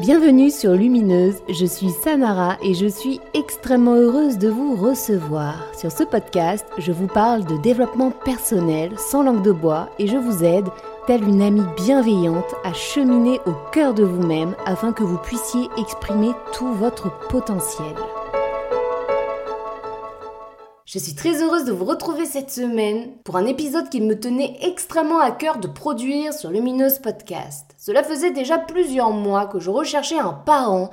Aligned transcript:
Bienvenue 0.00 0.52
sur 0.52 0.74
Lumineuse, 0.74 1.42
je 1.48 1.66
suis 1.66 1.90
Samara 1.90 2.56
et 2.62 2.72
je 2.72 2.86
suis 2.86 3.20
extrêmement 3.34 3.96
heureuse 3.96 4.38
de 4.38 4.48
vous 4.48 4.76
recevoir. 4.76 5.66
Sur 5.76 5.90
ce 5.90 6.04
podcast, 6.04 6.64
je 6.78 6.92
vous 6.92 7.08
parle 7.08 7.44
de 7.44 7.60
développement 7.62 8.12
personnel 8.12 8.92
sans 8.96 9.24
langue 9.24 9.42
de 9.42 9.50
bois 9.50 9.90
et 9.98 10.06
je 10.06 10.16
vous 10.16 10.44
aide, 10.44 10.68
telle 11.08 11.24
une 11.24 11.42
amie 11.42 11.66
bienveillante, 11.76 12.54
à 12.62 12.72
cheminer 12.74 13.40
au 13.44 13.54
cœur 13.72 13.92
de 13.92 14.04
vous-même 14.04 14.54
afin 14.66 14.92
que 14.92 15.02
vous 15.02 15.18
puissiez 15.18 15.68
exprimer 15.76 16.30
tout 16.52 16.72
votre 16.74 17.10
potentiel. 17.26 17.96
Je 20.90 20.98
suis 20.98 21.14
très 21.14 21.42
heureuse 21.42 21.66
de 21.66 21.72
vous 21.72 21.84
retrouver 21.84 22.24
cette 22.24 22.50
semaine 22.50 23.10
pour 23.22 23.36
un 23.36 23.44
épisode 23.44 23.90
qui 23.90 24.00
me 24.00 24.18
tenait 24.18 24.56
extrêmement 24.62 25.20
à 25.20 25.30
cœur 25.30 25.58
de 25.58 25.68
produire 25.68 26.32
sur 26.32 26.48
Lumineuse 26.48 26.98
Podcast. 27.00 27.74
Cela 27.76 28.02
faisait 28.02 28.30
déjà 28.30 28.56
plusieurs 28.56 29.10
mois 29.10 29.44
que 29.44 29.60
je 29.60 29.68
recherchais 29.68 30.18
un 30.18 30.32
parent 30.32 30.88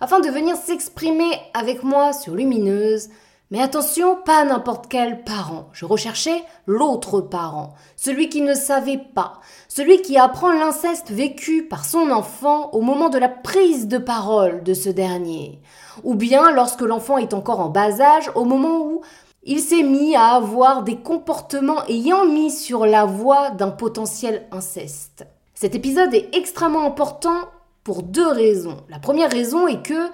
afin 0.00 0.20
de 0.20 0.28
venir 0.28 0.54
s'exprimer 0.54 1.32
avec 1.52 1.82
moi 1.82 2.12
sur 2.12 2.36
Lumineuse. 2.36 3.08
Mais 3.50 3.60
attention, 3.60 4.14
pas 4.24 4.44
n'importe 4.44 4.86
quel 4.88 5.24
parent. 5.24 5.68
Je 5.72 5.84
recherchais 5.84 6.44
l'autre 6.66 7.20
parent, 7.20 7.74
celui 7.96 8.28
qui 8.28 8.42
ne 8.42 8.54
savait 8.54 9.02
pas, 9.16 9.40
celui 9.66 10.00
qui 10.00 10.16
apprend 10.16 10.52
l'inceste 10.52 11.10
vécu 11.10 11.66
par 11.66 11.84
son 11.84 12.12
enfant 12.12 12.70
au 12.70 12.82
moment 12.82 13.08
de 13.08 13.18
la 13.18 13.28
prise 13.28 13.88
de 13.88 13.98
parole 13.98 14.62
de 14.62 14.74
ce 14.74 14.90
dernier, 14.90 15.60
ou 16.04 16.14
bien 16.14 16.52
lorsque 16.52 16.82
l'enfant 16.82 17.18
est 17.18 17.34
encore 17.34 17.58
en 17.58 17.68
bas 17.68 18.00
âge, 18.00 18.30
au 18.36 18.44
moment 18.44 18.82
où 18.82 19.00
il 19.42 19.60
s'est 19.60 19.82
mis 19.82 20.14
à 20.16 20.34
avoir 20.34 20.82
des 20.82 20.96
comportements 20.96 21.84
ayant 21.88 22.26
mis 22.26 22.50
sur 22.50 22.84
la 22.84 23.06
voie 23.06 23.50
d'un 23.50 23.70
potentiel 23.70 24.46
inceste. 24.52 25.26
Cet 25.54 25.74
épisode 25.74 26.12
est 26.14 26.34
extrêmement 26.34 26.84
important 26.84 27.48
pour 27.82 28.02
deux 28.02 28.28
raisons. 28.28 28.76
La 28.90 28.98
première 28.98 29.30
raison 29.30 29.66
est 29.66 29.82
que 29.82 30.10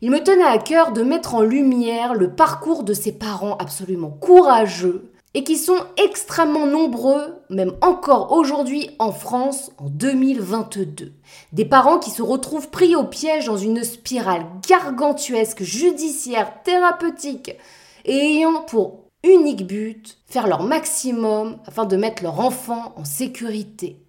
il 0.00 0.12
me 0.12 0.22
tenait 0.22 0.44
à 0.44 0.58
cœur 0.58 0.92
de 0.92 1.02
mettre 1.02 1.34
en 1.34 1.42
lumière 1.42 2.14
le 2.14 2.30
parcours 2.30 2.84
de 2.84 2.94
ces 2.94 3.10
parents 3.10 3.56
absolument 3.56 4.10
courageux 4.10 5.10
et 5.34 5.42
qui 5.42 5.56
sont 5.56 5.78
extrêmement 5.96 6.66
nombreux, 6.66 7.34
même 7.50 7.74
encore 7.80 8.30
aujourd'hui 8.32 8.90
en 9.00 9.10
France 9.10 9.72
en 9.78 9.88
2022. 9.88 11.12
Des 11.52 11.64
parents 11.64 11.98
qui 11.98 12.10
se 12.10 12.22
retrouvent 12.22 12.70
pris 12.70 12.94
au 12.94 13.04
piège 13.04 13.46
dans 13.46 13.56
une 13.56 13.82
spirale 13.82 14.46
gargantuesque, 14.68 15.64
judiciaire, 15.64 16.62
thérapeutique, 16.62 17.56
ayant 18.08 18.62
pour 18.62 19.08
unique 19.24 19.66
but 19.66 20.18
faire 20.26 20.46
leur 20.46 20.62
maximum 20.62 21.58
afin 21.66 21.84
de 21.84 21.96
mettre 21.96 22.22
leur 22.22 22.40
enfant 22.40 22.94
en 22.96 23.04
sécurité, 23.04 24.00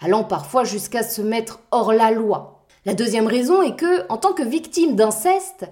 allant 0.00 0.24
parfois 0.24 0.64
jusqu'à 0.64 1.02
se 1.02 1.22
mettre 1.22 1.60
hors 1.70 1.92
la 1.92 2.10
loi. 2.10 2.64
La 2.84 2.94
deuxième 2.94 3.26
raison 3.26 3.62
est 3.62 3.76
que, 3.76 4.06
en 4.08 4.16
tant 4.16 4.32
que 4.32 4.42
victime 4.42 4.96
d'inceste, 4.96 5.66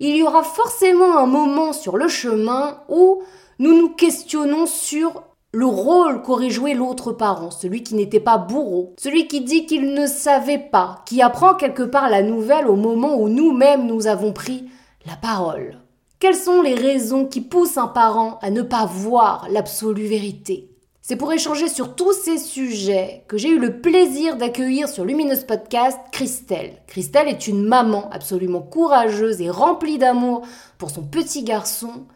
il 0.00 0.16
y 0.16 0.22
aura 0.22 0.42
forcément 0.42 1.18
un 1.18 1.26
moment 1.26 1.72
sur 1.72 1.96
le 1.96 2.08
chemin 2.08 2.78
où 2.88 3.22
nous 3.58 3.76
nous 3.76 3.90
questionnons 3.90 4.66
sur 4.66 5.24
le 5.52 5.66
rôle 5.66 6.22
qu'aurait 6.22 6.50
joué 6.50 6.72
l'autre 6.72 7.12
parent, 7.12 7.50
celui 7.50 7.82
qui 7.82 7.94
n'était 7.94 8.20
pas 8.20 8.38
bourreau, 8.38 8.94
celui 8.98 9.28
qui 9.28 9.42
dit 9.42 9.66
qu'il 9.66 9.92
ne 9.92 10.06
savait 10.06 10.58
pas, 10.58 11.02
qui 11.04 11.20
apprend 11.20 11.54
quelque 11.54 11.82
part 11.82 12.08
la 12.08 12.22
nouvelle 12.22 12.68
au 12.68 12.76
moment 12.76 13.16
où 13.16 13.28
nous-mêmes 13.28 13.86
nous 13.86 14.06
avons 14.06 14.32
pris 14.32 14.70
la 15.06 15.16
parole. 15.16 15.81
Quelles 16.22 16.36
sont 16.36 16.62
les 16.62 16.76
raisons 16.76 17.26
qui 17.26 17.40
poussent 17.40 17.78
un 17.78 17.88
parent 17.88 18.38
à 18.42 18.50
ne 18.50 18.62
pas 18.62 18.86
voir 18.86 19.48
l'absolue 19.50 20.06
vérité? 20.06 20.70
C'est 21.00 21.16
pour 21.16 21.32
échanger 21.32 21.66
sur 21.66 21.96
tous 21.96 22.12
ces 22.12 22.38
sujets 22.38 23.24
que 23.26 23.36
j'ai 23.36 23.48
eu 23.48 23.58
le 23.58 23.80
plaisir 23.80 24.36
d'accueillir 24.36 24.88
sur 24.88 25.04
Lumineuse 25.04 25.42
Podcast 25.42 25.98
Christelle. 26.12 26.74
Christelle 26.86 27.26
est 27.26 27.48
une 27.48 27.64
maman 27.64 28.08
absolument 28.12 28.60
courageuse 28.60 29.40
et 29.40 29.50
remplie 29.50 29.98
d'amour 29.98 30.42
pour 30.78 30.90
son 30.90 31.02
petit 31.02 31.42
garçon 31.42 32.06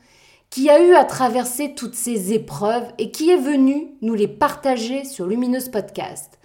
qui 0.50 0.70
a 0.70 0.80
eu 0.80 0.94
à 0.94 1.02
traverser 1.04 1.74
toutes 1.74 1.96
ces 1.96 2.32
épreuves 2.32 2.86
et 2.98 3.10
qui 3.10 3.30
est 3.30 3.36
venue 3.36 3.88
nous 4.02 4.14
les 4.14 4.28
partager 4.28 5.04
sur 5.04 5.26
Lumineuse 5.26 5.68
Podcast. 5.68 6.35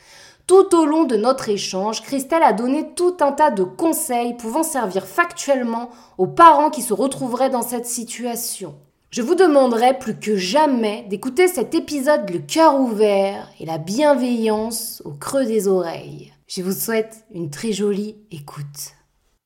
Tout 0.52 0.76
au 0.76 0.86
long 0.86 1.06
de 1.06 1.16
notre 1.16 1.48
échange, 1.48 2.02
Christelle 2.02 2.44
a 2.44 2.52
donné 2.52 2.94
tout 2.94 3.16
un 3.22 3.32
tas 3.32 3.52
de 3.52 3.64
conseils 3.64 4.36
pouvant 4.36 4.64
servir 4.64 5.06
factuellement 5.06 5.92
aux 6.18 6.28
parents 6.28 6.70
qui 6.70 6.82
se 6.82 6.94
retrouveraient 6.94 7.50
dans 7.50 7.62
cette 7.62 7.86
situation. 7.86 8.76
Je 9.12 9.22
vous 9.22 9.36
demanderai 9.36 9.98
plus 9.98 10.20
que 10.20 10.36
jamais 10.36 11.06
d'écouter 11.08 11.48
cet 11.48 11.74
épisode 11.74 12.30
le 12.30 12.40
cœur 12.40 12.78
ouvert 12.82 13.50
et 13.62 13.66
la 13.66 13.78
bienveillance 13.78 15.02
au 15.06 15.12
creux 15.12 15.46
des 15.46 15.70
oreilles. 15.70 16.34
Je 16.48 16.62
vous 16.62 16.74
souhaite 16.74 17.24
une 17.34 17.50
très 17.50 17.72
jolie 17.72 18.18
écoute. 18.30 18.98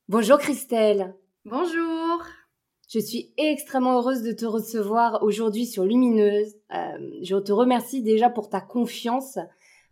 Bonjour 0.08 0.38
Christelle. 0.38 1.14
Bonjour. 1.44 2.24
Je 2.88 2.98
suis 2.98 3.32
extrêmement 3.36 3.98
heureuse 3.98 4.22
de 4.22 4.32
te 4.32 4.44
recevoir 4.44 5.22
aujourd'hui 5.22 5.66
sur 5.66 5.84
Lumineuse. 5.84 6.56
Euh, 6.74 6.98
je 7.22 7.36
te 7.36 7.52
remercie 7.52 8.02
déjà 8.02 8.28
pour 8.28 8.48
ta 8.48 8.60
confiance 8.60 9.38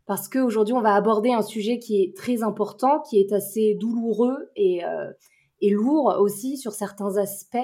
parce 0.07 0.29
qu'aujourd'hui 0.29 0.75
on 0.75 0.81
va 0.81 0.95
aborder 0.95 1.33
un 1.33 1.43
sujet 1.43 1.79
qui 1.79 2.03
est 2.03 2.17
très 2.17 2.43
important, 2.43 3.01
qui 3.01 3.19
est 3.19 3.33
assez 3.33 3.75
douloureux 3.75 4.51
et, 4.57 4.85
euh, 4.85 5.11
et 5.61 5.71
lourd 5.71 6.17
aussi 6.19 6.57
sur 6.57 6.73
certains 6.73 7.17
aspects. 7.17 7.57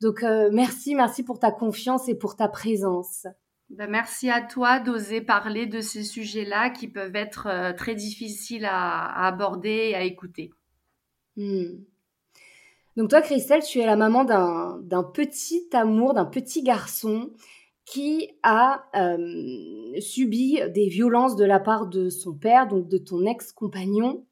Donc 0.00 0.22
euh, 0.22 0.50
merci, 0.52 0.94
merci 0.94 1.22
pour 1.22 1.38
ta 1.38 1.50
confiance 1.50 2.08
et 2.08 2.14
pour 2.14 2.36
ta 2.36 2.48
présence. 2.48 3.26
Ben, 3.70 3.88
merci 3.88 4.28
à 4.28 4.42
toi 4.42 4.80
d'oser 4.80 5.22
parler 5.22 5.66
de 5.66 5.80
ces 5.80 6.02
sujets-là 6.02 6.68
qui 6.68 6.88
peuvent 6.88 7.16
être 7.16 7.46
euh, 7.46 7.72
très 7.72 7.94
difficiles 7.94 8.66
à, 8.66 9.26
aborder 9.26 9.90
et 9.90 9.94
à 9.94 10.02
écouter. 10.02 10.50
Hmm. 11.36 11.78
Donc 12.98 13.08
toi, 13.08 13.22
Christelle, 13.22 13.62
tu 13.62 13.80
es 13.80 13.86
la 13.86 13.96
maman 13.96 14.24
d'un 14.24 15.02
petit 15.14 15.66
amour, 15.72 16.12
d'un 16.12 16.26
petit 16.26 16.62
garçon 16.62 17.30
qui 17.84 18.30
a 18.42 18.84
euh, 18.94 20.00
subi 20.00 20.60
des 20.74 20.88
violences 20.88 21.36
de 21.36 21.44
la 21.44 21.60
part 21.60 21.88
de 21.88 22.08
son 22.08 22.34
père, 22.34 22.68
donc 22.68 22.88
de 22.88 22.98
ton 22.98 23.24
ex-compagnon. 23.26 24.24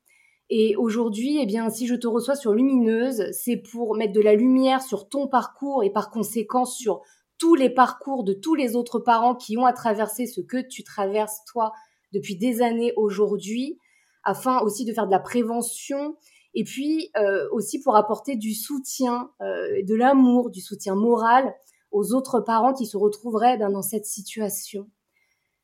Et 0.49 0.77
aujourd'hui, 0.77 1.39
eh 1.41 1.47
bien, 1.47 1.71
si 1.71 1.87
je 1.87 1.95
te 1.95 2.07
reçois 2.07 2.35
sur 2.35 2.53
Lumineuse, 2.53 3.31
c'est 3.33 3.57
pour 3.57 3.97
mettre 3.97 4.13
de 4.13 4.21
la 4.21 4.35
lumière 4.35 4.83
sur 4.83 5.09
ton 5.09 5.29
parcours 5.29 5.85
et 5.85 5.91
par 5.91 6.11
conséquent 6.11 6.65
sur 6.65 7.03
tous 7.39 7.55
les 7.55 7.71
parcours 7.71 8.25
de 8.25 8.33
tous 8.33 8.55
les 8.55 8.77
autres 8.77 8.99
parents 8.99 9.35
qui 9.35 9.57
ont 9.57 9.65
à 9.65 9.73
traverser 9.73 10.27
ce 10.27 10.41
que 10.41 10.61
tu 10.61 10.83
traverses 10.83 11.45
toi 11.47 11.73
depuis 12.13 12.37
des 12.37 12.63
années 12.63 12.93
aujourd'hui, 12.97 13.79
afin 14.25 14.61
aussi 14.61 14.85
de 14.85 14.93
faire 14.93 15.07
de 15.07 15.13
la 15.13 15.21
prévention 15.21 16.17
et 16.55 16.65
puis 16.65 17.11
euh, 17.17 17.49
aussi 17.53 17.81
pour 17.81 17.97
apporter 17.97 18.37
du 18.37 18.55
soutien, 18.55 19.31
euh, 19.41 19.83
de 19.85 19.95
l'amour, 19.95 20.51
du 20.51 20.61
soutien 20.61 20.95
moral 20.95 21.55
aux 21.91 22.15
autres 22.15 22.41
parents 22.41 22.73
qui 22.73 22.87
se 22.87 22.97
retrouveraient 22.97 23.59
ben, 23.59 23.71
dans 23.71 23.83
cette 23.83 24.07
situation. 24.07 24.89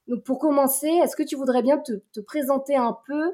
Donc 0.08 0.22
pour 0.22 0.38
commencer, 0.38 0.88
est-ce 0.88 1.16
que 1.16 1.22
tu 1.22 1.36
voudrais 1.36 1.62
bien 1.62 1.78
te, 1.78 2.20
présenter 2.20 2.76
un 2.76 2.96
peu 3.06 3.32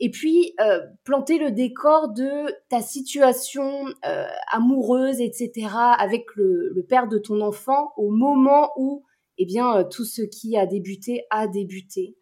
et 0.00 0.10
puis 0.10 0.54
euh, 0.60 0.80
planter 1.04 1.38
le 1.38 1.50
décor 1.50 2.08
de 2.08 2.46
ta 2.68 2.80
situation 2.80 3.86
euh, 4.06 4.26
amoureuse, 4.50 5.20
etc., 5.20 5.68
avec 5.98 6.26
le, 6.34 6.84
père 6.88 7.08
de 7.08 7.18
ton 7.18 7.40
enfant 7.40 7.92
au 7.96 8.10
moment 8.10 8.72
où 8.76 9.04
eh 9.38 9.46
bien, 9.46 9.76
euh, 9.76 9.84
tout 9.84 10.04
ce 10.04 10.22
qui 10.22 10.56
a 10.56 10.66
débuté 10.66 11.24
a 11.30 11.46
débuté? 11.46 12.16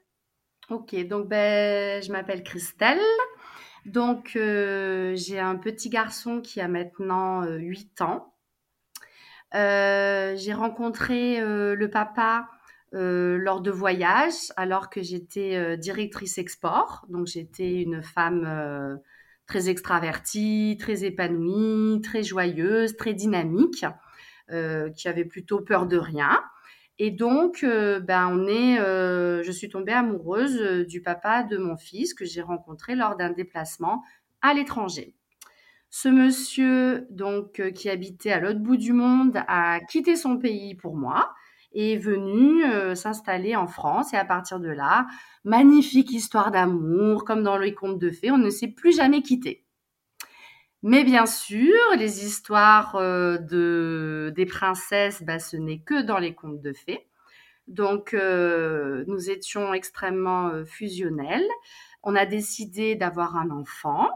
Ok, 0.71 0.95
donc 1.07 1.29
ben, 1.29 2.03
je 2.03 2.11
m'appelle 2.13 2.43
Christelle. 2.43 3.01
Donc 3.87 4.33
j'ai 4.35 5.41
un 5.41 5.57
petit 5.57 5.89
garçon 5.89 6.41
qui 6.41 6.61
a 6.61 6.69
maintenant 6.69 7.45
8 7.45 8.01
ans. 8.01 8.32
Euh, 9.55 10.35
j'ai 10.37 10.53
rencontré 10.53 11.41
euh, 11.41 11.75
le 11.75 11.91
papa 11.91 12.49
euh, 12.95 13.37
lors 13.37 13.61
de 13.61 13.71
voyages, 13.71 14.53
alors 14.57 14.91
que 14.91 15.03
j'étais 15.03 15.77
directrice 15.77 16.39
export. 16.39 17.07
Donc 17.09 17.27
j'étais 17.27 17.83
une 17.83 18.03
femme 18.03 19.01
très 19.47 19.69
extravertie, 19.69 20.77
très 20.79 21.05
épanouie, 21.05 22.01
très 22.03 22.23
joyeuse, 22.23 22.97
très 22.97 23.15
dynamique, 23.15 23.85
qui 24.97 25.09
avait 25.09 25.25
plutôt 25.25 25.61
peur 25.61 25.87
de 25.87 25.97
rien. 25.97 26.43
Et 26.99 27.11
donc, 27.11 27.65
ben, 27.65 28.29
on 28.29 28.47
est, 28.47 28.77
je 28.77 29.51
suis 29.51 29.71
tombée 29.71 29.93
amoureuse 29.93 30.87
du 30.87 31.01
papa 31.01 31.43
de 31.43 31.57
mon 31.57 31.79
fils 31.79 32.13
que 32.13 32.27
j'ai 32.27 32.43
rencontré 32.43 32.95
lors 32.95 33.17
d'un 33.17 33.31
déplacement 33.31 34.03
à 34.43 34.53
l'étranger. 34.53 35.15
Ce 35.95 36.09
monsieur, 36.09 37.07
donc, 37.11 37.61
euh, 37.61 37.71
qui 37.71 37.91
habitait 37.91 38.33
à 38.33 38.41
l'autre 38.41 38.61
bout 38.61 38.79
du 38.79 38.95
monde, 38.95 39.37
a 39.47 39.79
quitté 39.81 40.17
son 40.17 40.39
pays 40.39 40.75
pour 40.75 40.97
moi 40.97 41.35
et 41.75 41.93
est 41.93 41.99
venu 41.99 42.65
euh, 42.65 42.95
s'installer 42.95 43.57
en 43.57 43.67
France. 43.67 44.15
Et 44.15 44.17
à 44.17 44.25
partir 44.25 44.59
de 44.59 44.71
là, 44.71 45.07
magnifique 45.45 46.11
histoire 46.11 46.51
d'amour, 46.51 47.27
comme 47.27 47.43
dans 47.43 47.59
les 47.59 47.75
contes 47.75 47.99
de 47.99 48.11
fées, 48.11 48.31
on 48.31 48.39
ne 48.39 48.49
s'est 48.49 48.69
plus 48.69 48.97
jamais 48.97 49.21
quitté. 49.21 49.67
Mais 50.83 51.05
bien 51.05 51.27
sûr, 51.27 51.77
les 51.99 52.25
histoires 52.25 52.97
euh, 52.97 53.37
de, 53.37 54.33
des 54.35 54.47
princesses, 54.47 55.23
bah, 55.23 55.39
ce 55.39 55.59
n'est 55.59 55.81
que 55.81 56.01
dans 56.01 56.19
les 56.19 56.35
contes 56.35 56.63
de 56.63 56.73
fées. 56.73 57.07
Donc, 57.69 58.15
nous 58.15 59.31
étions 59.31 59.73
extrêmement 59.73 60.51
fusionnels. 60.65 61.47
On 62.03 62.17
a 62.17 62.27
décidé 62.27 62.97
d'avoir 62.97 63.37
un 63.37 63.51
enfant. 63.51 64.09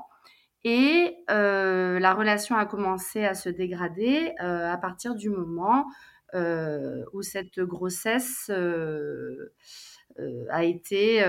Et 0.69 1.17
la 1.29 2.13
relation 2.13 2.57
a 2.57 2.67
commencé 2.67 3.25
à 3.25 3.35
se 3.35 3.49
dégrader 3.49 4.35
à 4.41 4.77
partir 4.79 5.15
du 5.15 5.31
moment 5.31 5.87
où 6.35 7.23
cette 7.23 7.61
grossesse 7.61 8.51
a 10.51 10.65
été 10.65 11.23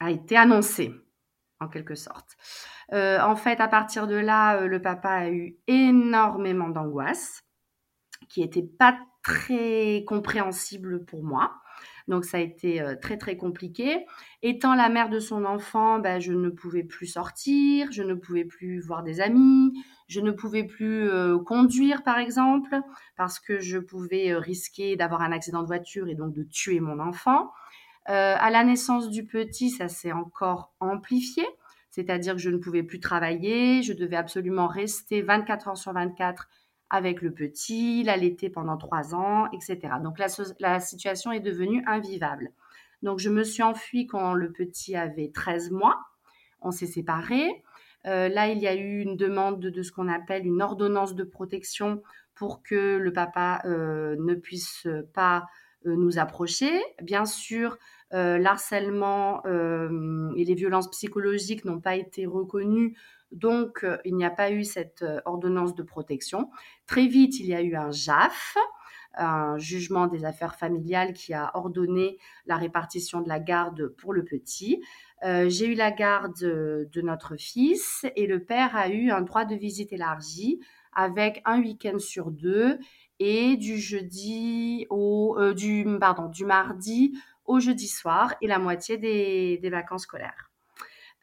a 0.00 0.10
été 0.10 0.36
annoncée 0.36 0.94
en 1.58 1.66
quelque 1.66 1.96
sorte. 1.96 2.36
en 2.92 3.34
fait, 3.34 3.58
à 3.58 3.66
partir 3.66 4.06
de 4.06 4.14
là, 4.14 4.64
le 4.64 4.80
papa 4.80 5.10
a 5.10 5.30
eu 5.30 5.56
énormément 5.66 6.68
d'angoisse, 6.68 7.42
qui 8.28 8.40
n'était 8.40 8.62
pas 8.62 8.96
très 9.24 10.04
compréhensible 10.06 11.04
pour 11.04 11.24
moi. 11.24 11.60
Donc 12.06 12.24
ça 12.24 12.36
a 12.36 12.40
été 12.40 12.80
euh, 12.80 12.96
très 13.00 13.16
très 13.16 13.36
compliqué. 13.36 14.04
Étant 14.42 14.74
la 14.74 14.88
mère 14.88 15.08
de 15.08 15.18
son 15.18 15.44
enfant, 15.44 15.98
ben, 15.98 16.20
je 16.20 16.32
ne 16.32 16.50
pouvais 16.50 16.82
plus 16.84 17.06
sortir, 17.06 17.90
je 17.92 18.02
ne 18.02 18.14
pouvais 18.14 18.44
plus 18.44 18.80
voir 18.80 19.02
des 19.02 19.20
amis, 19.20 19.72
je 20.08 20.20
ne 20.20 20.30
pouvais 20.30 20.64
plus 20.64 21.08
euh, 21.08 21.38
conduire 21.38 22.02
par 22.02 22.18
exemple, 22.18 22.76
parce 23.16 23.40
que 23.40 23.60
je 23.60 23.78
pouvais 23.78 24.32
euh, 24.32 24.38
risquer 24.38 24.96
d'avoir 24.96 25.22
un 25.22 25.32
accident 25.32 25.62
de 25.62 25.66
voiture 25.66 26.08
et 26.08 26.14
donc 26.14 26.34
de 26.34 26.42
tuer 26.42 26.80
mon 26.80 26.98
enfant. 26.98 27.50
à 28.06 28.50
la 28.50 28.64
naissance 28.64 29.08
du 29.08 29.24
petit, 29.24 29.70
ça 29.70 29.88
s'est 29.88 30.12
encore 30.12 30.74
amplifié, 30.78 31.44
c'est-à-dire 31.90 32.34
que 32.34 32.40
je 32.40 32.50
ne 32.50 32.58
pouvais 32.58 32.82
plus 32.82 33.00
travailler, 33.00 33.82
je 33.82 33.94
devais 33.94 34.16
absolument 34.16 34.66
rester 34.66 35.22
24 35.22 35.68
heures 35.68 35.76
sur 35.78 35.94
24 35.94 36.48
avec 36.90 37.22
le 37.22 37.32
petit, 37.32 38.02
l'allaiter 38.04 38.50
pendant 38.50 38.76
trois 38.76 39.14
ans, 39.14 39.50
etc. 39.52 39.94
Donc 40.02 40.18
la, 40.18 40.80
situation 40.80 41.32
est 41.32 41.40
devenue 41.40 41.82
invivable. 41.86 42.52
Donc 43.02 43.18
je 43.18 43.30
me 43.30 43.42
suis 43.42 43.62
enfuie 43.62 44.06
quand 44.06 44.34
le 44.34 44.52
petit 44.52 44.96
avait 44.96 45.30
13 45.32 45.70
mois. 45.70 45.98
On 46.60 46.70
s'est 46.70 46.86
séparés. 46.86 47.62
Euh, 48.06 48.28
là, 48.28 48.48
il 48.48 48.58
y 48.58 48.66
a 48.66 48.74
eu 48.74 49.00
une 49.00 49.16
demande 49.16 49.60
de, 49.60 49.82
ce 49.82 49.92
qu'on 49.92 50.08
appelle 50.08 50.46
une 50.46 50.62
ordonnance 50.62 51.14
de 51.14 51.24
protection 51.24 52.02
pour 52.34 52.62
que 52.62 52.96
le 52.98 53.12
papa 53.12 53.62
euh, 53.64 54.16
ne 54.18 54.34
puisse 54.34 54.86
pas 55.14 55.46
euh, 55.86 55.96
nous 55.96 56.18
approcher. 56.18 56.70
Bien 57.02 57.24
sûr, 57.24 57.78
l'harcèlement 58.12 59.42
et 59.44 60.44
les 60.44 60.54
violences 60.54 60.88
psychologiques 60.88 61.64
n'ont 61.64 61.80
pas 61.80 61.96
été 61.96 62.26
reconnus 62.26 62.96
donc, 63.34 63.84
euh, 63.84 63.98
il 64.04 64.14
n'y 64.14 64.24
a 64.24 64.30
pas 64.30 64.50
eu 64.50 64.64
cette 64.64 65.02
euh, 65.02 65.20
ordonnance 65.24 65.74
de 65.74 65.82
protection. 65.82 66.50
Très 66.86 67.06
vite, 67.06 67.38
il 67.40 67.46
y 67.46 67.54
a 67.54 67.62
eu 67.62 67.74
un 67.74 67.90
JAF, 67.90 68.56
un 69.16 69.58
jugement 69.58 70.06
des 70.06 70.24
affaires 70.24 70.56
familiales 70.56 71.12
qui 71.12 71.34
a 71.34 71.50
ordonné 71.54 72.18
la 72.46 72.56
répartition 72.56 73.20
de 73.20 73.28
la 73.28 73.40
garde 73.40 73.88
pour 73.88 74.12
le 74.12 74.24
petit. 74.24 74.82
Euh, 75.24 75.48
j'ai 75.48 75.66
eu 75.66 75.74
la 75.74 75.90
garde 75.90 76.38
de 76.38 77.00
notre 77.00 77.36
fils 77.36 78.06
et 78.16 78.26
le 78.26 78.44
père 78.44 78.76
a 78.76 78.88
eu 78.88 79.10
un 79.10 79.22
droit 79.22 79.44
de 79.44 79.54
visite 79.54 79.92
élargi 79.92 80.60
avec 80.92 81.42
un 81.44 81.60
week-end 81.60 81.98
sur 81.98 82.30
deux 82.30 82.78
et 83.20 83.56
du 83.56 83.78
jeudi 83.78 84.86
au 84.90 85.36
du 85.54 85.86
pardon 86.00 86.28
du 86.28 86.44
mardi 86.44 87.16
au 87.44 87.60
jeudi 87.60 87.88
soir 87.88 88.34
et 88.40 88.48
la 88.48 88.58
moitié 88.58 88.98
des 88.98 89.70
vacances 89.70 90.02
scolaires. 90.02 90.53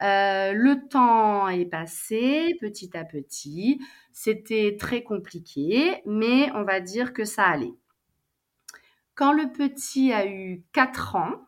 Euh, 0.01 0.53
le 0.53 0.87
temps 0.87 1.47
est 1.47 1.65
passé 1.65 2.55
petit 2.59 2.95
à 2.97 3.05
petit. 3.05 3.79
C'était 4.11 4.75
très 4.79 5.03
compliqué, 5.03 6.01
mais 6.05 6.51
on 6.55 6.63
va 6.63 6.79
dire 6.79 7.13
que 7.13 7.23
ça 7.23 7.43
allait. 7.43 7.73
Quand 9.13 9.33
le 9.33 9.51
petit 9.51 10.11
a 10.11 10.25
eu 10.25 10.63
4 10.73 11.15
ans, 11.15 11.47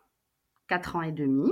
4 0.68 0.96
ans 0.98 1.02
et 1.02 1.12
demi, 1.12 1.52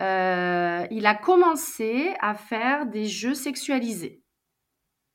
euh, 0.00 0.86
il 0.90 1.06
a 1.06 1.14
commencé 1.14 2.14
à 2.20 2.34
faire 2.34 2.86
des 2.86 3.06
jeux 3.06 3.34
sexualisés. 3.34 4.22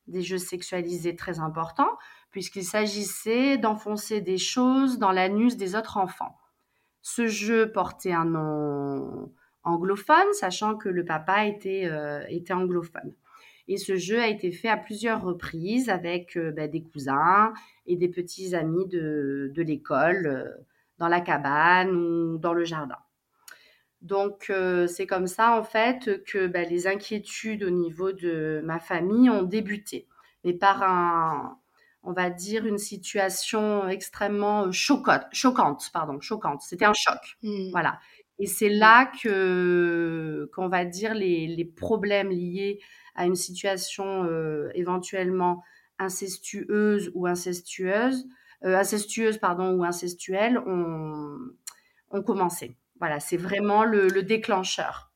Des 0.08 0.22
jeux 0.22 0.38
sexualisés 0.38 1.16
très 1.16 1.40
importants, 1.40 1.98
puisqu'il 2.30 2.66
s'agissait 2.66 3.58
d'enfoncer 3.58 4.20
des 4.20 4.38
choses 4.38 5.00
dans 5.00 5.12
l'anus 5.12 5.56
des 5.56 5.76
autres 5.76 5.98
enfants. 5.98 6.38
Ce 7.02 7.28
jeu 7.28 7.72
portait 7.72 8.12
un 8.12 8.26
nom 8.26 9.32
anglophone, 9.66 10.32
sachant 10.34 10.76
que 10.76 10.90
le 10.90 11.04
papa 11.04 11.46
était, 11.46 11.86
euh, 11.86 12.24
était 12.30 12.54
anglophone. 12.54 13.14
Et 13.68 13.78
ce 13.78 13.96
jeu 13.96 14.22
a 14.22 14.28
été 14.28 14.52
fait 14.52 14.70
à 14.70 14.78
plusieurs 14.78 15.24
reprises 15.24 15.90
avec 15.90 16.38
euh, 16.38 16.52
bah, 16.52 16.68
des 16.68 16.84
cousins 16.84 17.54
et 17.88 17.96
des 17.96 18.08
petits 18.08 18.56
amis 18.56 18.88
de, 18.88 19.52
de 19.54 19.62
l'école, 19.64 20.28
euh, 20.28 20.64
dans 20.98 21.08
la 21.08 21.20
cabane 21.20 21.90
ou 21.96 22.38
dans 22.38 22.54
le 22.54 22.64
jardin. 22.64 22.98
Donc 24.02 24.52
c'est 24.88 25.08
comme 25.08 25.26
ça 25.26 25.58
en 25.58 25.64
fait 25.64 26.24
que 26.26 26.46
bah, 26.46 26.64
les 26.64 26.86
inquiétudes 26.86 27.64
au 27.64 27.72
niveau 27.72 28.12
de 28.12 28.62
ma 28.64 28.78
famille 28.78 29.32
ont 29.32 29.42
débuté, 29.42 30.08
mais 30.44 30.54
par 30.54 30.84
un, 30.84 31.58
on 32.06 32.14
va 32.14 32.30
dire 32.30 32.66
une 32.66 32.78
situation 32.78 33.88
extrêmement 33.90 34.72
choquante, 34.72 35.26
choquante, 35.32 35.90
pardon, 35.92 36.22
choquante. 36.22 36.62
C'était 36.62 36.86
un 36.86 36.94
choc, 36.94 37.18
mmh. 37.42 37.72
voilà. 37.72 38.00
Et 38.40 38.48
c'est 38.48 38.70
là 38.70 39.12
que, 39.24 40.50
qu'on 40.54 40.68
va 40.68 40.86
dire, 40.86 41.14
les, 41.14 41.48
les, 41.48 41.66
problèmes 41.66 42.30
liés 42.30 42.80
à 43.16 43.26
une 43.26 43.36
situation 43.36 44.26
euh, 44.26 44.70
éventuellement 44.74 45.64
incestueuse 46.00 47.12
ou 47.14 47.28
incestueuse, 47.28 48.28
euh, 48.66 48.78
incestueuse 48.78 49.38
pardon, 49.38 49.74
ou 49.78 49.84
incestuelle 49.84 50.58
ont, 50.60 51.38
ont 52.12 52.22
commencé. 52.24 52.78
Voilà, 53.00 53.20
c'est 53.20 53.38
vraiment 53.38 53.86
le, 53.86 54.08
le 54.08 54.24
déclencheur. 54.24 55.12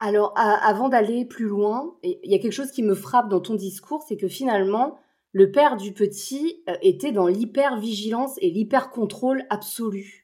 Alors, 0.00 0.32
avant 0.36 0.88
d'aller 0.88 1.24
plus 1.24 1.44
loin, 1.46 1.94
il 2.02 2.18
y 2.24 2.34
a 2.34 2.40
quelque 2.40 2.52
chose 2.52 2.72
qui 2.72 2.82
me 2.82 2.94
frappe 2.94 3.28
dans 3.28 3.38
ton 3.38 3.54
discours, 3.54 4.02
c'est 4.02 4.16
que 4.16 4.26
finalement, 4.26 4.98
le 5.30 5.50
père 5.50 5.76
du 5.76 5.92
petit 5.92 6.62
euh, 6.68 6.74
était 6.82 7.12
dans 7.12 7.26
l'hyper-vigilance 7.26 8.34
et 8.38 8.50
l'hyper-contrôle 8.50 9.44
absolu. 9.48 10.21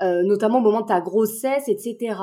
Euh, 0.00 0.22
notamment 0.22 0.58
au 0.58 0.62
moment 0.62 0.82
de 0.82 0.86
ta 0.86 1.00
grossesse, 1.00 1.66
etc. 1.66 2.16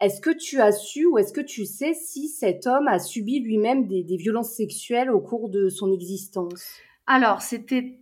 Est-ce 0.00 0.22
que 0.22 0.30
tu 0.30 0.58
as 0.58 0.72
su 0.72 1.04
ou 1.04 1.18
est-ce 1.18 1.34
que 1.34 1.42
tu 1.42 1.66
sais 1.66 1.92
si 1.92 2.28
cet 2.28 2.66
homme 2.66 2.88
a 2.88 2.98
subi 2.98 3.40
lui-même 3.40 3.86
des, 3.86 4.16
violences 4.16 4.54
sexuelles 4.54 5.10
au 5.10 5.20
cours 5.20 5.50
de 5.50 5.68
son 5.68 5.92
existence? 5.92 6.64
Alors, 7.06 7.42
c'était 7.42 8.00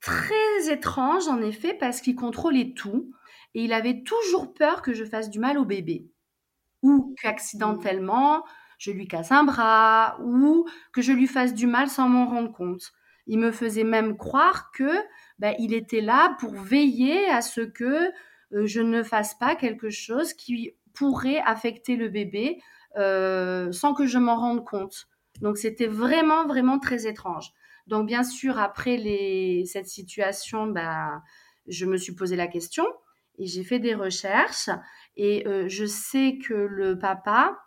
très 0.00 0.72
étrange 0.72 1.28
en 1.28 1.42
effet 1.42 1.74
parce 1.74 2.00
qu'il 2.00 2.16
contrôlait 2.16 2.72
tout 2.74 3.10
et 3.54 3.64
il 3.64 3.74
avait 3.74 4.02
toujours 4.04 4.54
peur 4.54 4.80
que 4.80 4.94
je 4.94 5.04
fasse 5.04 5.28
du 5.28 5.38
mal 5.38 5.58
au 5.58 5.66
bébé 5.66 6.06
ou 6.82 7.14
qu'accidentellement 7.20 8.42
je 8.78 8.90
lui 8.90 9.06
casse 9.06 9.32
un 9.32 9.44
bras 9.44 10.18
ou 10.22 10.66
que 10.92 11.02
je 11.02 11.12
lui 11.12 11.26
fasse 11.26 11.52
du 11.52 11.66
mal 11.66 11.88
sans 11.88 12.08
m'en 12.08 12.26
rendre 12.26 12.52
compte. 12.52 12.92
Il 13.26 13.38
me 13.38 13.50
faisait 13.50 13.84
même 13.84 14.16
croire 14.16 14.70
que 14.72 14.90
ben, 15.38 15.54
il 15.58 15.74
était 15.74 16.00
là 16.00 16.36
pour 16.40 16.54
veiller 16.54 17.28
à 17.28 17.42
ce 17.42 17.60
que 17.60 18.10
je 18.52 18.80
ne 18.80 19.02
fasse 19.02 19.34
pas 19.34 19.56
quelque 19.56 19.90
chose 19.90 20.32
qui 20.32 20.74
pourrait 20.94 21.40
affecter 21.44 21.96
le 21.96 22.08
bébé 22.08 22.60
euh, 22.96 23.70
sans 23.72 23.94
que 23.94 24.06
je 24.06 24.18
m'en 24.18 24.36
rende 24.36 24.64
compte. 24.64 25.08
Donc 25.40 25.58
c'était 25.58 25.86
vraiment, 25.86 26.46
vraiment 26.46 26.78
très 26.78 27.06
étrange. 27.06 27.52
Donc 27.86 28.06
bien 28.06 28.24
sûr, 28.24 28.58
après 28.58 28.96
les, 28.96 29.64
cette 29.66 29.86
situation, 29.86 30.66
bah, 30.66 31.22
je 31.66 31.84
me 31.84 31.96
suis 31.98 32.14
posé 32.14 32.36
la 32.36 32.46
question 32.46 32.84
et 33.38 33.46
j'ai 33.46 33.64
fait 33.64 33.78
des 33.78 33.94
recherches 33.94 34.70
et 35.16 35.46
euh, 35.46 35.68
je 35.68 35.84
sais 35.84 36.38
que 36.38 36.54
le 36.54 36.98
papa 36.98 37.58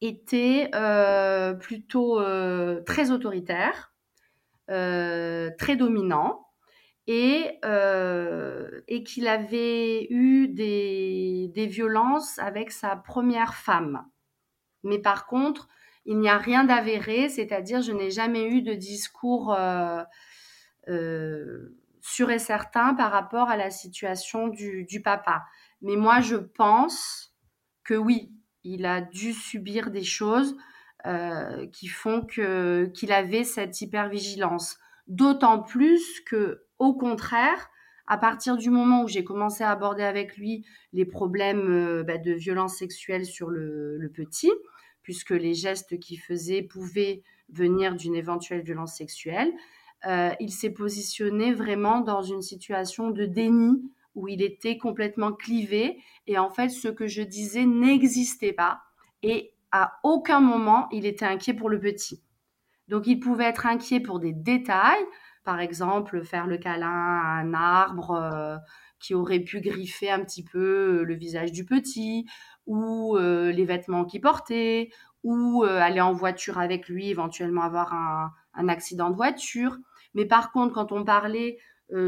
était 0.00 0.70
plutôt 1.60 2.18
très 2.86 3.10
autoritaire, 3.10 3.92
très 4.66 5.76
dominant 5.76 6.49
et, 7.12 7.58
euh, 7.64 8.82
et 8.86 9.02
qu'il 9.02 9.26
avait 9.26 10.06
eu 10.10 10.46
des, 10.46 11.66
violences 11.68 12.38
avec 12.38 12.70
sa 12.70 12.94
première 12.94 13.54
femme. 13.54 14.06
Mais 14.84 15.00
par 15.00 15.26
contre, 15.26 15.68
il 16.04 16.20
n'y 16.20 16.28
a 16.28 16.38
rien 16.38 16.62
d'avéré, 16.62 17.28
c'est-à-dire 17.28 17.82
je 17.82 17.90
n'ai 17.90 18.12
jamais 18.12 18.44
eu 18.46 18.62
de 18.62 18.74
discours 18.74 19.52
euh, 19.54 20.04
euh, 20.86 21.76
sûr 22.00 22.30
et 22.30 22.38
certain 22.38 22.94
par 22.94 23.10
rapport 23.10 23.50
à 23.50 23.56
la 23.56 23.70
situation 23.70 24.46
du, 24.46 25.02
papa. 25.02 25.42
Mais 25.82 25.96
moi, 25.96 26.20
je 26.20 26.36
pense 26.36 27.34
que 27.82 27.94
oui, 27.94 28.32
il 28.62 28.86
a 28.86 29.00
dû 29.00 29.32
subir 29.32 29.90
des 29.90 30.04
choses 30.04 30.56
qui 31.72 31.88
font 31.88 32.24
que 32.24 32.90
qu'il 32.94 33.10
avait 33.10 33.42
cette 33.42 33.80
hypervigilance. 33.80 34.78
D'autant 35.08 35.60
plus 35.60 36.20
que 36.20 36.66
au 36.80 36.94
contraire, 36.94 37.70
à 38.06 38.18
partir 38.18 38.56
du 38.56 38.70
moment 38.70 39.04
où 39.04 39.08
j'ai 39.08 39.22
commencé 39.22 39.62
à 39.62 39.70
aborder 39.70 40.02
avec 40.02 40.36
lui 40.36 40.64
les 40.92 41.04
problèmes 41.04 41.70
euh, 41.70 42.02
bah, 42.02 42.18
de 42.18 42.32
violence 42.32 42.76
sexuelle 42.76 43.24
sur 43.24 43.50
le, 43.50 44.10
petit, 44.12 44.50
puisque 45.02 45.30
les 45.30 45.54
gestes 45.54 46.00
qu'il 46.00 46.18
faisait 46.18 46.62
pouvaient 46.62 47.22
venir 47.50 47.94
d'une 47.94 48.16
éventuelle 48.16 48.62
violence 48.62 48.96
sexuelle, 48.96 49.52
euh, 50.06 50.30
il 50.40 50.50
s'est 50.50 50.70
positionné 50.70 51.52
vraiment 51.52 52.00
dans 52.00 52.22
une 52.22 52.42
situation 52.42 53.10
de 53.10 53.26
déni 53.26 53.82
où 54.14 54.26
il 54.26 54.42
était 54.42 54.78
complètement 54.78 55.32
clivé 55.32 55.98
et 56.26 56.38
en 56.38 56.50
fait 56.50 56.70
ce 56.70 56.88
que 56.88 57.06
je 57.06 57.22
disais 57.22 57.66
n'existait 57.66 58.52
pas 58.52 58.80
et 59.22 59.52
à 59.70 60.00
aucun 60.02 60.40
moment 60.40 60.88
il 60.90 61.06
était 61.06 61.26
inquiet 61.26 61.54
pour 61.54 61.68
le 61.68 61.78
petit. 61.78 62.22
Donc 62.88 63.06
il 63.06 63.20
pouvait 63.20 63.44
être 63.44 63.66
inquiet 63.66 64.00
pour 64.00 64.18
des 64.18 64.32
détails, 64.32 65.04
par 65.50 65.58
exemple 65.58 66.22
faire 66.22 66.46
le 66.46 66.58
câlin 66.58 66.86
à 66.86 67.40
un 67.40 67.54
arbre 67.54 68.12
euh, 68.12 68.56
qui 69.00 69.14
aurait 69.14 69.40
pu 69.40 69.60
griffer 69.60 70.08
un 70.08 70.20
petit 70.20 70.44
peu 70.44 71.02
le 71.02 71.14
visage 71.16 71.50
du 71.50 71.64
petit, 71.64 72.24
ou 72.66 73.16
euh, 73.16 73.50
les 73.50 73.64
vêtements 73.64 74.04
qu'il 74.04 74.20
portait, 74.20 74.90
ou 75.24 75.64
euh, 75.64 75.80
aller 75.80 76.00
en 76.00 76.12
voiture 76.12 76.58
avec 76.58 76.88
lui, 76.88 77.10
éventuellement 77.10 77.62
avoir 77.62 77.92
un, 77.92 78.30
un, 78.54 78.68
accident 78.68 79.10
de 79.10 79.16
voiture. 79.16 79.76
Mais 80.14 80.24
par 80.24 80.52
contre, 80.52 80.72
quand 80.72 80.92
on 80.92 81.04
parlait 81.04 81.58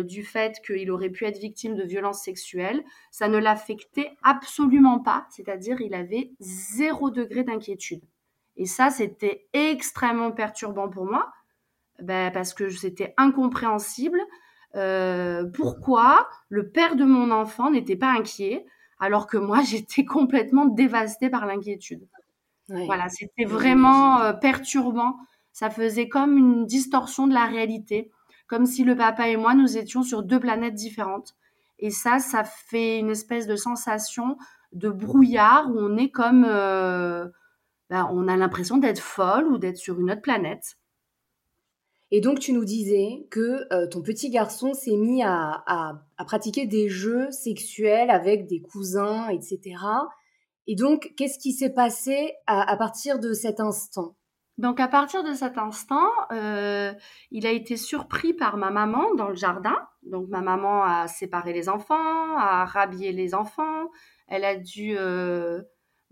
du 0.05 0.23
fait 0.23 0.61
qu'il 0.65 0.93
aurait 0.93 1.11
pu 1.11 1.25
être 1.25 1.41
victime 1.41 1.75
de 1.75 1.83
violences 1.83 2.23
sexuelles, 2.23 2.85
ça 3.11 3.27
ne 3.27 3.39
l'affectait 3.39 4.13
absolument 4.23 5.01
pas, 5.01 5.27
c'est-à-dire 5.31 5.81
il 5.81 5.95
avait 5.95 6.31
zéro 6.39 7.11
degré 7.11 7.43
d'inquiétude. 7.43 8.05
Et 8.55 8.67
ça, 8.67 8.91
c'était 8.91 9.49
extrêmement 9.53 10.31
perturbant 10.31 10.89
pour 10.89 11.07
moi, 11.07 11.33
ben, 12.03 12.31
parce 12.33 12.55
que 12.55 12.69
c'était 12.69 13.15
incompréhensible. 13.17 14.21
Euh, 14.75 15.45
pourquoi 15.55 16.29
le 16.49 16.71
père 16.71 16.97
de 16.97 17.05
mon 17.05 17.31
enfant 17.31 17.71
n'était 17.71 17.97
pas 17.97 18.13
inquiet 18.13 18.65
alors 18.99 19.27
que 19.27 19.37
moi 19.37 19.63
j'étais 19.65 20.05
complètement 20.05 20.67
dévastée 20.67 21.29
par 21.29 21.47
l'inquiétude. 21.47 22.07
Voilà, 22.69 23.09
c'était 23.11 23.45
vraiment 23.45 24.21
euh, 24.21 24.33
perturbant. 24.33 25.17
Ça 25.53 25.69
faisait 25.69 26.09
comme 26.09 26.39
une 26.39 26.65
distorsion 26.65 27.27
de 27.27 27.35
la 27.35 27.45
réalité, 27.45 28.11
comme 28.47 28.65
si 28.65 28.85
le 28.85 28.97
papa 28.97 29.29
et 29.29 29.37
moi 29.37 29.55
nous 29.55 29.77
étions 29.77 30.03
sur 30.03 30.23
deux 30.23 30.41
planètes 30.41 30.75
différentes. 30.75 31.35
Et 31.79 31.91
ça, 31.91 32.19
ça 32.19 32.45
fait 32.45 32.99
une 32.99 33.11
espèce 33.11 33.47
de 33.47 33.57
sensation 33.57 34.39
de 34.73 34.89
brouillard 34.89 35.69
où 35.71 35.79
on 35.79 35.97
est 35.99 36.11
comme 36.11 36.47
euh, 36.49 37.29
bah, 37.91 38.09
on 38.11 38.29
a 38.29 38.37
l'impression 38.37 38.79
d'être 38.79 39.01
folle 39.01 39.49
ou 39.49 39.59
d'être 39.59 39.77
sur 39.77 40.01
une 40.01 40.11
autre 40.11 40.23
planète. 40.23 40.79
Et 42.15 42.21
donc, 42.21 42.41
tu 42.41 42.53
nous 42.53 42.67
disais 42.67 43.27
que 43.31 43.67
euh, 43.73 43.87
ton 43.87 44.03
petit 44.03 44.29
garçon 44.29 44.75
s'est 44.75 44.97
mis 44.97 45.23
à, 45.23 46.05
pratiquer 46.27 46.67
des 46.67 46.91
jeux 46.91 47.31
sexuels 47.31 48.11
avec 48.11 48.47
des 48.47 48.61
cousins, 48.61 49.29
etc. 49.31 49.77
Et 50.67 50.77
donc, 50.77 51.15
qu'est-ce 51.17 51.39
qui 51.39 51.53
s'est 51.53 51.73
passé 51.73 52.35
à, 52.47 52.77
partir 52.77 53.19
de 53.19 53.33
cet 53.33 53.61
instant? 53.61 54.15
Donc, 54.59 54.79
à 54.79 54.89
partir 54.89 55.25
de 55.25 55.33
cet 55.33 55.57
instant, 55.57 56.07
euh, 56.33 56.93
il 57.31 57.47
a 57.47 57.51
été 57.51 57.79
surpris 57.79 58.35
par 58.35 58.59
ma 58.59 58.71
maman 58.71 59.15
dans 59.15 59.31
le 59.31 59.35
jardin. 59.35 59.79
Donc, 60.03 60.29
ma 60.29 60.43
maman 60.43 60.85
a 60.85 61.09
séparé 61.09 61.55
les 61.55 61.71
enfants, 61.71 62.37
a 62.37 62.67
rhabillé 62.67 63.13
les 63.13 63.35
enfants. 63.35 63.89
Elle 64.29 64.45
a 64.45 64.57
dû 64.57 64.97
euh, 64.99 65.63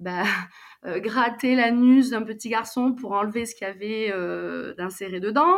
bah, 0.00 0.24
euh, 0.86 0.98
gratter 0.98 1.54
l'anus 1.54 2.10
d'un 2.10 2.22
petit 2.22 2.48
garçon 2.48 2.92
pour 2.92 3.12
enlever 3.12 3.46
ce 3.46 3.54
qu'il 3.54 3.66
y 3.66 3.70
avait 3.70 4.10
euh, 4.12 4.74
d'inséré 4.74 5.20
dedans. 5.20 5.56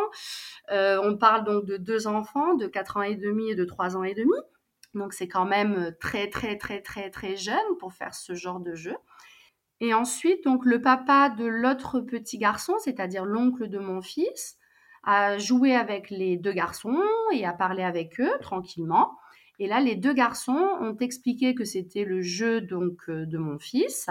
Euh, 0.70 1.00
on 1.02 1.16
parle 1.16 1.44
donc 1.44 1.64
de 1.64 1.76
deux 1.76 2.06
enfants 2.06 2.54
de 2.54 2.66
4 2.66 2.98
ans 2.98 3.02
et 3.02 3.16
demi 3.16 3.50
et 3.50 3.54
de 3.54 3.64
3 3.64 3.96
ans 3.96 4.04
et 4.04 4.14
demi. 4.14 4.36
Donc 4.94 5.14
c'est 5.14 5.28
quand 5.28 5.46
même 5.46 5.94
très 6.00 6.28
très 6.28 6.58
très 6.58 6.82
très 6.82 7.08
très 7.08 7.36
jeune 7.36 7.56
pour 7.78 7.94
faire 7.94 8.14
ce 8.14 8.34
genre 8.34 8.60
de 8.60 8.74
jeu. 8.74 8.94
Et 9.80 9.94
ensuite, 9.94 10.44
donc 10.44 10.64
le 10.64 10.80
papa 10.80 11.30
de 11.30 11.44
l'autre 11.44 12.00
petit 12.00 12.38
garçon, 12.38 12.74
c'est-à-dire 12.78 13.24
l'oncle 13.24 13.68
de 13.68 13.78
mon 13.78 14.02
fils, 14.02 14.58
a 15.02 15.38
joué 15.38 15.74
avec 15.74 16.10
les 16.10 16.36
deux 16.36 16.52
garçons 16.52 17.02
et 17.32 17.44
a 17.44 17.52
parlé 17.52 17.82
avec 17.82 18.20
eux 18.20 18.32
tranquillement. 18.40 19.18
Et 19.62 19.68
là, 19.68 19.80
les 19.80 19.94
deux 19.94 20.12
garçons 20.12 20.76
ont 20.80 20.96
expliqué 20.96 21.54
que 21.54 21.64
c'était 21.64 22.04
le 22.04 22.20
jeu 22.20 22.60
donc 22.60 23.08
euh, 23.08 23.26
de 23.26 23.38
mon 23.38 23.60
fils. 23.60 24.08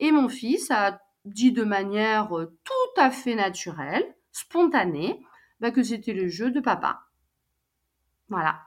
Et 0.00 0.10
mon 0.10 0.28
fils 0.28 0.72
a 0.72 1.00
dit 1.24 1.52
de 1.52 1.62
manière 1.62 2.36
euh, 2.36 2.58
tout 2.64 3.00
à 3.00 3.12
fait 3.12 3.36
naturelle, 3.36 4.04
spontanée, 4.32 5.24
bah, 5.60 5.70
que 5.70 5.84
c'était 5.84 6.14
le 6.14 6.26
jeu 6.26 6.50
de 6.50 6.58
papa. 6.58 7.02
Voilà. 8.28 8.58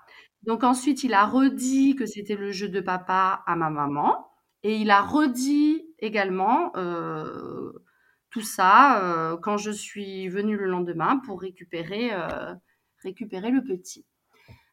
Donc 0.44 0.64
ensuite, 0.64 1.04
il 1.04 1.14
a 1.14 1.26
redit 1.26 1.98
que 1.98 2.06
c'était 2.06 2.38
le 2.38 2.54
jeu 2.54 2.70
de 2.70 2.80
papa 2.80 3.44
à 3.46 3.58
ma 3.58 3.70
maman. 3.70 4.32
Et 4.64 4.78
il 4.78 4.92
a 4.92 5.02
redit 5.02 5.86
également 6.00 6.72
euh, 6.78 7.74
tout 8.30 8.40
ça 8.40 9.38
quand 9.42 9.58
je 9.58 9.72
suis 9.72 10.30
venue 10.30 10.56
le 10.56 10.68
lendemain 10.68 11.18
pour 11.26 11.42
récupérer, 11.42 12.12
récupérer 13.04 13.52
le 13.52 13.64
petit. 13.64 14.06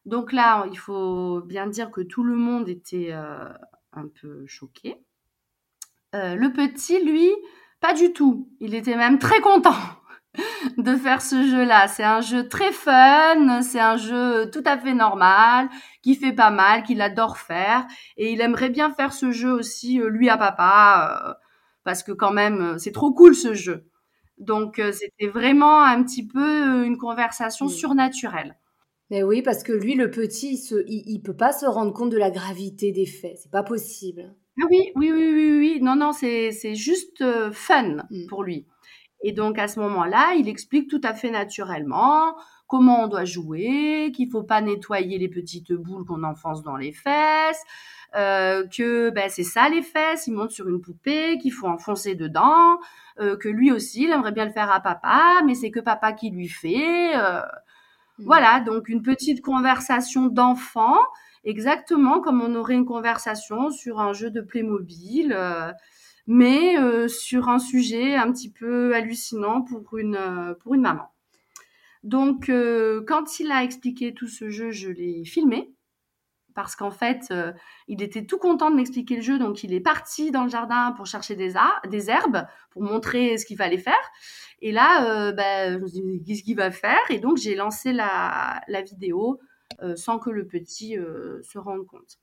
Donc 0.05 0.33
là, 0.33 0.65
il 0.71 0.77
faut 0.77 1.41
bien 1.41 1.67
dire 1.67 1.89
que 1.91 2.01
tout 2.01 2.23
le 2.23 2.35
monde 2.35 2.67
était 2.67 3.09
euh, 3.11 3.49
un 3.93 4.07
peu 4.07 4.45
choqué. 4.47 4.97
Euh, 6.13 6.35
le 6.35 6.51
petit, 6.51 7.03
lui, 7.03 7.29
pas 7.79 7.93
du 7.93 8.11
tout. 8.13 8.49
Il 8.59 8.75
était 8.75 8.97
même 8.97 9.17
très 9.17 9.39
content 9.39 9.75
de 10.77 10.95
faire 10.97 11.21
ce 11.21 11.47
jeu-là. 11.47 11.87
C'est 11.87 12.03
un 12.03 12.19
jeu 12.21 12.49
très 12.49 12.73
fun, 12.73 13.61
c'est 13.61 13.79
un 13.79 13.95
jeu 13.97 14.49
tout 14.51 14.63
à 14.65 14.77
fait 14.77 14.93
normal, 14.93 15.69
qui 16.01 16.15
fait 16.15 16.33
pas 16.33 16.51
mal, 16.51 16.83
qu'il 16.83 17.01
adore 17.01 17.37
faire. 17.37 17.87
Et 18.17 18.33
il 18.33 18.41
aimerait 18.41 18.69
bien 18.69 18.91
faire 18.93 19.13
ce 19.13 19.31
jeu 19.31 19.51
aussi, 19.53 20.01
euh, 20.01 20.09
lui 20.09 20.29
à 20.29 20.37
papa, 20.37 21.39
parce 21.85 22.03
que 22.03 22.11
quand 22.11 22.31
même, 22.31 22.77
c'est 22.77 22.91
trop 22.91 23.13
cool 23.13 23.35
ce 23.35 23.53
jeu. 23.53 23.87
Donc 24.37 24.81
c'était 24.91 25.27
vraiment 25.27 25.81
un 25.83 26.03
petit 26.03 26.27
peu 26.27 26.83
une 26.85 26.97
conversation 26.97 27.69
surnaturelle. 27.69 28.57
Mais 29.13 29.21
oui, 29.21 29.43
parce 29.43 29.61
que 29.61 29.71
lui, 29.71 29.93
le 29.93 30.09
petit, 30.09 30.55
il, 30.87 31.17
ne 31.17 31.21
peut 31.21 31.35
pas 31.35 31.51
se 31.51 31.67
rendre 31.67 31.93
compte 31.93 32.09
de 32.09 32.17
la 32.17 32.31
gravité 32.31 32.91
des 32.91 33.05
faits. 33.05 33.37
C'est 33.37 33.51
pas 33.51 33.61
possible. 33.61 34.33
Ah 34.59 34.65
oui, 34.71 34.91
oui, 34.95 35.11
oui, 35.11 35.31
oui, 35.31 35.57
oui. 35.59 35.79
Non, 35.83 35.95
non, 35.95 36.13
c'est 36.13 36.73
juste 36.73 37.21
euh, 37.21 37.51
fun 37.51 37.97
mm. 38.09 38.25
pour 38.27 38.41
lui. 38.41 38.65
Et 39.23 39.31
donc 39.31 39.59
à 39.59 39.67
ce 39.67 39.79
moment-là, 39.81 40.33
il 40.33 40.49
explique 40.49 40.89
tout 40.89 40.99
à 41.03 41.13
fait 41.13 41.29
naturellement 41.29 42.35
comment 42.65 43.03
on 43.03 43.07
doit 43.07 43.23
jouer, 43.23 44.11
qu'il 44.15 44.31
faut 44.31 44.41
pas 44.41 44.61
nettoyer 44.61 45.19
les 45.19 45.29
petites 45.29 45.73
boules 45.73 46.05
qu'on 46.05 46.23
enfonce 46.23 46.63
dans 46.63 46.75
les 46.75 46.91
fesses, 46.91 47.63
euh, 48.15 48.65
que 48.65 49.11
ben, 49.11 49.29
c'est 49.29 49.43
ça 49.43 49.69
les 49.69 49.83
fesses, 49.83 50.25
il 50.25 50.33
monte 50.33 50.49
sur 50.49 50.67
une 50.67 50.81
poupée, 50.81 51.37
qu'il 51.37 51.53
faut 51.53 51.67
enfoncer 51.67 52.15
dedans, 52.15 52.79
euh, 53.19 53.37
que 53.37 53.47
lui 53.47 53.71
aussi, 53.71 54.05
il 54.05 54.11
aimerait 54.11 54.31
bien 54.31 54.45
le 54.45 54.51
faire 54.51 54.71
à 54.71 54.79
papa, 54.79 55.43
mais 55.45 55.53
c'est 55.53 55.69
que 55.69 55.81
papa 55.81 56.13
qui 56.13 56.31
lui 56.31 56.47
fait. 56.47 57.13
Mmh. 58.19 58.23
Voilà, 58.25 58.59
donc 58.59 58.89
une 58.89 59.01
petite 59.01 59.41
conversation 59.41 60.27
d'enfant, 60.27 60.97
exactement 61.43 62.21
comme 62.21 62.41
on 62.41 62.55
aurait 62.55 62.75
une 62.75 62.85
conversation 62.85 63.71
sur 63.71 63.99
un 63.99 64.13
jeu 64.13 64.29
de 64.29 64.41
Playmobil, 64.41 65.33
euh, 65.35 65.71
mais 66.27 66.77
euh, 66.77 67.07
sur 67.07 67.49
un 67.49 67.59
sujet 67.59 68.15
un 68.15 68.31
petit 68.31 68.51
peu 68.51 68.93
hallucinant 68.95 69.61
pour 69.61 69.97
une, 69.97 70.15
euh, 70.15 70.53
pour 70.55 70.75
une 70.75 70.81
maman. 70.81 71.09
Donc, 72.03 72.51
quand 73.07 73.39
il 73.39 73.49
a 73.49 73.63
expliqué 73.63 74.13
tout 74.13 74.27
ce 74.27 74.49
jeu, 74.49 74.71
je 74.71 74.89
l'ai 74.89 75.23
filmé 75.23 75.73
parce 76.55 76.75
qu'en 76.75 76.91
fait, 76.91 77.33
il 77.87 78.01
était 78.01 78.25
tout 78.25 78.37
content 78.37 78.69
de 78.69 78.75
m'expliquer 78.75 79.17
le 79.17 79.21
jeu, 79.21 79.39
donc 79.39 79.63
il 79.63 79.73
est 79.73 79.79
parti 79.79 80.31
dans 80.31 80.43
le 80.43 80.49
jardin 80.49 80.93
pour 80.95 81.05
chercher 81.05 81.35
des, 81.35 81.55
herbes, 82.09 82.45
pour 82.71 82.83
montrer 82.83 83.37
ce 83.37 83.45
qu'il 83.45 83.57
fallait 83.57 83.77
faire. 83.77 83.93
Et 84.61 84.71
là, 84.71 85.31
bah, 85.31 85.73
je 85.73 85.77
me 85.77 85.87
suis 85.87 86.01
dit, 86.01 86.23
qu'est-ce 86.23 86.43
qu'il 86.43 86.55
va 86.55 86.71
faire? 86.71 87.01
Et 87.09 87.19
donc, 87.19 87.37
j'ai 87.37 87.55
lancé 87.55 87.93
la, 87.93 88.61
vidéo 88.85 89.39
sans 89.95 90.19
que 90.19 90.29
le 90.29 90.47
petit 90.47 90.95
se 91.41 91.57
rende 91.57 91.85
compte. 91.85 92.19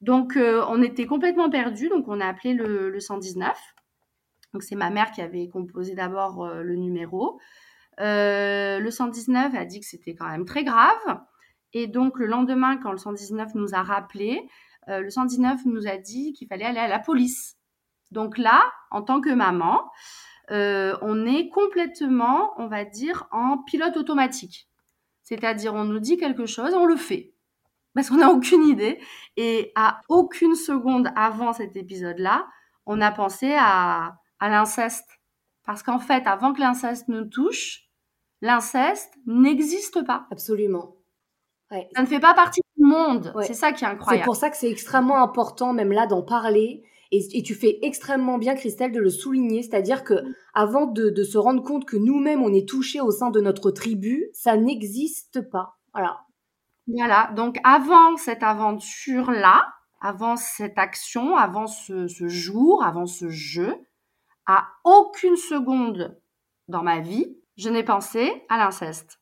Donc, 0.00 0.36
on 0.36 0.82
était 0.82 1.06
complètement 1.06 1.50
perdus, 1.50 1.88
donc 1.88 2.08
on 2.08 2.20
a 2.20 2.26
appelé 2.26 2.54
le, 2.54 2.90
le 2.90 3.00
119. 3.00 3.56
Donc, 4.52 4.62
c'est 4.62 4.76
ma 4.76 4.90
mère 4.90 5.10
qui 5.12 5.20
avait 5.20 5.48
composé 5.48 5.94
d'abord 5.94 6.48
le 6.48 6.74
numéro. 6.76 7.38
le 7.98 8.88
119 8.90 9.54
a 9.54 9.64
dit 9.64 9.80
que 9.80 9.86
c'était 9.86 10.14
quand 10.14 10.28
même 10.28 10.44
très 10.44 10.64
grave. 10.64 11.20
Et 11.78 11.88
donc, 11.88 12.18
le 12.18 12.24
lendemain, 12.24 12.78
quand 12.78 12.90
le 12.90 12.96
119 12.96 13.54
nous 13.54 13.74
a 13.74 13.82
rappelé, 13.82 14.48
euh, 14.88 15.00
le 15.00 15.10
119 15.10 15.66
nous 15.66 15.86
a 15.86 15.98
dit 15.98 16.32
qu'il 16.32 16.48
fallait 16.48 16.64
aller 16.64 16.78
à 16.78 16.88
la 16.88 16.98
police. 16.98 17.58
Donc 18.10 18.38
là, 18.38 18.64
en 18.90 19.02
tant 19.02 19.20
que 19.20 19.28
maman, 19.28 19.90
euh, 20.50 20.96
on 21.02 21.26
est 21.26 21.50
complètement, 21.50 22.54
on 22.56 22.66
va 22.66 22.86
dire, 22.86 23.28
en 23.30 23.58
pilote 23.58 23.98
automatique. 23.98 24.70
C'est-à-dire, 25.22 25.74
on 25.74 25.84
nous 25.84 25.98
dit 25.98 26.16
quelque 26.16 26.46
chose, 26.46 26.72
on 26.72 26.86
le 26.86 26.96
fait. 26.96 27.34
Parce 27.94 28.08
qu'on 28.08 28.16
n'a 28.16 28.30
aucune 28.30 28.64
idée. 28.64 28.98
Et 29.36 29.72
à 29.74 30.00
aucune 30.08 30.54
seconde 30.54 31.10
avant 31.14 31.52
cet 31.52 31.76
épisode-là, 31.76 32.48
on 32.86 33.02
a 33.02 33.10
pensé 33.12 33.54
à, 33.54 34.16
à 34.40 34.48
l'inceste. 34.48 35.10
Parce 35.66 35.82
qu'en 35.82 35.98
fait, 35.98 36.26
avant 36.26 36.54
que 36.54 36.60
l'inceste 36.60 37.08
nous 37.08 37.26
touche, 37.26 37.90
l'inceste 38.40 39.12
n'existe 39.26 40.06
pas. 40.06 40.26
Absolument. 40.30 40.95
Ça 41.70 42.02
ne 42.02 42.06
fait 42.06 42.20
pas 42.20 42.34
partie 42.34 42.60
du 42.76 42.84
monde. 42.84 43.32
C'est 43.42 43.54
ça 43.54 43.72
qui 43.72 43.84
est 43.84 43.88
incroyable. 43.88 44.22
C'est 44.22 44.26
pour 44.26 44.36
ça 44.36 44.50
que 44.50 44.56
c'est 44.56 44.70
extrêmement 44.70 45.22
important, 45.22 45.72
même 45.72 45.92
là, 45.92 46.06
d'en 46.06 46.22
parler. 46.22 46.84
Et, 47.12 47.42
tu 47.42 47.54
fais 47.54 47.78
extrêmement 47.82 48.38
bien, 48.38 48.54
Christelle, 48.54 48.92
de 48.92 49.00
le 49.00 49.10
souligner. 49.10 49.62
C'est-à-dire 49.62 50.04
que 50.04 50.14
mm. 50.14 50.34
avant 50.54 50.86
de, 50.86 51.22
se 51.22 51.38
rendre 51.38 51.62
compte 51.62 51.84
que 51.84 51.96
nous-mêmes, 51.96 52.42
on 52.42 52.52
est 52.52 52.68
touchés 52.68 53.00
au 53.00 53.10
sein 53.10 53.30
de 53.30 53.40
notre 53.40 53.70
tribu, 53.70 54.28
ça 54.32 54.56
n'existe 54.56 55.40
pas. 55.50 55.76
Voilà. 55.92 56.20
Voilà. 56.86 57.30
Donc, 57.34 57.58
avant 57.64 58.16
cette 58.16 58.42
aventure-là, 58.42 59.66
avant 60.00 60.36
cette 60.36 60.78
action, 60.78 61.36
avant 61.36 61.66
ce, 61.66 62.06
ce 62.06 62.28
jour, 62.28 62.84
avant 62.84 63.06
ce 63.06 63.28
jeu, 63.28 63.74
à 64.46 64.68
aucune 64.84 65.36
seconde 65.36 66.20
dans 66.68 66.82
ma 66.82 67.00
vie, 67.00 67.36
je 67.56 67.68
n'ai 67.68 67.82
pensé 67.82 68.44
à 68.48 68.58
l'inceste. 68.58 69.18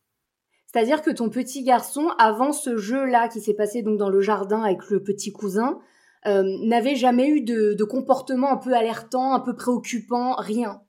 C'est-à-dire 0.75 1.03
que 1.03 1.11
ton 1.13 1.31
petit 1.31 1.63
garçon, 1.63 2.13
avant 2.19 2.51
ce 2.51 2.77
jeu-là 2.77 3.29
qui 3.29 3.41
s'est 3.41 3.55
passé 3.55 3.83
donc 3.83 3.97
dans 3.97 4.09
le 4.09 4.21
jardin 4.21 4.61
avec 4.65 4.91
le 4.91 5.05
petit 5.05 5.33
cousin, 5.33 5.79
euh, 6.27 6.43
n'avait 6.65 6.97
jamais 6.97 7.29
eu 7.29 7.43
de, 7.43 7.75
de, 7.75 7.85
comportement 7.85 8.51
un 8.51 8.57
peu 8.57 8.75
alertant, 8.75 9.35
un 9.35 9.39
peu 9.39 9.55
préoccupant, 9.55 10.35
rien. 10.35 10.83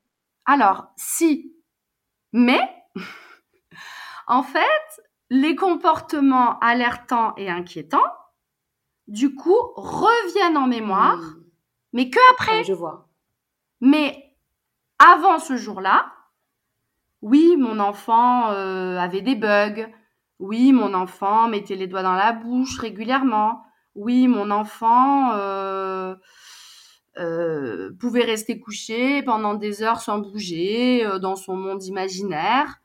Alors, 0.46 0.88
si. 0.98 1.54
Mais, 2.34 2.68
en 4.28 4.42
fait, 4.42 5.04
les 5.30 5.56
comportements 5.56 6.58
alertants 6.62 7.36
et 7.38 7.48
inquiétants, 7.48 8.12
du 9.08 9.36
coup, 9.36 9.60
reviennent 9.76 10.58
en 10.58 10.66
mémoire, 10.66 11.20
hmm. 11.20 11.44
mais 11.94 12.10
que 12.10 12.32
après. 12.32 12.64
je 12.64 12.74
vois. 12.74 13.08
Mais 13.82 14.36
avant 14.98 15.38
ce 15.38 15.58
jour-là, 15.58 16.12
oui, 17.22 17.56
mon 17.58 17.80
enfant 17.80 18.52
euh, 18.52 18.98
avait 18.98 19.22
des 19.22 19.36
bugs. 19.36 19.88
Oui, 20.40 20.74
mon 20.74 20.94
enfant 20.94 21.48
mettait 21.48 21.76
les 21.76 21.88
doigts 21.88 22.04
dans 22.04 22.14
la 22.14 22.34
bouche 22.34 22.78
régulièrement. 22.80 23.64
Oui, 23.96 24.28
mon 24.28 24.52
enfant 24.52 25.32
euh, 25.34 26.16
euh, 27.18 27.92
pouvait 28.00 28.26
rester 28.26 28.60
couché 28.60 29.24
pendant 29.24 29.54
des 29.56 29.82
heures 29.82 30.02
sans 30.02 30.20
bouger 30.20 31.08
dans 31.22 31.36
son 31.36 31.56
monde 31.56 31.84
imaginaire. 31.86 32.82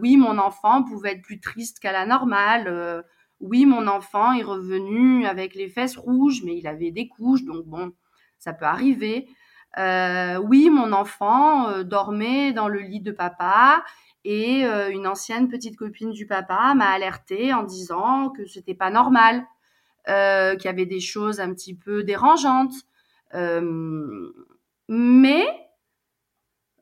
oui, 0.00 0.16
mon 0.16 0.38
enfant 0.38 0.82
pouvait 0.82 1.12
être 1.12 1.22
plus 1.22 1.40
triste 1.40 1.78
qu'à 1.78 1.92
la 1.92 2.06
normale. 2.06 3.04
oui, 3.40 3.66
mon 3.66 3.86
enfant 3.86 4.32
est 4.32 4.42
revenu 4.42 5.26
avec 5.26 5.54
les 5.54 5.68
fesses 5.68 5.96
rouges, 5.96 6.42
mais 6.44 6.56
il 6.58 6.66
avait 6.66 6.90
des 6.90 7.08
couches, 7.08 7.44
donc 7.44 7.64
bon, 7.66 7.92
ça 8.38 8.52
peut 8.52 8.66
arriver. 8.66 9.28
Euh, 9.78 10.36
oui, 10.36 10.70
mon 10.70 10.92
enfant 10.92 11.68
euh, 11.68 11.82
dormait 11.82 12.52
dans 12.52 12.68
le 12.68 12.80
lit 12.80 13.00
de 13.00 13.10
papa 13.10 13.84
et 14.24 14.64
euh, 14.64 14.90
une 14.90 15.06
ancienne 15.06 15.48
petite 15.48 15.76
copine 15.76 16.12
du 16.12 16.26
papa 16.26 16.74
m'a 16.74 16.90
alerté 16.90 17.52
en 17.52 17.62
disant 17.64 18.30
que 18.30 18.46
c'était 18.46 18.74
pas 18.74 18.90
normal, 18.90 19.44
qu'il 20.06 20.64
y 20.64 20.68
avait 20.68 20.86
des 20.86 21.00
choses 21.00 21.40
un 21.40 21.52
petit 21.52 21.74
peu 21.74 22.04
dérangeantes. 22.04 22.74
mais 24.88 25.46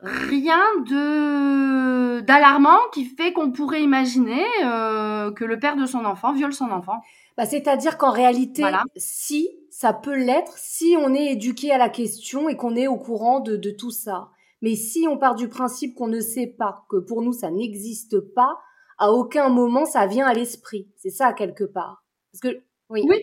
rien 0.00 0.62
de 0.86 2.20
d'alarmant 2.20 2.78
qui 2.92 3.04
fait 3.04 3.32
qu'on 3.32 3.52
pourrait 3.52 3.82
imaginer 3.82 4.44
que 4.60 5.44
le 5.44 5.58
père 5.58 5.76
de 5.76 5.86
son 5.86 6.04
enfant 6.04 6.32
viole 6.32 6.52
son 6.52 6.70
enfant. 6.70 7.00
Bah, 7.36 7.46
c'est-à-dire 7.46 7.96
qu'en 7.96 8.10
réalité, 8.10 8.64
si 8.96 9.48
ça 9.72 9.94
peut 9.94 10.14
l'être, 10.14 10.52
si 10.58 10.96
on 10.98 11.14
est 11.14 11.32
éduqué 11.32 11.72
à 11.72 11.78
la 11.78 11.88
question 11.88 12.50
et 12.50 12.56
qu'on 12.56 12.76
est 12.76 12.88
au 12.88 12.98
courant 12.98 13.40
de, 13.40 13.56
de 13.56 13.70
tout 13.70 13.90
ça. 13.90 14.28
Mais 14.60 14.76
si 14.76 15.06
on 15.08 15.16
part 15.16 15.34
du 15.34 15.48
principe 15.48 15.94
qu'on 15.94 16.08
ne 16.08 16.20
sait 16.20 16.46
pas, 16.46 16.84
que 16.90 16.98
pour 16.98 17.22
nous 17.22 17.32
ça 17.32 17.50
n'existe 17.50 18.20
pas, 18.20 18.60
à 18.98 19.12
aucun 19.12 19.48
moment 19.48 19.86
ça 19.86 20.06
vient 20.06 20.26
à 20.26 20.34
l'esprit. 20.34 20.90
C'est 20.96 21.10
ça 21.10 21.32
quelque 21.32 21.64
part. 21.64 22.04
Parce 22.30 22.42
que 22.42 22.62
oui. 22.90 23.02
oui, 23.08 23.16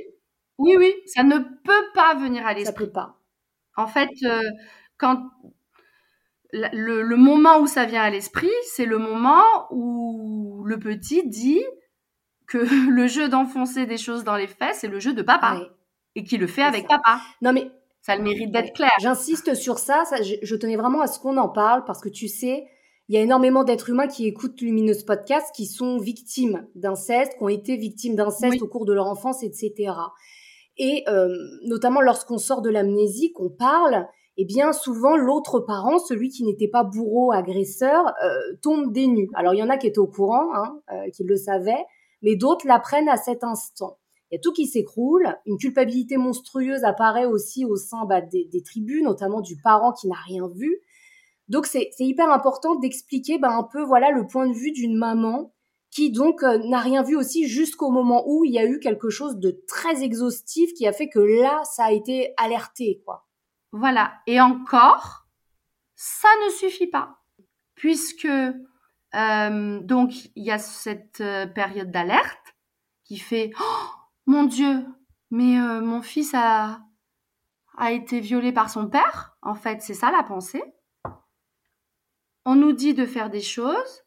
oui, 0.57 0.75
oui, 0.75 0.93
ça 1.05 1.21
ne 1.21 1.37
peut 1.37 1.85
pas 1.93 2.15
venir 2.15 2.43
à 2.47 2.55
l'esprit. 2.55 2.73
Ça 2.73 2.85
peut 2.85 2.91
pas. 2.91 3.19
En 3.77 3.85
fait, 3.85 4.09
euh, 4.23 4.41
quand 4.97 5.21
le, 6.51 7.03
le, 7.03 7.15
moment 7.15 7.59
où 7.59 7.67
ça 7.67 7.85
vient 7.85 8.01
à 8.01 8.09
l'esprit, 8.09 8.49
c'est 8.63 8.87
le 8.87 8.97
moment 8.97 9.43
où 9.69 10.63
le 10.65 10.79
petit 10.79 11.27
dit 11.29 11.63
que 12.47 12.57
le 12.89 13.05
jeu 13.05 13.29
d'enfoncer 13.29 13.85
des 13.85 13.99
choses 13.99 14.23
dans 14.23 14.35
les 14.35 14.47
fesses, 14.47 14.79
c'est 14.79 14.87
le 14.87 14.99
jeu 14.99 15.13
de 15.13 15.21
papa. 15.21 15.59
Et 16.15 16.23
qui 16.23 16.37
le 16.37 16.47
fait 16.47 16.63
avec 16.63 16.87
papa. 16.87 17.19
Non 17.41 17.53
mais 17.53 17.71
ça 18.01 18.15
le 18.15 18.23
mérite 18.23 18.51
d'être 18.51 18.73
clair. 18.73 18.91
J'insiste 18.99 19.53
sur 19.53 19.77
ça, 19.77 20.03
ça 20.05 20.17
je, 20.23 20.55
tenais 20.55 20.77
vraiment 20.77 21.01
à 21.01 21.07
ce 21.07 21.19
qu'on 21.19 21.37
en 21.37 21.49
parle 21.49 21.83
parce 21.85 22.01
que 22.01 22.09
tu 22.09 22.27
sais, 22.27 22.65
il 23.07 23.15
y 23.15 23.17
a 23.17 23.21
énormément 23.21 23.63
d'êtres 23.63 23.89
humains 23.89 24.07
qui 24.07 24.25
écoutent 24.25 24.61
Lumineuse 24.61 25.03
Podcast 25.03 25.47
qui 25.53 25.65
sont 25.65 25.99
victimes 25.99 26.67
d'inceste, 26.75 27.33
qui 27.37 27.43
ont 27.43 27.49
été 27.49 27.75
victimes 27.75 28.15
d'inceste 28.15 28.61
au 28.61 28.67
cours 28.67 28.85
de 28.85 28.93
leur 28.93 29.07
enfance, 29.07 29.43
etc. 29.43 29.93
Et 30.77 31.03
euh, 31.07 31.27
notamment 31.65 32.01
lorsqu'on 32.01 32.37
sort 32.37 32.61
de 32.61 32.69
l'amnésie, 32.69 33.31
qu'on 33.33 33.49
parle, 33.49 34.07
eh 34.37 34.45
bien 34.45 34.71
souvent 34.71 35.17
l'autre 35.17 35.59
parent, 35.59 35.99
celui 35.99 36.29
qui 36.29 36.43
n'était 36.43 36.69
pas 36.69 36.83
bourreau, 36.83 37.33
agresseur, 37.33 38.07
euh, 38.23 38.55
tombe 38.63 38.95
nues. 38.95 39.29
Alors 39.35 39.53
il 39.53 39.57
y 39.57 39.63
en 39.63 39.69
a 39.69 39.77
qui 39.77 39.85
étaient 39.85 39.99
au 39.99 40.07
courant, 40.07 40.55
hein, 40.55 40.79
euh, 40.93 41.09
qui 41.13 41.25
le 41.25 41.35
savaient, 41.35 41.85
mais 42.21 42.37
d'autres 42.37 42.65
l'apprennent 42.65 43.09
à 43.09 43.17
cet 43.17 43.43
instant. 43.43 43.98
Il 44.31 44.35
y 44.35 44.37
a 44.37 44.41
tout 44.41 44.53
qui 44.53 44.67
s'écroule, 44.67 45.35
une 45.45 45.57
culpabilité 45.57 46.17
monstrueuse 46.17 46.83
apparaît 46.83 47.25
aussi 47.25 47.65
au 47.65 47.75
sein 47.75 48.05
bah, 48.05 48.21
des, 48.21 48.63
tribus, 48.63 49.03
notamment 49.03 49.41
du 49.41 49.57
parent 49.57 49.91
qui 49.93 50.07
n'a 50.07 50.17
rien 50.27 50.47
vu. 50.47 50.79
Donc 51.47 51.65
c'est 51.65 51.89
hyper 51.99 52.31
important 52.31 52.75
d'expliquer 52.75 53.39
bah, 53.39 53.51
un 53.51 53.63
peu 53.63 53.83
voilà 53.83 54.11
le 54.11 54.27
point 54.27 54.47
de 54.47 54.53
vue 54.53 54.71
d'une 54.71 54.95
maman 54.95 55.53
qui 55.89 56.11
donc 56.11 56.43
euh, 56.43 56.59
n'a 56.59 56.79
rien 56.79 57.01
vu 57.01 57.15
aussi 57.15 57.47
jusqu'au 57.47 57.89
moment 57.89 58.23
où 58.27 58.45
il 58.45 58.53
y 58.53 58.59
a 58.59 58.65
eu 58.65 58.79
quelque 58.79 59.09
chose 59.09 59.37
de 59.37 59.59
très 59.67 60.03
exhaustif 60.03 60.71
qui 60.75 60.85
a 60.85 60.93
fait 60.93 61.09
que 61.09 61.17
là 61.17 61.63
ça 61.63 61.85
a 61.85 61.91
été 61.91 62.33
alerté 62.37 63.01
quoi. 63.03 63.25
Voilà 63.71 64.13
et 64.27 64.39
encore 64.39 65.25
ça 65.95 66.29
ne 66.45 66.51
suffit 66.51 66.85
pas 66.85 67.17
puisque 67.73 68.27
euh, 69.15 69.79
donc, 69.79 70.13
il 70.35 70.43
y 70.43 70.51
a 70.51 70.59
cette 70.59 71.21
euh, 71.21 71.47
période 71.47 71.91
d'alerte 71.91 72.55
qui 73.03 73.17
fait 73.17 73.51
oh, 73.59 73.87
Mon 74.29 74.43
Dieu, 74.43 74.85
mais 75.31 75.59
euh, 75.59 75.81
mon 75.81 76.03
fils 76.03 76.35
a, 76.35 76.81
a 77.75 77.91
été 77.91 78.19
violé 78.19 78.51
par 78.51 78.69
son 78.69 78.87
père? 78.87 79.35
En 79.41 79.55
fait, 79.55 79.81
c'est 79.81 79.95
ça 79.95 80.11
la 80.11 80.21
pensée. 80.21 80.61
On 82.45 82.53
nous 82.53 82.71
dit 82.71 82.93
de 82.93 83.07
faire 83.07 83.31
des 83.31 83.41
choses, 83.41 84.03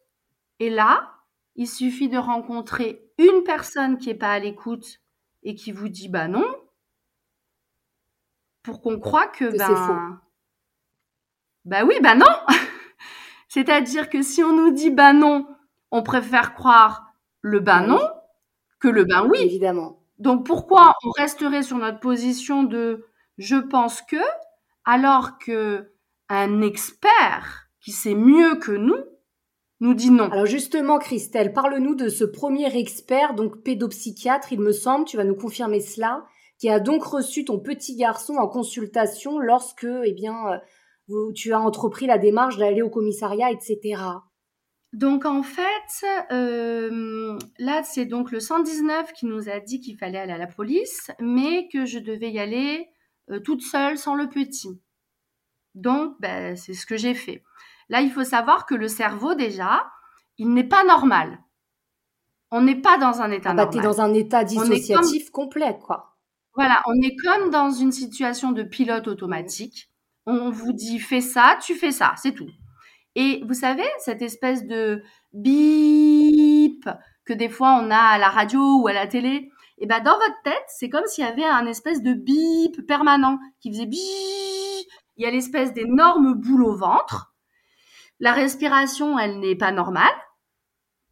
et 0.61 0.70
là, 0.70 1.12
il 1.56 1.66
suffit 1.66 2.08
de 2.08 2.18
rencontrer 2.18 3.04
une 3.18 3.42
personne 3.42 3.98
qui 3.98 4.11
n'est 4.11 4.14
pas 4.14 4.30
à 4.30 4.38
l'écoute 4.38 5.00
et 5.42 5.56
qui 5.56 5.72
vous 5.72 5.88
dit 5.88 6.08
Bah 6.08 6.28
non, 6.28 6.46
pour 8.62 8.80
qu'on 8.80 9.00
croit 9.00 9.26
que, 9.26 9.46
ben, 9.46 9.58
c'est 9.58 9.74
faux. 9.74 10.22
Bah 11.64 11.85
oui, 11.85 11.96
bah 12.00 12.14
non 12.14 12.26
C'est-à-dire 13.48 14.08
que 14.08 14.22
si 14.22 14.44
on 14.44 14.52
nous 14.52 14.70
dit 14.70 14.90
ben 14.90 15.14
non, 15.14 15.48
on 15.90 16.04
préfère 16.04 16.54
croire 16.54 17.12
le 17.40 17.58
ben 17.58 17.88
non 17.88 18.08
que 18.78 18.87
le 18.87 19.04
ben 19.04 19.26
oui. 19.26 19.40
Évidemment. 19.40 20.01
Donc 20.22 20.46
pourquoi 20.46 20.94
on 21.04 21.11
resterait 21.11 21.64
sur 21.64 21.78
notre 21.78 21.98
position 21.98 22.62
de 22.62 23.04
je 23.38 23.56
pense 23.56 24.02
que 24.02 24.22
alors 24.85 25.38
que 25.38 25.92
un 26.28 26.62
expert 26.62 27.68
qui 27.80 27.90
sait 27.90 28.14
mieux 28.14 28.54
que 28.54 28.70
nous 28.70 29.02
nous 29.80 29.94
dit 29.94 30.12
non? 30.12 30.30
Alors 30.30 30.46
justement, 30.46 31.00
Christelle, 31.00 31.52
parle-nous 31.52 31.96
de 31.96 32.08
ce 32.08 32.22
premier 32.22 32.78
expert, 32.78 33.35
donc 33.35 33.64
pédopsychiatre, 33.64 34.52
il 34.52 34.61
me 34.61 34.70
semble, 34.70 35.06
tu 35.06 35.16
vas 35.16 35.24
nous 35.24 35.35
confirmer 35.35 35.80
cela, 35.80 36.24
qui 36.58 36.68
a 36.70 36.78
donc 36.78 37.02
reçu 37.02 37.44
ton 37.44 37.58
petit 37.58 37.96
garçon 37.96 38.35
en 38.35 38.46
consultation 38.46 39.40
lorsque, 39.40 39.88
eh 40.04 40.12
bien, 40.12 40.37
euh, 41.11 41.32
tu 41.35 41.52
as 41.52 41.58
entrepris 41.58 42.06
la 42.06 42.18
démarche 42.18 42.58
d'aller 42.58 42.82
au 42.82 42.90
commissariat, 42.90 43.50
etc. 43.50 44.00
Donc 44.92 45.24
en 45.24 45.42
fait, 45.42 46.07
euh, 46.31 47.38
là 47.59 47.83
c'est 47.83 48.05
donc 48.05 48.31
le 48.31 48.40
119 48.40 49.12
qui 49.12 49.26
nous 49.26 49.48
a 49.48 49.59
dit 49.59 49.81
qu'il 49.81 49.96
fallait 49.96 50.18
aller 50.18 50.33
à 50.33 50.38
la 50.38 50.46
police, 50.46 51.11
mais 51.18 51.68
que 51.68 51.87
je 51.87 51.98
devais 51.98 52.31
y 52.31 52.38
aller 52.38 52.88
euh, 53.31 53.40
toute 53.40 53.62
seule 53.62 53.96
sans 53.96 54.14
le 54.14 54.28
petit. 54.28 54.81
Donc 55.74 56.14
ben, 56.20 56.57
c'est 56.57 56.74
ce 56.74 56.85
que 56.85 56.96
j'ai 56.96 57.14
fait. 57.14 57.42
Là 57.88 58.02
il 58.02 58.11
faut 58.11 58.24
savoir 58.24 58.66
que 58.66 58.74
le 58.74 58.88
cerveau 58.88 59.35
déjà, 59.35 59.90
il 60.37 60.52
n'est 60.52 60.68
pas 60.68 60.85
normal. 60.85 61.38
On 62.50 62.61
n'est 62.61 62.81
pas 62.81 62.98
dans 62.98 63.22
un 63.22 63.31
état 63.31 63.50
ah 63.50 63.55
bah, 63.55 63.64
normal. 63.64 63.83
dans 63.83 64.00
un 64.02 64.12
état 64.12 64.44
dissociatif 64.44 65.31
complet 65.31 65.78
quoi. 65.83 66.16
Voilà, 66.55 66.83
on 66.87 67.00
est 67.00 67.16
comme 67.16 67.48
dans 67.48 67.70
une 67.70 67.92
situation 67.92 68.52
de 68.52 68.62
pilote 68.62 69.09
automatique 69.09 69.90
on 70.26 70.50
vous 70.50 70.72
dit 70.72 70.98
fais 70.98 71.20
ça, 71.20 71.59
tu 71.64 71.74
fais 71.74 71.92
ça, 71.92 72.14
c'est 72.16 72.33
tout. 72.33 72.50
Et 73.14 73.42
vous 73.46 73.55
savez, 73.55 73.87
cette 73.98 74.22
espèce 74.22 74.66
de 74.66 75.03
bip 75.33 76.88
que 77.25 77.33
des 77.33 77.48
fois 77.48 77.79
on 77.83 77.90
a 77.90 77.96
à 77.96 78.18
la 78.18 78.29
radio 78.29 78.81
ou 78.81 78.88
à 78.88 78.92
la 78.92 79.07
télé, 79.07 79.51
et 79.79 79.85
eh 79.85 79.87
ben 79.87 80.01
dans 80.01 80.14
votre 80.14 80.42
tête, 80.44 80.64
c'est 80.68 80.88
comme 80.88 81.07
s'il 81.07 81.25
y 81.25 81.27
avait 81.27 81.44
un 81.44 81.66
espèce 81.66 82.03
de 82.03 82.12
bip 82.12 82.87
permanent 82.87 83.38
qui 83.61 83.72
faisait 83.72 83.87
bip. 83.87 84.88
Il 85.16 85.25
y 85.25 85.27
a 85.27 85.31
l'espèce 85.31 85.72
d'énorme 85.72 86.35
boule 86.35 86.62
au 86.62 86.77
ventre. 86.77 87.35
La 88.20 88.33
respiration, 88.33 89.18
elle 89.18 89.40
n'est 89.40 89.57
pas 89.57 89.72
normale. 89.72 90.05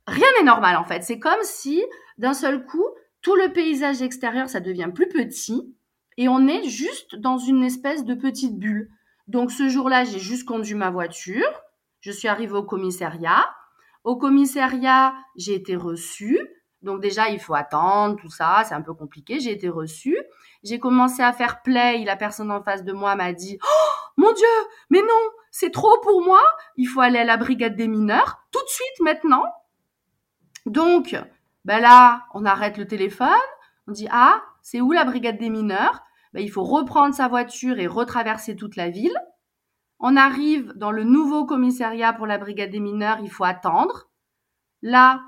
Rien 0.06 0.26
n'est 0.38 0.44
normal 0.44 0.76
en 0.76 0.84
fait. 0.84 1.02
C'est 1.02 1.18
comme 1.18 1.42
si 1.42 1.82
d'un 2.18 2.34
seul 2.34 2.64
coup, 2.64 2.86
tout 3.22 3.34
le 3.34 3.52
paysage 3.52 4.02
extérieur, 4.02 4.48
ça 4.48 4.60
devient 4.60 4.90
plus 4.94 5.08
petit 5.08 5.74
et 6.16 6.28
on 6.28 6.46
est 6.46 6.68
juste 6.68 7.16
dans 7.16 7.38
une 7.38 7.64
espèce 7.64 8.04
de 8.04 8.14
petite 8.14 8.58
bulle. 8.58 8.90
Donc 9.26 9.50
ce 9.50 9.68
jour-là, 9.68 10.04
j'ai 10.04 10.18
juste 10.18 10.46
conduit 10.46 10.74
ma 10.74 10.90
voiture. 10.90 11.48
Je 12.00 12.10
suis 12.10 12.28
arrivée 12.28 12.54
au 12.54 12.62
commissariat. 12.62 13.48
Au 14.04 14.16
commissariat, 14.16 15.14
j'ai 15.36 15.54
été 15.54 15.76
reçue. 15.76 16.38
Donc 16.82 17.00
déjà, 17.00 17.28
il 17.28 17.38
faut 17.38 17.54
attendre, 17.54 18.16
tout 18.16 18.30
ça, 18.30 18.62
c'est 18.66 18.74
un 18.74 18.80
peu 18.80 18.94
compliqué. 18.94 19.38
J'ai 19.40 19.52
été 19.52 19.68
reçue. 19.68 20.18
J'ai 20.62 20.78
commencé 20.78 21.22
à 21.22 21.32
faire 21.32 21.62
play. 21.62 22.04
La 22.04 22.16
personne 22.16 22.50
en 22.50 22.62
face 22.62 22.84
de 22.84 22.92
moi 22.92 23.14
m'a 23.16 23.32
dit 23.32 23.58
oh, 23.62 23.90
mon 24.16 24.32
Dieu, 24.32 24.46
mais 24.88 25.00
non, 25.02 25.30
c'est 25.50 25.70
trop 25.70 25.98
pour 26.02 26.22
moi, 26.22 26.40
il 26.76 26.86
faut 26.86 27.00
aller 27.00 27.18
à 27.18 27.24
la 27.24 27.36
brigade 27.36 27.76
des 27.76 27.88
mineurs, 27.88 28.40
tout 28.52 28.62
de 28.62 28.68
suite 28.68 29.00
maintenant. 29.00 29.44
Donc, 30.66 31.16
ben 31.64 31.80
là, 31.80 32.24
on 32.34 32.44
arrête 32.44 32.76
le 32.76 32.86
téléphone, 32.86 33.28
on 33.88 33.92
dit, 33.92 34.08
ah, 34.10 34.42
c'est 34.62 34.80
où 34.80 34.92
la 34.92 35.04
brigade 35.04 35.38
des 35.38 35.50
mineurs? 35.50 36.00
Ben, 36.32 36.40
Il 36.40 36.50
faut 36.50 36.62
reprendre 36.62 37.14
sa 37.14 37.28
voiture 37.28 37.78
et 37.78 37.86
retraverser 37.86 38.56
toute 38.56 38.76
la 38.76 38.90
ville. 38.90 39.16
On 40.00 40.16
arrive 40.16 40.72
dans 40.76 40.90
le 40.90 41.04
nouveau 41.04 41.44
commissariat 41.44 42.12
pour 42.12 42.26
la 42.26 42.38
brigade 42.38 42.70
des 42.70 42.80
mineurs, 42.80 43.20
il 43.22 43.30
faut 43.30 43.44
attendre. 43.44 44.08
Là, 44.82 45.20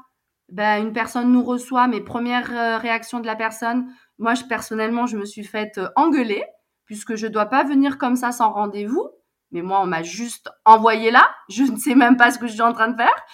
ben, 0.49 0.83
une 0.83 0.93
personne 0.93 1.31
nous 1.31 1.45
reçoit, 1.45 1.89
mes 1.89 2.01
premières 2.01 2.53
euh, 2.53 2.79
réactions 2.79 3.21
de 3.21 3.27
la 3.27 3.37
personne, 3.37 3.87
moi 4.19 4.35
je, 4.35 4.45
personnellement, 4.45 5.07
je 5.07 5.19
me 5.19 5.27
suis 5.27 5.45
faite 5.45 5.79
euh, 5.79 5.89
engueuler, 5.95 6.43
puisque 6.87 7.17
je 7.17 7.27
ne 7.27 7.33
dois 7.33 7.47
pas 7.47 7.65
venir 7.65 7.99
comme 7.99 8.17
ça 8.17 8.33
sans 8.33 8.51
rendez-vous. 8.51 9.09
Mais 9.51 9.61
moi, 9.61 9.81
on 9.83 9.87
m'a 9.87 10.03
juste 10.03 10.51
envoyé 10.65 11.11
là. 11.11 11.29
Je 11.51 11.65
ne 11.65 11.77
sais 11.77 11.95
même 11.95 12.17
pas 12.17 12.31
ce 12.31 12.39
que 12.39 12.47
je 12.47 12.53
suis 12.53 12.63
en 12.63 12.73
train 12.73 12.89
de 12.89 12.97
faire. 12.97 13.25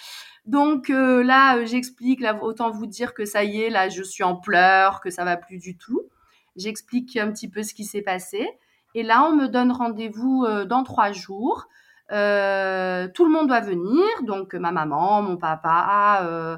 Donc 0.45 0.91
euh, 0.91 1.23
là, 1.23 1.65
j'explique, 1.65 2.21
là, 2.21 2.37
autant 2.43 2.71
vous 2.71 2.87
dire 2.87 3.15
que 3.15 3.25
ça 3.25 3.45
y 3.45 3.63
est, 3.63 3.71
là, 3.71 3.89
je 3.89 4.03
suis 4.03 4.25
en 4.25 4.35
pleurs, 4.35 5.01
que 5.01 5.11
ça 5.11 5.25
va 5.25 5.37
plus 5.37 5.59
du 5.59 5.77
tout. 5.77 6.09
J'explique 6.57 7.17
un 7.17 7.31
petit 7.31 7.49
peu 7.49 7.63
ce 7.63 7.75
qui 7.75 7.85
s'est 7.85 8.03
passé. 8.03 8.49
Et 8.95 9.03
là, 9.03 9.25
on 9.25 9.37
me 9.37 9.49
donne 9.49 9.73
rendez-vous 9.73 10.47
dans 10.67 10.83
trois 10.83 11.13
jours. 11.13 11.69
Euh, 12.11 13.09
tout 13.09 13.25
le 13.25 13.31
monde 13.31 13.49
doit 13.49 13.61
venir, 13.61 14.07
donc 14.23 14.55
ma 14.55 14.73
maman, 14.73 15.23
mon 15.23 15.37
papa, 15.37 16.23
euh, 16.25 16.57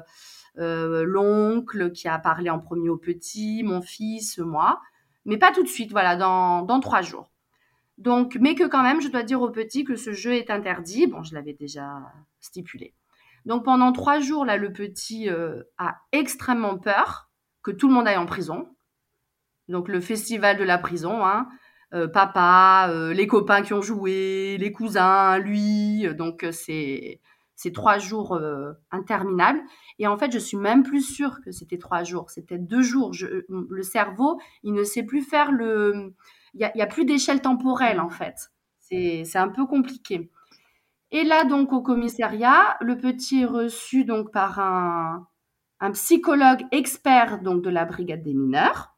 euh, 0.57 1.03
l'oncle 1.03 1.91
qui 1.91 2.07
a 2.07 2.17
parlé 2.19 2.49
en 2.49 2.59
premier 2.59 2.89
au 2.89 2.97
petit, 2.97 3.63
mon 3.63 3.81
fils, 3.81 4.37
moi, 4.37 4.81
mais 5.25 5.37
pas 5.37 5.51
tout 5.51 5.63
de 5.63 5.67
suite, 5.67 5.91
voilà, 5.91 6.15
dans, 6.15 6.61
dans 6.61 6.79
trois 6.79 7.01
jours. 7.01 7.29
Donc, 7.97 8.37
mais 8.39 8.55
que 8.55 8.63
quand 8.63 8.81
même, 8.81 9.01
je 9.01 9.09
dois 9.09 9.23
dire 9.23 9.41
au 9.41 9.49
petit 9.49 9.83
que 9.83 9.95
ce 9.95 10.13
jeu 10.13 10.33
est 10.33 10.49
interdit. 10.49 11.07
Bon, 11.07 11.21
je 11.23 11.35
l'avais 11.35 11.53
déjà 11.53 11.99
stipulé. 12.39 12.95
Donc 13.45 13.65
pendant 13.65 13.91
trois 13.91 14.19
jours, 14.19 14.45
là, 14.45 14.57
le 14.57 14.71
petit 14.71 15.29
a 15.77 15.97
extrêmement 16.11 16.77
peur 16.77 17.29
que 17.61 17.71
tout 17.71 17.87
le 17.87 17.93
monde 17.93 18.07
aille 18.07 18.17
en 18.17 18.25
prison. 18.25 18.67
Donc 19.67 19.87
le 19.87 19.99
festival 19.99 20.57
de 20.57 20.63
la 20.63 20.77
prison, 20.77 21.25
hein, 21.25 21.47
euh, 21.93 22.07
papa, 22.07 22.87
euh, 22.89 23.13
les 23.13 23.27
copains 23.27 23.63
qui 23.63 23.73
ont 23.73 23.81
joué, 23.81 24.57
les 24.57 24.71
cousins, 24.71 25.37
lui. 25.39 26.07
Donc 26.15 26.43
euh, 26.43 26.51
c'est 26.51 27.19
c'est 27.55 27.73
trois 27.73 27.99
jours 27.99 28.39
interminables. 28.89 29.61
Et 29.99 30.07
en 30.07 30.17
fait, 30.17 30.31
je 30.31 30.39
suis 30.39 30.57
même 30.57 30.81
plus 30.81 31.01
sûre 31.03 31.41
que 31.45 31.51
c'était 31.51 31.77
trois 31.77 32.03
jours. 32.03 32.31
C'était 32.31 32.57
deux 32.57 32.81
jours. 32.81 33.11
le 33.49 33.83
cerveau, 33.83 34.39
il 34.63 34.73
ne 34.73 34.83
sait 34.83 35.03
plus 35.03 35.21
faire 35.21 35.51
le. 35.51 36.15
Il 36.55 36.71
n'y 36.75 36.81
a, 36.81 36.87
plus 36.87 37.05
d'échelle 37.05 37.39
temporelle 37.41 37.99
en 37.99 38.09
fait. 38.09 38.51
C'est 38.79 39.37
un 39.37 39.49
peu 39.49 39.67
compliqué. 39.67 40.31
Et 41.11 41.23
là, 41.23 41.45
donc, 41.45 41.71
au 41.71 41.81
commissariat, 41.81 42.77
le 42.81 42.97
petit 42.97 43.41
est 43.41 43.45
reçu 43.45 44.05
donc 44.05 44.31
par 44.31 44.59
un, 44.59 45.27
un 45.81 45.91
psychologue 45.91 46.63
expert 46.71 47.41
donc 47.41 47.61
de 47.61 47.69
la 47.69 47.85
brigade 47.85 48.23
des 48.23 48.33
mineurs 48.33 48.90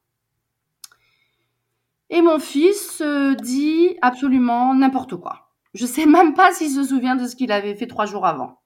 et 2.14 2.22
mon 2.22 2.40
fils 2.40 3.02
dit 3.42 3.98
absolument 4.02 4.76
n'importe 4.76 5.16
quoi. 5.18 5.50
Je 5.74 5.88
sais 5.88 6.06
même 6.06 6.36
pas 6.36 6.54
s'il 6.54 6.70
se 6.70 6.84
souvient 6.84 7.16
de 7.16 7.28
ce 7.28 7.36
qu'il 7.36 7.52
avait 7.52 7.76
fait 7.76 7.88
trois 7.88 8.06
jours 8.06 8.28
avant. 8.28 8.62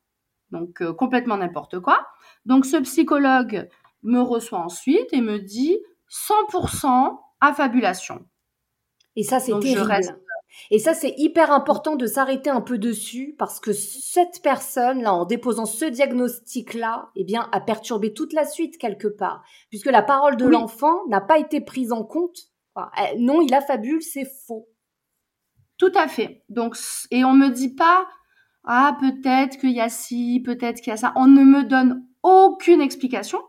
Donc 0.51 0.81
euh, 0.81 0.93
complètement 0.93 1.37
n'importe 1.37 1.79
quoi. 1.79 2.05
Donc 2.45 2.65
ce 2.65 2.75
psychologue 2.77 3.69
me 4.03 4.19
reçoit 4.19 4.59
ensuite 4.59 5.07
et 5.13 5.21
me 5.21 5.39
dit 5.39 5.79
100% 6.11 7.17
affabulation. 7.39 8.25
Et 9.15 9.23
ça 9.23 9.39
c'est 9.39 9.57
terrible. 9.59 10.19
Et 10.69 10.79
ça 10.79 10.93
c'est 10.93 11.13
hyper 11.17 11.49
important 11.51 11.95
de 11.95 12.05
s'arrêter 12.05 12.49
un 12.49 12.61
peu 12.61 12.77
dessus 12.77 13.33
parce 13.39 13.61
que 13.61 13.71
cette 13.71 14.41
personne 14.43 15.03
là 15.03 15.13
en 15.13 15.23
déposant 15.23 15.65
ce 15.65 15.85
diagnostic 15.85 16.73
là, 16.73 17.11
eh 17.15 17.23
bien 17.23 17.47
a 17.53 17.61
perturbé 17.61 18.13
toute 18.13 18.33
la 18.33 18.45
suite 18.45 18.77
quelque 18.77 19.07
part 19.07 19.41
puisque 19.69 19.85
la 19.85 20.01
parole 20.01 20.35
de 20.35 20.45
l'enfant 20.45 21.05
n'a 21.07 21.21
pas 21.21 21.39
été 21.39 21.61
prise 21.61 21.93
en 21.93 22.03
compte 22.03 22.49
non, 23.17 23.41
il 23.41 23.53
a 23.53 23.61
fabule, 23.61 24.01
c'est 24.01 24.29
faux. 24.45 24.67
Tout 25.77 25.91
à 25.95 26.07
fait. 26.07 26.43
Donc, 26.49 26.75
et 27.11 27.23
on 27.23 27.33
me 27.33 27.49
dit 27.49 27.75
pas, 27.75 28.07
ah, 28.63 28.97
peut-être 28.99 29.57
qu'il 29.59 29.71
y 29.71 29.81
a 29.81 29.89
ci, 29.89 30.41
peut-être 30.45 30.81
qu'il 30.81 30.91
y 30.91 30.93
a 30.93 30.97
ça. 30.97 31.13
On 31.15 31.27
ne 31.27 31.43
me 31.43 31.63
donne 31.63 32.05
aucune 32.23 32.81
explication. 32.81 33.39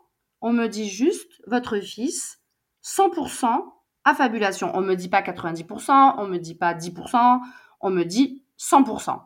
On 0.40 0.52
me 0.52 0.68
dit 0.68 0.88
juste, 0.88 1.42
votre 1.46 1.80
fils, 1.80 2.40
100% 2.84 3.64
affabulation. 4.04 4.70
On 4.74 4.80
me 4.80 4.94
dit 4.94 5.08
pas 5.08 5.22
90%, 5.22 6.14
on 6.18 6.26
me 6.26 6.38
dit 6.38 6.54
pas 6.54 6.74
10%, 6.74 7.40
on 7.80 7.90
me 7.90 8.04
dit 8.04 8.44
100%. 8.58 9.20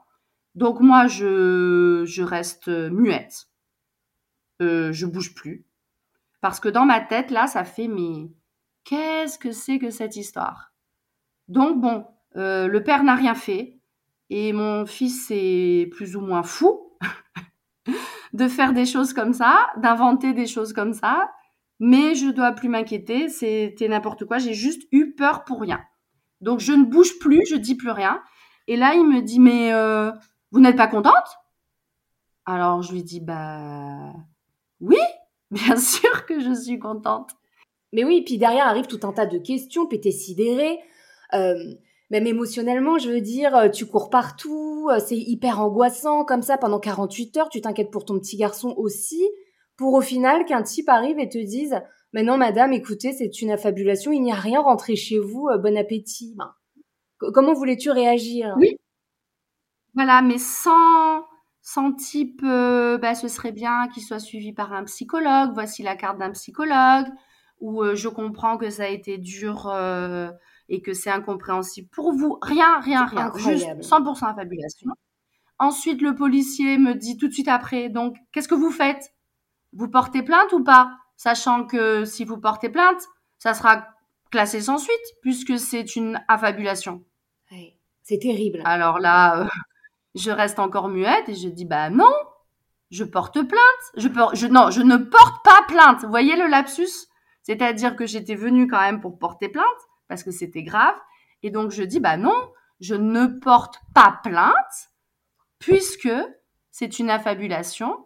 Donc 0.55 0.81
moi, 0.81 1.07
je, 1.07 2.05
je 2.07 2.23
reste 2.23 2.69
muette. 2.69 3.49
Euh, 4.61 4.93
je 4.93 5.07
bouge 5.07 5.35
plus. 5.35 5.67
Parce 6.41 6.61
que 6.61 6.69
dans 6.69 6.85
ma 6.85 7.01
tête, 7.01 7.31
là, 7.31 7.47
ça 7.47 7.65
fait 7.65 7.89
mes 7.89 8.31
Qu'est-ce 8.85 9.39
que 9.39 9.53
c'est 9.53 9.79
que 9.79 9.91
cette 9.91 10.17
histoire? 10.17 10.73
Donc 11.49 11.81
bon, 11.81 12.05
euh, 12.37 12.67
le 12.67 12.83
père 12.83 13.05
n'a 13.05 13.15
rien 13.15 13.35
fait 13.35 13.79
et 14.31 14.53
mon 14.53 14.87
fils 14.87 15.27
est 15.31 15.91
plus 15.93 16.17
ou 16.17 16.21
moins 16.21 16.43
fou 16.43 16.97
de 18.33 18.49
faire 18.49 18.73
des 18.73 18.87
choses 18.87 19.13
comme 19.13 19.35
ça, 19.35 19.71
d'inventer 19.77 20.33
des 20.33 20.47
choses 20.47 20.73
comme 20.73 20.95
ça, 20.95 21.31
mais 21.79 22.15
je 22.15 22.29
dois 22.31 22.53
plus 22.53 22.69
m'inquiéter, 22.69 23.29
c'était 23.29 23.89
n'importe 23.89 24.25
quoi, 24.25 24.39
j'ai 24.39 24.55
juste 24.55 24.83
eu 24.93 25.15
peur 25.15 25.45
pour 25.45 25.61
rien. 25.61 25.81
Donc 26.41 26.61
je 26.61 26.73
ne 26.73 26.85
bouge 26.85 27.19
plus, 27.19 27.43
je 27.49 27.57
dis 27.57 27.77
plus 27.77 27.91
rien. 27.91 28.23
Et 28.69 28.77
là, 28.77 28.95
il 28.95 29.07
me 29.07 29.21
dit 29.21 29.41
mais 29.41 29.73
euh, 29.73 30.11
vous 30.51 30.61
n'êtes 30.61 30.77
pas 30.77 30.89
contente? 30.89 31.39
Alors 32.47 32.83
je 32.83 32.93
lui 32.93 33.03
dis 33.03 33.21
bah 33.21 34.13
oui, 34.81 34.99
bien 35.51 35.77
sûr 35.77 36.27
que 36.27 36.41
je 36.41 36.53
suis 36.53 36.79
contente. 36.79 37.31
Mais 37.93 38.05
oui, 38.05 38.23
puis 38.25 38.39
derrière 38.39 38.67
arrive 38.67 38.87
tout 38.87 39.01
un 39.03 39.13
tas 39.13 39.27
de 39.27 39.39
questions, 39.39 39.87
puis 39.87 40.13
sidéré. 40.13 40.79
Euh, 41.35 41.55
même 42.11 42.27
émotionnellement, 42.27 42.99
je 42.99 43.11
veux 43.11 43.21
dire, 43.21 43.57
euh, 43.57 43.69
tu 43.69 43.87
cours 43.87 44.11
partout, 44.11 44.89
euh, 44.91 44.99
c'est 44.99 45.17
hyper 45.17 45.61
angoissant 45.61 46.25
comme 46.25 46.43
ça 46.43 46.59
pendant 46.59 46.79
48 46.79 47.37
heures, 47.39 47.49
tu 47.49 47.63
t'inquiètes 47.63 47.91
pour 47.91 48.05
ton 48.05 48.19
petit 48.19 48.37
garçon 48.37 48.75
aussi, 48.77 49.27
pour 49.77 49.95
au 49.95 50.03
final 50.03 50.45
qu'un 50.45 50.63
type 50.63 50.91
arrive 50.91 51.19
et 51.19 51.29
te 51.29 51.39
dise 51.39 51.75
Mais 52.13 52.23
non, 52.23 52.37
madame, 52.37 52.73
écoutez, 52.73 53.13
c'est 53.13 53.41
une 53.41 53.51
affabulation, 53.51 54.13
il 54.13 54.23
n'y 54.23 54.33
a 54.33 54.37
rien, 54.37 54.61
rentrez 54.61 54.97
chez 54.97 55.19
vous, 55.19 55.49
bon 55.63 55.77
appétit. 55.77 56.35
Ben, 56.37 56.53
comment 57.33 57.55
voulais-tu 57.55 57.91
réagir? 57.91 58.55
Oui. 58.59 58.77
Voilà, 59.95 60.21
mais 60.21 60.39
sans, 60.39 61.25
sans 61.63 61.93
type, 61.93 62.43
bah, 62.43 63.15
ce 63.15 63.29
serait 63.29 63.53
bien 63.53 63.89
qu'il 63.89 64.03
soit 64.03 64.19
suivi 64.19 64.53
par 64.53 64.73
un 64.75 64.85
psychologue, 64.85 65.53
voici 65.55 65.83
la 65.83 65.97
carte 65.97 66.19
d'un 66.19 66.31
psychologue 66.33 67.07
où 67.63 67.81
euh, 67.83 67.95
je 67.95 68.09
comprends 68.09 68.59
que 68.59 68.69
ça 68.69 68.83
a 68.83 68.89
été 68.89 69.17
dur 69.19 69.69
euh, 69.69 70.31
et 70.69 70.83
que 70.83 70.93
c'est 70.93 71.11
incompréhensible 71.11 71.89
pour 71.93 72.13
vous. 72.13 72.37
Rien, 72.43 72.81
rien, 72.81 73.07
rien. 73.07 73.33
Juste 73.37 73.67
100% 73.81 74.27
affabulation. 74.27 74.91
Ensuite, 75.61 76.03
le 76.03 76.15
policier 76.17 76.77
me 76.77 76.95
dit 76.95 77.17
tout 77.17 77.29
de 77.29 77.33
suite 77.33 77.47
après, 77.49 77.89
donc, 77.89 78.17
qu'est-ce 78.33 78.49
que 78.49 78.57
vous 78.57 78.73
faites? 78.73 79.15
Vous 79.73 79.89
portez 79.89 80.23
plainte 80.23 80.53
ou 80.53 80.65
pas? 80.65 80.91
Sachant 81.17 81.65
que 81.65 82.05
si 82.05 82.25
vous 82.25 82.37
portez 82.37 82.69
plainte, 82.69 83.01
ça 83.39 83.55
sera 83.55 83.87
classé 84.33 84.61
sans 84.61 84.79
suite, 84.79 84.97
puisque 85.21 85.57
c'est 85.57 85.95
une 85.95 86.21
affabulation. 86.27 87.05
c'est 88.03 88.19
terrible. 88.19 88.61
Alors 88.65 88.99
là, 88.99 89.43
euh, 89.43 89.47
je 90.17 90.33
reste 90.33 90.59
encore 90.59 90.89
muette 90.89 91.29
et 91.29 91.37
je 91.37 91.49
dis, 91.49 91.65
bah 91.65 91.91
non, 91.91 92.13
je 92.91 93.05
porte 93.05 93.41
plainte. 93.41 93.85
Je, 93.97 94.09
je, 94.33 94.47
non, 94.49 94.71
je 94.71 94.83
ne 94.83 94.97
porte 94.97 95.45
pas 95.45 95.63
plainte. 95.69 96.03
Vous 96.03 96.11
voyez 96.11 96.35
le 96.35 96.49
lapsus? 96.49 97.07
C'est-à-dire 97.43 97.97
que 97.97 98.07
j'étais 98.07 98.35
venue 98.35 98.69
quand 98.69 98.81
même 98.81 99.01
pour 99.01 99.19
porter 99.19 99.49
plainte 99.49 99.67
parce 100.09 100.23
que 100.23 100.31
c'était 100.31 100.63
grave. 100.63 100.95
Et 101.43 101.51
donc 101.51 101.71
je 101.71 101.83
dis, 101.83 102.01
bah 102.01 102.17
non, 102.17 102.37
je 102.81 102.95
ne 102.95 103.27
porte 103.27 103.81
pas 103.95 104.21
plainte 104.23 104.91
puisque 105.59 106.13
c'est 106.71 106.99
une 106.99 107.11
affabulation. 107.11 107.97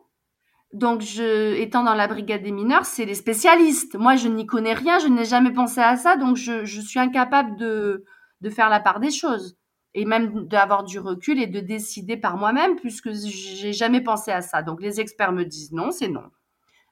Donc, 0.73 1.01
je, 1.01 1.55
étant 1.55 1.85
dans 1.85 1.95
la 1.95 2.09
brigade 2.09 2.43
des 2.43 2.51
mineurs, 2.51 2.85
c'est 2.85 3.07
les 3.07 3.15
spécialistes. 3.15 3.95
Moi, 3.95 4.17
je 4.17 4.29
n'y 4.29 4.45
connais 4.45 4.75
rien, 4.75 4.99
je 4.99 5.07
n'ai 5.07 5.25
jamais 5.25 5.53
pensé 5.53 5.81
à 5.81 5.97
ça, 5.97 6.17
donc 6.17 6.37
je, 6.37 6.67
suis 6.67 6.99
incapable 6.99 7.57
de, 7.57 8.05
de 8.43 8.51
faire 8.51 8.69
la 8.69 8.81
part 8.81 9.01
des 9.01 9.11
choses 9.11 9.57
et 9.95 10.05
même 10.05 10.47
d'avoir 10.47 10.85
du 10.85 10.99
recul 10.99 11.41
et 11.41 11.47
de 11.47 11.61
décider 11.61 12.19
par 12.19 12.37
moi-même 12.37 12.77
puisque 12.77 13.13
j'ai 13.13 13.73
jamais 13.73 14.03
pensé 14.03 14.31
à 14.33 14.43
ça. 14.43 14.63
Donc, 14.63 14.83
les 14.83 15.01
experts 15.01 15.33
me 15.33 15.45
disent 15.45 15.73
non, 15.73 15.91
c'est 15.93 16.09
non. 16.09 16.25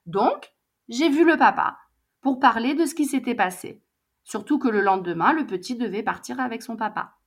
Donc, 0.06 0.54
j'ai 0.88 1.10
vu 1.10 1.26
le 1.26 1.36
papa 1.36 1.76
pour 2.24 2.40
parler 2.40 2.72
de 2.74 2.86
ce 2.86 2.94
qui 2.94 3.04
s'était 3.04 3.34
passé. 3.34 3.82
Surtout 4.24 4.58
que 4.58 4.68
le 4.68 4.80
lendemain, 4.80 5.34
le 5.34 5.46
petit 5.46 5.76
devait 5.76 6.02
partir 6.02 6.40
avec 6.40 6.62
son 6.62 6.74
papa. 6.74 7.18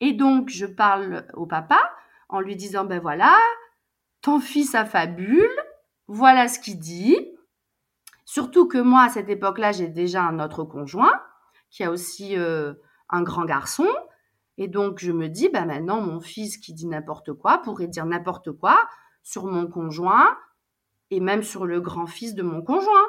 Et 0.00 0.14
donc, 0.14 0.48
je 0.48 0.64
parle 0.64 1.26
au 1.34 1.44
papa 1.44 1.78
en 2.30 2.40
lui 2.40 2.56
disant, 2.56 2.86
ben 2.86 2.98
voilà, 2.98 3.36
ton 4.22 4.40
fils 4.40 4.74
a 4.74 4.86
fabule, 4.86 5.50
voilà 6.06 6.48
ce 6.48 6.58
qu'il 6.58 6.78
dit. 6.78 7.18
Surtout 8.24 8.66
que 8.66 8.78
moi, 8.78 9.02
à 9.02 9.08
cette 9.10 9.28
époque-là, 9.28 9.72
j'ai 9.72 9.88
déjà 9.88 10.22
un 10.22 10.40
autre 10.40 10.64
conjoint 10.64 11.20
qui 11.68 11.84
a 11.84 11.90
aussi 11.90 12.38
euh, 12.38 12.72
un 13.10 13.20
grand 13.20 13.44
garçon. 13.44 13.88
Et 14.56 14.66
donc, 14.66 14.98
je 14.98 15.12
me 15.12 15.28
dis, 15.28 15.50
bah 15.50 15.66
maintenant, 15.66 16.00
mon 16.00 16.20
fils 16.20 16.56
qui 16.56 16.72
dit 16.72 16.86
n'importe 16.86 17.34
quoi 17.34 17.58
pourrait 17.58 17.86
dire 17.86 18.06
n'importe 18.06 18.50
quoi 18.50 18.88
sur 19.22 19.44
mon 19.44 19.66
conjoint 19.66 20.38
et 21.10 21.20
même 21.20 21.42
sur 21.42 21.66
le 21.66 21.82
grand-fils 21.82 22.34
de 22.34 22.42
mon 22.42 22.62
conjoint. 22.62 23.06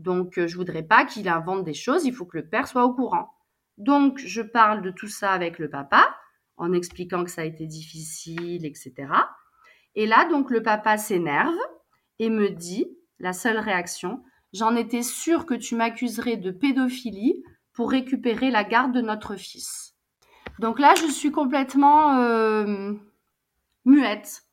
Donc, 0.00 0.38
euh, 0.38 0.46
je 0.46 0.56
voudrais 0.56 0.82
pas 0.82 1.04
qu'il 1.04 1.28
invente 1.28 1.62
des 1.62 1.74
choses, 1.74 2.06
il 2.06 2.14
faut 2.14 2.24
que 2.24 2.38
le 2.38 2.48
père 2.48 2.66
soit 2.66 2.84
au 2.84 2.94
courant. 2.94 3.28
Donc, 3.76 4.18
je 4.18 4.40
parle 4.40 4.80
de 4.82 4.90
tout 4.90 5.08
ça 5.08 5.32
avec 5.32 5.58
le 5.58 5.68
papa, 5.68 6.16
en 6.56 6.72
expliquant 6.72 7.22
que 7.22 7.30
ça 7.30 7.42
a 7.42 7.44
été 7.44 7.66
difficile, 7.66 8.64
etc. 8.64 8.94
Et 9.94 10.06
là, 10.06 10.26
donc, 10.30 10.50
le 10.50 10.62
papa 10.62 10.96
s'énerve 10.96 11.56
et 12.18 12.30
me 12.30 12.48
dit, 12.48 12.86
la 13.18 13.34
seule 13.34 13.58
réaction, 13.58 14.24
j'en 14.54 14.74
étais 14.74 15.02
sûre 15.02 15.44
que 15.44 15.54
tu 15.54 15.76
m'accuserais 15.76 16.36
de 16.36 16.50
pédophilie 16.50 17.42
pour 17.74 17.90
récupérer 17.90 18.50
la 18.50 18.64
garde 18.64 18.92
de 18.92 19.00
notre 19.02 19.36
fils. 19.36 19.94
Donc 20.58 20.78
là, 20.78 20.94
je 20.94 21.10
suis 21.10 21.30
complètement 21.30 22.16
euh, 22.18 22.94
muette. 23.84 24.44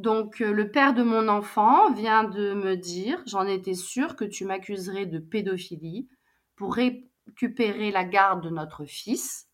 Donc 0.00 0.40
euh, 0.40 0.50
le 0.50 0.70
père 0.70 0.94
de 0.94 1.02
mon 1.02 1.28
enfant 1.28 1.92
vient 1.92 2.24
de 2.24 2.54
me 2.54 2.74
dire, 2.74 3.22
j'en 3.26 3.46
étais 3.46 3.74
sûre 3.74 4.16
que 4.16 4.24
tu 4.24 4.46
m'accuserais 4.46 5.04
de 5.04 5.18
pédophilie 5.18 6.08
pour 6.56 6.74
récupérer 6.74 7.90
la 7.90 8.04
garde 8.04 8.42
de 8.42 8.48
notre 8.48 8.86
fils, 8.86 9.48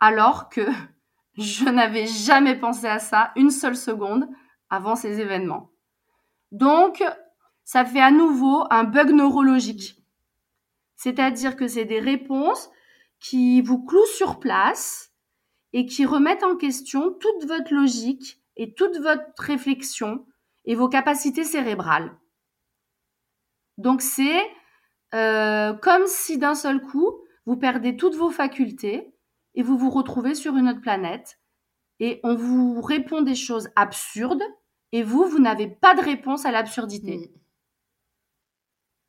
alors 0.00 0.50
que 0.50 0.60
je 1.38 1.64
n'avais 1.64 2.06
jamais 2.06 2.56
pensé 2.56 2.86
à 2.86 2.98
ça 2.98 3.32
une 3.36 3.50
seule 3.50 3.76
seconde 3.76 4.28
avant 4.68 4.96
ces 4.96 5.20
événements. 5.20 5.70
Donc, 6.52 7.02
ça 7.64 7.86
fait 7.86 8.02
à 8.02 8.10
nouveau 8.10 8.64
un 8.68 8.84
bug 8.84 9.12
neurologique. 9.12 9.96
C'est-à-dire 10.94 11.56
que 11.56 11.68
c'est 11.68 11.86
des 11.86 12.00
réponses 12.00 12.68
qui 13.18 13.62
vous 13.62 13.82
clouent 13.82 14.14
sur 14.14 14.40
place 14.40 15.10
et 15.72 15.86
qui 15.86 16.04
remettent 16.04 16.44
en 16.44 16.56
question 16.56 17.14
toute 17.14 17.46
votre 17.46 17.72
logique 17.72 18.43
et 18.56 18.74
toute 18.74 18.96
votre 18.98 19.24
réflexion 19.38 20.26
et 20.64 20.74
vos 20.74 20.88
capacités 20.88 21.44
cérébrales. 21.44 22.16
Donc 23.78 24.02
c'est 24.02 24.50
euh, 25.14 25.72
comme 25.74 26.06
si 26.06 26.38
d'un 26.38 26.54
seul 26.54 26.80
coup, 26.80 27.12
vous 27.46 27.56
perdez 27.56 27.96
toutes 27.96 28.14
vos 28.14 28.30
facultés 28.30 29.14
et 29.54 29.62
vous 29.62 29.78
vous 29.78 29.90
retrouvez 29.90 30.34
sur 30.34 30.56
une 30.56 30.68
autre 30.68 30.80
planète 30.80 31.38
et 32.00 32.20
on 32.24 32.34
vous 32.34 32.80
répond 32.80 33.22
des 33.22 33.36
choses 33.36 33.68
absurdes 33.76 34.42
et 34.92 35.02
vous, 35.02 35.24
vous 35.24 35.38
n'avez 35.38 35.68
pas 35.68 35.94
de 35.94 36.00
réponse 36.00 36.46
à 36.46 36.50
l'absurdité. 36.50 37.18
Mm. 37.18 37.40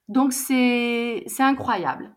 Donc 0.08 0.34
c'est 0.34 1.26
incroyable. 1.40 2.16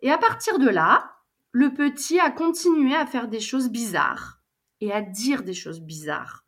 Et 0.00 0.10
à 0.10 0.18
partir 0.18 0.58
de 0.58 0.68
là, 0.68 1.10
le 1.50 1.74
petit 1.74 2.20
a 2.20 2.30
continué 2.30 2.94
à 2.94 3.06
faire 3.06 3.28
des 3.28 3.40
choses 3.40 3.70
bizarres 3.70 4.43
et 4.80 4.92
à 4.92 5.02
dire 5.02 5.42
des 5.42 5.54
choses 5.54 5.80
bizarres. 5.80 6.44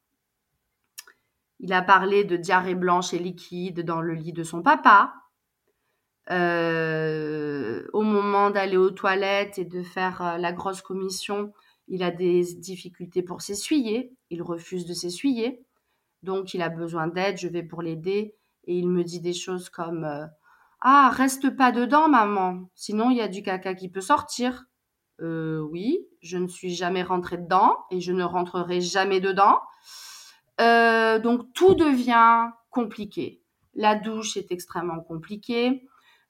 Il 1.59 1.73
a 1.73 1.83
parlé 1.83 2.25
de 2.25 2.37
diarrhée 2.37 2.75
blanche 2.75 3.15
et 3.15 3.19
liquide 3.19 3.81
dans 3.81 4.01
le 4.01 4.15
lit 4.15 4.33
de 4.33 4.43
son 4.43 4.63
papa. 4.63 5.15
Euh, 6.31 7.87
au 7.93 8.03
moment 8.03 8.51
d'aller 8.51 8.77
aux 8.77 8.91
toilettes 8.91 9.59
et 9.59 9.65
de 9.65 9.83
faire 9.83 10.23
euh, 10.23 10.39
la 10.39 10.53
grosse 10.53 10.83
commission, 10.83 11.53
il 11.89 12.03
a 12.03 12.11
des 12.11 12.43
difficultés 12.55 13.23
pour 13.23 13.43
s'essuyer. 13.43 14.13
Il 14.31 14.43
refuse 14.43 14.87
de 14.87 14.95
s'essuyer. 14.95 15.65
Donc, 16.23 16.53
il 16.53 16.63
a 16.63 16.69
besoin 16.69 17.07
d'aide. 17.07 17.39
Je 17.39 17.49
vais 17.49 17.63
pour 17.63 17.81
l'aider. 17.81 18.35
Et 18.65 18.77
il 18.77 18.89
me 18.89 19.05
dit 19.05 19.21
des 19.21 19.33
choses 19.33 19.71
comme 19.71 20.05
euh, 20.05 20.27
Ah, 20.81 21.11
reste 21.13 21.57
pas 21.57 21.73
dedans, 21.73 22.09
maman. 22.09 22.69
Sinon, 22.75 23.11
il 23.11 23.19
y 23.19 23.23
a 23.23 23.29
du 23.29 23.43
caca 23.43 23.75
qui 23.75 23.89
peut 23.89 24.01
sortir. 24.01 24.67
Euh, 25.23 25.61
oui, 25.61 26.07
je 26.21 26.37
ne 26.37 26.47
suis 26.47 26.75
jamais 26.75 27.03
rentrée 27.03 27.39
dedans 27.39 27.77
et 27.91 28.01
je 28.01 28.13
ne 28.13 28.25
rentrerai 28.25 28.81
jamais 28.81 29.21
dedans. 29.21 29.61
Euh, 30.61 31.19
donc 31.19 31.53
tout 31.53 31.75
devient 31.75 32.51
compliqué. 32.71 33.43
La 33.75 33.95
douche 33.95 34.37
est 34.37 34.53
extrêmement 34.53 35.01
compliquée. 35.01 35.87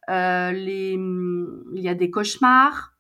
Euh, 0.09 0.53
les, 0.53 0.92
il 0.92 1.81
y 1.81 1.88
a 1.88 1.94
des 1.94 2.11
cauchemars. 2.11 2.92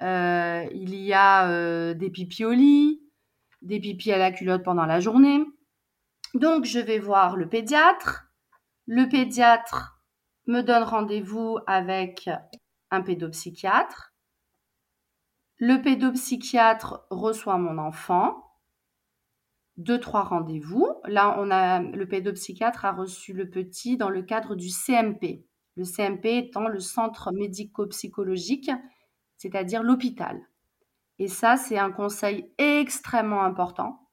il 0.00 0.94
y 0.94 1.12
a 1.14 1.94
des 1.94 2.10
pipis 2.10 2.44
au 2.44 2.52
lit, 2.52 3.02
des 3.62 3.80
pipis 3.80 4.12
à 4.12 4.18
la 4.18 4.30
culotte 4.30 4.62
pendant 4.62 4.86
la 4.86 5.00
journée. 5.00 5.44
Donc 6.34 6.64
je 6.64 6.80
vais 6.80 6.98
voir 6.98 7.36
le 7.36 7.48
pédiatre. 7.48 8.26
Le 8.86 9.08
pédiatre 9.08 10.02
me 10.46 10.60
donne 10.60 10.82
rendez-vous 10.82 11.58
avec 11.66 12.28
un 12.90 13.00
pédopsychiatre 13.00 14.13
le 15.66 15.80
pédopsychiatre 15.80 17.06
reçoit 17.08 17.56
mon 17.56 17.78
enfant. 17.78 18.58
Deux, 19.78 19.98
trois 19.98 20.22
rendez-vous. 20.22 20.86
Là, 21.06 21.36
on 21.38 21.50
a, 21.50 21.80
le 21.80 22.06
pédopsychiatre 22.06 22.84
a 22.84 22.92
reçu 22.92 23.32
le 23.32 23.48
petit 23.48 23.96
dans 23.96 24.10
le 24.10 24.20
cadre 24.20 24.56
du 24.56 24.68
CMP. 24.68 25.46
Le 25.76 25.84
CMP 25.84 26.26
étant 26.36 26.68
le 26.68 26.80
centre 26.80 27.32
médico-psychologique, 27.32 28.70
c'est-à-dire 29.38 29.82
l'hôpital. 29.82 30.38
Et 31.18 31.28
ça, 31.28 31.56
c'est 31.56 31.78
un 31.78 31.92
conseil 31.92 32.52
extrêmement 32.58 33.42
important. 33.42 34.10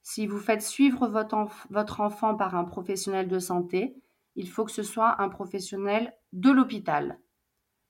Si 0.00 0.26
vous 0.26 0.38
faites 0.38 0.62
suivre 0.62 1.06
votre, 1.06 1.36
votre 1.68 2.00
enfant 2.00 2.34
par 2.34 2.54
un 2.54 2.64
professionnel 2.64 3.28
de 3.28 3.38
santé, 3.38 3.94
il 4.36 4.48
faut 4.48 4.64
que 4.64 4.72
ce 4.72 4.82
soit 4.82 5.20
un 5.20 5.28
professionnel 5.28 6.14
de 6.32 6.50
l'hôpital. 6.50 7.20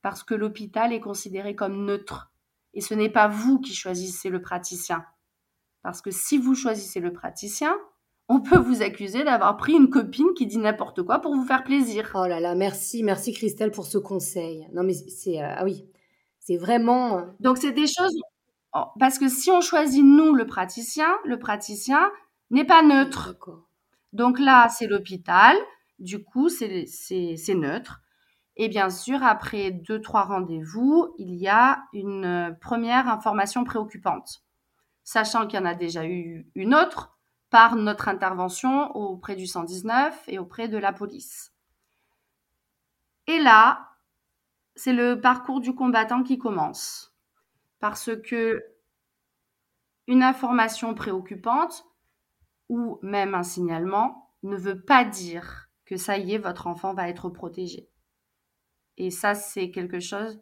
Parce 0.03 0.25
que 0.25 0.35
l'hôpital 0.35 0.93
est 0.93 1.01
considéré 1.01 1.55
comme 1.55 1.85
neutre. 1.85 2.33
Et 2.75 2.81
ce 2.81 2.95
n'est 2.95 3.11
pas 3.11 3.29
vous 3.29 3.61
qui 3.61 3.75
choisissez 3.75 4.29
le 4.29 4.41
praticien. 4.41 5.05
Parce 5.83 6.03
que 6.03 6.11
si 6.11 6.39
vous 6.39 6.55
choisissez 6.55 7.01
le 7.01 7.13
praticien, 7.13 7.77
on 8.29 8.41
peut 8.41 8.59
vous 8.59 8.83
accuser 8.83 9.25
d'avoir 9.25 9.57
pris 9.57 9.73
une 9.73 9.89
copine 9.89 10.35
qui 10.37 10.47
dit 10.47 10.59
n'importe 10.59 11.03
quoi 11.03 11.21
pour 11.21 11.35
vous 11.35 11.47
faire 11.47 11.65
plaisir. 11.65 12.11
Oh 12.15 12.27
là 12.27 12.41
là, 12.41 12.55
merci, 12.55 13.03
merci 13.03 13.33
Christelle 13.33 13.71
pour 13.71 13.87
ce 13.87 13.99
conseil. 13.99 14.69
Non 14.73 14.83
mais 14.83 14.93
c'est 14.93 15.43
euh, 15.43 15.55
ah 15.57 15.65
oui, 15.65 15.87
c'est 16.39 16.57
vraiment. 16.59 17.19
Euh, 17.19 17.23
Donc 17.41 17.57
c'est 17.59 17.73
des 17.73 17.87
choses 17.87 18.15
oh, 18.75 18.85
parce 18.99 19.19
que 19.19 19.29
si 19.29 19.51
on 19.51 19.61
choisit 19.61 20.05
nous 20.05 20.35
le 20.35 20.47
praticien, 20.47 21.09
le 21.25 21.39
praticien 21.39 22.11
n'est 22.51 22.67
pas 22.67 22.83
neutre. 22.83 23.37
Donc 24.13 24.39
là 24.39 24.69
c'est 24.69 24.87
l'hôpital, 24.87 25.57
du 25.99 26.23
coup 26.23 26.51
c'est 26.51 26.85
neutre. 27.55 28.03
Et 28.59 28.69
bien 28.69 28.91
sûr, 28.91 29.23
après 29.23 29.71
deux, 29.71 30.01
trois 30.01 30.25
rendez-vous, 30.25 31.15
il 31.17 31.37
y 31.37 31.47
a 31.49 31.85
une 31.93 32.25
euh, 32.25 32.51
première 32.51 33.09
information 33.09 33.63
préoccupante, 33.63 34.43
sachant 35.05 35.47
qu'il 35.47 35.61
y 35.61 35.63
en 35.63 35.67
a 35.67 35.75
déjà 35.75 36.05
eu 36.05 36.51
une 36.57 36.75
autre 36.75 37.17
par 37.51 37.77
notre 37.77 38.09
intervention 38.09 38.95
auprès 38.97 39.37
du 39.37 39.47
119 39.47 40.25
et 40.27 40.41
auprès 40.41 40.67
de 40.67 40.77
la 40.77 40.93
police. 40.93 41.53
Et 43.29 43.39
là, 43.39 43.91
c'est 44.75 44.93
le 44.93 45.21
parcours 45.21 45.61
du 45.61 45.75
combattant 45.75 46.25
qui 46.25 46.37
commence. 46.37 47.15
Parce 47.79 48.11
que 48.17 48.65
une 50.09 50.23
information 50.23 50.95
préoccupante 50.95 51.85
ou 52.69 52.99
même 53.03 53.35
un 53.35 53.43
signalement 53.45 54.33
ne 54.43 54.57
veut 54.57 54.81
pas 54.81 55.05
dire 55.05 55.69
que 55.85 55.97
ça 55.97 56.19
y 56.19 56.35
est, 56.35 56.39
votre 56.39 56.67
enfant 56.67 56.93
va 56.93 57.09
être 57.09 57.29
protégé. 57.29 57.88
Et 58.99 59.11
ça, 59.11 59.35
c'est 59.35 59.71
quelque 59.71 60.01
chose 60.01 60.39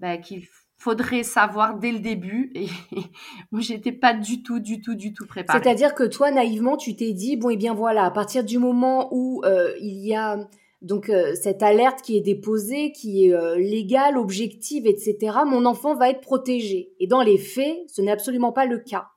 bah, 0.00 0.16
qu'il 0.16 0.46
faudrait 0.78 1.24
savoir 1.24 1.78
dès 1.78 1.92
le 1.92 1.98
début 1.98 2.50
et 2.54 2.68
où 3.52 3.60
j'étais 3.60 3.92
pas 3.92 4.14
du 4.14 4.42
tout, 4.42 4.60
du 4.60 4.80
tout, 4.80 4.94
du 4.94 5.12
tout 5.12 5.26
préparée. 5.26 5.60
C'est-à-dire 5.62 5.94
que 5.94 6.04
toi, 6.04 6.30
naïvement, 6.30 6.76
tu 6.76 6.96
t'es 6.96 7.12
dit, 7.12 7.36
bon, 7.36 7.50
et 7.50 7.54
eh 7.54 7.56
bien 7.56 7.74
voilà, 7.74 8.04
à 8.04 8.10
partir 8.10 8.44
du 8.44 8.58
moment 8.58 9.08
où 9.12 9.42
euh, 9.44 9.74
il 9.80 10.06
y 10.06 10.14
a 10.14 10.48
donc 10.80 11.08
euh, 11.08 11.34
cette 11.34 11.62
alerte 11.62 12.02
qui 12.02 12.16
est 12.16 12.20
déposée, 12.20 12.92
qui 12.92 13.26
est 13.26 13.34
euh, 13.34 13.56
légale, 13.56 14.16
objective, 14.16 14.86
etc., 14.86 15.38
mon 15.44 15.66
enfant 15.66 15.94
va 15.94 16.08
être 16.08 16.20
protégé. 16.20 16.92
Et 17.00 17.08
dans 17.08 17.22
les 17.22 17.38
faits, 17.38 17.76
ce 17.88 18.00
n'est 18.00 18.12
absolument 18.12 18.52
pas 18.52 18.64
le 18.64 18.78
cas. 18.78 19.08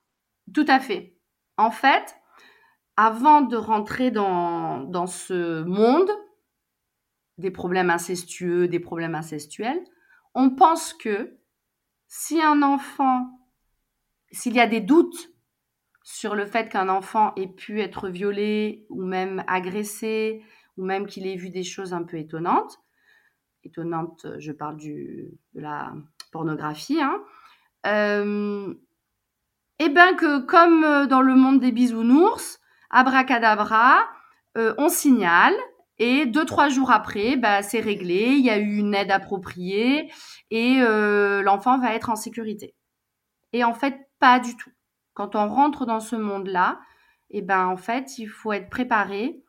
Tout 0.54 0.66
à 0.68 0.80
fait. 0.80 1.16
En 1.58 1.70
fait, 1.70 2.16
avant 2.98 3.42
de 3.42 3.56
rentrer 3.56 4.10
dans, 4.10 4.80
dans 4.80 5.06
ce 5.06 5.64
monde, 5.64 6.10
des 7.38 7.52
problèmes 7.52 7.90
incestueux, 7.90 8.68
des 8.68 8.80
problèmes 8.80 9.16
incestuels, 9.16 9.84
on 10.34 10.50
pense 10.50 10.94
que 10.94 11.38
si 12.08 12.42
un 12.42 12.62
enfant, 12.62 13.40
s'il 14.32 14.54
y 14.54 14.60
a 14.60 14.68
des 14.68 14.82
doutes 14.82 15.30
sur 16.04 16.36
le 16.36 16.46
fait 16.46 16.70
qu'un 16.70 16.90
enfant 16.90 17.34
ait 17.36 17.48
pu 17.48 17.82
être 17.82 18.10
violé 18.10 18.86
ou 18.90 19.04
même 19.04 19.44
agressé 19.48 20.44
ou 20.78 20.86
même 20.86 21.06
qu'il 21.06 21.28
ait 21.28 21.36
vu 21.36 21.50
des 21.50 21.64
choses 21.64 21.94
un 21.94 22.04
peu 22.04 22.18
étonnantes, 22.18 22.80
étonnantes, 23.64 24.26
je 24.40 24.52
parle 24.52 24.78
de 24.78 25.38
la 25.54 25.94
pornographie, 26.32 27.02
hein, 27.02 27.22
euh, 27.86 28.74
et 29.80 29.90
bien 29.90 30.16
que 30.16 30.40
comme 30.40 31.08
dans 31.08 31.22
le 31.22 31.36
monde 31.36 31.60
des 31.60 31.72
bisounours, 31.72 32.60
abracadabra, 32.90 34.08
euh, 34.58 34.74
on 34.78 34.90
signale 34.90 35.56
et 36.04 36.26
deux, 36.26 36.46
trois 36.46 36.68
jours 36.68 36.90
après, 36.90 37.36
bah, 37.38 37.62
c'est 37.62 37.80
réglé, 37.80 38.34
il 38.36 38.44
y 38.44 38.50
a 38.50 38.58
eu 38.58 38.78
une 38.78 38.96
aide 38.96 39.12
appropriée 39.12 40.12
et 40.50 40.82
euh, 40.82 41.44
l'enfant 41.44 41.78
va 41.78 41.94
être 41.94 42.10
en 42.10 42.16
sécurité. 42.16 42.74
Et 43.54 43.64
en 43.64 43.76
fait, 43.76 44.10
pas 44.18 44.40
du 44.40 44.58
tout. 44.58 44.72
Quand 45.14 45.36
on 45.36 45.48
rentre 45.48 45.86
dans 45.86 46.00
ce 46.00 46.16
monde-là, 46.16 46.80
eh 47.30 47.44
ben, 47.44 47.68
en 47.68 47.78
fait, 47.78 48.18
il 48.18 48.26
faut 48.26 48.52
être 48.52 48.72
préparé 48.72 49.44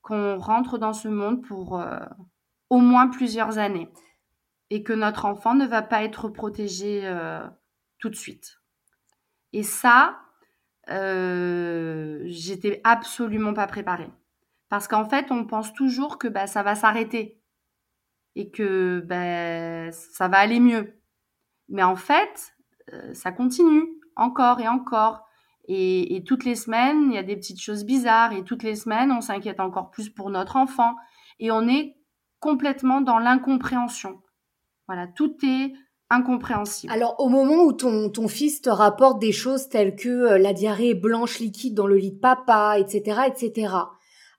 qu'on 0.00 0.38
rentre 0.38 0.78
dans 0.78 0.92
ce 0.92 1.08
monde 1.08 1.42
pour 1.42 1.80
euh, 1.80 1.98
au 2.70 2.78
moins 2.78 3.08
plusieurs 3.08 3.58
années 3.58 3.92
et 4.70 4.84
que 4.84 4.92
notre 4.92 5.24
enfant 5.24 5.56
ne 5.56 5.66
va 5.66 5.82
pas 5.82 6.04
être 6.04 6.28
protégé 6.28 7.00
euh, 7.02 7.44
tout 7.98 8.10
de 8.10 8.14
suite. 8.14 8.60
Et 9.52 9.64
ça, 9.64 10.20
j'étais 10.86 12.80
absolument 12.84 13.54
pas 13.54 13.66
préparée. 13.66 14.12
Parce 14.68 14.88
qu'en 14.88 15.04
fait, 15.04 15.30
on 15.30 15.44
pense 15.44 15.72
toujours 15.72 16.18
que 16.18 16.28
bah, 16.28 16.46
ça 16.46 16.62
va 16.62 16.74
s'arrêter 16.74 17.40
et 18.34 18.50
que 18.50 19.00
bah, 19.00 19.92
ça 19.92 20.28
va 20.28 20.38
aller 20.38 20.60
mieux. 20.60 21.00
Mais 21.68 21.82
en 21.82 21.96
fait, 21.96 22.54
euh, 22.92 23.14
ça 23.14 23.32
continue 23.32 23.86
encore 24.16 24.60
et 24.60 24.68
encore. 24.68 25.22
Et, 25.68 26.22
toutes 26.26 26.44
les 26.44 26.54
semaines, 26.54 27.10
il 27.10 27.14
y 27.14 27.18
a 27.18 27.24
des 27.24 27.36
petites 27.36 27.60
choses 27.60 27.84
bizarres. 27.84 28.32
Et 28.32 28.44
toutes 28.44 28.62
les 28.62 28.76
semaines, 28.76 29.10
on 29.10 29.20
s'inquiète 29.20 29.58
encore 29.58 29.90
plus 29.90 30.10
pour 30.10 30.30
notre 30.30 30.56
enfant. 30.56 30.94
Et 31.40 31.50
on 31.50 31.66
est 31.66 31.96
complètement 32.38 33.00
dans 33.00 33.18
l'incompréhension. 33.18 34.22
Voilà, 34.86 35.08
tout 35.08 35.34
est 35.44 35.72
incompréhensible. 36.08 36.92
Alors, 36.92 37.16
au 37.18 37.28
moment 37.28 37.64
où 37.64 37.72
ton, 37.72 38.10
ton 38.10 38.28
fils 38.28 38.62
te 38.62 38.70
rapporte 38.70 39.18
des 39.18 39.32
choses 39.32 39.68
telles 39.68 39.96
que 39.96 40.08
euh, 40.08 40.38
la 40.38 40.52
diarrhée 40.52 40.94
blanche 40.94 41.40
liquide 41.40 41.74
dans 41.74 41.88
le 41.88 41.96
lit 41.96 42.12
de 42.12 42.20
papa, 42.20 42.78
etc., 42.78 43.22
etc., 43.26 43.74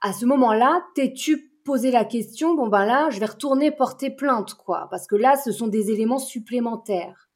à 0.01 0.13
ce 0.13 0.25
moment-là, 0.25 0.86
t'es-tu 0.95 1.51
posé 1.63 1.91
la 1.91 2.05
question, 2.05 2.55
bon 2.55 2.67
ben 2.67 2.86
là, 2.86 3.10
je 3.10 3.19
vais 3.19 3.25
retourner 3.25 3.71
porter 3.71 4.10
plainte, 4.10 4.53
quoi, 4.53 4.88
parce 4.89 5.05
que 5.05 5.15
là, 5.15 5.36
ce 5.36 5.51
sont 5.51 5.67
des 5.67 5.91
éléments 5.91 6.17
supplémentaires. 6.17 7.29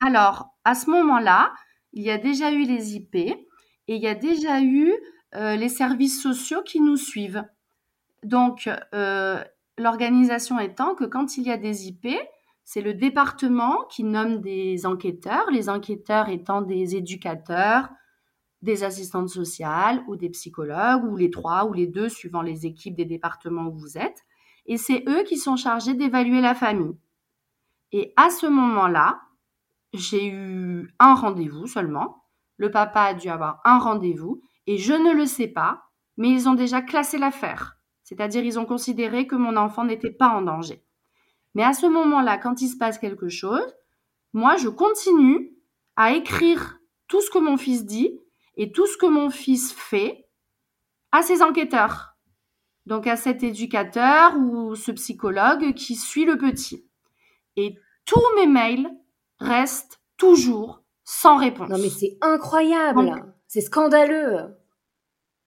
Alors, 0.00 0.50
à 0.64 0.74
ce 0.74 0.90
moment-là, 0.90 1.52
il 1.92 2.02
y 2.02 2.10
a 2.10 2.18
déjà 2.18 2.52
eu 2.52 2.64
les 2.64 2.94
IP 2.94 3.16
et 3.16 3.36
il 3.88 4.00
y 4.00 4.06
a 4.06 4.14
déjà 4.14 4.60
eu 4.60 4.94
euh, 5.34 5.56
les 5.56 5.68
services 5.68 6.22
sociaux 6.22 6.62
qui 6.62 6.80
nous 6.80 6.96
suivent. 6.96 7.44
Donc, 8.22 8.70
euh, 8.94 9.42
l'organisation 9.78 10.58
étant 10.58 10.94
que 10.94 11.04
quand 11.04 11.36
il 11.36 11.44
y 11.44 11.50
a 11.50 11.56
des 11.56 11.88
IP, 11.88 12.08
c'est 12.64 12.80
le 12.80 12.94
département 12.94 13.84
qui 13.90 14.04
nomme 14.04 14.40
des 14.40 14.86
enquêteurs, 14.86 15.50
les 15.50 15.68
enquêteurs 15.68 16.28
étant 16.28 16.62
des 16.62 16.96
éducateurs, 16.96 17.88
des 18.66 18.84
assistantes 18.84 19.30
sociales 19.30 20.04
ou 20.06 20.16
des 20.16 20.28
psychologues, 20.28 21.04
ou 21.04 21.16
les 21.16 21.30
trois 21.30 21.64
ou 21.64 21.72
les 21.72 21.86
deux, 21.86 22.10
suivant 22.10 22.42
les 22.42 22.66
équipes 22.66 22.94
des 22.94 23.06
départements 23.06 23.68
où 23.68 23.72
vous 23.72 23.96
êtes. 23.96 24.24
Et 24.66 24.76
c'est 24.76 25.04
eux 25.08 25.22
qui 25.22 25.38
sont 25.38 25.56
chargés 25.56 25.94
d'évaluer 25.94 26.42
la 26.42 26.54
famille. 26.54 26.98
Et 27.92 28.12
à 28.16 28.28
ce 28.28 28.46
moment-là, 28.46 29.22
j'ai 29.94 30.28
eu 30.28 30.92
un 30.98 31.14
rendez-vous 31.14 31.66
seulement. 31.66 32.24
Le 32.58 32.70
papa 32.70 33.02
a 33.02 33.14
dû 33.14 33.28
avoir 33.28 33.60
un 33.64 33.78
rendez-vous 33.78 34.42
et 34.66 34.76
je 34.76 34.92
ne 34.92 35.14
le 35.14 35.24
sais 35.24 35.48
pas, 35.48 35.84
mais 36.16 36.28
ils 36.28 36.48
ont 36.48 36.54
déjà 36.54 36.82
classé 36.82 37.16
l'affaire. 37.16 37.78
C'est-à-dire 38.02 38.44
ils 38.44 38.58
ont 38.58 38.66
considéré 38.66 39.26
que 39.26 39.36
mon 39.36 39.56
enfant 39.56 39.84
n'était 39.84 40.10
pas 40.10 40.28
en 40.28 40.42
danger. 40.42 40.84
Mais 41.54 41.62
à 41.62 41.72
ce 41.72 41.86
moment-là, 41.86 42.36
quand 42.38 42.60
il 42.60 42.68
se 42.68 42.76
passe 42.76 42.98
quelque 42.98 43.28
chose, 43.28 43.74
moi, 44.32 44.56
je 44.56 44.68
continue 44.68 45.52
à 45.96 46.12
écrire 46.12 46.78
tout 47.08 47.22
ce 47.22 47.30
que 47.30 47.38
mon 47.38 47.56
fils 47.56 47.86
dit 47.86 48.20
et 48.56 48.72
tout 48.72 48.86
ce 48.86 48.96
que 48.96 49.06
mon 49.06 49.30
fils 49.30 49.72
fait 49.72 50.28
à 51.12 51.22
ses 51.22 51.42
enquêteurs. 51.42 52.16
Donc 52.86 53.06
à 53.06 53.16
cet 53.16 53.42
éducateur 53.42 54.36
ou 54.36 54.74
ce 54.76 54.92
psychologue 54.92 55.74
qui 55.74 55.96
suit 55.96 56.24
le 56.24 56.38
petit. 56.38 56.88
Et 57.56 57.76
tous 58.04 58.22
mes 58.36 58.46
mails 58.46 58.88
reste 59.38 60.00
toujours 60.16 60.82
sans 61.04 61.36
réponse. 61.36 61.68
Non 61.68 61.78
mais 61.78 61.90
c'est 61.90 62.16
incroyable, 62.20 63.34
c'est 63.48 63.60
scandaleux. 63.60 64.56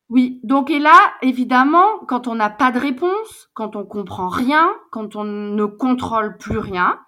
Oui, 0.09 0.39
donc 0.43 0.71
et 0.71 0.79
là, 0.79 0.97
évidemment, 1.21 1.99
quand 2.07 2.27
on 2.27 2.33
n'a 2.33 2.49
pas 2.49 2.71
de 2.71 2.79
réponse, 2.79 3.49
quand 3.53 3.75
on 3.75 3.85
comprend 3.85 4.27
rien, 4.27 4.73
quand 4.91 5.15
on 5.15 5.23
ne 5.23 5.65
contrôle 5.65 6.37
plus 6.37 6.57
rien, 6.57 6.99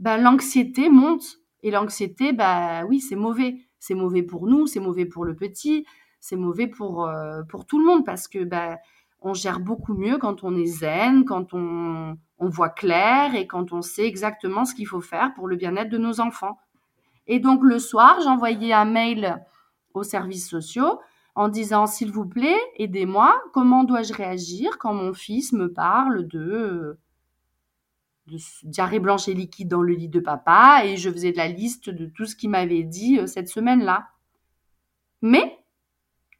ben, 0.00 0.16
l'anxiété 0.18 0.88
monte. 0.88 1.24
Et 1.62 1.70
l'anxiété, 1.70 2.32
ben 2.32 2.84
oui, 2.88 3.00
c'est 3.00 3.16
mauvais. 3.16 3.67
C'est 3.78 3.94
mauvais 3.94 4.22
pour 4.22 4.46
nous, 4.46 4.66
c'est 4.66 4.80
mauvais 4.80 5.06
pour 5.06 5.24
le 5.24 5.34
petit, 5.34 5.86
c'est 6.20 6.36
mauvais 6.36 6.66
pour, 6.66 7.06
euh, 7.06 7.42
pour 7.48 7.66
tout 7.66 7.78
le 7.78 7.84
monde 7.84 8.04
parce 8.04 8.28
que 8.28 8.44
ben, 8.44 8.76
on 9.20 9.34
gère 9.34 9.60
beaucoup 9.60 9.94
mieux 9.94 10.18
quand 10.18 10.44
on 10.44 10.56
est 10.56 10.66
zen, 10.66 11.24
quand 11.24 11.54
on, 11.54 12.16
on 12.38 12.48
voit 12.48 12.68
clair 12.68 13.34
et 13.34 13.46
quand 13.46 13.72
on 13.72 13.82
sait 13.82 14.06
exactement 14.06 14.64
ce 14.64 14.74
qu'il 14.74 14.86
faut 14.86 15.00
faire 15.00 15.34
pour 15.34 15.48
le 15.48 15.56
bien-être 15.56 15.90
de 15.90 15.98
nos 15.98 16.20
enfants. 16.20 16.58
Et 17.26 17.40
donc 17.40 17.62
le 17.62 17.78
soir, 17.78 18.20
j'envoyais 18.22 18.72
un 18.72 18.84
mail 18.84 19.44
aux 19.94 20.02
services 20.02 20.48
sociaux 20.48 21.00
en 21.34 21.48
disant 21.48 21.86
s'il 21.86 22.10
vous 22.10 22.26
plaît, 22.26 22.58
aidez-moi, 22.76 23.40
comment 23.52 23.84
dois-je 23.84 24.12
réagir 24.12 24.78
quand 24.78 24.94
mon 24.94 25.12
fils 25.12 25.52
me 25.52 25.72
parle 25.72 26.26
de, 26.26 26.98
de 28.30 28.68
diarrhée 28.68 29.00
blanche 29.00 29.28
et 29.28 29.34
liquide 29.34 29.68
dans 29.68 29.82
le 29.82 29.94
lit 29.94 30.08
de 30.08 30.20
papa 30.20 30.82
et 30.84 30.96
je 30.96 31.10
faisais 31.10 31.32
de 31.32 31.36
la 31.36 31.48
liste 31.48 31.90
de 31.90 32.06
tout 32.06 32.26
ce 32.26 32.36
qu'il 32.36 32.50
m'avait 32.50 32.82
dit 32.82 33.18
euh, 33.18 33.26
cette 33.26 33.48
semaine-là. 33.48 34.08
Mais 35.22 35.58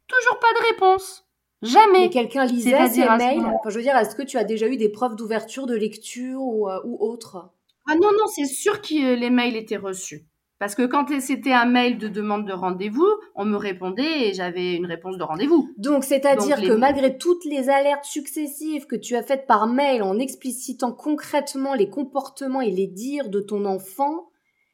toujours 0.07 0.39
pas 0.39 0.53
de 0.59 0.73
réponse. 0.73 1.25
Jamais. 1.61 2.03
Mais 2.03 2.09
quelqu'un 2.09 2.45
lisait 2.45 2.87
ces 2.87 3.01
mails. 3.01 3.41
Enfin, 3.45 3.69
je 3.69 3.75
veux 3.75 3.81
dire, 3.81 3.97
est-ce 3.97 4.15
que 4.15 4.23
tu 4.23 4.37
as 4.37 4.43
déjà 4.43 4.67
eu 4.67 4.77
des 4.77 4.89
preuves 4.89 5.15
d'ouverture 5.15 5.65
de 5.65 5.75
lecture 5.75 6.41
ou, 6.41 6.69
euh, 6.69 6.79
ou 6.85 6.97
autre? 6.99 7.51
Ah 7.87 7.95
non, 7.95 8.11
non, 8.11 8.27
c'est 8.27 8.45
sûr 8.45 8.81
que 8.81 9.13
euh, 9.13 9.15
les 9.15 9.29
mails 9.29 9.55
étaient 9.55 9.77
reçus. 9.77 10.25
Parce 10.59 10.75
que 10.75 10.85
quand 10.85 11.07
c'était 11.21 11.53
un 11.53 11.65
mail 11.65 11.97
de 11.97 12.09
demande 12.09 12.45
de 12.45 12.51
rendez-vous, 12.51 13.07
on 13.33 13.45
me 13.45 13.55
répondait 13.55 14.27
et 14.27 14.33
j'avais 14.33 14.75
une 14.75 14.85
réponse 14.85 15.17
de 15.17 15.23
rendez-vous. 15.23 15.69
Donc, 15.77 16.03
c'est-à-dire 16.03 16.57
que 16.61 16.73
malgré 16.73 17.17
toutes 17.17 17.45
les 17.45 17.69
alertes 17.69 18.03
successives 18.03 18.85
que 18.85 18.97
tu 18.97 19.15
as 19.15 19.23
faites 19.23 19.47
par 19.47 19.67
mail 19.67 20.03
en 20.03 20.19
explicitant 20.19 20.91
concrètement 20.91 21.73
les 21.73 21.89
comportements 21.89 22.59
et 22.59 22.71
les 22.71 22.87
dires 22.87 23.29
de 23.29 23.39
ton 23.39 23.63
enfant, 23.63 24.29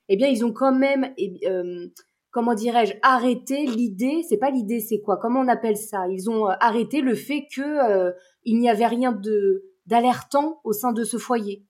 eh 0.09 0.17
bien, 0.17 0.27
ils 0.27 0.43
ont 0.43 0.53
quand 0.53 0.73
même 0.73 1.13
eh, 1.17 1.47
euh, 1.47 1.87
comment 2.31 2.55
dirais-je, 2.55 2.95
arrêter 3.03 3.65
l'idée, 3.65 4.23
c'est 4.27 4.37
pas 4.37 4.49
l'idée, 4.49 4.79
c'est 4.79 5.01
quoi? 5.01 5.17
Comment 5.17 5.39
on 5.39 5.47
appelle 5.47 5.77
ça? 5.77 6.07
Ils 6.09 6.29
ont 6.29 6.49
euh, 6.49 6.53
arrêté 6.59 7.01
le 7.01 7.13
fait 7.13 7.47
que 7.55 7.61
euh, 7.61 8.11
il 8.43 8.59
n'y 8.59 8.69
avait 8.69 8.87
rien 8.87 9.11
de 9.11 9.63
d'alertant 9.85 10.59
au 10.63 10.73
sein 10.73 10.93
de 10.93 11.03
ce 11.03 11.17
foyer. 11.17 11.63